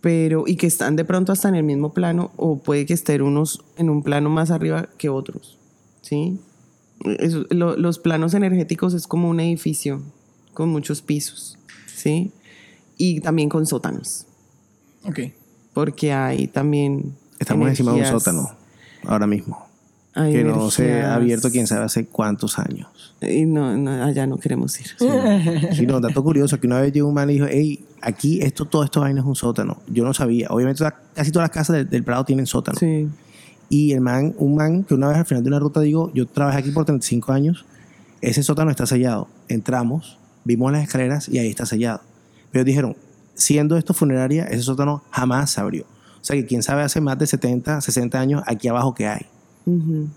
pero 0.08 0.46
y 0.48 0.56
que 0.56 0.68
están 0.68 0.96
de 0.96 1.04
pronto 1.04 1.34
hasta 1.34 1.50
en 1.50 1.56
el 1.56 1.64
mismo 1.64 1.92
plano 1.92 2.32
o 2.38 2.60
puede 2.60 2.86
que 2.86 2.94
estén 2.94 3.22
unos 3.22 3.62
en 3.76 3.90
un 3.90 4.04
plano 4.04 4.30
más 4.30 4.52
arriba 4.52 4.88
que 4.98 5.10
otros, 5.10 5.58
¿sí? 6.02 6.40
Eso- 7.20 7.46
lo- 7.50 7.76
los 7.76 8.00
planos 8.00 8.34
energéticos 8.34 8.94
es 8.94 9.06
como 9.06 9.28
un 9.30 9.42
edificio 9.42 10.02
con 10.54 10.70
muchos 10.70 11.02
pisos, 11.02 11.58
¿sí? 11.94 12.32
Y 12.98 13.20
también 13.20 13.50
con 13.50 13.66
sótanos, 13.66 14.28
Ok. 15.04 15.20
porque 15.74 16.14
hay 16.14 16.48
también 16.48 17.14
Estamos 17.38 17.68
encima 17.68 17.92
de 17.92 18.00
un 18.00 18.06
sótano 18.06 18.50
ahora 19.04 19.28
mismo. 19.28 19.67
Hay 20.18 20.34
que 20.34 20.44
no 20.44 20.72
se 20.72 21.02
ha 21.02 21.16
abierto 21.16 21.52
quién 21.52 21.68
sabe 21.68 21.86
hace 21.86 22.08
cuántos 22.08 22.60
años. 22.60 22.88
Y 23.22 23.46
no, 23.46 23.78
no, 23.78 24.04
allá 24.04 24.26
no 24.28 24.38
queremos 24.38 24.80
ir. 24.80 24.88
Sí, 24.98 25.86
no, 25.86 26.00
dato 26.02 26.24
curioso, 26.24 26.60
que 26.60 26.68
una 26.68 26.82
vez 26.82 26.92
llegó 26.92 27.08
un 27.08 27.14
man 27.14 27.30
y 27.30 27.34
dijo, 27.34 27.46
hey, 27.50 27.86
aquí 28.02 28.42
esto, 28.42 28.66
todo 28.66 28.84
esto 28.84 29.02
vaina 29.02 29.22
es 29.22 29.28
un 29.28 29.36
sótano. 29.36 29.78
Yo 29.88 30.04
no 30.04 30.14
sabía. 30.14 30.48
Obviamente 30.50 30.84
casi 31.14 31.32
todas 31.32 31.46
las 31.46 31.52
casas 31.52 31.76
del, 31.78 31.90
del 31.90 32.04
Prado 32.04 32.26
tienen 32.26 32.46
sótano. 32.46 32.78
Sí. 32.80 33.08
Y 33.70 33.92
el 33.92 34.02
man, 34.02 34.34
un 34.38 34.56
man 34.56 34.84
que 34.84 34.94
una 34.94 35.10
vez 35.10 35.18
al 35.18 35.26
final 35.26 35.44
de 35.44 35.50
una 35.50 35.60
ruta 35.60 35.82
digo, 35.82 36.12
yo 36.14 36.26
trabajé 36.26 36.60
aquí 36.60 36.72
por 36.72 36.86
35 36.86 37.32
años, 37.32 37.66
ese 38.22 38.44
sótano 38.44 38.72
está 38.72 38.86
sellado. 38.86 39.28
Entramos, 39.48 40.18
vimos 40.44 40.72
las 40.72 40.84
escaleras 40.84 41.30
y 41.30 41.40
ahí 41.40 41.48
está 41.48 41.66
sellado. 41.66 42.02
Pero 42.52 42.64
dijeron, 42.64 42.96
siendo 43.36 43.78
esto 43.78 43.94
funeraria, 43.94 44.46
ese 44.46 44.64
sótano 44.64 45.04
jamás 45.12 45.52
se 45.52 45.62
abrió. 45.62 45.84
O 45.84 46.26
sea 46.28 46.36
que 46.36 46.46
quién 46.46 46.64
sabe 46.64 46.82
hace 46.82 47.02
más 47.02 47.18
de 47.20 47.28
70, 47.28 47.82
60 47.82 48.20
años 48.20 48.44
aquí 48.48 48.68
abajo 48.68 48.94
que 48.94 49.08
hay. 49.08 49.28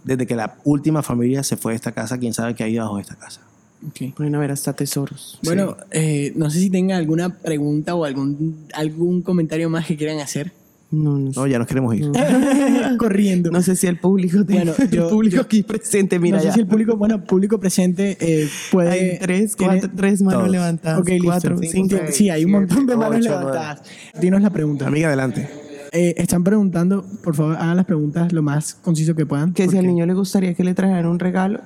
Desde 0.05 0.27
que 0.27 0.37
la 0.37 0.57
última 0.65 1.03
familia 1.03 1.43
se 1.43 1.57
fue 1.57 1.73
de 1.73 1.77
esta 1.77 1.93
casa, 1.93 2.19
quién 2.19 2.33
sabe 2.35 2.55
qué 2.55 2.65
hay 2.65 2.75
debajo 2.75 2.97
de 2.97 3.03
esta 3.03 3.17
casa. 3.17 3.41
Ok. 3.87 4.15
Pueden 4.15 4.35
haber 4.35 4.51
hasta 4.53 4.75
tesoros. 4.75 5.39
Bueno, 5.43 5.77
eh, 5.91 6.33
no 6.37 6.51
sé 6.51 6.61
si 6.61 6.71
tengan 6.71 6.99
alguna 6.99 7.39
pregunta 7.39 7.95
o 7.95 8.05
algún, 8.05 8.67
algún 8.75 9.23
comentario 9.23 9.71
más 9.71 9.87
que 9.87 9.97
quieran 9.97 10.21
hacer. 10.21 10.53
No, 10.93 11.17
no, 11.19 11.33
sé. 11.33 11.39
No, 11.41 11.47
ya 11.47 11.59
nos 11.59 11.67
queremos 11.69 11.95
ir. 11.95 12.11
Corriendo. 12.99 13.51
No 13.51 13.63
sé 13.63 13.77
si 13.77 13.87
el 13.87 13.99
público, 13.99 14.45
te- 14.45 14.55
Bueno, 14.55 14.73
yo- 14.91 15.05
el 15.05 15.09
público 15.11 15.37
yo- 15.37 15.43
aquí 15.43 15.63
presente, 15.63 16.19
mira 16.19 16.37
no 16.39 16.43
sé 16.43 16.49
ya. 16.49 16.55
si 16.55 16.61
el 16.61 16.67
público, 16.67 16.97
bueno, 16.97 17.25
público 17.25 17.59
presente 17.59 18.17
eh, 18.21 18.49
puede... 18.73 18.91
Hay 18.91 19.19
tres, 19.21 19.57
tiene- 19.57 19.81
cuatro, 19.81 19.91
tres 19.97 20.21
manos 20.23 20.41
Todos. 20.41 20.51
levantadas. 20.53 21.01
Ok, 21.01 21.09
listo. 21.09 21.25
cuatro, 21.27 21.57
Cinco, 21.59 21.71
cinco. 21.73 21.97
seis. 22.07 22.17
Sí, 22.17 22.31
hay 22.31 22.45
un 22.45 22.51
montón 22.53 22.87
de 22.87 22.97
manos 22.97 23.17
ocho, 23.21 23.29
levantadas. 23.31 23.83
Dinos 24.21 24.43
la 24.43 24.51
pregunta. 24.51 24.87
Amiga, 24.87 25.09
adelante. 25.09 25.49
Eh, 25.93 26.15
están 26.19 26.45
preguntando, 26.45 27.05
por 27.25 27.35
favor, 27.35 27.57
hagan 27.57 27.77
las 27.77 27.87
preguntas 27.87 28.33
lo 28.33 28.43
más 28.43 28.75
conciso 28.75 29.15
que 29.17 29.27
puedan. 29.27 29.53
Que 29.53 29.69
si 29.69 29.77
al 29.77 29.87
niño 29.87 30.07
le 30.07 30.15
gustaría 30.15 30.55
que 30.55 30.63
le 30.63 30.75
trajeran 30.75 31.07
un 31.07 31.19
regalo. 31.19 31.61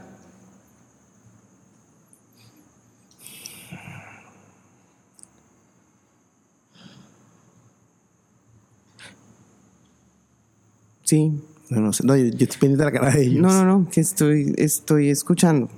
Sí. 11.03 11.39
No, 11.69 11.81
no 11.81 11.93
sé. 11.93 12.07
No, 12.07 12.17
yo, 12.17 12.25
yo 12.25 12.31
estoy 12.31 12.59
pendiente 12.59 12.85
de 12.85 12.85
la 12.85 12.93
cara 12.93 13.11
de 13.13 13.25
ellos. 13.25 13.43
No, 13.43 13.53
no, 13.53 13.65
no, 13.65 13.89
que 13.91 14.01
estoy, 14.01 14.55
estoy 14.57 15.11
escuchando. 15.11 15.69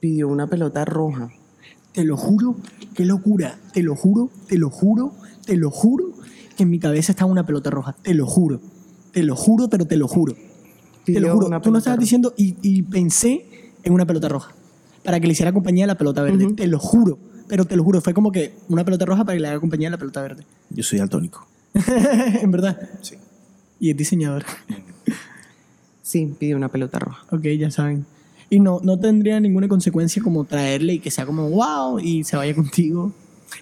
Pidió 0.00 0.28
una 0.28 0.46
pelota 0.46 0.84
roja. 0.86 1.30
Te 1.92 2.04
lo 2.04 2.16
juro, 2.16 2.56
qué 2.94 3.04
locura. 3.04 3.58
Te 3.72 3.82
lo 3.82 3.96
juro, 3.96 4.30
te 4.48 4.58
lo 4.58 4.70
juro, 4.70 5.14
te 5.44 5.56
lo 5.56 5.70
juro 5.70 6.12
que 6.56 6.62
en 6.62 6.70
mi 6.70 6.78
cabeza 6.78 7.12
estaba 7.12 7.30
una 7.30 7.44
pelota 7.46 7.70
roja. 7.70 7.94
Te 8.02 8.14
lo 8.14 8.26
juro. 8.26 8.60
Te 9.12 9.22
lo 9.22 9.36
juro, 9.36 9.68
pero 9.68 9.86
te 9.86 9.96
lo 9.96 10.08
juro. 10.08 10.34
Te 11.04 11.20
lo 11.20 11.32
juro. 11.34 11.46
Tú 11.46 11.50
no 11.52 11.60
pelota 11.60 11.78
estabas 11.78 12.00
diciendo 12.00 12.34
y, 12.36 12.56
y 12.62 12.82
pensé 12.82 13.46
en 13.82 13.92
una 13.92 14.06
pelota 14.06 14.28
roja. 14.28 14.54
Para 15.04 15.20
que 15.20 15.26
le 15.26 15.32
hiciera 15.32 15.52
compañía 15.52 15.84
a 15.84 15.88
la 15.88 15.98
pelota 15.98 16.22
verde. 16.22 16.52
Te 16.54 16.66
lo 16.66 16.78
juro. 16.78 17.18
Pero 17.48 17.66
te 17.66 17.76
lo 17.76 17.84
juro, 17.84 18.00
fue 18.00 18.14
como 18.14 18.32
que 18.32 18.54
una 18.68 18.84
pelota 18.84 19.04
roja 19.04 19.24
para 19.24 19.36
que 19.36 19.40
le 19.40 19.48
haga 19.48 19.60
compañía 19.60 19.88
a 19.88 19.90
la 19.90 19.98
pelota 19.98 20.22
verde. 20.22 20.44
Yo 20.70 20.82
soy 20.82 20.98
daltónico. 21.00 21.46
en 21.74 22.50
verdad. 22.50 22.78
Sí. 23.02 23.16
Y 23.78 23.90
es 23.90 23.96
diseñador. 23.96 24.44
Sí, 26.02 26.34
pidió 26.38 26.56
una 26.56 26.68
pelota 26.68 26.98
roja. 26.98 27.24
Ok, 27.30 27.42
ya 27.58 27.70
saben. 27.70 28.06
Y 28.54 28.60
no, 28.60 28.80
no 28.82 28.98
tendría 28.98 29.40
ninguna 29.40 29.66
consecuencia 29.66 30.22
como 30.22 30.44
traerle 30.44 30.92
y 30.94 30.98
que 30.98 31.10
sea 31.10 31.24
como 31.24 31.48
wow 31.48 31.98
y 31.98 32.22
se 32.22 32.36
vaya 32.36 32.54
contigo. 32.54 33.10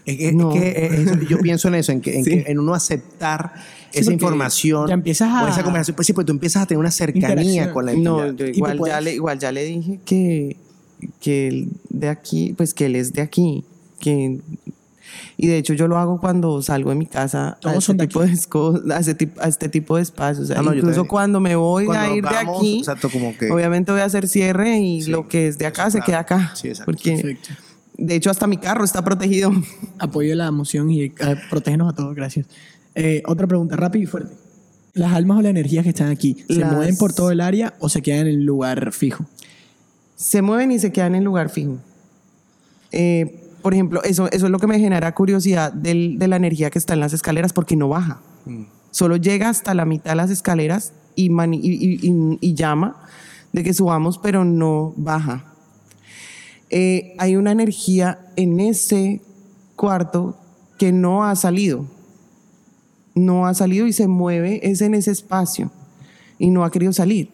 Es 0.04 0.16
que, 0.16 0.28
es 0.28 0.34
No. 0.34 0.52
que, 0.52 0.58
eh, 0.68 1.06
yo 1.28 1.38
pienso 1.38 1.68
en 1.68 1.76
eso, 1.76 1.92
en, 1.92 2.00
que, 2.00 2.18
en, 2.18 2.24
Sí. 2.24 2.30
que- 2.30 2.50
en 2.50 2.58
uno 2.58 2.74
aceptar 2.74 3.52
Sí, 3.92 4.00
esa 4.00 4.12
información 4.12 4.88
ya 4.88 4.94
empiezas 4.94 5.28
a- 5.30 5.44
o 5.44 5.48
esa 5.48 5.62
conversación. 5.62 5.94
Pues 5.94 6.06
sí, 6.08 6.12
pues 6.12 6.26
tú 6.26 6.32
empiezas 6.32 6.62
a 6.62 6.66
tener 6.66 6.80
una 6.80 6.90
cercanía 6.90 7.72
con 7.72 7.86
la 7.86 7.92
entidad. 7.92 8.10
No, 8.10 8.32
yo 8.32 8.46
igual, 8.46 8.78
puedes- 8.78 8.94
ya 8.96 9.00
le, 9.00 9.14
igual 9.14 9.38
ya 9.38 9.52
le 9.52 9.64
dije 9.64 10.00
que, 10.04 10.56
que 11.20 11.46
él 11.48 11.68
de 11.88 12.08
aquí, 12.08 12.52
pues 12.56 12.74
que 12.74 12.86
él 12.86 12.96
es 12.96 13.12
de 13.12 13.22
aquí. 13.22 13.64
Que, 14.00 14.40
y 15.36 15.46
de 15.46 15.58
hecho 15.58 15.74
yo 15.74 15.88
lo 15.88 15.98
hago 15.98 16.20
cuando 16.20 16.60
salgo 16.62 16.90
de 16.90 16.96
mi 16.96 17.06
casa 17.06 17.50
a 17.50 17.54
Todos 17.60 17.76
este, 17.76 17.86
son 17.86 17.96
de 17.96 18.06
tipo 18.06 18.20
de, 18.22 18.28
esco- 18.32 18.92
a, 18.92 18.98
este 18.98 19.14
tipo, 19.14 19.40
a 19.40 19.48
este 19.48 19.68
tipo 19.68 19.96
de 19.96 20.02
espacios. 20.02 20.44
O 20.44 20.46
sea, 20.46 20.58
Ah, 20.60 20.62
no, 20.62 20.74
incluso 20.74 21.06
cuando 21.06 21.40
me 21.40 21.56
voy 21.56 21.86
Cuando 21.86 22.12
a 22.12 22.16
ir 22.16 22.22
de 22.24 22.30
vamos, 22.30 22.58
aquí, 22.58 22.78
exacto, 22.78 23.08
como 23.10 23.36
que- 23.36 23.50
obviamente 23.50 23.92
voy 23.92 24.00
a 24.00 24.04
hacer 24.04 24.28
cierre 24.28 24.78
y 24.78 25.02
Sí, 25.02 25.10
lo 25.10 25.28
que 25.28 25.48
es 25.48 25.58
de 25.58 25.66
acá 25.66 25.86
se 25.90 25.98
claro. 25.98 26.06
queda 26.06 26.18
acá. 26.20 26.52
Sí, 26.54 26.68
exacto. 26.68 26.92
Porque 26.92 27.12
Perfecto. 27.12 27.48
de 27.98 28.14
hecho 28.14 28.30
hasta 28.30 28.46
mi 28.46 28.56
carro 28.58 28.84
está 28.84 29.02
protegido. 29.04 29.50
Apoyo 29.98 30.34
la 30.34 30.46
emoción 30.46 30.90
y 30.90 31.02
eh, 31.04 31.12
protégenos 31.50 31.92
a 31.92 31.96
todos, 31.96 32.14
gracias. 32.14 32.46
Eh, 32.94 33.22
otra 33.26 33.46
pregunta, 33.46 33.76
rápida 33.76 34.02
y 34.04 34.06
fuerte. 34.06 34.34
¿Las 34.92 35.12
almas 35.12 35.38
o 35.38 35.42
las 35.42 35.50
energías 35.50 35.84
que 35.84 35.90
están 35.90 36.08
aquí 36.08 36.44
se 36.48 36.56
Las- 36.56 36.72
mueven 36.72 36.96
por 36.96 37.12
todo 37.12 37.30
el 37.30 37.40
área 37.40 37.74
o 37.78 37.88
se 37.88 38.02
quedan 38.02 38.22
en 38.26 38.26
el 38.40 38.44
lugar 38.44 38.92
fijo? 38.92 39.24
se 40.16 40.42
mueven 40.42 40.70
y 40.72 40.78
se 40.78 40.92
quedan 40.92 41.14
en 41.14 41.24
lugar 41.24 41.48
fijo. 41.48 41.78
Eh, 42.92 43.40
por 43.62 43.72
ejemplo, 43.74 44.02
eso, 44.02 44.30
eso 44.30 44.46
es 44.46 44.50
lo 44.52 44.58
que 44.58 44.66
me 44.66 44.78
genera 44.78 45.14
curiosidad 45.14 45.72
del- 45.72 46.18
de 46.18 46.28
la 46.28 46.36
energía 46.36 46.70
que 46.70 46.78
está 46.78 46.94
en 46.94 47.00
las 47.00 47.12
escaleras 47.12 47.52
porque 47.52 47.76
no 47.76 47.88
baja. 47.88 48.20
Solo 48.90 49.16
llega 49.16 49.48
hasta 49.48 49.72
la 49.74 49.84
mitad 49.84 50.10
de 50.10 50.16
las 50.16 50.30
escaleras 50.30 50.92
y, 51.14 51.30
mani- 51.30 51.60
y- 51.62 51.72
y- 51.74 51.98
y- 52.10 52.38
y 52.40 52.54
llama 52.54 52.96
de 53.52 53.62
que 53.62 53.72
subamos, 53.74 54.18
pero 54.18 54.44
no 54.44 54.92
baja. 54.96 55.44
Eh, 56.70 57.14
hay 57.18 57.36
una 57.36 57.52
energía 57.52 58.20
en 58.36 58.60
ese 58.60 59.20
cuarto 59.76 60.36
que 60.78 60.92
no 60.92 61.24
ha 61.24 61.34
salido. 61.36 61.84
No 63.14 63.46
ha 63.46 63.54
salido 63.54 63.86
y 63.86 63.92
se 63.92 64.06
mueve, 64.06 64.60
es 64.70 64.80
en 64.80 64.94
ese 64.94 65.10
espacio 65.10 65.70
y 66.38 66.50
no 66.50 66.64
ha 66.64 66.70
querido 66.70 66.92
salir. 66.92 67.30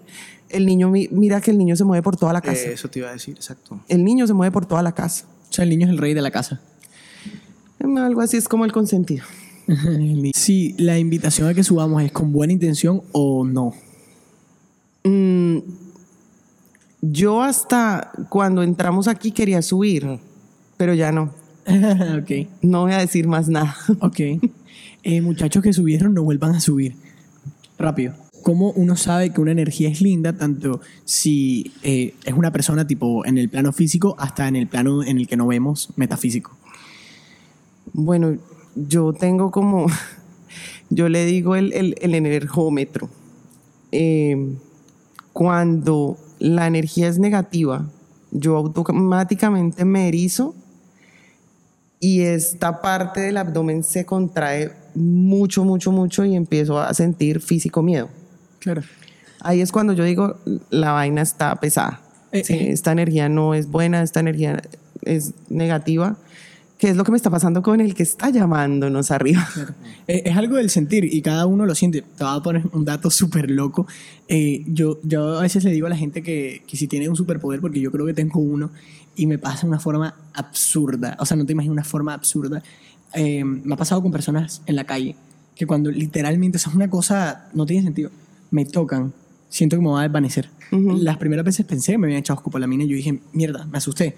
El 0.49 0.65
niño, 0.65 0.91
mi- 0.91 1.09
mira 1.11 1.41
que 1.41 1.51
el 1.51 1.59
niño 1.59 1.77
se 1.77 1.85
mueve 1.85 2.03
por 2.03 2.17
toda 2.17 2.33
la 2.33 2.41
casa. 2.41 2.63
Eh, 2.69 2.73
eso 2.73 2.89
te 2.89 3.01
iba 3.01 3.09
a 3.09 3.13
decir, 3.13 3.35
exacto. 3.37 3.81
El 3.89 4.05
niño 4.05 4.27
se 4.27 4.33
mueve 4.33 4.53
por 4.53 4.65
toda 4.65 4.83
la 4.83 4.93
casa. 4.93 5.27
Sea, 5.57 5.63
el 5.63 5.71
niño 5.71 5.87
es 5.87 5.93
el 5.93 5.97
rey 5.97 6.13
de 6.13 6.21
la 6.21 6.31
casa. 6.31 6.61
Algo 7.81 8.21
así 8.21 8.37
es 8.37 8.47
como 8.47 8.67
el 8.67 8.73
consentido. 8.73 9.25
Si 10.35 10.75
la 10.75 10.99
invitación 10.99 11.49
a 11.49 11.55
que 11.55 11.65
subamos 11.65 12.03
es 12.03 12.13
con 12.13 12.31
buena 12.31 12.53
intención 12.53 13.01
o 13.13 13.43
no. 13.43 13.73
Mm, 15.03 15.61
yo 17.01 17.43
hasta 17.43 18.13
cuando 18.29 18.63
entramos 18.63 19.09
aquí 19.09 19.33
quería 19.33 19.63
subir, 19.63 20.21
pero 20.77 20.93
ya 20.93 21.11
no. 21.11 21.33
ok, 22.21 22.49
No 22.61 22.83
voy 22.83 22.93
a 22.93 22.99
decir 22.99 23.27
más 23.27 23.49
nada. 23.49 23.75
ok. 24.01 24.21
Eh, 25.09 25.21
muchachos 25.21 25.63
que 25.63 25.73
subieron, 25.73 26.15
no 26.15 26.25
vuelvan 26.25 26.57
a 26.57 26.61
subir. 26.61 26.97
Rápido. 27.79 28.15
¿Cómo 28.47 28.71
uno 28.77 28.95
sabe 28.95 29.31
que 29.31 29.41
una 29.41 29.51
energía 29.51 29.89
es 29.89 30.01
linda, 30.01 30.33
tanto 30.33 30.81
si 31.05 31.73
eh, 31.83 32.15
es 32.25 32.33
una 32.33 32.53
persona 32.53 32.87
tipo 32.87 33.27
en 33.27 33.39
el 33.39 33.49
plano 33.49 33.73
físico 33.73 34.15
hasta 34.21 34.47
en 34.47 34.55
el 34.55 34.69
plano 34.69 35.03
en 35.03 35.19
el 35.19 35.27
que 35.27 35.37
no 35.37 35.49
vemos 35.49 35.89
metafísico? 35.97 36.53
Bueno, 37.93 38.39
yo 38.77 39.13
tengo 39.13 39.51
como, 39.51 39.87
yo 40.91 41.09
le 41.09 41.27
digo 41.27 41.57
el, 41.57 41.73
el, 41.73 42.15
energómetro. 42.15 43.11
Eh, 43.91 44.55
cuando 45.33 46.17
la 46.39 46.69
energía 46.69 47.09
es 47.09 47.19
negativa, 47.19 47.91
yo 48.31 48.59
automáticamente 48.59 49.85
me 49.85 50.07
erizo 50.07 50.55
y 51.99 52.21
esta 52.21 52.81
parte 52.81 53.23
del 53.23 53.39
abdomen 53.39 53.83
se 53.83 54.07
contrae 54.07 54.71
mucho, 54.95 55.65
mucho, 55.65 55.91
mucho 55.91 56.25
y 56.25 56.37
empiezo 56.37 56.79
a 56.79 56.95
sentir 56.95 57.41
físico 57.41 57.83
miedo. 57.83 58.09
Claro. 58.67 58.83
Ahí 59.43 59.61
es 59.61 59.71
cuando 59.71 59.93
yo 59.93 60.03
digo, 60.03 60.41
la 60.71 60.91
vaina 60.91 61.23
está 61.23 61.55
pesada. 61.61 62.01
Eh, 62.33 62.43
Sí, 62.45 62.55
eh. 62.55 62.73
Esta 62.73 62.91
energía 62.91 63.29
no 63.29 63.55
es 63.55 63.71
buena, 63.71 64.03
esta 64.03 64.19
energía 64.19 64.61
es 65.03 65.35
negativa. 65.49 66.17
¿Qué 66.79 66.89
es 66.89 66.97
lo 66.97 67.05
que 67.05 67.13
me 67.13 67.17
está 67.17 67.31
pasando 67.31 67.63
con 67.63 67.81
el 67.81 67.95
que 67.95 68.03
está 68.03 68.31
llamándonos 68.31 69.13
arriba? 69.13 69.49
Eh, 70.09 70.23
Es 70.25 70.37
algo 70.37 70.57
del 70.57 70.69
sentir 70.69 71.05
y 71.05 71.23
cada 71.23 71.47
uno 71.47 71.65
lo 71.65 71.77
siente. 71.77 72.03
Te 72.03 72.25
voy 72.25 72.37
a 72.37 72.43
poner 72.43 72.65
un 72.73 72.85
dato 72.85 73.09
súper 73.09 73.49
loco. 73.49 73.87
Eh, 74.27 74.65
yo, 74.67 74.99
yo 75.05 75.39
a 75.39 75.43
veces 75.43 75.63
le 75.63 75.71
digo 75.71 75.87
a 75.87 75.91
la 75.91 75.97
gente 75.97 76.25
que, 76.25 76.65
que 76.67 76.77
si 76.77 76.89
tiene 76.89 77.09
un 77.09 77.15
superpoder, 77.15 77.61
porque 77.61 77.81
yo 77.81 77.93
creo 77.93 78.05
que 78.05 78.15
tengo 78.15 78.41
uno, 78.41 78.73
y 79.15 79.27
me 79.27 79.39
pasa 79.39 79.61
de 79.63 79.69
una 79.69 79.79
forma 79.79 80.17
absurda. 80.35 81.17
O 81.21 81.25
sea, 81.25 81.37
no 81.37 81.47
te 81.47 81.53
imaginas 81.53 81.73
una 81.73 81.85
forma 81.85 82.15
absurda. 82.15 82.65
Eh, 83.15 83.45
me 83.45 83.75
ha 83.75 83.77
pasado 83.77 84.03
con 84.03 84.11
personas 84.11 84.61
en 84.67 84.75
la 84.75 84.83
calle 84.83 85.15
que 85.55 85.67
cuando 85.67 85.91
literalmente, 85.93 86.59
eso 86.59 86.69
es 86.69 86.77
una 86.77 86.91
cosa, 86.91 87.49
no 87.55 87.65
tiene 87.65 87.85
sentido, 87.85 88.11
me 88.51 88.65
tocan, 88.65 89.13
siento 89.49 89.77
que 89.77 89.83
me 89.83 89.91
va 89.91 90.01
a 90.01 90.03
desvanecer. 90.05 90.51
Las 90.71 91.17
primeras 91.17 91.45
veces 91.45 91.65
pensé 91.65 91.93
que 91.93 91.99
me 91.99 92.07
habían 92.09 92.21
echado 92.21 92.39
escopolamina 92.39 92.85
y 92.85 92.89
yo 92.89 92.97
dije, 92.97 93.21
mierda, 93.33 93.67
me 93.67 93.79
asusté. 93.79 94.17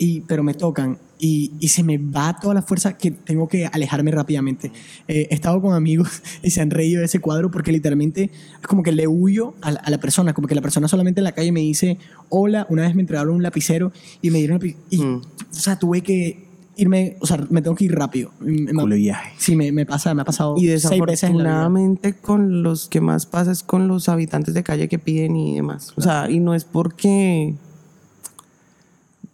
Y, 0.00 0.20
pero 0.20 0.44
me 0.44 0.54
tocan 0.54 0.96
y, 1.18 1.50
y 1.58 1.68
se 1.68 1.82
me 1.82 1.98
va 1.98 2.38
toda 2.40 2.54
la 2.54 2.62
fuerza 2.62 2.96
que 2.96 3.10
tengo 3.10 3.48
que 3.48 3.66
alejarme 3.66 4.12
rápidamente. 4.12 4.70
Eh, 5.08 5.26
he 5.28 5.34
estado 5.34 5.60
con 5.60 5.74
amigos 5.74 6.22
y 6.42 6.50
se 6.50 6.60
han 6.60 6.70
reído 6.70 7.00
de 7.00 7.06
ese 7.06 7.18
cuadro 7.18 7.50
porque 7.50 7.72
literalmente 7.72 8.30
es 8.60 8.66
como 8.68 8.84
que 8.84 8.92
le 8.92 9.08
huyo 9.08 9.54
a 9.60 9.72
la, 9.72 9.80
a 9.80 9.90
la 9.90 9.98
persona, 9.98 10.34
como 10.34 10.46
que 10.46 10.54
la 10.54 10.62
persona 10.62 10.86
solamente 10.86 11.18
en 11.18 11.24
la 11.24 11.32
calle 11.32 11.50
me 11.50 11.60
dice, 11.60 11.98
hola, 12.28 12.64
una 12.70 12.82
vez 12.82 12.94
me 12.94 13.00
entregaron 13.02 13.34
un 13.34 13.42
lapicero 13.42 13.90
y 14.22 14.30
me 14.30 14.38
dieron 14.38 14.60
y, 14.90 14.98
Mm. 14.98 15.16
O 15.50 15.54
sea, 15.54 15.78
tuve 15.78 16.02
que 16.02 16.47
irme, 16.78 17.16
o 17.20 17.26
sea, 17.26 17.44
me 17.50 17.60
tengo 17.60 17.76
que 17.76 17.84
ir 17.86 17.94
rápido. 17.94 18.30
Me- 18.40 18.72
de 18.72 18.96
viaje. 18.96 19.32
Sí, 19.36 19.56
me, 19.56 19.72
me 19.72 19.84
pasa, 19.84 20.14
me 20.14 20.22
ha 20.22 20.24
pasado 20.24 20.54
Y 20.56 20.60
seis 20.60 20.74
veces 20.84 20.90
desafortunadamente 20.90 22.14
con 22.14 22.62
los 22.62 22.88
que 22.88 23.00
más 23.00 23.26
pasa 23.26 23.50
es 23.50 23.62
con 23.64 23.88
los 23.88 24.08
habitantes 24.08 24.54
de 24.54 24.62
calle 24.62 24.88
que 24.88 24.98
piden 24.98 25.36
y 25.36 25.56
demás. 25.56 25.92
O 25.96 26.00
sea, 26.00 26.30
y 26.30 26.38
no 26.40 26.54
es 26.54 26.64
porque... 26.64 27.54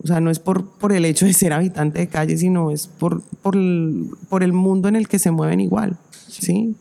O 0.03 0.07
sea, 0.07 0.21
no 0.21 0.31
es 0.31 0.39
por, 0.39 0.67
por 0.71 0.93
el 0.93 1.05
hecho 1.05 1.25
de 1.27 1.33
ser 1.33 1.53
habitante 1.53 1.99
de 1.99 2.09
calle, 2.09 2.37
sino 2.37 2.71
es 2.71 2.87
por, 2.87 3.23
por, 3.23 3.57
el, 3.57 4.09
por 4.29 4.43
el 4.43 4.53
mundo 4.53 4.89
en 4.89 4.97
el 4.97 5.07
que 5.09 5.19
se 5.19 5.31
mueven 5.31 5.61
igual, 5.61 5.97
¿sí? 6.29 6.75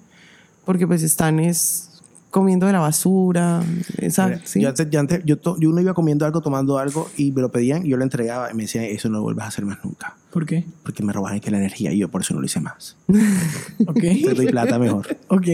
Porque 0.66 0.88
pues 0.88 1.04
están 1.04 1.40
es 1.40 1.93
comiendo 2.34 2.66
de 2.66 2.74
la 2.74 2.80
basura, 2.80 3.62
esa, 4.00 4.26
Mira, 4.28 4.42
¿sí? 4.44 4.60
Yo 4.60 4.70
antes, 4.70 4.90
yo, 4.90 5.00
antes- 5.00 5.22
yo 5.24 5.38
to- 5.38 5.56
yo 5.60 5.70
uno 5.70 5.80
iba 5.82 5.94
comiendo 5.94 6.26
algo, 6.26 6.42
tomando 6.42 6.80
algo 6.80 7.08
y 7.16 7.32
me 7.32 7.42
lo 7.42 7.52
pedían 7.52 7.86
y 7.86 7.90
yo 7.90 7.98
lo 7.98 8.04
entregaba 8.04 8.50
y 8.52 8.56
me 8.56 8.64
decían, 8.64 8.86
eso 8.86 9.08
no 9.08 9.18
lo 9.18 9.24
vuelvas 9.24 9.46
a 9.46 9.48
hacer 9.50 9.66
más 9.66 9.78
nunca. 9.86 10.18
¿Por 10.32 10.48
qué? 10.48 10.66
Porque 10.82 11.04
me 11.04 11.14
robaban 11.14 11.40
que 11.40 11.52
la 11.52 11.60
energía 11.60 11.94
y 11.94 12.00
yo 12.00 12.10
por 12.10 12.22
eso 12.22 12.34
no 12.34 12.40
lo 12.40 12.46
hice 12.48 12.60
más. 12.60 12.98
Ok. 13.88 14.00
Te 14.02 14.34
doy 14.34 14.48
plata 14.48 14.80
mejor. 14.80 15.16
Ok. 15.28 15.48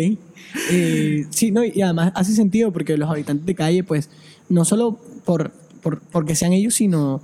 Eh, 0.71 1.25
sí, 1.29 1.51
no, 1.51 1.63
y 1.65 1.81
además 1.81 2.13
hace 2.15 2.33
sentido 2.33 2.71
porque 2.71 2.97
los 2.97 3.09
habitantes 3.09 3.45
de 3.45 3.55
calle, 3.55 3.83
pues, 3.83 4.09
no 4.47 4.63
solo 4.63 4.97
por, 5.25 5.51
por, 5.83 5.99
porque 5.99 6.33
sean 6.35 6.53
ellos, 6.53 6.75
sino, 6.75 7.21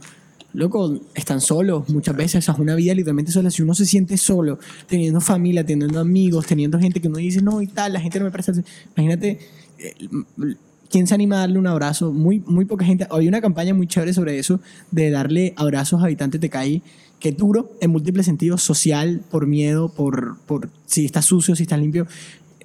loco, 0.56 0.99
están 1.14 1.41
solos 1.41 1.88
muchas 1.90 2.15
veces. 2.15 2.36
O 2.36 2.41
sea, 2.41 2.53
es 2.53 2.60
una 2.60 2.76
vida 2.76 2.94
literalmente 2.94 3.32
sola. 3.32 3.52
Si 3.52 3.61
uno 3.61 3.73
se 3.73 3.86
siente 3.86 4.18
solo, 4.18 4.60
teniendo 4.88 5.22
familia, 5.22 5.65
teniendo 5.65 5.99
amigos, 5.99 6.45
teniendo 6.45 6.80
gente 6.80 6.99
que 6.99 7.07
uno 7.07 7.18
dice, 7.18 7.41
no, 7.41 7.61
y 7.61 7.68
tal, 7.68 7.94
la 7.94 7.99
gente 7.99 8.19
no 8.19 8.26
me 8.26 8.32
presta 8.32 8.52
atención". 8.52 8.76
Imagínate, 8.95 9.40
eh, 9.80 10.56
¿quién 10.90 11.07
se 11.07 11.14
anima 11.14 11.38
a 11.38 11.40
darle 11.40 11.60
un 11.60 11.68
abrazo? 11.68 12.11
Muy, 12.11 12.44
muy 12.48 12.65
poca 12.65 12.86
gente. 12.86 13.07
Hay 13.11 13.27
una 13.27 13.41
campaña 13.41 13.73
muy 13.73 13.88
chévere 13.88 14.14
sobre 14.14 14.40
eso, 14.40 14.60
de 14.91 15.11
darle 15.11 15.53
abrazos 15.57 16.02
a 16.02 16.06
habitantes 16.06 16.41
de 16.41 16.49
calle 16.49 16.82
que 17.19 17.30
es 17.30 17.38
duro 17.38 17.72
en 17.80 17.91
múltiples 17.91 18.26
sentidos, 18.26 18.61
social, 18.61 19.22
por 19.32 19.48
miedo, 19.48 19.90
por, 19.90 20.38
por 20.45 20.69
si 20.86 21.06
está 21.06 21.22
sucio, 21.22 21.56
si 21.56 21.64
está 21.64 21.77
limpio. 21.77 22.07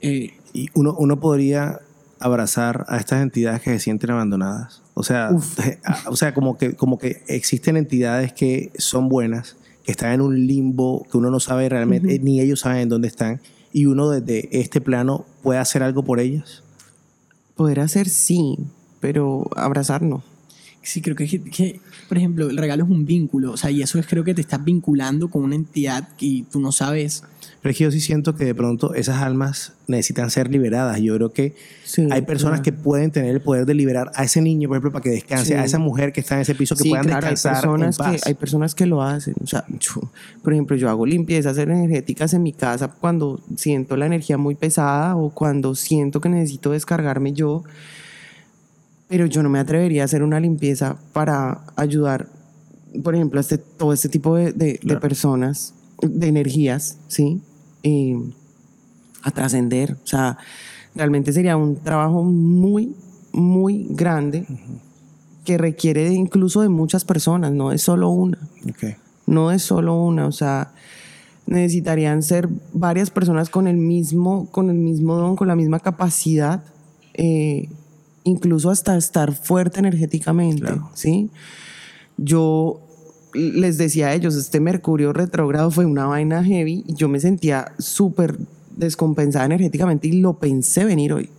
Eh, 0.00 0.32
Y 0.52 0.68
uno, 0.74 0.94
uno 0.98 1.20
podría 1.20 1.78
abrazar 2.18 2.84
a 2.88 2.98
estas 2.98 3.22
entidades 3.22 3.62
que 3.62 3.70
se 3.70 3.78
sienten 3.78 4.10
abandonadas. 4.10 4.82
O 5.00 5.02
sea, 5.02 5.30
o 6.06 6.16
sea 6.16 6.34
como, 6.34 6.58
que, 6.58 6.74
como 6.74 6.98
que 6.98 7.22
existen 7.26 7.78
entidades 7.78 8.34
que 8.34 8.70
son 8.76 9.08
buenas, 9.08 9.56
que 9.82 9.92
están 9.92 10.12
en 10.12 10.20
un 10.20 10.46
limbo, 10.46 11.06
que 11.10 11.16
uno 11.16 11.30
no 11.30 11.40
sabe 11.40 11.70
realmente, 11.70 12.18
ni 12.18 12.38
ellos 12.38 12.60
saben 12.60 12.90
dónde 12.90 13.08
están, 13.08 13.40
y 13.72 13.86
uno 13.86 14.10
desde 14.10 14.48
este 14.52 14.82
plano 14.82 15.24
puede 15.42 15.58
hacer 15.58 15.82
algo 15.82 16.04
por 16.04 16.20
ellas. 16.20 16.62
Poder 17.56 17.80
hacer 17.80 18.10
sí, 18.10 18.58
pero 19.00 19.48
abrazar 19.56 20.02
no. 20.02 20.22
Sí, 20.82 21.00
creo 21.00 21.16
que, 21.16 21.26
que, 21.26 21.80
por 22.08 22.18
ejemplo, 22.18 22.50
el 22.50 22.58
regalo 22.58 22.84
es 22.84 22.90
un 22.90 23.06
vínculo, 23.06 23.52
o 23.52 23.56
sea, 23.56 23.70
y 23.70 23.80
eso 23.80 23.98
es 23.98 24.06
creo 24.06 24.22
que 24.22 24.34
te 24.34 24.42
estás 24.42 24.62
vinculando 24.62 25.30
con 25.30 25.44
una 25.44 25.54
entidad 25.54 26.10
y 26.18 26.42
tú 26.42 26.60
no 26.60 26.72
sabes. 26.72 27.22
Pero 27.62 27.72
es 27.72 27.76
que 27.76 27.84
yo 27.84 27.90
sí 27.90 28.00
siento 28.00 28.34
que 28.36 28.46
de 28.46 28.54
pronto 28.54 28.94
esas 28.94 29.20
almas 29.20 29.74
necesitan 29.86 30.30
ser 30.30 30.48
liberadas. 30.50 30.98
Yo 31.00 31.14
creo 31.16 31.32
que 31.32 31.54
Sí, 31.84 32.08
hay 32.10 32.22
personas 32.22 32.60
claro. 32.62 32.76
que 32.78 32.82
pueden 32.82 33.10
tener 33.10 33.30
el 33.34 33.42
poder 33.42 33.66
de 33.66 33.74
liberar 33.74 34.10
a 34.14 34.24
ese 34.24 34.40
niño, 34.40 34.66
por 34.68 34.76
ejemplo, 34.76 34.92
para 34.92 35.02
que 35.02 35.10
descanse, 35.10 35.44
Sí. 35.48 35.52
a 35.52 35.64
esa 35.64 35.78
mujer 35.78 36.12
que 36.14 36.20
está 36.20 36.36
en 36.36 36.40
ese 36.40 36.54
piso, 36.54 36.74
que 36.74 36.84
Sí, 36.84 36.88
puedan 36.88 37.04
claro, 37.04 37.26
hay 37.26 37.32
descansar 37.34 37.62
personas, 37.62 37.98
en 37.98 38.04
paz. 38.04 38.22
que, 38.22 38.28
hay 38.30 38.34
personas 38.34 38.74
que 38.74 38.86
lo 38.86 39.02
hacen. 39.02 39.34
O 39.42 39.46
sea, 39.46 39.66
yo- 39.78 40.10
por 40.42 40.54
ejemplo, 40.54 40.74
yo 40.76 40.88
hago 40.88 41.04
limpiezas 41.04 41.58
energéticas 41.58 42.32
en 42.32 42.42
mi 42.42 42.54
casa 42.54 42.88
cuando 42.88 43.42
siento 43.56 43.94
la 43.98 44.06
energía 44.06 44.38
muy 44.38 44.54
pesada 44.54 45.14
o 45.16 45.28
cuando 45.28 45.74
siento 45.74 46.22
que 46.22 46.30
necesito 46.30 46.70
descargarme 46.70 47.34
yo. 47.34 47.62
Pero 49.08 49.26
yo 49.26 49.42
no 49.42 49.50
me 49.50 49.58
atrevería 49.58 50.02
a 50.02 50.04
hacer 50.06 50.22
una 50.22 50.40
limpieza 50.40 50.96
para 51.12 51.60
ayudar, 51.76 52.28
por 53.02 53.14
ejemplo, 53.14 53.38
a 53.38 53.42
este, 53.42 53.58
todo 53.58 53.92
este 53.92 54.08
tipo 54.08 54.36
de, 54.36 54.52
de- 54.52 54.64
de 54.74 54.78
Claro. 54.78 55.00
personas, 55.00 55.74
de 56.02 56.28
energías, 56.28 56.96
¿sí? 57.08 57.42
Eh, 57.82 58.16
a 59.22 59.30
trascender. 59.30 59.96
O 60.02 60.06
sea, 60.06 60.38
realmente 60.94 61.32
sería 61.32 61.56
un 61.56 61.76
trabajo 61.76 62.22
muy, 62.24 62.94
muy 63.32 63.86
grande 63.90 64.46
que 65.44 65.58
requiere 65.58 66.04
de- 66.08 66.14
incluso 66.14 66.62
de 66.62 66.68
muchas 66.68 67.04
personas, 67.04 67.52
no 67.52 67.70
es 67.72 67.82
solo 67.82 68.08
una, 68.10 68.38
Ok. 68.68 68.96
no 69.26 69.50
es 69.50 69.62
solo 69.62 70.02
una, 70.02 70.26
o 70.26 70.32
sea, 70.32 70.72
necesitarían 71.46 72.22
ser 72.22 72.48
varias 72.72 73.10
personas 73.10 73.50
con 73.50 73.66
el 73.66 73.76
mismo, 73.76 74.46
con 74.50 74.70
el 74.70 74.76
mismo 74.76 75.16
don, 75.16 75.36
con 75.36 75.48
la 75.48 75.56
misma 75.56 75.80
capacidad, 75.80 76.62
eh, 77.14 77.68
incluso 78.24 78.70
hasta 78.70 78.96
estar 78.96 79.32
fuerte 79.34 79.80
energéticamente, 79.80 80.62
Claro. 80.62 80.90
¿sí? 80.94 81.30
Yo 82.16 82.80
les 83.34 83.78
decía 83.78 84.08
a 84.08 84.14
ellos, 84.14 84.36
este 84.36 84.60
Mercurio 84.60 85.12
retrógrado 85.12 85.70
fue 85.70 85.84
una 85.84 86.06
vaina 86.06 86.44
heavy 86.44 86.84
y 86.86 86.94
yo 86.94 87.08
me 87.08 87.20
sentía 87.20 87.72
súper 87.78 88.38
descompensada 88.76 89.44
energéticamente 89.44 90.08
y 90.08 90.20
lo 90.20 90.34
pensé 90.34 90.84
venir 90.84 91.12
hoy, 91.12 91.30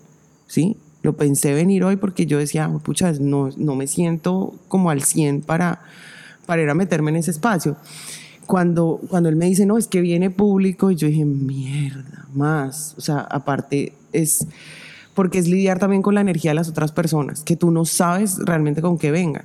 ¿sí? 0.48 0.78
Lo 1.02 1.18
pensé 1.18 1.54
venir 1.54 1.84
hoy 1.84 1.96
porque 1.96 2.26
yo 2.26 2.38
decía, 2.38 2.70
pucha, 2.84 3.12
no, 3.14 3.50
no 3.58 3.76
me 3.76 3.88
siento 3.88 4.54
como 4.68 4.90
al 4.90 5.02
100 5.02 5.42
para, 5.42 5.82
para 6.46 6.62
ir 6.62 6.70
a 6.70 6.76
meterme 6.76 7.12
en 7.12 7.18
ese 7.18 7.32
espacio. 7.32 7.76
Cuando, 8.46 9.00
cuando 9.10 9.30
él 9.30 9.36
me 9.36 9.46
dice, 9.46 9.66
no, 9.66 9.78
es 9.78 9.88
que 9.88 10.02
viene 10.02 10.30
público, 10.30 10.92
y 10.92 10.96
yo 10.96 11.08
dije, 11.08 11.26
mierda, 11.26 12.28
más. 12.34 12.96
O 12.98 13.02
sea, 13.02 13.20
aparte 13.20 13.94
es 14.12 14.46
porque 15.14 15.40
es 15.40 15.48
lidiar 15.48 15.80
también 15.80 16.02
con 16.02 16.16
la 16.16 16.22
energía 16.22 16.52
de 16.52 16.56
las 16.56 16.70
otras 16.70 16.92
personas, 16.92 17.44
que 17.44 17.56
tú 17.56 17.72
no 17.72 17.86
sabes 17.86 18.38
realmente 18.40 18.82
con 18.82 18.98
qué 18.98 19.12
vengan. 19.12 19.44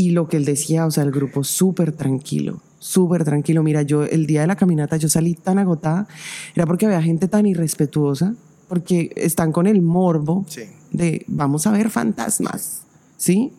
Y 0.00 0.12
lo 0.12 0.28
que 0.28 0.38
él 0.38 0.46
decía, 0.46 0.86
o 0.86 0.90
sea, 0.90 1.04
el 1.04 1.10
grupo 1.10 1.44
súper 1.44 1.92
tranquilo, 1.92 2.62
súper 2.78 3.22
tranquilo. 3.24 3.62
Mira, 3.62 3.82
yo 3.82 4.04
el 4.04 4.24
día 4.26 4.40
de 4.40 4.46
la 4.46 4.56
caminata 4.56 4.96
yo 4.96 5.10
salí 5.10 5.34
tan 5.34 5.58
agotada, 5.58 6.08
era 6.54 6.64
porque 6.64 6.86
había 6.86 7.02
gente 7.02 7.28
tan 7.28 7.44
irrespetuosa, 7.44 8.34
porque 8.66 9.12
están 9.16 9.52
con 9.52 9.66
el 9.66 9.82
morbo 9.82 10.46
Sí. 10.48 10.62
de 10.90 11.24
vamos 11.28 11.66
a 11.66 11.72
ver 11.72 11.90
fantasmas, 11.90 12.84
¿sí? 13.18 13.52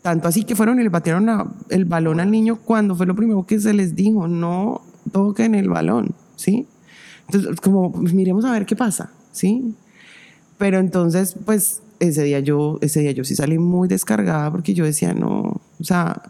Tanto 0.00 0.28
así 0.28 0.44
que 0.44 0.56
fueron 0.56 0.80
y 0.80 0.84
le 0.84 0.90
patearon 0.90 1.28
el 1.68 1.84
balón 1.84 2.20
al 2.20 2.30
niño 2.30 2.56
cuando 2.64 2.94
fue 2.96 3.04
lo 3.04 3.14
primero 3.14 3.44
que 3.44 3.60
se 3.60 3.74
les 3.74 3.94
dijo, 3.94 4.28
no 4.28 4.80
toquen 5.12 5.54
el 5.54 5.68
balón, 5.68 6.14
¿sí? 6.36 6.66
Entonces, 7.28 7.60
como, 7.60 7.90
miremos 7.90 8.46
a 8.46 8.52
ver 8.52 8.64
qué 8.64 8.76
pasa, 8.76 9.10
¿sí? 9.30 9.74
Pero 10.56 10.78
entonces, 10.78 11.36
pues, 11.44 11.82
ese 12.00 12.22
día 12.24 12.40
yo, 12.40 12.78
ese 12.82 13.00
día 13.00 13.12
yo 13.12 13.24
sí 13.24 13.34
salí 13.36 13.58
muy 13.58 13.88
descargada 13.88 14.50
porque 14.50 14.74
yo 14.74 14.84
decía, 14.84 15.14
no, 15.14 15.60
o 15.80 15.84
sea, 15.84 16.22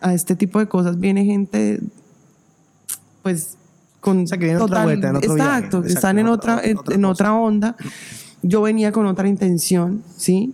a 0.00 0.14
este 0.14 0.36
tipo 0.36 0.58
de 0.58 0.66
cosas 0.68 0.98
viene 1.00 1.24
gente, 1.24 1.80
pues, 3.22 3.56
con 4.00 4.24
O 4.24 4.26
sea, 4.26 4.36
que 4.38 4.44
viene 4.44 4.60
otra 4.60 4.84
vuelta, 4.84 5.08
en 5.08 5.16
otro 5.16 5.34
viaje. 5.34 5.50
exacto, 5.50 5.80
que 5.82 5.86
Exacto, 5.88 5.98
están 5.98 6.18
en 6.18 6.28
otra, 6.28 6.56
otra- 6.56 6.66
en, 6.70 6.76
otra 6.78 6.94
en 6.94 7.00
cosa. 7.02 7.10
otra 7.12 7.34
onda. 7.34 7.76
Yo 8.42 8.60
venía 8.62 8.92
con 8.92 9.06
otra 9.06 9.26
intención, 9.28 10.02
¿sí? 10.16 10.52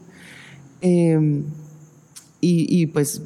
Eh, 0.82 1.42
y, 2.40 2.80
y, 2.82 2.86
pues 2.86 3.22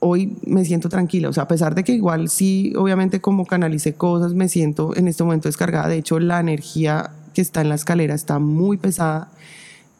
hoy 0.00 0.36
me 0.44 0.64
siento 0.64 0.88
tranquila, 0.88 1.28
o 1.28 1.32
sea, 1.32 1.44
a 1.44 1.48
pesar 1.48 1.76
de 1.76 1.84
que 1.84 1.92
igual 1.92 2.28
sí, 2.28 2.72
obviamente 2.76 3.20
como 3.20 3.46
canalicé 3.46 3.94
cosas, 3.94 4.34
me 4.34 4.48
siento 4.48 4.96
en 4.96 5.06
este 5.06 5.22
momento 5.22 5.48
descargada. 5.48 5.86
De 5.88 5.96
hecho, 5.98 6.18
la 6.18 6.40
energía 6.40 7.12
que 7.34 7.40
está 7.40 7.60
en 7.60 7.68
la 7.68 7.76
escalera 7.76 8.14
está 8.16 8.40
muy 8.40 8.78
pesada. 8.78 9.30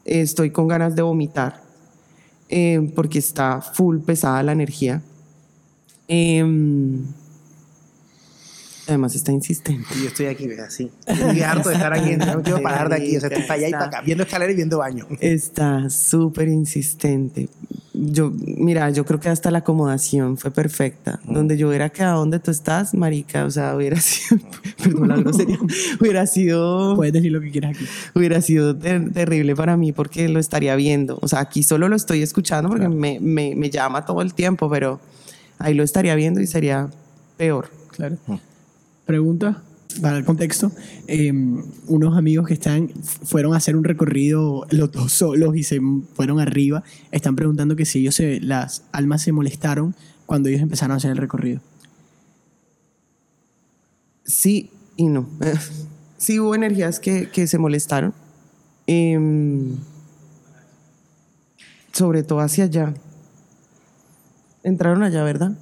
Estoy 0.04 0.50
con 0.50 0.68
ganas 0.68 0.96
de 0.96 1.02
vomitar 1.02 1.62
eh, 2.48 2.92
porque 2.94 3.18
está 3.18 3.60
full 3.60 3.98
pesada 4.00 4.42
la 4.42 4.52
energía. 4.52 5.02
Em, 6.08 7.04
además 8.93 9.14
está 9.14 9.32
insistente. 9.32 9.86
Y 9.98 10.02
yo 10.02 10.09
estoy 10.09 10.27
aquí, 10.27 10.48
así. 10.64 10.90
Estoy 11.06 11.40
harto 11.43 11.69
de 11.69 11.74
estar 11.74 11.93
aquí. 11.93 12.16
No 12.16 12.36
me 12.39 12.43
quiero 12.43 12.62
parar 12.62 12.89
de 12.89 12.97
aquí. 12.97 13.16
O 13.16 13.20
sea, 13.20 13.28
estoy 13.28 13.43
para 13.44 13.55
allá 13.55 13.69
y 13.69 13.73
para 13.73 13.85
acá, 13.86 14.01
viendo 14.02 14.24
escalera 14.24 14.52
y 14.52 14.55
viendo 14.56 14.78
baño. 14.78 15.06
Está 15.20 15.89
súper 15.90 16.48
insistente. 16.48 17.48
Yo, 17.94 18.32
mira, 18.35 18.89
yo 18.90 19.05
creo 19.05 19.20
que 19.20 19.28
hasta 19.28 19.51
la 19.51 19.59
acomodación 19.59 20.36
fue 20.39 20.51
perfecta. 20.51 21.20
Donde 21.24 21.56
yo 21.59 21.69
hubiera 21.69 21.90
quedado 21.90 22.20
donde 22.20 22.39
tú 22.39 22.51
estás, 22.51 22.94
marica, 22.94 23.44
o 23.44 23.51
sea, 23.51 23.77
hubiera 23.77 23.97
sido, 24.01 24.40
perdón 24.82 25.09
la 25.09 25.16
grosería, 25.16 25.59
hubiera 26.01 26.27
sido, 26.27 26.97
Puedes 26.97 27.12
decir 27.12 27.31
lo 27.32 27.40
que 27.40 27.51
quieras 27.51 27.77
aquí. 27.77 27.85
hubiera 28.14 28.40
sido 28.40 28.74
ter- 28.77 29.12
terrible 29.12 29.55
para 29.55 29.77
mí 29.77 29.93
porque 29.93 30.28
lo 30.28 30.40
estaría 30.40 30.74
viendo. 30.74 31.19
O 31.20 31.28
sea, 31.28 31.40
aquí 31.40 31.62
solo 31.62 31.89
lo 31.89 31.94
estoy 31.97 32.23
escuchando 32.23 32.70
porque 32.70 32.89
me, 32.89 33.20
me, 33.20 33.55
me 33.55 33.70
llama 33.70 34.05
todo 34.06 34.23
el 34.23 34.32
tiempo, 34.35 34.70
pero 34.70 34.98
ahí 35.59 35.74
lo 35.74 35.82
estaría 35.85 36.14
viendo 36.14 36.40
y 36.40 36.47
sería 36.47 36.89
peor. 37.36 37.70
Claro. 37.90 38.16
Pregunta 39.12 39.62
para 40.01 40.16
el 40.16 40.24
contexto. 40.24 40.72
eh, 41.06 41.30
unos 41.86 42.16
amigos 42.16 42.47
que 42.47 42.55
están 42.55 42.89
fueron 42.89 43.52
a 43.52 43.59
hacer 43.59 43.76
un 43.76 43.84
recorrido 43.84 44.66
los 44.70 44.90
dos 44.90 45.12
solos 45.12 45.55
y 45.55 45.64
se 45.64 45.82
fueron 46.14 46.40
arriba. 46.40 46.82
Están 47.10 47.36
preguntando 47.36 47.76
que 47.76 47.84
si 47.84 47.98
ellos 47.98 48.14
se, 48.14 48.40
las 48.40 48.84
almas 48.90 49.20
se 49.20 49.32
molestaron 49.32 49.94
cuando 50.24 50.48
ellos 50.48 50.62
empezaron 50.62 50.93
a 50.93 50.97
hacer 50.97 51.10
el 51.10 51.18
recorrido. 51.18 51.60
Sí 54.24 54.70
y 54.97 55.09
no. 55.09 55.28
Sí 56.16 56.40
hubo 56.40 56.55
energías 56.55 56.98
que, 56.98 57.28
que 57.28 57.47
se 57.47 57.59
molestaron. 57.59 58.14
Em, 58.86 59.76
sobre 61.93 62.22
todo 62.22 62.40
hacia 62.40 62.64
allá. 62.64 62.94
Entraron 64.62 65.02
allá, 65.02 65.22
¿verdad? 65.22 65.52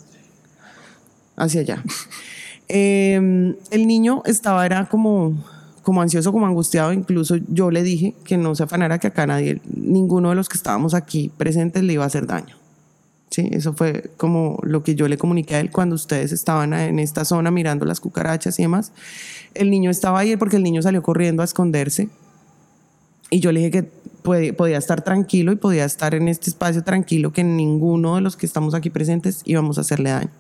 Hacia 1.35 1.63
allá. 1.63 1.83
Em, 2.73 3.57
el 3.73 3.89
niño 3.89 4.23
estaba, 4.27 4.65
era 4.65 4.89
como, 4.89 5.35
como 5.83 6.03
ansioso, 6.03 6.31
como 6.31 6.47
angustiado. 6.47 6.93
Incluso 6.93 7.35
yo 7.49 7.73
le 7.73 7.83
dije 7.83 8.15
que 8.23 8.37
no 8.37 8.55
se 8.55 8.63
afanara, 8.63 9.01
que 9.01 9.09
acá 9.09 9.27
nadie, 9.27 9.61
ninguno 9.67 10.29
de 10.29 10.37
los 10.37 10.49
que 10.49 10.57
estábamos 10.57 10.95
aquí 10.95 11.33
presentes 11.37 11.83
le 11.83 11.95
iba 11.95 12.05
a 12.05 12.07
hacer 12.07 12.29
daño. 12.29 12.55
Sí, 13.31 13.49
eso 13.51 13.73
fue 13.73 14.11
como 14.17 14.61
lo 14.63 14.85
que 14.85 14.95
yo 14.95 15.09
le 15.09 15.19
comuniqué 15.19 15.57
a 15.57 15.61
él 15.61 15.73
cuando 15.73 15.97
ustedes 15.97 16.31
estaban 16.31 16.73
en 16.73 17.01
esta 17.01 17.25
zona 17.25 17.51
mirando 17.51 17.85
las 17.87 17.99
cucarachas 17.99 18.57
y 18.61 18.63
demás. 18.63 18.93
El 19.55 19.69
niño 19.71 19.91
estaba 19.91 20.21
ahí 20.21 20.37
porque 20.37 20.57
el 20.57 20.63
niño 20.63 20.81
salió 20.81 21.03
corriendo 21.03 21.43
a 21.43 21.47
esconderse. 21.47 22.09
Y 23.31 23.41
yo 23.41 23.51
le 23.51 23.61
dije 23.61 23.71
que 23.71 23.83
podía 24.23 24.79
estar 24.79 25.03
tranquilo 25.03 25.51
y 25.51 25.57
podía 25.57 25.85
estar 25.85 26.15
en 26.15 26.29
este 26.29 26.51
espacio 26.51 26.85
tranquilo, 26.85 27.33
que 27.33 27.43
ninguno 27.43 28.15
de 28.15 28.21
los 28.21 28.37
que 28.37 28.47
estamos 28.47 28.75
aquí 28.75 28.91
presentes 28.91 29.43
íbamos 29.45 29.79
a 29.79 29.81
hacerle 29.81 30.11
daño, 30.11 30.31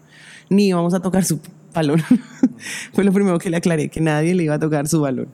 ni 0.48 0.68
íbamos 0.68 0.94
a 0.94 1.00
tocar 1.00 1.24
su 1.24 1.40
balón. 1.74 2.02
Fue 2.92 3.04
lo 3.04 3.12
primero 3.12 3.38
que 3.38 3.50
le 3.50 3.56
aclaré, 3.56 3.88
que 3.88 4.00
nadie 4.00 4.34
le 4.34 4.44
iba 4.44 4.54
a 4.54 4.58
tocar 4.58 4.86
su 4.88 5.00
balón. 5.00 5.28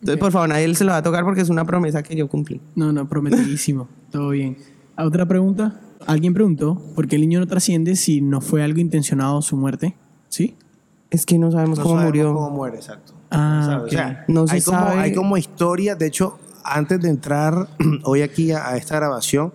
Entonces, 0.00 0.20
por 0.20 0.32
favor, 0.32 0.48
nadie 0.48 0.74
se 0.74 0.84
lo 0.84 0.90
va 0.92 0.98
a 0.98 1.02
tocar 1.02 1.24
porque 1.24 1.40
es 1.40 1.48
una 1.48 1.64
promesa 1.64 2.02
que 2.02 2.14
yo 2.14 2.28
cumplí. 2.28 2.60
No, 2.74 2.92
no, 2.92 3.08
prometidísimo. 3.08 3.88
Todo 4.10 4.30
bien. 4.30 4.58
¿A 4.96 5.04
¿Otra 5.06 5.26
pregunta? 5.26 5.80
Alguien 6.06 6.34
preguntó, 6.34 6.80
¿por 6.94 7.08
qué 7.08 7.16
el 7.16 7.22
niño 7.22 7.40
no 7.40 7.46
trasciende 7.46 7.96
si 7.96 8.20
no 8.20 8.40
fue 8.42 8.62
algo 8.62 8.80
intencionado 8.80 9.40
su 9.40 9.56
muerte? 9.56 9.94
¿Sí? 10.28 10.56
Es 11.10 11.24
que 11.24 11.38
no 11.38 11.50
sabemos 11.50 11.78
No 11.78 11.84
cómo 11.84 11.96
sabemos 11.96 12.10
murió. 12.16 12.34
cómo 12.34 12.50
muere, 12.50 12.76
exacto. 12.76 13.14
Ah, 13.30 13.62
¿Sabes? 13.64 13.78
ok. 13.80 13.86
O 13.86 13.90
sea, 13.90 14.24
No 14.28 14.46
se 14.46 14.54
hay, 14.56 14.62
como, 14.62 14.78
sabe. 14.78 15.00
hay 15.00 15.14
como 15.14 15.36
historia. 15.38 15.94
De 15.94 16.06
hecho, 16.06 16.38
antes 16.62 17.00
de 17.00 17.08
entrar 17.08 17.68
hoy 18.02 18.20
aquí 18.20 18.52
a, 18.52 18.68
a 18.68 18.76
esta 18.76 18.96
grabación, 18.96 19.52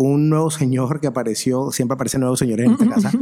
un 0.00 0.28
nuevo 0.28 0.50
señor 0.50 1.00
que 1.00 1.08
apareció, 1.08 1.72
siempre 1.72 1.94
aparecen 1.94 2.20
nuevos 2.20 2.38
señores 2.38 2.66
en 2.66 2.72
esta 2.72 2.86
casa, 2.94 3.12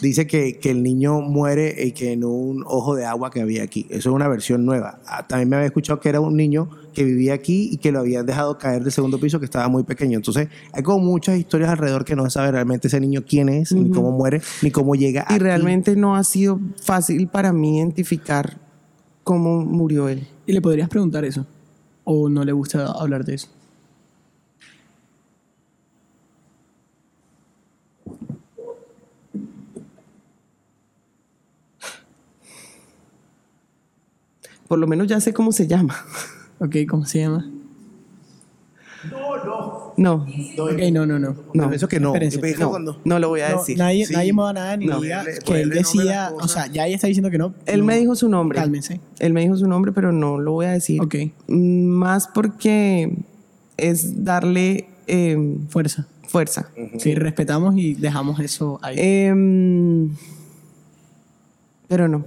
dice 0.00 0.26
que, 0.26 0.58
que 0.58 0.70
el 0.70 0.82
niño 0.82 1.20
muere 1.20 1.84
y 1.84 1.92
que 1.92 2.12
en 2.12 2.24
un 2.24 2.62
ojo 2.66 2.94
de 2.94 3.04
agua 3.04 3.30
que 3.30 3.40
había 3.40 3.64
aquí. 3.64 3.86
Eso 3.90 4.10
es 4.10 4.14
una 4.14 4.28
versión 4.28 4.64
nueva. 4.64 5.00
Ah, 5.06 5.26
También 5.26 5.48
me 5.48 5.56
había 5.56 5.66
escuchado 5.66 5.98
que 5.98 6.08
era 6.08 6.20
un 6.20 6.36
niño 6.36 6.70
que 6.94 7.02
vivía 7.04 7.34
aquí 7.34 7.70
y 7.72 7.78
que 7.78 7.90
lo 7.90 7.98
habían 8.00 8.24
dejado 8.24 8.56
caer 8.56 8.82
del 8.84 8.92
segundo 8.92 9.18
piso 9.18 9.38
que 9.40 9.46
estaba 9.46 9.66
muy 9.68 9.82
pequeño. 9.82 10.16
Entonces, 10.16 10.48
hay 10.72 10.82
como 10.84 11.04
muchas 11.04 11.38
historias 11.38 11.70
alrededor 11.70 12.04
que 12.04 12.14
no 12.14 12.22
se 12.24 12.30
sabe 12.30 12.52
realmente 12.52 12.86
ese 12.88 13.00
niño 13.00 13.24
quién 13.26 13.48
es, 13.48 13.72
ni 13.72 13.90
cómo 13.90 14.12
muere, 14.12 14.40
ni 14.62 14.70
cómo 14.70 14.94
llega 14.94 15.22
Y 15.28 15.34
aquí. 15.34 15.38
realmente 15.42 15.96
no 15.96 16.14
ha 16.14 16.22
sido 16.22 16.60
fácil 16.82 17.28
para 17.28 17.52
mí 17.52 17.78
identificar 17.78 18.58
cómo 19.24 19.64
murió 19.64 20.08
él. 20.08 20.26
¿Y 20.46 20.52
le 20.52 20.60
podrías 20.60 20.88
preguntar 20.88 21.24
eso? 21.24 21.46
¿O 22.04 22.28
no 22.28 22.44
le 22.44 22.52
gusta 22.52 22.86
hablar 22.92 23.24
de 23.24 23.34
eso? 23.34 23.48
Por 34.72 34.78
lo 34.78 34.86
menos 34.86 35.06
ya 35.06 35.20
sé 35.20 35.34
cómo 35.34 35.52
se 35.52 35.66
llama. 35.66 35.94
Ok, 36.58 36.76
¿cómo 36.88 37.04
se 37.04 37.18
llama? 37.20 37.44
No, 39.98 40.14
Ok, 40.24 40.80
no, 40.90 41.04
no, 41.04 41.18
no. 41.18 41.36
no. 41.52 41.72
Eso 41.74 41.88
que 41.88 42.00
no. 42.00 42.14
Me 42.14 42.30
no, 42.58 42.96
no 43.04 43.18
lo 43.18 43.28
voy 43.28 43.42
a 43.42 43.50
No, 43.50 43.58
decir. 43.58 43.76
nadie, 43.76 44.06
Sí. 44.06 44.14
nadie 44.14 44.32
mueva 44.32 44.54
nada 44.54 44.76
ni 44.78 44.86
No. 44.86 44.98
diga 45.02 45.24
Ponerle- 45.24 45.42
que 45.44 45.60
él 45.60 45.72
a 45.72 45.74
decía, 45.74 46.32
o 46.40 46.48
sea, 46.48 46.68
ya 46.68 46.86
ella 46.86 46.94
está 46.94 47.06
diciendo 47.06 47.30
que 47.30 47.36
no. 47.36 47.52
Él 47.66 47.80
no, 47.80 47.84
me 47.84 47.98
dijo 47.98 48.14
su 48.16 48.30
nombre. 48.30 48.58
Cálmense. 48.58 48.98
Él 49.18 49.34
me 49.34 49.42
dijo 49.42 49.58
su 49.58 49.68
nombre, 49.68 49.92
pero 49.92 50.10
no 50.10 50.38
lo 50.38 50.52
voy 50.52 50.64
a 50.64 50.70
decir. 50.70 51.02
Ok, 51.02 51.16
Más 51.48 52.28
porque 52.28 53.14
es 53.76 54.24
darle 54.24 54.88
eh, 55.06 55.36
fuerza. 55.68 56.06
fuerza. 56.28 56.70
Sí, 56.96 57.14
respetamos 57.14 57.76
y 57.76 57.92
dejamos 57.92 58.40
eso 58.40 58.78
ahí. 58.80 58.94
Em, 58.98 60.16
pero 61.88 62.08
no, 62.08 62.24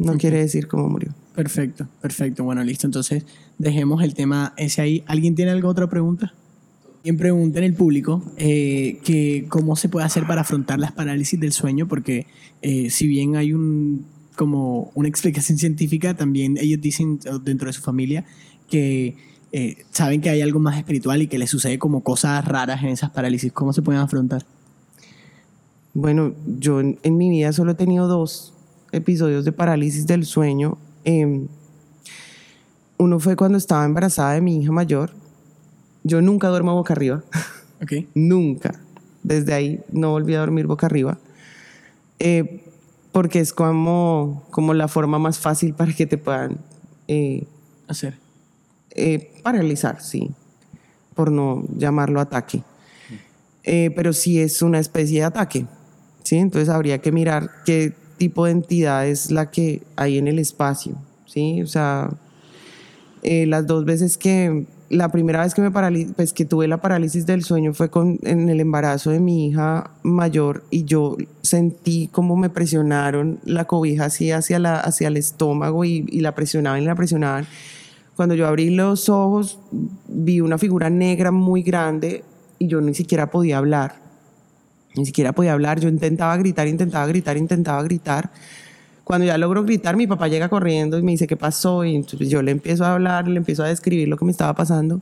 no 0.00 0.14
quiere 0.18 0.38
decir 0.38 0.66
cómo 0.66 0.88
murió. 0.88 1.12
Perfecto, 1.36 1.86
perfecto. 2.00 2.44
Bueno, 2.44 2.64
listo. 2.64 2.86
Entonces, 2.86 3.26
dejemos 3.58 4.02
el 4.02 4.14
tema 4.14 4.54
ese 4.56 4.80
ahí. 4.80 5.04
¿Alguien 5.06 5.34
tiene 5.34 5.50
alguna 5.50 5.70
otra 5.70 5.86
pregunta? 5.86 6.32
Alguien 6.96 7.18
pregunta 7.18 7.58
en 7.58 7.64
el 7.66 7.74
público 7.74 8.24
eh, 8.38 8.98
que 9.04 9.44
cómo 9.50 9.76
se 9.76 9.90
puede 9.90 10.06
hacer 10.06 10.26
para 10.26 10.40
afrontar 10.40 10.80
las 10.80 10.92
parálisis 10.92 11.38
del 11.38 11.52
sueño, 11.52 11.86
porque 11.86 12.26
eh, 12.62 12.88
si 12.88 13.06
bien 13.06 13.36
hay 13.36 13.52
un 13.52 14.06
como 14.34 14.90
una 14.94 15.08
explicación 15.08 15.58
científica, 15.64 16.14
también 16.14 16.56
ellos 16.56 16.80
dicen 16.80 17.20
dentro 17.44 17.66
de 17.66 17.74
su 17.74 17.82
familia 17.82 18.24
que 18.70 19.16
eh, 19.52 19.84
saben 19.90 20.22
que 20.22 20.30
hay 20.30 20.40
algo 20.40 20.58
más 20.58 20.78
espiritual 20.78 21.20
y 21.20 21.26
que 21.26 21.38
les 21.38 21.50
sucede 21.50 21.78
como 21.78 22.02
cosas 22.02 22.44
raras 22.46 22.82
en 22.82 22.88
esas 22.88 23.10
parálisis. 23.10 23.52
¿Cómo 23.52 23.74
se 23.74 23.82
pueden 23.82 24.00
afrontar? 24.00 24.46
Bueno, 25.92 26.34
yo 26.46 26.80
en 26.80 27.16
mi 27.16 27.28
vida 27.28 27.52
solo 27.52 27.72
he 27.72 27.74
tenido 27.74 28.08
dos 28.08 28.54
episodios 28.92 29.44
de 29.44 29.52
parálisis 29.52 30.06
del 30.06 30.24
sueño. 30.24 30.78
Em, 31.06 31.46
uno 32.98 33.20
fue 33.20 33.36
cuando 33.36 33.58
estaba 33.58 33.84
embarazada 33.84 34.32
de 34.32 34.40
mi 34.40 34.58
hija 34.60 34.72
mayor. 34.72 35.12
Yo 36.02 36.20
nunca 36.20 36.48
duermo 36.48 36.74
boca 36.74 36.94
arriba, 36.94 37.22
Ok. 37.82 37.92
nunca. 38.14 38.80
Desde 39.22 39.54
ahí 39.54 39.80
no 39.90 40.10
volví 40.10 40.34
a 40.34 40.40
dormir 40.40 40.66
boca 40.66 40.86
arriba. 40.86 41.16
Eh, 42.18 42.62
porque 43.12 43.38
es 43.40 43.52
como, 43.52 44.44
como 44.50 44.74
la 44.74 44.88
forma 44.88 45.18
más 45.18 45.38
fácil 45.38 45.74
para 45.74 45.92
que 45.92 46.06
te 46.06 46.18
puedan 46.18 46.58
eh, 47.08 47.46
Hacer. 47.88 48.18
eh, 48.90 49.32
paralizar, 49.42 50.02
sí, 50.02 50.30
por 51.14 51.30
no 51.30 51.64
llamarlo 51.76 52.20
ataque. 52.20 52.62
Eh, 53.64 53.90
pero 53.96 54.12
sí 54.12 54.40
es 54.40 54.60
una 54.62 54.78
especie 54.80 55.18
de 55.20 55.24
ataque, 55.24 55.66
¿sí? 56.24 56.36
Entonces 56.36 56.68
habría 56.68 56.98
que 56.98 57.10
mirar 57.12 57.50
qué 57.64 57.94
tipo 58.16 58.46
de 58.46 58.52
entidad 58.52 59.06
es 59.06 59.30
la 59.30 59.50
que 59.50 59.82
hay 59.96 60.18
en 60.18 60.28
el 60.28 60.38
espacio, 60.38 60.96
¿sí? 61.26 61.62
O 61.62 61.66
sea, 61.66 62.10
eh, 63.22 63.46
las 63.46 63.66
dos 63.66 63.84
veces 63.84 64.18
que, 64.18 64.66
la 64.88 65.08
primera 65.10 65.42
vez 65.42 65.54
que 65.54 65.62
me 65.62 65.70
pues 66.14 66.32
que 66.32 66.44
tuve 66.44 66.68
la 66.68 66.80
parálisis 66.80 67.26
del 67.26 67.42
sueño 67.42 67.74
fue 67.74 67.90
con, 67.90 68.18
en 68.22 68.48
el 68.48 68.60
embarazo 68.60 69.10
de 69.10 69.20
mi 69.20 69.48
hija 69.48 69.90
mayor 70.02 70.64
y 70.70 70.84
yo 70.84 71.16
sentí 71.42 72.08
como 72.12 72.36
me 72.36 72.50
presionaron 72.50 73.40
la 73.44 73.64
cobija 73.64 74.04
así 74.06 74.30
hacia, 74.30 74.58
la, 74.58 74.78
hacia 74.78 75.08
el 75.08 75.16
estómago 75.16 75.84
y, 75.84 76.06
y 76.08 76.20
la 76.20 76.34
presionaban 76.34 76.82
y 76.82 76.86
la 76.86 76.94
presionaban. 76.94 77.46
Cuando 78.14 78.34
yo 78.34 78.46
abrí 78.46 78.70
los 78.70 79.08
ojos, 79.08 79.58
vi 80.08 80.40
una 80.40 80.56
figura 80.56 80.88
negra 80.88 81.32
muy 81.32 81.62
grande 81.62 82.24
y 82.58 82.68
yo 82.68 82.80
ni 82.80 82.94
siquiera 82.94 83.30
podía 83.30 83.58
hablar. 83.58 84.05
Ni 84.96 85.04
siquiera 85.06 85.32
podía 85.32 85.52
hablar. 85.52 85.78
Yo 85.80 85.88
intentaba 85.88 86.36
gritar, 86.36 86.66
intentaba 86.66 87.06
gritar, 87.06 87.36
intentaba 87.36 87.82
gritar. 87.82 88.30
Cuando 89.04 89.26
ya 89.26 89.38
logro 89.38 89.62
gritar, 89.62 89.96
mi 89.96 90.06
papá 90.06 90.26
llega 90.28 90.48
corriendo 90.48 90.98
y 90.98 91.02
me 91.02 91.12
dice 91.12 91.26
qué 91.26 91.36
pasó. 91.36 91.84
Y 91.84 91.94
entonces 91.94 92.28
yo 92.28 92.42
le 92.42 92.50
empiezo 92.50 92.84
a 92.84 92.94
hablar, 92.94 93.28
le 93.28 93.36
empiezo 93.36 93.62
a 93.62 93.68
describir 93.68 94.08
lo 94.08 94.16
que 94.16 94.24
me 94.24 94.32
estaba 94.32 94.54
pasando. 94.54 95.00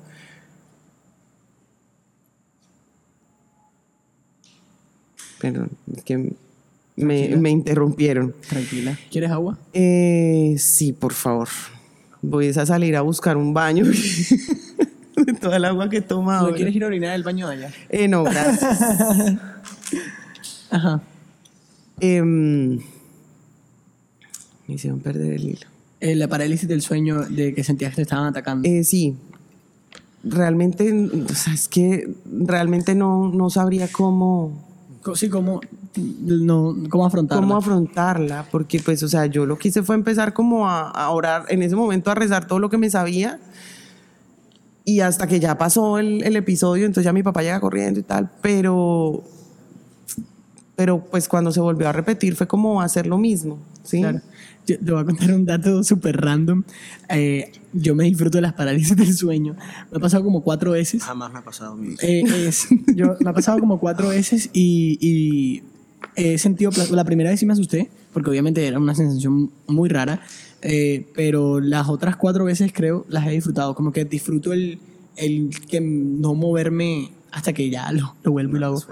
Perdón, 5.41 5.71
es 5.95 6.03
que 6.05 6.33
me, 6.97 7.37
me 7.37 7.51
interrumpieron. 7.51 8.35
Tranquila. 8.49 8.99
¿Quieres 9.11 9.31
agua? 9.31 9.59
Eh, 9.73 10.57
sí, 10.59 10.93
por 10.93 11.13
favor. 11.13 11.49
Voy 12.23 12.49
a 12.49 12.67
salir 12.67 12.97
a 12.97 13.03
buscar 13.03 13.37
un 13.37 13.55
baño. 13.55 13.85
de 15.27 15.33
toda 15.35 15.57
el 15.57 15.65
agua 15.65 15.89
que 15.89 15.99
he 15.99 16.03
tomado. 16.03 16.49
¿No 16.49 16.55
quieres 16.55 16.75
ir 16.75 16.85
a 16.85 16.87
orinar 16.87 17.13
al 17.13 17.23
baño 17.23 17.49
de 17.49 17.55
allá? 17.55 17.71
Eh, 17.89 18.09
no, 18.09 18.25
gracias. 18.25 18.81
Ajá. 20.71 21.01
Em, 22.01 22.79
me 24.67 24.75
hicieron 24.75 25.01
perder 25.01 25.35
el 25.35 25.45
hilo. 25.45 25.67
Eh, 26.01 26.15
la 26.15 26.29
parálisis 26.29 26.69
del 26.69 26.83
sueño 26.83 27.21
de 27.25 27.55
que 27.55 27.65
sentías 27.65 27.91
que 27.91 27.97
te 27.97 28.03
estaban 28.03 28.27
atacando. 28.27 28.69
Eh, 28.69 28.85
sí, 28.85 29.17
realmente, 30.25 30.93
o 30.93 31.35
sea, 31.35 31.55
es 31.55 31.69
que 31.69 32.13
realmente 32.27 32.95
no, 32.95 33.29
no 33.29 33.51
sabría 33.51 33.89
cómo, 33.89 34.53
sí, 35.15 35.29
¿cómo, 35.29 35.61
no, 35.97 36.77
cómo 36.91 37.07
afrontarla? 37.07 37.43
cómo 37.43 37.57
afrontarla, 37.57 38.47
porque 38.51 38.81
pues, 38.81 39.03
o 39.03 39.09
sea, 39.09 39.27
yo 39.27 39.47
lo 39.47 39.59
que 39.59 39.69
hice 39.69 39.83
fue 39.83 39.95
empezar 39.95 40.33
como 40.33 40.69
a, 40.69 40.91
a 40.91 41.11
orar, 41.11 41.45
en 41.49 41.63
ese 41.63 41.77
momento 41.77 42.11
a 42.11 42.15
rezar 42.15 42.47
todo 42.47 42.59
lo 42.59 42.71
que 42.71 42.79
me 42.79 42.91
sabía, 42.91 43.39
y 44.85 45.01
hasta 45.01 45.27
que 45.27 45.41
ya 45.41 45.57
pasó 45.59 45.99
el, 45.99 46.23
el 46.23 46.37
episodio, 46.37 46.85
entonces 46.87 47.05
ya 47.05 47.13
mi 47.13 47.23
papá 47.23 47.43
llega 47.43 47.61
corriendo 47.61 48.01
y 48.01 48.03
tal, 48.03 48.31
pero, 48.43 49.25
pero 50.77 51.05
pues 51.05 51.29
cuando 51.29 51.53
se 51.53 51.61
volvió 51.61 51.89
a 51.89 51.93
repetir 51.93 52.35
fue 52.37 52.47
como 52.47 52.81
hacer 52.83 53.07
lo 53.07 53.19
mismo, 53.19 53.59
¿sí? 53.83 54.01
Claro. 54.01 54.21
Yo 54.67 54.79
te 54.79 54.93
voy 54.93 55.03
a 55.03 55.05
contar 55.05 55.31
un 55.35 55.45
dato 55.45 55.85
súper 55.85 56.17
random. 56.19 56.63
Eh, 57.11 57.53
yo 57.75 57.95
me 57.95 58.05
disfruto 58.05 58.39
de 58.39 58.43
las 58.43 58.55
parálisis 58.55 58.97
del 58.97 59.15
sueño. 59.15 59.57
Me 59.91 59.99
ha 59.99 60.01
pasado 60.01 60.25
como 60.25 60.43
cuatro 60.43 60.71
veces. 60.73 61.03
Jamás 61.03 61.31
me 61.33 61.39
ha 61.41 61.45
pasado 61.45 61.77
mi 61.77 61.95
Eh, 62.01 62.23
es- 62.49 62.69
yo, 62.97 63.15
me 63.21 63.29
ha 63.31 63.33
pasado 63.35 63.59
como 63.59 63.79
cuatro 63.79 64.09
veces 64.09 64.49
y, 64.55 64.99
y 65.03 65.63
he 66.17 66.39
sentido... 66.39 66.71
La 66.93 67.05
primera 67.05 67.29
vez 67.29 67.41
sí 67.41 67.45
me 67.47 67.53
asusté, 67.53 67.91
porque 68.15 68.31
obviamente 68.31 68.67
era 68.67 68.79
una 68.79 68.95
sensación 68.95 69.51
muy 69.67 69.91
rara, 69.91 70.23
eh, 70.65 71.07
pero 71.15 71.61
las 71.61 71.89
otras 71.89 72.17
cuatro 72.17 72.47
veces 72.47 72.73
creo 72.75 73.05
las 73.09 73.27
he 73.27 73.31
disfrutado. 73.31 73.75
Como 73.75 73.93
que 73.93 74.05
disfruto 74.05 74.53
el, 74.53 74.79
el 75.17 75.51
que 75.69 75.81
no 75.81 76.35
moverme 76.35 77.11
hasta 77.31 77.53
que 77.53 77.69
ya 77.69 77.93
lo, 77.93 78.17
lo 78.23 78.33
vuelvo 78.33 78.57
y 78.57 78.61
lo 78.61 78.67
hago. 78.67 78.83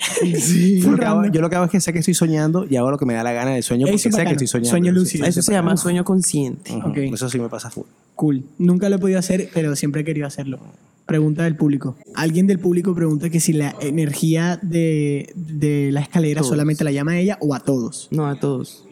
Yo 0.22 0.90
lo, 0.92 0.96
que 0.96 1.04
hago, 1.04 1.26
yo 1.26 1.42
lo 1.42 1.50
que 1.50 1.56
hago 1.56 1.66
es 1.66 1.70
que 1.70 1.78
sé 1.78 1.92
que 1.92 1.98
estoy 1.98 2.14
soñando 2.14 2.66
y 2.68 2.76
hago 2.76 2.90
lo 2.90 2.96
que 2.96 3.04
me 3.04 3.12
da 3.12 3.22
la 3.22 3.32
gana 3.32 3.50
del 3.50 3.62
sueño 3.62 3.86
porque 3.86 3.98
sé 3.98 4.24
que 4.24 4.30
estoy 4.30 4.46
soñando. 4.46 4.70
Sueño 4.70 4.92
lúcido. 4.92 5.26
Eso 5.26 5.42
se 5.42 5.52
llama 5.52 5.76
sueño 5.76 6.04
consciente. 6.04 6.72
Eso 7.12 7.28
sí 7.28 7.38
me 7.38 7.50
pasa 7.50 7.70
full. 7.70 7.84
Cool. 8.14 8.44
Nunca 8.56 8.88
lo 8.88 8.96
he 8.96 8.98
podido 8.98 9.18
hacer, 9.18 9.50
pero 9.52 9.76
siempre 9.76 10.00
he 10.00 10.04
querido 10.04 10.26
hacerlo. 10.26 10.58
Pregunta 11.04 11.44
del 11.44 11.54
público. 11.54 11.96
Alguien 12.14 12.46
del 12.46 12.58
público 12.58 12.94
pregunta 12.94 13.28
que 13.28 13.40
si 13.40 13.52
la 13.52 13.76
energía 13.80 14.58
de, 14.62 15.32
de 15.34 15.90
la 15.92 16.00
escalera 16.00 16.40
Todos. 16.40 16.50
solamente 16.50 16.82
la 16.82 16.92
llama 16.92 17.12
a 17.12 17.18
ella 17.18 17.36
o 17.40 17.54
a 17.54 17.60
todos. 17.60 18.08
No 18.10 18.26
a 18.26 18.40
todos. 18.40 18.86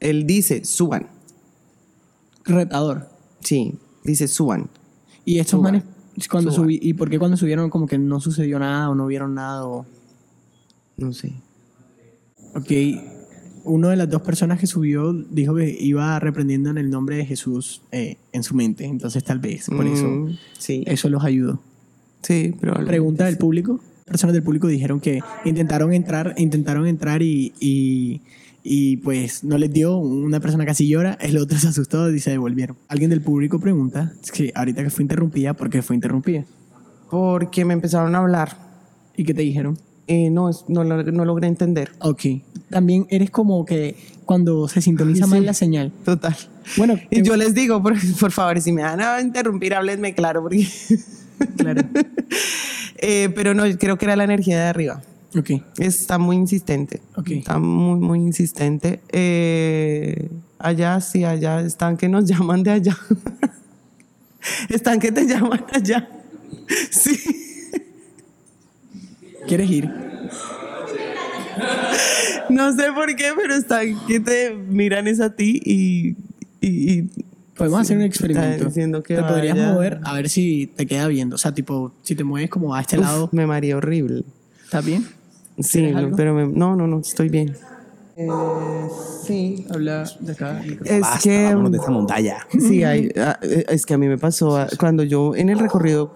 Él 0.00 0.26
dice, 0.26 0.64
suban. 0.66 1.08
Retador. 2.44 3.08
Sí, 3.40 3.74
dice, 4.04 4.28
suban. 4.28 4.68
Y 5.24 5.38
estos 5.38 5.58
Suban. 5.58 5.82
manes, 6.16 6.28
cuando 6.28 6.50
Suban. 6.50 6.66
subí, 6.66 6.78
¿y 6.82 6.94
por 6.94 7.10
qué 7.10 7.18
cuando 7.18 7.36
subieron 7.36 7.70
como 7.70 7.86
que 7.86 7.98
no 7.98 8.20
sucedió 8.20 8.58
nada 8.58 8.90
o 8.90 8.94
no 8.94 9.06
vieron 9.06 9.34
nada? 9.34 9.66
O... 9.66 9.86
No 10.96 11.12
sé. 11.12 11.32
Ok, 12.54 12.70
uno 13.64 13.88
de 13.88 13.96
las 13.96 14.08
dos 14.10 14.22
personas 14.22 14.60
que 14.60 14.66
subió 14.66 15.12
dijo 15.12 15.54
que 15.54 15.74
iba 15.80 16.18
reprendiendo 16.20 16.70
en 16.70 16.78
el 16.78 16.90
nombre 16.90 17.16
de 17.16 17.24
Jesús 17.26 17.82
eh, 17.90 18.16
en 18.32 18.42
su 18.42 18.54
mente, 18.54 18.84
entonces 18.84 19.24
tal 19.24 19.38
vez 19.38 19.66
por 19.68 19.86
eso 19.86 20.06
Mm, 20.06 20.36
Sí, 20.58 20.84
eso 20.86 21.08
los 21.08 21.24
ayudó. 21.24 21.60
sí, 22.22 22.54
pero... 22.60 22.74
Pregunta 22.84 23.24
del 23.24 23.38
público. 23.38 23.80
Personas 24.04 24.34
del 24.34 24.42
público 24.42 24.66
dijeron 24.68 25.00
que 25.00 25.20
intentaron 25.46 25.92
entrar, 25.94 26.34
intentaron 26.36 26.86
entrar 26.86 27.22
y, 27.22 27.54
y, 27.58 28.20
y, 28.66 28.96
pues 28.96 29.44
no 29.44 29.58
les 29.58 29.70
dio. 29.70 29.98
Una 29.98 30.40
persona 30.40 30.64
casi 30.64 30.88
llora, 30.88 31.18
el 31.20 31.36
otro 31.36 31.58
se 31.60 31.68
asustó 31.68 32.10
y 32.10 32.18
se 32.18 32.30
devolvieron. 32.30 32.76
Alguien 32.88 33.10
del 33.10 33.20
público 33.20 33.60
pregunta, 33.60 34.12
es 34.22 34.32
que 34.32 34.50
ahorita 34.54 34.82
que 34.82 34.90
fue 34.90 35.02
interrumpida, 35.02 35.52
¿por 35.54 35.68
qué 35.70 35.82
fue 35.82 35.94
interrumpida? 35.94 36.44
Porque 37.10 37.64
me 37.64 37.74
empezaron 37.74 38.14
a 38.14 38.18
hablar. 38.18 38.56
¿Y 39.16 39.24
qué 39.24 39.34
te 39.34 39.42
dijeron? 39.42 39.78
Eh, 40.06 40.30
no, 40.30 40.50
no, 40.68 40.84
no 40.84 41.24
logré 41.24 41.46
entender. 41.46 41.92
Ok. 42.00 42.22
También 42.70 43.06
eres 43.10 43.30
como 43.30 43.64
que 43.64 43.96
cuando 44.24 44.66
se 44.68 44.80
sintoniza 44.80 45.26
Sí. 45.26 45.30
mal 45.30 45.46
la 45.46 45.54
señal. 45.54 45.92
Total. 46.04 46.34
Bueno, 46.76 46.98
Y 47.10 47.22
yo 47.22 47.36
les 47.36 47.54
digo, 47.54 47.82
por, 47.82 47.94
por 48.20 48.32
favor, 48.32 48.60
si 48.60 48.72
me 48.72 48.82
van 48.82 49.00
a 49.00 49.20
interrumpir, 49.20 49.74
háblenme 49.74 50.14
claro, 50.14 50.42
porque... 50.42 50.66
claro. 51.56 51.82
Eh, 53.06 53.28
pero 53.34 53.52
no, 53.52 53.64
creo 53.78 53.98
que 53.98 54.06
era 54.06 54.16
la 54.16 54.24
energía 54.24 54.56
de 54.56 54.62
arriba. 54.62 55.02
Está 55.78 56.18
muy 56.18 56.36
insistente. 56.36 57.00
Está 57.38 57.58
muy, 57.58 57.98
muy 58.00 58.18
insistente. 58.20 59.00
Eh, 59.10 60.28
allá, 60.58 61.00
sí, 61.00 61.24
allá 61.24 61.60
están 61.60 61.96
que 61.96 62.08
nos 62.08 62.24
llaman 62.28 62.62
de 62.62 62.70
allá. 62.70 62.96
están 64.68 65.00
que 65.00 65.10
te 65.12 65.26
llaman 65.26 65.64
allá. 65.72 66.08
Sí. 66.90 67.18
¿Quieres 69.46 69.70
ir? 69.70 69.90
No 72.50 72.72
sé 72.76 72.92
por 72.94 73.14
qué, 73.16 73.30
pero 73.36 73.54
están 73.54 73.98
que 74.06 74.20
te 74.20 74.54
miran 74.54 75.06
es 75.08 75.20
a 75.20 75.34
ti 75.34 75.60
y. 75.64 76.16
y- 76.60 76.92
y- 77.00 77.10
Podemos 77.56 77.80
hacer 77.82 77.96
un 77.98 78.02
está 78.02 78.26
experimento. 78.26 79.02
que 79.04 79.14
te 79.14 79.22
podrías 79.22 79.56
mover 79.56 80.00
a 80.02 80.12
ver 80.14 80.28
si 80.28 80.66
te 80.74 80.86
queda 80.86 81.06
viendo. 81.06 81.36
O 81.36 81.38
sea, 81.38 81.54
tipo, 81.54 81.92
si 82.02 82.16
te 82.16 82.24
mueves 82.24 82.50
como 82.50 82.74
a 82.74 82.80
este 82.80 82.98
Uf, 82.98 83.04
lado, 83.04 83.28
me 83.32 83.46
maría 83.46 83.76
horrible. 83.76 84.24
¿estás 84.64 84.84
bien? 84.84 85.06
Sí, 85.58 85.92
pero 86.16 86.34
me- 86.34 86.48
no, 86.48 86.76
no, 86.76 86.86
no, 86.86 87.00
estoy 87.00 87.28
bien. 87.28 87.56
Eh, 88.16 88.28
sí. 89.24 89.66
Habla 89.70 90.04
de 90.20 90.32
acá. 90.32 90.62
Es 90.84 91.00
Basta, 91.00 91.18
que. 91.18 91.54
de 91.54 91.76
esta 91.76 91.90
montaña. 91.90 92.36
Sí, 92.50 92.84
hay, 92.84 93.10
ah, 93.16 93.38
eh, 93.42 93.64
es 93.68 93.86
que 93.86 93.94
a 93.94 93.98
mí 93.98 94.06
me 94.06 94.18
pasó 94.18 94.56
ah, 94.56 94.68
cuando 94.78 95.02
yo 95.02 95.34
en 95.34 95.48
el 95.48 95.58
recorrido 95.58 96.12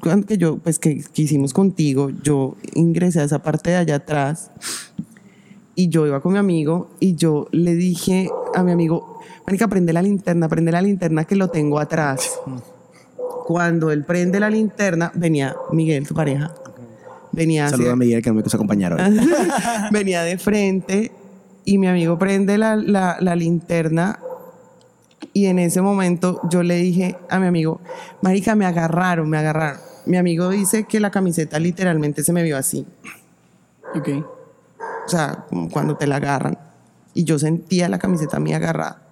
cuando 0.00 0.26
que 0.26 0.38
yo 0.38 0.58
pues 0.58 0.78
que, 0.78 1.02
que 1.12 1.22
hicimos 1.22 1.52
contigo, 1.52 2.10
yo 2.22 2.56
ingresé 2.74 3.20
a 3.20 3.24
esa 3.24 3.42
parte 3.42 3.70
de 3.70 3.76
allá 3.76 3.96
atrás 3.96 4.50
y 5.74 5.88
yo 5.88 6.06
iba 6.06 6.20
con 6.20 6.32
mi 6.32 6.38
amigo 6.38 6.90
y 7.00 7.14
yo 7.14 7.48
le 7.52 7.74
dije 7.74 8.28
a 8.54 8.62
mi 8.62 8.72
amigo, 8.72 9.20
marica, 9.46 9.68
prende 9.68 9.92
la 9.92 10.02
linterna, 10.02 10.48
prende 10.48 10.72
la 10.72 10.82
linterna 10.82 11.24
que 11.24 11.36
lo 11.36 11.48
tengo 11.48 11.78
atrás. 11.78 12.40
Cuando 13.46 13.90
él 13.90 14.04
prende 14.04 14.40
la 14.40 14.48
linterna, 14.50 15.10
venía 15.14 15.56
Miguel, 15.72 16.06
tu 16.06 16.14
pareja, 16.14 16.54
venía 17.32 17.64
hacia- 17.66 17.76
Saludos 17.76 17.92
a 17.94 17.96
Miguel 17.96 18.22
que 18.22 18.32
me 18.32 18.42
quiso 18.42 18.56
acompañar 18.56 18.92
hoy. 18.94 19.00
venía 19.92 20.22
de 20.22 20.38
frente 20.38 21.12
y 21.64 21.78
mi 21.78 21.86
amigo 21.86 22.18
prende 22.18 22.58
la, 22.58 22.76
la- 22.76 23.16
la 23.20 23.36
linterna 23.36 24.18
y 25.32 25.46
en 25.46 25.58
ese 25.58 25.80
momento 25.82 26.40
yo 26.50 26.62
le 26.62 26.76
dije 26.76 27.16
a 27.28 27.38
mi 27.38 27.46
amigo, 27.46 27.80
marica, 28.22 28.54
me 28.54 28.66
agarraron, 28.66 29.28
me 29.28 29.38
agarraron. 29.38 29.80
Mi 30.06 30.16
amigo 30.16 30.48
dice 30.48 30.84
que 30.84 30.98
la 30.98 31.10
camiseta 31.10 31.58
literalmente 31.58 32.24
se 32.24 32.32
me 32.32 32.42
vio 32.42 32.56
así, 32.56 32.86
Ok. 33.94 34.08
o 35.06 35.08
sea, 35.08 35.44
como 35.48 35.68
cuando 35.68 35.96
te 35.96 36.06
la 36.06 36.16
agarran. 36.16 36.58
Y 37.12 37.24
yo 37.24 37.38
sentía 37.38 37.88
la 37.88 37.98
camiseta 37.98 38.40
mía 38.40 38.56
agarrada. 38.56 39.02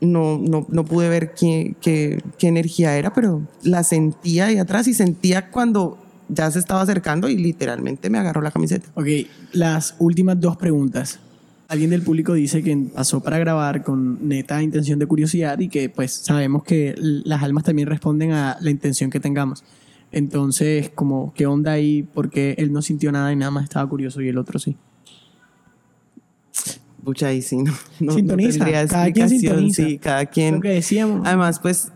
No, 0.00 0.36
no, 0.38 0.66
no 0.68 0.84
pude 0.84 1.08
ver 1.08 1.32
qué, 1.32 1.76
qué, 1.80 2.20
qué 2.36 2.48
energía 2.48 2.96
era, 2.96 3.12
pero 3.12 3.42
la 3.62 3.84
sentía 3.84 4.46
ahí 4.46 4.58
atrás 4.58 4.88
y 4.88 4.94
sentía 4.94 5.50
cuando 5.50 5.96
ya 6.32 6.50
se 6.50 6.58
estaba 6.58 6.80
acercando 6.80 7.28
y 7.28 7.36
literalmente 7.36 8.10
me 8.10 8.18
agarró 8.18 8.40
la 8.40 8.50
camiseta. 8.50 8.88
Ok, 8.94 9.06
las 9.52 9.94
últimas 9.98 10.40
dos 10.40 10.56
preguntas. 10.56 11.20
Alguien 11.68 11.90
del 11.90 12.02
público 12.02 12.34
dice 12.34 12.62
que 12.62 12.76
pasó 12.94 13.20
para 13.20 13.38
grabar 13.38 13.82
con 13.82 14.28
neta 14.28 14.62
intención 14.62 14.98
de 14.98 15.06
curiosidad 15.06 15.58
y 15.58 15.68
que 15.68 15.88
pues 15.88 16.12
sabemos 16.12 16.64
que 16.64 16.94
las 16.98 17.42
almas 17.42 17.64
también 17.64 17.88
responden 17.88 18.32
a 18.32 18.58
la 18.60 18.70
intención 18.70 19.10
que 19.10 19.20
tengamos. 19.20 19.64
Entonces, 20.10 20.90
como, 20.90 21.32
¿qué 21.34 21.46
onda 21.46 21.72
ahí? 21.72 22.02
Porque 22.02 22.54
él 22.58 22.72
no 22.72 22.82
sintió 22.82 23.10
nada 23.10 23.32
y 23.32 23.36
nada 23.36 23.50
más 23.50 23.64
estaba 23.64 23.88
curioso 23.88 24.20
y 24.20 24.28
el 24.28 24.36
otro 24.36 24.58
sí. 24.58 24.76
Pucha, 27.02 27.28
ahí 27.28 27.42
sí, 27.42 27.56
no, 27.56 27.72
no, 28.00 28.12
Sintoniza, 28.12 28.64
no 28.64 28.88
cada 28.88 29.10
quien 29.10 29.28
sintoniza. 29.28 29.82
Sí, 29.82 29.98
cada 29.98 30.26
quien. 30.26 30.56
Lo 30.56 30.60
que 30.60 30.68
decíamos. 30.68 31.26
Además, 31.26 31.58
pues, 31.58 31.90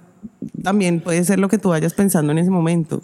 también 0.62 1.00
puede 1.00 1.22
ser 1.24 1.38
lo 1.38 1.48
que 1.48 1.58
tú 1.58 1.68
vayas 1.68 1.92
pensando 1.92 2.32
en 2.32 2.38
ese 2.38 2.50
momento. 2.50 3.02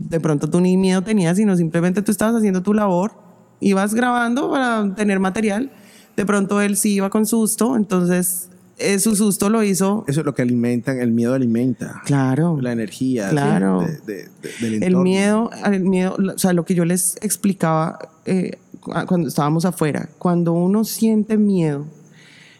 De 0.00 0.18
pronto 0.18 0.48
tú 0.50 0.60
ni 0.60 0.76
miedo 0.76 1.02
tenías, 1.02 1.36
sino 1.36 1.56
simplemente 1.56 2.02
tú 2.02 2.10
estabas 2.10 2.34
haciendo 2.36 2.62
tu 2.62 2.74
labor, 2.74 3.12
ibas 3.60 3.94
grabando 3.94 4.50
para 4.50 4.94
tener 4.96 5.20
material. 5.20 5.70
De 6.16 6.26
pronto 6.26 6.60
él 6.60 6.76
sí 6.76 6.94
iba 6.94 7.10
con 7.10 7.26
susto, 7.26 7.76
entonces 7.76 8.48
eh, 8.78 8.98
su 8.98 9.14
susto 9.14 9.50
lo 9.50 9.62
hizo. 9.62 10.04
Eso 10.08 10.20
es 10.20 10.26
lo 10.26 10.34
que 10.34 10.42
alimentan, 10.42 11.00
el 11.00 11.12
miedo 11.12 11.34
alimenta 11.34 12.00
Claro. 12.06 12.58
la 12.60 12.72
energía 12.72 13.28
Claro. 13.28 13.82
de- 13.82 13.98
de- 14.14 14.28
de- 14.60 14.70
del 14.70 14.82
El 14.82 14.96
miedo, 14.96 15.50
el 15.66 15.80
miedo, 15.84 16.16
o 16.34 16.38
sea, 16.38 16.52
lo 16.54 16.64
que 16.64 16.74
yo 16.74 16.84
les 16.86 17.16
explicaba 17.22 17.98
eh, 18.24 18.58
cu- 18.80 18.92
cuando 19.06 19.28
estábamos 19.28 19.64
afuera, 19.66 20.08
cuando 20.18 20.52
uno 20.54 20.84
siente 20.84 21.36
miedo, 21.36 21.84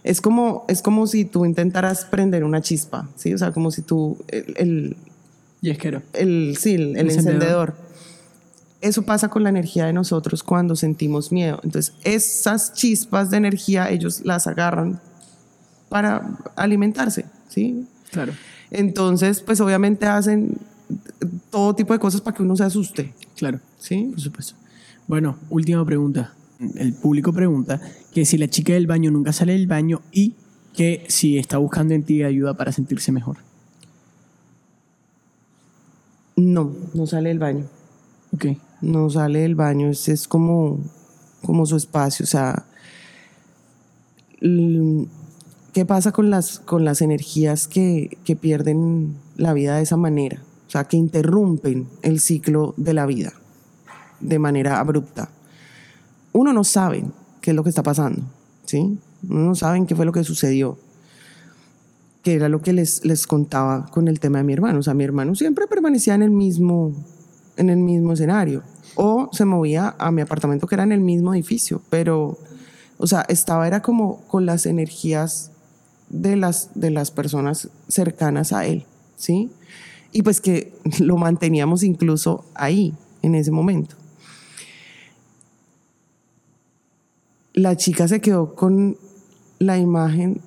es 0.05 0.21
como, 0.21 0.65
es 0.69 0.83
como 0.83 1.07
si 1.07 1.25
tú 1.25 1.45
intentaras 1.47 2.05
prender 2.05 2.45
una 2.45 2.61
chispa, 2.61 3.09
¿sí? 3.17 3.33
O 3.35 3.39
sea, 3.39 3.53
como 3.53 3.71
si 3.71 3.83
tú, 3.83 4.17
el, 4.29 4.55
el, 4.57 4.97
Yesquero. 5.61 6.03
el- 6.13 6.57
sí, 6.59 6.75
el, 6.75 6.97
el 6.97 7.07
Encendedor. 7.07 7.15
encendedor. 7.35 7.75
Eso 8.81 9.03
pasa 9.03 9.29
con 9.29 9.43
la 9.43 9.51
energía 9.51 9.85
de 9.87 9.93
nosotros 9.93 10.43
cuando 10.43 10.75
sentimos 10.75 11.33
miedo. 11.33 11.61
Entonces, 11.63 11.93
esas 12.03 12.73
chispas 12.73 13.31
de 13.31 13.37
energía 13.37 13.91
ellos 13.91 14.23
las 14.25 14.47
agarran 14.47 15.01
para 15.91 16.39
alimentarse, 16.57 17.27
¿sí? 17.49 17.87
Claro. 18.11 18.33
Entonces, 18.71 19.43
pues 19.43 19.61
obviamente 19.61 20.07
hacen 20.07 20.57
todo 21.51 21.75
tipo 21.75 21.93
de 21.93 21.99
cosas 21.99 22.21
para 22.23 22.35
que 22.37 22.43
uno 22.43 22.57
se 22.57 22.65
asuste, 22.65 23.13
Claro. 23.37 23.61
¿sí? 23.79 24.09
Por 24.13 24.21
supuesto. 24.21 24.55
Bueno, 25.07 25.37
última 25.51 25.85
pregunta. 25.85 26.33
El 26.77 26.93
público 26.95 27.33
pregunta 27.33 27.81
que 28.15 28.25
si 28.25 28.39
la 28.39 28.49
chica 28.49 28.73
del 28.73 28.87
baño 28.87 29.11
nunca 29.11 29.33
sale 29.33 29.53
del 29.53 29.67
baño 29.67 30.01
y 30.13 30.35
que 30.75 31.05
si 31.09 31.37
está 31.39 31.59
buscando 31.59 31.95
en 31.95 32.03
ti 32.03 32.23
ayuda 32.23 32.55
para 32.55 32.71
sentirse 32.73 33.13
mejor. 33.13 33.39
No, 36.41 36.73
no 36.95 37.07
sale 37.07 37.29
del 37.29 37.39
baño. 37.39 37.67
Ok. 38.35 38.47
No 38.81 39.11
sale 39.11 39.41
del 39.41 39.55
baño. 39.55 39.89
Ese 39.89 40.13
es 40.13 40.27
como, 40.27 40.81
como 41.45 41.67
su 41.67 41.77
espacio. 41.77 42.25
O 42.25 42.27
sea, 42.27 42.65
¿qué 44.41 45.85
pasa 45.87 46.13
con 46.13 46.31
las, 46.31 46.61
con 46.61 46.85
las 46.85 47.03
energías 47.03 47.69
que, 47.69 48.19
que 48.25 48.37
pierden 48.37 49.17
la 49.37 49.53
vida 49.53 49.77
de 49.77 49.83
esa 49.83 49.97
manera? 49.97 50.43
O 50.67 50.71
sea, 50.71 50.85
que 50.85 50.97
interrumpen 50.97 51.89
el 52.03 52.21
ciclo 52.21 52.75
de 52.77 52.95
la 52.95 53.07
vida 53.07 53.33
de 54.21 54.39
manera 54.39 54.79
abrupta. 54.79 55.31
Uno 56.33 56.53
no 56.53 56.65
sabe 56.65 57.05
qué 57.41 57.51
es 57.51 57.57
lo 57.57 57.65
que 57.65 57.71
está 57.71 57.83
pasando, 57.83 58.23
¿sí? 58.65 58.99
Uno 59.29 59.41
no 59.41 59.55
sabe 59.55 59.85
qué 59.87 59.97
fue 59.97 60.07
lo 60.07 60.13
que 60.13 60.25
sucedió. 60.25 60.79
Que 62.23 62.35
era 62.35 62.49
lo 62.49 62.61
que 62.61 62.73
les, 62.73 63.05
les 63.05 63.27
contaba 63.27 63.87
con 63.87 64.09
el 64.09 64.21
tema 64.21 64.39
de 64.39 64.45
mi 64.45 64.53
hermano. 64.53 64.81
O 64.81 64.83
sea, 64.83 64.95
mi 64.95 65.05
hermano 65.05 65.35
siempre 65.35 65.67
permanecía 65.67 66.15
en 66.15 66.23
el 66.23 66.31
mismo, 66.31 66.93
en 67.57 67.71
el 67.71 67.79
mismo 67.79 68.13
escenario. 68.13 68.63
O 68.95 69.31
se 69.33 69.45
movía 69.45 69.95
a 69.99 70.11
mi 70.11 70.21
apartamento 70.21 70.67
que 70.67 70.75
era 70.75 70.85
en 70.85 70.93
el 70.93 71.01
mismo 71.01 71.33
edificio. 71.35 71.81
Pero, 71.89 72.39
o 72.99 73.07
sea, 73.07 73.23
estaba 73.29 73.67
era 73.67 73.81
como 73.81 74.21
con 74.29 74.47
las 74.47 74.67
energías 74.67 75.51
de 76.11 76.37
las, 76.37 76.71
de 76.75 76.91
las 76.91 77.11
personas 77.11 77.71
cercanas 77.89 78.53
a 78.53 78.67
él, 78.67 78.85
¿sí? 79.17 79.51
Y 80.13 80.23
pues 80.23 80.41
que 80.41 80.73
lo 81.01 81.17
manteníamos 81.17 81.83
incluso 81.83 82.45
ahí, 82.55 82.95
en 83.23 83.35
ese 83.35 83.51
momento. 83.51 83.97
La 87.55 87.77
chica 87.77 88.07
se 88.09 88.21
quedó 88.21 88.55
con 88.55 88.97
la 89.59 89.79
imagen 89.79 90.41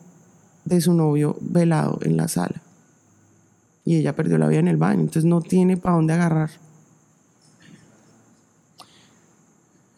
de 0.65 0.81
su 0.81 0.93
novio 0.93 1.37
velado 1.41 1.99
en 2.03 2.17
la 2.17 2.27
sala. 2.27 2.61
y 3.85 3.95
ella 3.97 4.15
perdió 4.15 4.37
la 4.37 4.47
vida 4.47 4.59
en 4.59 4.67
el 4.69 4.77
baño, 4.77 5.01
entonces 5.01 5.25
no 5.25 5.41
tiene 5.41 5.75
para 5.77 5.95
dónde 5.97 6.13
agarrar. 6.13 6.49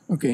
Ok. 0.07 0.25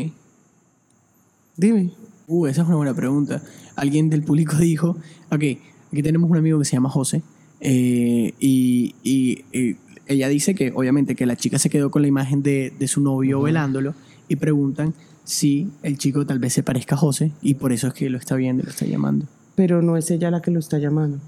Dime. 1.57 1.91
Uh, 2.27 2.45
esa 2.47 2.61
es 2.61 2.67
una 2.67 2.77
buena 2.77 2.93
pregunta. 2.93 3.41
Alguien 3.75 4.09
del 4.09 4.23
público 4.23 4.55
dijo, 4.59 4.95
ok, 5.29 5.43
aquí 5.91 6.03
tenemos 6.03 6.29
un 6.29 6.37
amigo 6.37 6.59
que 6.59 6.65
se 6.65 6.73
llama 6.73 6.89
José 6.89 7.21
eh, 7.59 8.33
y, 8.39 8.95
y- 9.03 9.43
y 9.51 9.77
ella 10.07 10.27
dice 10.27 10.55
que 10.55 10.71
obviamente 10.75 11.15
que 11.15 11.25
la 11.25 11.35
chica 11.37 11.57
se 11.59 11.69
quedó 11.69 11.89
con 11.91 12.01
la 12.01 12.07
imagen 12.07 12.41
de, 12.43 12.73
de 12.77 12.87
su 12.87 13.01
novio 13.01 13.41
velándolo 13.41 13.93
y 14.27 14.35
preguntan 14.37 14.93
si 15.23 15.69
el 15.83 15.97
chico 15.97 16.25
tal 16.25 16.39
vez 16.39 16.53
se 16.53 16.63
parezca 16.63 16.95
a 16.95 16.97
José 16.97 17.31
y 17.41 17.53
por 17.53 17.71
eso 17.71 17.87
es 17.87 17.93
que 17.93 18.09
lo 18.09 18.17
está 18.17 18.35
viendo 18.35 18.61
y 18.63 18.65
lo 18.65 18.71
está 18.71 18.85
llamando. 18.85 19.27
Pero 19.55 19.81
no 19.81 19.97
es 19.97 20.09
ella 20.11 20.31
la 20.31 20.41
que 20.41 20.51
lo 20.51 20.59
está 20.59 20.77
llamando. 20.77 21.19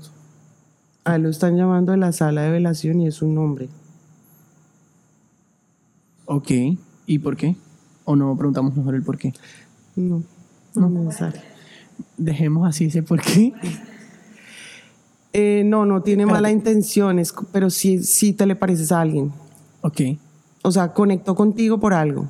A 1.06 1.16
él 1.18 1.24
lo 1.24 1.30
están 1.30 1.58
llamando 1.58 1.92
de 1.92 1.98
la 1.98 2.12
sala 2.14 2.42
de 2.44 2.52
velación 2.52 3.02
y 3.02 3.08
es 3.08 3.22
un 3.22 3.38
hombre. 3.38 3.68
Ok, 6.26 6.52
¿y 7.06 7.20
por 7.20 7.36
qué? 7.36 7.56
¿O 8.06 8.16
no 8.16 8.36
preguntamos 8.38 8.76
mejor 8.76 8.96
el 8.96 9.04
por 9.04 9.18
qué? 9.18 9.34
No, 9.96 10.24
no, 10.76 10.88
es 10.88 10.92
necesario. 10.94 11.42
Dejemos 12.18 12.68
así 12.68 12.86
ese 12.86 13.04
por 13.04 13.22
qué. 13.22 13.54
Eh, 15.36 15.64
no, 15.66 15.84
no 15.84 16.04
tiene 16.04 16.28
mala 16.28 16.52
intención, 16.52 17.18
es- 17.18 17.34
pero 17.52 17.72
sí, 17.72 18.04
sí 18.04 18.34
te 18.34 18.46
le 18.46 18.56
pareces 18.56 18.92
a 18.92 19.02
alguien. 19.02 19.32
Ok, 19.82 20.02
O 20.62 20.72
sea, 20.72 20.94
conectó 20.94 21.34
contigo 21.34 21.80
por 21.80 21.96
algo. 21.96 22.28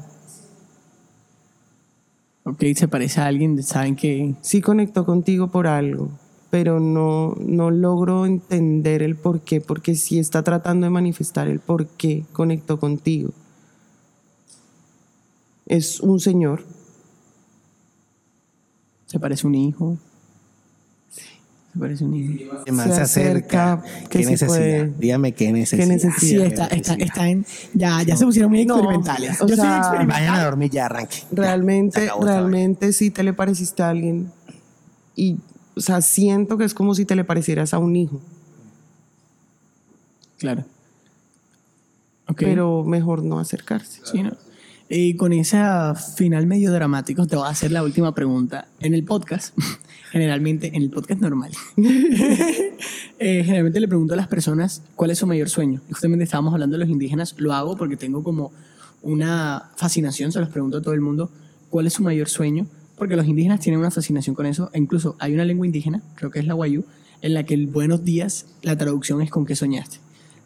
Ok, 2.43 2.63
se 2.75 2.87
parece 2.87 3.21
a 3.21 3.27
alguien, 3.27 3.61
saben 3.63 3.95
que... 3.95 4.35
Sí 4.41 4.61
conectó 4.61 5.05
contigo 5.05 5.49
por 5.49 5.67
algo, 5.67 6.09
pero 6.49 6.79
no, 6.79 7.35
no 7.39 7.71
logro 7.71 8.25
entender 8.25 9.01
el 9.01 9.15
por 9.15 9.41
qué, 9.41 9.61
porque 9.61 9.95
sí 9.95 10.19
está 10.19 10.43
tratando 10.43 10.85
de 10.85 10.91
manifestar 10.91 11.47
el 11.47 11.59
por 11.59 11.87
qué 11.87 12.25
conectó 12.33 12.79
contigo. 12.79 13.31
Es 15.65 15.99
un 16.01 16.19
señor, 16.19 16.63
Se 19.13 19.19
parece 19.19 19.45
un 19.45 19.53
hijo. 19.53 19.99
Se 21.73 21.79
parece 21.79 22.05
un 22.05 22.13
hijo. 22.13 22.63
¿Qué 22.65 22.71
más 22.71 22.93
se 22.95 23.01
acerca? 23.01 23.81
que 24.09 24.19
¿Qué 24.19 24.25
necesidad? 24.25 24.47
puede. 24.47 24.93
Dígame 24.99 25.31
qué 25.33 25.51
necesidad. 25.51 25.87
necesidad? 25.87 26.17
Sí, 26.19 26.37
está, 26.51 26.67
está, 26.67 26.93
está 26.93 27.27
en... 27.29 27.45
Ya, 27.73 28.03
ya 28.03 28.15
se 28.15 28.25
pusieron 28.25 28.51
muy 28.51 28.63
No, 28.65 28.75
experimentales. 28.75 29.41
o 29.41 29.47
Yo 29.47 29.55
soy 29.55 29.65
sea, 29.65 29.77
experimental. 29.79 30.21
Vayan 30.21 30.35
a 30.35 30.43
dormir 30.45 30.69
ya, 30.69 30.85
arranque. 30.85 31.15
Se 31.15 31.35
realmente, 31.35 32.09
realmente 32.21 32.93
sí 32.93 33.09
te 33.09 33.23
le 33.23 33.33
pareciste 33.33 33.81
a 33.81 33.89
alguien. 33.89 34.31
Y, 35.15 35.37
o 35.75 35.81
sea, 35.81 36.01
siento 36.01 36.59
que 36.59 36.65
es 36.65 36.75
como 36.75 36.93
si 36.93 37.05
te 37.05 37.15
le 37.15 37.23
parecieras 37.23 37.73
a 37.73 37.79
un 37.79 37.95
hijo, 37.95 38.21
Claro. 40.37 40.65
Pero 42.37 42.83
mejor 42.83 43.23
no 43.23 43.39
acercarse. 43.39 44.01
Sí, 44.03 44.21
¿no? 44.23 44.31
Y 44.89 45.15
con 45.15 45.33
ese 45.33 45.57
final 46.17 46.45
medio 46.45 46.71
dramático 46.71 47.25
te 47.25 47.35
voy 47.35 47.47
a 47.47 47.49
hacer 47.49 47.71
la 47.71 47.83
última 47.83 48.13
pregunta. 48.13 48.67
En 48.79 48.93
el 48.93 49.03
podcast, 49.03 49.57
generalmente, 50.11 50.67
en 50.67 50.81
el 50.81 50.89
podcast 50.89 51.21
normal, 51.21 51.51
eh, 51.77 53.43
generalmente 53.43 53.79
le 53.79 53.87
pregunto 53.87 54.13
a 54.13 54.17
las 54.17 54.27
personas 54.27 54.81
cuál 54.95 55.11
es 55.11 55.17
su 55.17 55.27
mayor 55.27 55.49
sueño. 55.49 55.81
Justamente 55.89 56.23
estábamos 56.25 56.53
hablando 56.53 56.77
de 56.77 56.83
los 56.83 56.89
indígenas, 56.89 57.35
lo 57.37 57.53
hago 57.53 57.75
porque 57.77 57.97
tengo 57.97 58.23
como 58.23 58.51
una 59.01 59.71
fascinación, 59.75 60.31
se 60.31 60.39
los 60.39 60.49
pregunto 60.49 60.77
a 60.77 60.81
todo 60.81 60.93
el 60.93 61.01
mundo, 61.01 61.29
¿cuál 61.69 61.87
es 61.87 61.93
su 61.93 62.03
mayor 62.03 62.29
sueño? 62.29 62.67
Porque 62.97 63.15
los 63.15 63.27
indígenas 63.27 63.59
tienen 63.59 63.79
una 63.79 63.91
fascinación 63.91 64.35
con 64.35 64.45
eso, 64.45 64.69
e 64.73 64.79
incluso 64.79 65.15
hay 65.19 65.33
una 65.33 65.45
lengua 65.45 65.65
indígena, 65.65 66.01
creo 66.15 66.31
que 66.31 66.39
es 66.39 66.45
la 66.45 66.55
Wayuu, 66.55 66.85
en 67.21 67.33
la 67.33 67.43
que 67.43 67.53
el 67.53 67.67
buenos 67.67 68.03
días, 68.03 68.45
la 68.61 68.77
traducción 68.77 69.21
es 69.21 69.29
con 69.29 69.45
qué 69.45 69.55
soñaste. 69.55 69.97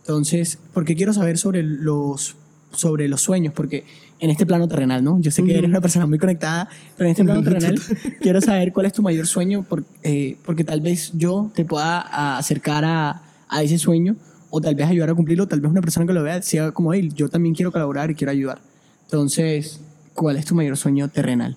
Entonces, 0.01 0.57
porque 0.73 0.95
quiero 0.95 1.11
saber 1.13 1.37
sobre 1.37 1.63
los, 1.63 2.35
sobre 2.71 3.07
los 3.07 3.21
sueños, 3.21 3.53
porque 3.53 3.83
en 4.19 4.29
este 4.29 4.45
plano 4.45 4.67
terrenal, 4.67 5.03
¿no? 5.03 5.19
Yo 5.19 5.29
sé 5.31 5.43
que 5.43 5.57
eres 5.57 5.69
una 5.69 5.81
persona 5.81 6.05
muy 6.07 6.17
conectada, 6.17 6.67
pero 6.97 7.07
en 7.07 7.11
este 7.11 7.23
plano 7.23 7.43
terrenal 7.43 7.79
quiero 8.21 8.41
saber 8.41 8.73
cuál 8.73 8.87
es 8.87 8.93
tu 8.93 9.01
mayor 9.03 9.27
sueño, 9.27 9.63
por- 9.63 9.83
eh, 10.03 10.37
porque 10.45 10.63
tal 10.63 10.81
vez 10.81 11.11
yo 11.13 11.51
te 11.53 11.65
pueda 11.65 12.01
a- 12.01 12.37
acercar 12.37 12.83
a, 12.85 13.21
a 13.47 13.63
ese 13.63 13.77
sueño, 13.77 14.15
o 14.49 14.59
tal 14.61 14.75
vez 14.75 14.87
ayudar 14.87 15.09
a 15.09 15.13
cumplirlo, 15.15 15.47
tal 15.47 15.59
vez 15.61 15.69
una 15.69 15.81
persona 15.81 16.05
que 16.07 16.13
lo 16.13 16.23
vea 16.23 16.41
sea 16.41 16.71
como 16.71 16.93
él, 16.93 17.13
yo 17.13 17.29
también 17.29 17.53
quiero 17.53 17.71
colaborar 17.71 18.09
y 18.09 18.15
quiero 18.15 18.31
ayudar. 18.31 18.59
Entonces, 19.03 19.79
¿cuál 20.13 20.37
es 20.37 20.45
tu 20.45 20.55
mayor 20.55 20.77
sueño 20.77 21.07
terrenal? 21.09 21.55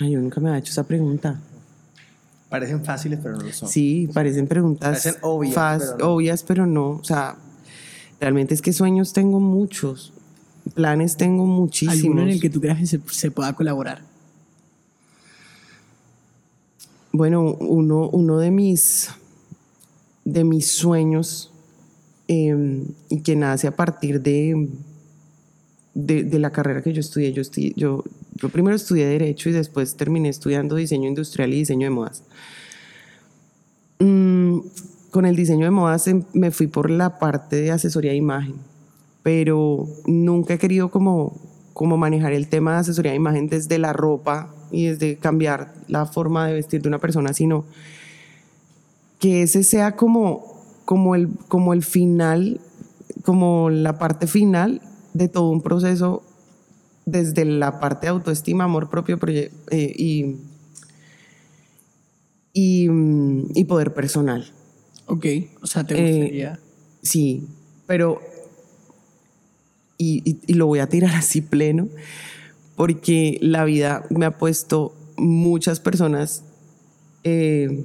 Ay, 0.00 0.12
yo 0.12 0.20
nunca 0.20 0.40
me 0.40 0.48
había 0.48 0.60
hecho 0.60 0.70
esa 0.72 0.84
pregunta. 0.84 1.40
Parecen 2.48 2.84
fáciles, 2.84 3.18
pero 3.22 3.36
no 3.36 3.42
lo 3.42 3.52
son. 3.52 3.68
Sí, 3.68 4.08
parecen 4.14 4.46
preguntas 4.46 4.88
Parecen 5.02 5.16
obvias, 5.22 5.54
fas- 5.54 5.82
pero 5.82 5.98
no. 5.98 6.06
obvias, 6.14 6.42
pero 6.44 6.66
no. 6.66 6.88
O 6.92 7.04
sea, 7.04 7.36
realmente 8.20 8.54
es 8.54 8.62
que 8.62 8.72
sueños 8.72 9.12
tengo 9.12 9.38
muchos. 9.40 10.12
Planes 10.74 11.16
tengo 11.16 11.46
muchísimos. 11.46 12.02
Alguno 12.02 12.22
en 12.22 12.28
el 12.30 12.40
que 12.40 12.50
tú 12.50 12.60
creas 12.60 12.78
que 12.78 12.86
se, 12.86 13.00
se 13.10 13.30
pueda 13.30 13.52
colaborar. 13.54 14.02
Bueno, 17.12 17.54
uno, 17.54 18.08
uno 18.10 18.38
de 18.38 18.50
mis 18.50 19.10
de 20.24 20.44
mis 20.44 20.70
sueños 20.70 21.50
eh, 22.28 22.84
y 23.08 23.20
que 23.22 23.34
nace 23.34 23.66
a 23.66 23.74
partir 23.74 24.20
de, 24.20 24.68
de, 25.94 26.22
de 26.24 26.38
la 26.38 26.50
carrera 26.50 26.82
que 26.82 26.92
yo 26.92 27.00
estudié. 27.00 27.32
Yo, 27.32 27.40
estudié 27.40 27.72
yo, 27.76 28.04
yo 28.34 28.48
primero 28.50 28.76
estudié 28.76 29.06
Derecho 29.06 29.48
y 29.48 29.52
después 29.52 29.96
terminé 29.96 30.28
estudiando 30.28 30.76
Diseño 30.76 31.08
Industrial 31.08 31.52
y 31.52 31.58
Diseño 31.60 31.86
de 31.86 31.90
Modas. 31.90 32.22
Mm, 34.00 34.58
con 35.10 35.24
el 35.24 35.34
diseño 35.34 35.64
de 35.64 35.70
modas 35.70 36.06
em- 36.06 36.24
me 36.34 36.50
fui 36.50 36.66
por 36.66 36.90
la 36.90 37.18
parte 37.18 37.56
de 37.56 37.70
asesoría 37.70 38.10
de 38.12 38.18
imagen, 38.18 38.54
pero 39.28 39.86
nunca 40.06 40.54
he 40.54 40.58
querido 40.58 40.90
como, 40.90 41.36
como 41.74 41.98
manejar 41.98 42.32
el 42.32 42.48
tema 42.48 42.72
de 42.72 42.78
asesoría 42.78 43.10
de 43.10 43.18
imagen 43.18 43.46
desde 43.50 43.76
la 43.78 43.92
ropa 43.92 44.54
y 44.70 44.86
desde 44.86 45.18
cambiar 45.18 45.74
la 45.86 46.06
forma 46.06 46.46
de 46.46 46.54
vestir 46.54 46.80
de 46.80 46.88
una 46.88 46.98
persona, 46.98 47.34
sino 47.34 47.66
que 49.18 49.42
ese 49.42 49.64
sea 49.64 49.96
como, 49.96 50.62
como, 50.86 51.14
el, 51.14 51.28
como 51.48 51.74
el 51.74 51.82
final, 51.84 52.58
como 53.22 53.68
la 53.68 53.98
parte 53.98 54.26
final 54.28 54.80
de 55.12 55.28
todo 55.28 55.50
un 55.50 55.60
proceso 55.60 56.22
desde 57.04 57.44
la 57.44 57.80
parte 57.80 58.06
de 58.06 58.12
autoestima, 58.12 58.64
amor 58.64 58.88
propio 58.88 59.18
eh, 59.26 59.50
y, 59.94 60.36
y, 62.54 62.88
y 63.54 63.64
poder 63.64 63.92
personal. 63.92 64.50
Ok, 65.04 65.26
o 65.60 65.66
sea, 65.66 65.84
te 65.84 65.98
Eh, 65.98 66.18
gustaría... 66.18 66.58
Sí, 67.02 67.46
pero. 67.86 68.22
Y, 69.98 70.22
y- 70.24 70.38
y 70.46 70.54
lo 70.54 70.66
voy 70.66 70.78
a 70.78 70.88
tirar 70.88 71.14
así 71.16 71.40
pleno, 71.42 71.88
porque 72.76 73.38
la 73.42 73.64
vida 73.64 74.04
me 74.10 74.24
ha 74.26 74.38
puesto 74.38 74.94
muchas 75.16 75.80
personas 75.80 76.44
eh, 77.24 77.84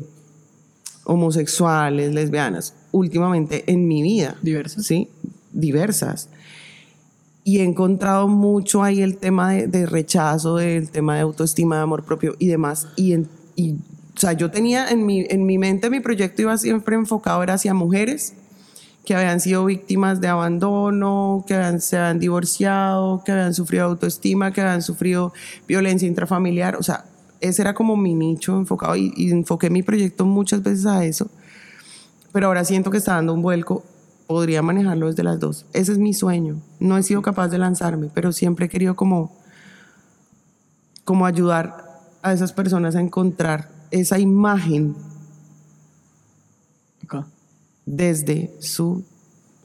homosexuales, 1.06 2.14
lesbianas, 2.14 2.74
últimamente 2.92 3.64
en 3.72 3.88
mi 3.88 4.02
vida. 4.02 4.38
Diversas. 4.42 4.86
Sí, 4.86 5.10
diversas. 5.52 6.30
Y 7.44 7.58
he 7.60 7.64
encontrado 7.64 8.28
mucho 8.28 8.84
ahí 8.84 9.02
el 9.02 9.18
tema 9.18 9.52
de, 9.52 9.68
de 9.68 9.86
rechazo, 9.86 10.58
del 10.58 10.90
tema 10.90 11.16
de 11.16 11.22
autoestima, 11.22 11.78
de 11.78 11.82
amor 11.82 12.04
propio 12.06 12.36
y 12.40 12.48
demás. 12.48 12.88
Y, 12.96 13.14
en- 13.14 13.28
y, 13.56 13.74
o 14.16 14.20
sea, 14.20 14.34
yo 14.34 14.50
tenía 14.52 14.90
en 14.90 15.06
mi, 15.06 15.26
en 15.30 15.46
mi 15.46 15.58
mente, 15.58 15.90
mi 15.90 16.00
proyecto 16.00 16.44
iba 16.44 16.58
siempre 16.58 16.96
enfocado 16.96 17.44
era 17.44 17.56
hacia 17.56 17.74
mujeres 17.74 18.34
que 19.06 19.16
habían 19.16 19.40
sido 19.40 19.66
víctimas 19.66 20.22
de 20.22 20.28
abandono, 20.28 21.44
que 21.48 21.56
habían, 21.56 21.82
se 21.82 21.98
habían 21.98 22.20
divorciado, 22.20 23.22
que 23.24 23.32
habían 23.32 23.54
sufrido 23.54 23.86
autoestima, 23.86 24.52
que 24.52 24.62
habían 24.62 24.82
sufrido 24.82 25.34
violencia 25.68 26.08
intrafamiliar. 26.08 26.78
O 26.78 26.84
sea, 26.84 27.06
ese 27.42 27.62
era 27.62 27.74
como 27.74 27.98
mi 27.98 28.16
nicho 28.16 28.58
enfocado 28.58 28.96
y, 28.96 29.14
y 29.16 29.32
enfoqué 29.32 29.70
mi 29.70 29.84
proyecto 29.84 30.26
muchas 30.26 30.64
veces 30.64 30.86
a 30.86 31.04
eso. 31.04 31.30
Pero 32.32 32.48
ahora 32.48 32.64
siento 32.64 32.92
que 32.92 32.98
está 32.98 33.16
dando 33.16 33.34
un 33.34 33.42
vuelco. 33.42 33.84
Podría 34.28 34.62
manejarlo 34.62 35.08
desde 35.08 35.24
las 35.24 35.40
dos. 35.40 35.66
Ese 35.74 35.92
es 35.92 35.98
mi 35.98 36.14
sueño. 36.14 36.62
No 36.80 36.98
he 36.98 37.04
sido 37.04 37.22
capaz 37.22 37.50
de 37.50 37.58
lanzarme, 37.58 38.10
pero 38.14 38.32
siempre 38.32 38.68
he 38.68 38.70
querido 38.70 38.96
como, 38.96 39.36
como 41.04 41.26
ayudar 41.26 42.02
a 42.22 42.32
esas 42.32 42.54
personas 42.54 42.96
a 42.96 43.02
encontrar 43.02 43.70
esa 43.92 44.18
imagen 44.18 44.96
Ok. 47.04 47.26
Desde 47.86 48.52
su 48.60 49.04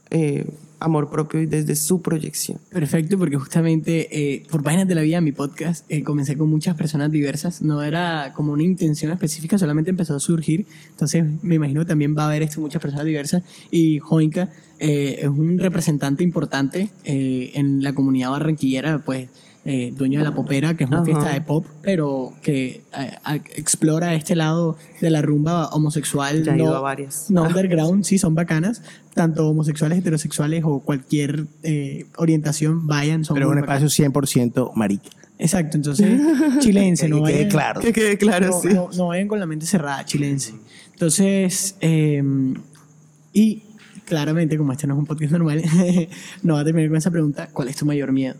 eh, 0.09 0.45
amor 0.79 1.09
propio 1.09 1.41
y 1.41 1.45
desde 1.45 1.75
su 1.75 2.01
proyección. 2.01 2.59
Perfecto, 2.71 3.17
porque 3.17 3.37
justamente 3.37 4.07
eh, 4.11 4.43
por 4.49 4.63
Vainas 4.63 4.87
de 4.87 4.95
la 4.95 5.01
Vida, 5.01 5.21
mi 5.21 5.31
podcast, 5.31 5.85
eh, 5.89 6.03
comencé 6.03 6.37
con 6.37 6.49
muchas 6.49 6.75
personas 6.75 7.11
diversas. 7.11 7.61
No 7.61 7.83
era 7.83 8.33
como 8.33 8.53
una 8.53 8.63
intención 8.63 9.11
específica, 9.11 9.57
solamente 9.57 9.89
empezó 9.89 10.15
a 10.15 10.19
surgir. 10.19 10.65
Entonces, 10.89 11.25
me 11.41 11.55
imagino 11.55 11.85
también 11.85 12.15
va 12.17 12.23
a 12.23 12.27
haber 12.27 12.43
esto 12.43 12.61
muchas 12.61 12.81
personas 12.81 13.05
diversas. 13.05 13.43
Y 13.71 13.99
Joinka 13.99 14.49
eh, 14.79 15.19
es 15.21 15.27
un 15.27 15.59
representante 15.59 16.23
importante 16.23 16.89
eh, 17.03 17.51
en 17.55 17.83
la 17.83 17.93
comunidad 17.93 18.31
barranquillera, 18.31 18.99
pues 18.99 19.27
eh, 19.65 19.93
dueño 19.95 20.19
de 20.19 20.25
La 20.25 20.33
Popera, 20.33 20.75
que 20.75 20.85
es 20.85 20.89
una 20.89 20.97
Ajá. 20.99 21.05
fiesta 21.05 21.33
de 21.33 21.41
pop, 21.41 21.65
pero 21.81 22.33
que 22.41 22.81
eh, 22.97 23.11
a- 23.23 23.35
explora 23.35 24.15
este 24.15 24.35
lado 24.35 24.77
de 25.01 25.09
la 25.09 25.21
rumba 25.21 25.67
homosexual. 25.69 26.43
Ya 26.43 26.53
he 26.53 26.57
no, 26.57 26.63
ido 26.63 26.75
a 26.75 26.79
varias. 26.81 27.29
no 27.29 27.43
underground, 27.43 28.03
sí, 28.05 28.17
son 28.17 28.35
bacanas. 28.35 28.81
Tanto 29.13 29.47
homosexuales, 29.49 29.97
heterosexuales 29.99 30.63
o 30.65 30.79
cualquier 30.79 31.45
eh, 31.63 32.05
orientación, 32.17 32.87
vayan, 32.87 33.25
son 33.25 33.35
Pero 33.35 33.49
un 33.49 33.57
espacio 33.59 33.87
100% 33.87 34.71
marica. 34.75 35.09
Exacto, 35.37 35.77
entonces, 35.77 36.19
chilense, 36.59 37.05
Que 37.05 37.09
no 37.09 37.23
quede 37.23 37.33
vayan, 37.35 37.49
claro. 37.49 37.81
Que 37.81 37.93
quede 37.93 38.17
claro, 38.17 38.47
no, 38.49 38.61
sí. 38.61 38.67
no- 38.73 38.89
no 38.95 39.07
vayan 39.07 39.27
con 39.27 39.39
la 39.39 39.45
mente 39.45 39.65
cerrada, 39.65 40.03
chilense. 40.05 40.53
Entonces, 40.93 41.75
eh, 41.81 42.21
y 43.33 43.63
claramente, 44.05 44.57
como 44.57 44.71
este 44.71 44.87
no 44.87 44.93
es 44.95 44.99
un 44.99 45.05
podcast 45.05 45.31
normal, 45.33 45.61
no 46.43 46.55
va 46.55 46.61
a 46.61 46.63
terminar 46.65 46.89
con 46.89 46.97
esa 46.97 47.11
pregunta, 47.11 47.49
¿cuál 47.53 47.67
es 47.69 47.75
tu 47.75 47.85
mayor 47.85 48.11
miedo? 48.11 48.35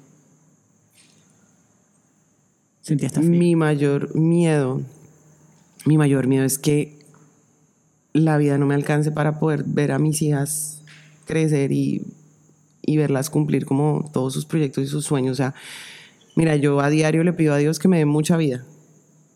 Mi 3.22 3.56
mayor 3.56 4.16
miedo, 4.16 4.82
mi 5.86 5.98
mayor 5.98 6.28
miedo 6.28 6.46
es 6.46 6.58
que 6.58 7.00
la 8.14 8.38
vida 8.38 8.58
no 8.58 8.66
me 8.66 8.76
alcance 8.76 9.12
para 9.12 9.40
poder 9.40 9.64
ver 9.66 9.92
a 9.92 10.00
mis 10.00 10.22
hijas 10.22 10.84
crecer 11.26 11.72
y, 11.72 12.06
y 12.82 12.98
verlas 12.98 13.30
cumplir 13.30 13.66
como 13.66 14.10
todos 14.12 14.34
sus 14.34 14.46
proyectos 14.46 14.84
y 14.84 14.88
sus 14.88 15.06
sueños. 15.06 15.34
O 15.34 15.36
sea, 15.36 15.54
mira, 16.36 16.56
yo 16.56 16.80
a 16.80 16.90
diario 16.90 17.24
le 17.24 17.34
pido 17.34 17.54
a 17.54 17.58
Dios 17.58 17.80
que 17.80 17.88
me 17.88 17.98
dé 17.98 18.06
mucha 18.06 18.38
vida 18.38 18.66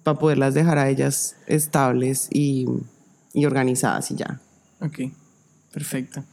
para 0.03 0.19
poderlas 0.19 0.53
dejar 0.53 0.77
a 0.77 0.89
ellas 0.89 1.35
estables 1.47 2.27
y, 2.31 2.65
y 3.33 3.45
organizadas 3.45 4.11
y 4.11 4.15
ya. 4.15 4.41
Ok, 4.81 4.99
perfecto. 5.71 6.23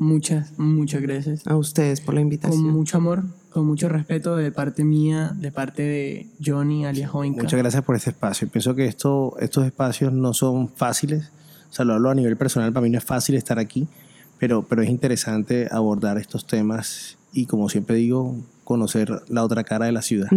Muchas, 0.00 0.58
muchas 0.58 1.02
gracias. 1.02 1.46
A 1.46 1.58
ustedes 1.58 2.00
por 2.00 2.14
la 2.14 2.20
Con 2.20 2.26
invitación. 2.28 2.62
mucho 2.68 2.96
amor, 2.96 3.22
con 3.50 3.66
mucho 3.66 3.86
respeto 3.90 4.34
de 4.34 4.50
parte 4.50 4.82
mía, 4.82 5.34
de 5.36 5.52
parte 5.52 5.82
de 5.82 6.26
Johnny, 6.42 6.86
alias 6.86 7.10
Joinka. 7.10 7.42
Muchas 7.42 7.60
gracias 7.60 7.84
por 7.84 7.96
este 7.96 8.08
espacio. 8.08 8.48
Pienso 8.48 8.74
que 8.74 8.86
esto, 8.86 9.36
estos 9.40 9.66
espacios 9.66 10.10
no 10.10 10.32
son 10.32 10.70
fáciles. 10.70 11.30
O 11.70 11.74
sea, 11.74 11.84
lo 11.84 11.92
hablo 11.92 12.08
a 12.08 12.14
nivel 12.14 12.38
personal, 12.38 12.72
para 12.72 12.82
mí 12.82 12.88
no 12.88 12.96
es 12.96 13.04
fácil 13.04 13.34
estar 13.34 13.58
aquí, 13.58 13.88
pero, 14.38 14.62
pero 14.66 14.80
es 14.80 14.88
interesante 14.88 15.68
abordar 15.70 16.16
estos 16.16 16.46
temas 16.46 17.18
y, 17.34 17.44
como 17.44 17.68
siempre 17.68 17.96
digo, 17.96 18.36
conocer 18.64 19.20
la 19.28 19.44
otra 19.44 19.64
cara 19.64 19.84
de 19.84 19.92
la 19.92 20.00
ciudad. 20.00 20.30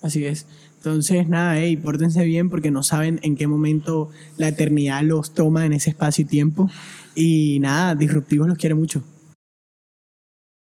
Así 0.00 0.24
es. 0.26 0.46
Entonces, 0.76 1.28
nada, 1.28 1.58
hey, 1.58 1.76
pórtense 1.76 2.24
bien 2.24 2.50
porque 2.50 2.70
no 2.70 2.84
saben 2.84 3.18
en 3.24 3.34
qué 3.34 3.48
momento 3.48 4.10
la 4.36 4.46
eternidad 4.46 5.02
los 5.02 5.34
toma 5.34 5.66
en 5.66 5.72
ese 5.72 5.90
espacio 5.90 6.22
y 6.22 6.26
tiempo. 6.26 6.70
Y 7.16 7.58
nada, 7.60 7.94
Disruptivos 7.94 8.46
los 8.46 8.58
quiere 8.58 8.74
mucho. 8.74 9.02